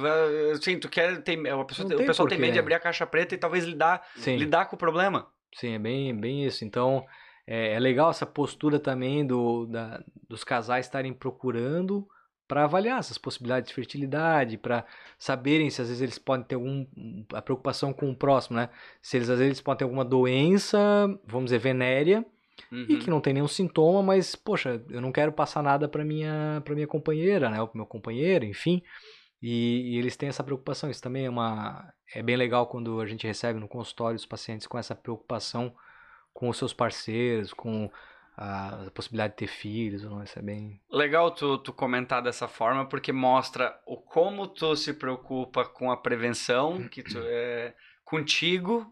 Assim, 0.52 0.78
tu 0.78 0.88
quer. 0.90 1.22
Tem, 1.22 1.38
a 1.48 1.64
pessoa, 1.64 1.88
Não 1.88 1.96
o 1.96 2.04
pessoal 2.06 2.28
tem 2.28 2.38
medo 2.38 2.52
de 2.52 2.58
abrir 2.58 2.74
a 2.74 2.80
caixa 2.80 3.06
preta 3.06 3.34
e 3.34 3.38
talvez 3.38 3.64
lidar, 3.64 4.06
Sim. 4.16 4.36
lidar 4.36 4.66
com 4.66 4.76
o 4.76 4.78
problema. 4.78 5.26
Sim, 5.54 5.72
é 5.74 5.78
bem, 5.78 6.14
bem 6.14 6.44
isso. 6.44 6.62
Então, 6.64 7.02
é, 7.46 7.72
é 7.72 7.78
legal 7.80 8.10
essa 8.10 8.26
postura 8.26 8.78
também 8.78 9.26
do, 9.26 9.64
da- 9.64 10.02
dos 10.28 10.44
casais 10.44 10.84
estarem 10.84 11.14
procurando 11.14 12.06
para 12.48 12.64
avaliar 12.64 12.98
essas 12.98 13.18
possibilidades 13.18 13.68
de 13.68 13.74
fertilidade, 13.74 14.56
para 14.56 14.84
saberem 15.18 15.68
se 15.68 15.82
às 15.82 15.88
vezes 15.88 16.02
eles 16.02 16.18
podem 16.18 16.46
ter 16.46 16.54
algum 16.54 16.86
a 17.34 17.42
preocupação 17.42 17.92
com 17.92 18.10
o 18.10 18.16
próximo, 18.16 18.56
né? 18.56 18.70
Se 19.02 19.18
eles 19.18 19.28
às 19.28 19.38
vezes 19.38 19.60
podem 19.60 19.78
ter 19.78 19.84
alguma 19.84 20.04
doença, 20.04 20.78
vamos 21.26 21.46
dizer, 21.46 21.58
venérea, 21.58 22.24
e 22.72 22.74
Uhum. 22.74 22.98
que 22.98 23.10
não 23.10 23.20
tem 23.20 23.32
nenhum 23.34 23.46
sintoma, 23.46 24.02
mas 24.02 24.34
poxa, 24.34 24.82
eu 24.90 25.00
não 25.00 25.12
quero 25.12 25.30
passar 25.32 25.62
nada 25.62 25.88
para 25.88 26.04
minha 26.04 26.60
para 26.64 26.74
minha 26.74 26.88
companheira, 26.88 27.48
né, 27.48 27.60
ou 27.60 27.68
pro 27.68 27.76
meu 27.76 27.86
companheiro, 27.86 28.44
enfim. 28.44 28.82
E, 29.40 29.94
e 29.94 29.98
eles 29.98 30.16
têm 30.16 30.28
essa 30.28 30.42
preocupação. 30.42 30.90
Isso 30.90 31.02
também 31.02 31.26
é 31.26 31.30
uma 31.30 31.92
é 32.12 32.22
bem 32.22 32.36
legal 32.36 32.66
quando 32.66 33.00
a 33.00 33.06
gente 33.06 33.26
recebe 33.26 33.60
no 33.60 33.68
consultório 33.68 34.16
os 34.16 34.26
pacientes 34.26 34.66
com 34.66 34.76
essa 34.76 34.94
preocupação 34.94 35.72
com 36.32 36.48
os 36.48 36.56
seus 36.56 36.72
parceiros, 36.72 37.52
com 37.52 37.90
a, 38.38 38.86
a 38.86 38.90
possibilidade 38.92 39.32
de 39.32 39.38
ter 39.38 39.46
filhos, 39.48 40.04
ou 40.04 40.10
não, 40.10 40.22
isso 40.22 40.38
é 40.38 40.42
bem 40.42 40.80
Legal 40.88 41.32
tu, 41.32 41.58
tu 41.58 41.72
comentar 41.72 42.22
dessa 42.22 42.46
forma, 42.46 42.86
porque 42.86 43.10
mostra 43.12 43.76
o 43.84 43.96
como 43.96 44.46
tu 44.46 44.76
se 44.76 44.94
preocupa 44.94 45.64
com 45.64 45.90
a 45.90 45.96
prevenção, 45.96 46.86
que 46.88 47.02
tu 47.02 47.18
é 47.18 47.74
contigo, 48.04 48.86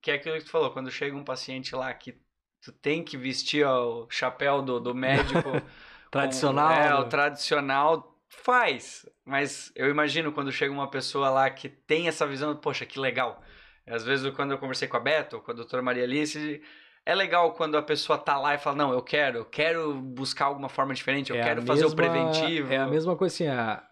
que 0.00 0.12
é 0.12 0.14
aquilo 0.14 0.38
que 0.38 0.44
tu 0.44 0.50
falou, 0.50 0.70
quando 0.70 0.88
chega 0.88 1.16
um 1.16 1.24
paciente 1.24 1.74
lá 1.74 1.92
que 1.92 2.16
tu 2.62 2.70
tem 2.70 3.02
que 3.02 3.16
vestir 3.16 3.66
ó, 3.66 4.04
o 4.04 4.10
chapéu 4.10 4.62
do, 4.62 4.78
do 4.78 4.94
médico 4.94 5.50
tradicional. 6.08 6.70
É, 6.70 6.94
o 6.94 7.02
né? 7.02 7.08
tradicional 7.08 8.16
faz. 8.28 9.04
Mas 9.24 9.72
eu 9.74 9.90
imagino 9.90 10.30
quando 10.30 10.52
chega 10.52 10.72
uma 10.72 10.88
pessoa 10.88 11.28
lá 11.28 11.50
que 11.50 11.68
tem 11.68 12.06
essa 12.06 12.24
visão, 12.24 12.54
poxa, 12.54 12.86
que 12.86 13.00
legal. 13.00 13.42
Às 13.84 14.04
vezes, 14.04 14.32
quando 14.34 14.52
eu 14.52 14.58
conversei 14.58 14.86
com 14.86 14.96
a 14.96 15.00
Beto, 15.00 15.40
com 15.40 15.50
a 15.50 15.54
doutora 15.54 15.82
Maria 15.82 16.04
Alice, 16.04 16.62
é 17.06 17.14
legal 17.14 17.54
quando 17.54 17.78
a 17.78 17.82
pessoa 17.82 18.18
tá 18.18 18.36
lá 18.36 18.54
e 18.54 18.58
fala, 18.58 18.76
não, 18.76 18.92
eu 18.92 19.00
quero, 19.00 19.38
eu 19.38 19.44
quero 19.46 19.94
buscar 19.94 20.46
alguma 20.46 20.68
forma 20.68 20.92
diferente, 20.92 21.30
eu 21.30 21.36
É 21.36 21.42
quero 21.42 21.62
fazer 21.62 21.86
o 21.86 21.90
mesma- 21.90 21.96
preventivo. 21.96 22.72
É 22.72 22.76
a 22.76 22.86
mesma 22.86 23.16
coisa 23.16 23.34
assim, 23.34 23.46
a, 23.46 23.82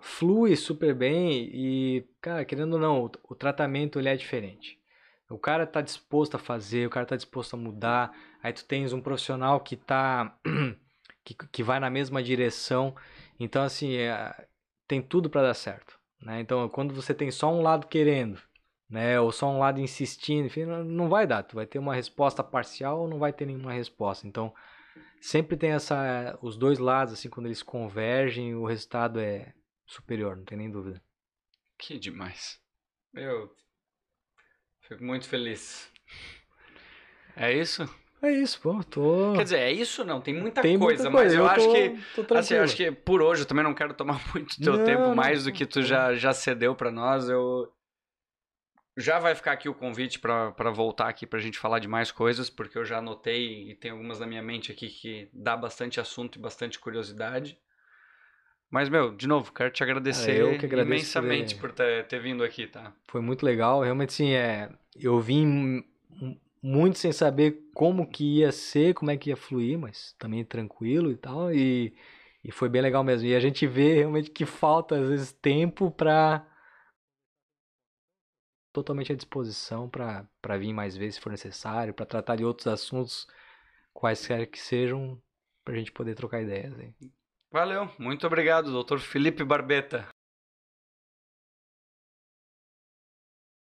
flui 0.00 0.56
super 0.56 0.94
bem 0.94 1.50
e, 1.52 2.08
cara, 2.20 2.44
querendo 2.44 2.74
ou 2.74 2.78
não, 2.78 3.04
o, 3.04 3.10
o 3.30 3.34
tratamento 3.34 3.98
ele 3.98 4.08
é 4.08 4.16
diferente. 4.16 4.78
O 5.30 5.38
cara 5.38 5.66
tá 5.66 5.80
disposto 5.80 6.36
a 6.36 6.38
fazer, 6.38 6.86
o 6.86 6.90
cara 6.90 7.06
tá 7.06 7.16
disposto 7.16 7.54
a 7.54 7.56
mudar, 7.58 8.12
aí 8.42 8.52
tu 8.52 8.64
tens 8.64 8.92
um 8.92 9.00
profissional 9.00 9.58
que 9.60 9.74
tá 9.76 10.38
que, 11.24 11.34
que 11.34 11.62
vai 11.62 11.80
na 11.80 11.90
mesma 11.90 12.22
direção. 12.22 12.94
Então 13.40 13.62
assim, 13.62 13.94
é, 13.96 14.46
tem 14.86 15.00
tudo 15.02 15.28
para 15.30 15.42
dar 15.42 15.54
certo, 15.54 15.98
né? 16.20 16.40
Então, 16.40 16.68
quando 16.68 16.94
você 16.94 17.14
tem 17.14 17.30
só 17.30 17.52
um 17.52 17.62
lado 17.62 17.86
querendo, 17.88 18.38
né, 18.88 19.18
ou 19.20 19.32
só 19.32 19.48
um 19.48 19.58
lado 19.58 19.80
insistindo, 19.80 20.46
enfim, 20.46 20.64
não, 20.64 21.08
vai 21.08 21.26
dar, 21.26 21.42
tu 21.42 21.56
vai 21.56 21.66
ter 21.66 21.78
uma 21.78 21.94
resposta 21.94 22.42
parcial 22.44 23.00
ou 23.00 23.08
não 23.08 23.18
vai 23.18 23.32
ter 23.32 23.46
nenhuma 23.46 23.72
resposta. 23.72 24.26
Então, 24.26 24.52
sempre 25.20 25.56
tem 25.56 25.70
essa 25.70 26.38
os 26.42 26.56
dois 26.56 26.78
lados 26.78 27.14
assim, 27.14 27.28
quando 27.28 27.46
eles 27.46 27.62
convergem, 27.62 28.54
o 28.54 28.64
resultado 28.66 29.18
é 29.20 29.52
superior, 29.86 30.36
não 30.36 30.44
tem 30.44 30.58
nem 30.58 30.70
dúvida. 30.70 31.02
Que 31.78 31.98
demais. 31.98 32.60
Eu 33.14 33.50
fico 34.82 35.02
muito 35.04 35.28
feliz. 35.28 35.90
É 37.36 37.52
isso? 37.52 37.82
É 38.22 38.30
isso, 38.32 38.58
pô, 38.60 38.82
tô 38.84 39.32
Quer 39.34 39.44
dizer, 39.44 39.58
é 39.58 39.72
isso 39.72 40.02
não, 40.04 40.20
tem 40.20 40.32
muita 40.34 40.62
tem 40.62 40.78
coisa, 40.78 41.10
muita 41.10 41.24
mas 41.24 41.34
eu, 41.34 41.44
tô- 41.44 41.50
acho 41.50 41.70
que 41.70 42.24
tô 42.24 42.34
Assim, 42.38 42.54
eu 42.54 42.62
acho 42.62 42.76
que 42.76 42.90
por 42.90 43.20
hoje 43.20 43.42
eu 43.42 43.46
também 43.46 43.62
não 43.64 43.74
quero 43.74 43.92
tomar 43.92 44.18
muito 44.32 44.58
teu 44.60 44.76
Não, 44.78 44.84
tempo, 44.84 45.02
não, 45.02 45.14
mais 45.14 45.44
do 45.44 45.50
não, 45.50 45.56
que 45.56 45.66
tu 45.66 45.82
já, 45.82 46.14
já 46.14 46.32
cedeu 46.32 46.74
pra 46.74 46.90
nós. 46.90 47.28
Eu 47.28 47.70
já 48.96 49.18
vai 49.18 49.34
ficar 49.34 49.52
aqui 49.52 49.68
o 49.68 49.74
convite 49.74 50.18
pra 50.18 50.70
voltar 50.72 51.08
aqui 51.08 51.26
pra 51.26 51.40
gente 51.40 51.58
falar 51.58 51.78
de 51.78 51.88
mais 51.88 52.10
coisas, 52.12 52.48
porque 52.48 52.78
eu 52.78 52.84
já 52.84 52.98
anotei 52.98 53.70
e 53.70 53.74
tem 53.74 53.90
algumas 53.90 54.20
na 54.20 54.26
minha 54.26 54.42
mente 54.42 54.70
aqui 54.70 54.88
que 54.88 55.28
dá 55.32 55.56
bastante 55.56 56.00
assunto 56.00 56.38
e 56.38 56.42
bastante 56.42 56.78
curiosidade. 56.78 57.58
Mas, 58.70 58.88
meu, 58.88 59.14
de 59.14 59.28
novo, 59.28 59.52
quero 59.52 59.70
te 59.70 59.82
agradecer 59.84 60.42
Ah, 60.42 60.66
imensamente 60.82 61.54
por- 61.56 61.72
ter, 61.72 62.06
ter 62.06 62.20
vindo 62.20 62.42
aqui, 62.42 62.66
tá? 62.66 62.92
Foi 63.06 63.20
muito 63.20 63.44
legal, 63.44 63.82
realmente 63.82 64.12
sim, 64.12 64.32
é, 64.32 64.68
eu 64.96 65.20
vim 65.20 65.84
muito 66.62 66.98
sem 66.98 67.12
saber 67.12 67.62
como 67.74 68.06
que 68.06 68.38
ia 68.38 68.50
ser, 68.50 68.94
como 68.94 69.10
é 69.10 69.16
que 69.16 69.30
ia 69.30 69.36
fluir, 69.36 69.78
mas 69.78 70.14
também 70.18 70.44
tranquilo 70.44 71.12
e 71.12 71.16
tal, 71.16 71.52
e, 71.52 71.94
e 72.42 72.50
foi 72.50 72.68
bem 72.68 72.82
legal 72.82 73.04
mesmo. 73.04 73.28
E 73.28 73.34
a 73.34 73.40
gente 73.40 73.66
vê 73.66 73.94
realmente 73.94 74.30
que 74.30 74.44
falta 74.46 74.96
às 74.96 75.08
vezes 75.08 75.32
tempo 75.32 75.90
para 75.90 76.44
totalmente 78.74 79.12
à 79.12 79.16
disposição 79.16 79.88
para 79.88 80.26
para 80.42 80.58
vir 80.58 80.74
mais 80.74 80.96
vezes 80.96 81.14
se 81.14 81.20
for 81.20 81.30
necessário, 81.30 81.94
para 81.94 82.04
tratar 82.04 82.36
de 82.36 82.44
outros 82.44 82.66
assuntos 82.66 83.26
quaisquer 83.94 84.46
que 84.46 84.58
sejam, 84.58 85.18
pra 85.64 85.76
gente 85.76 85.92
poder 85.92 86.16
trocar 86.16 86.42
ideias. 86.42 86.76
Hein? 86.78 86.94
Valeu, 87.50 87.88
muito 87.98 88.26
obrigado, 88.26 88.72
doutor 88.72 88.98
Felipe 88.98 89.44
Barbeta. 89.44 90.08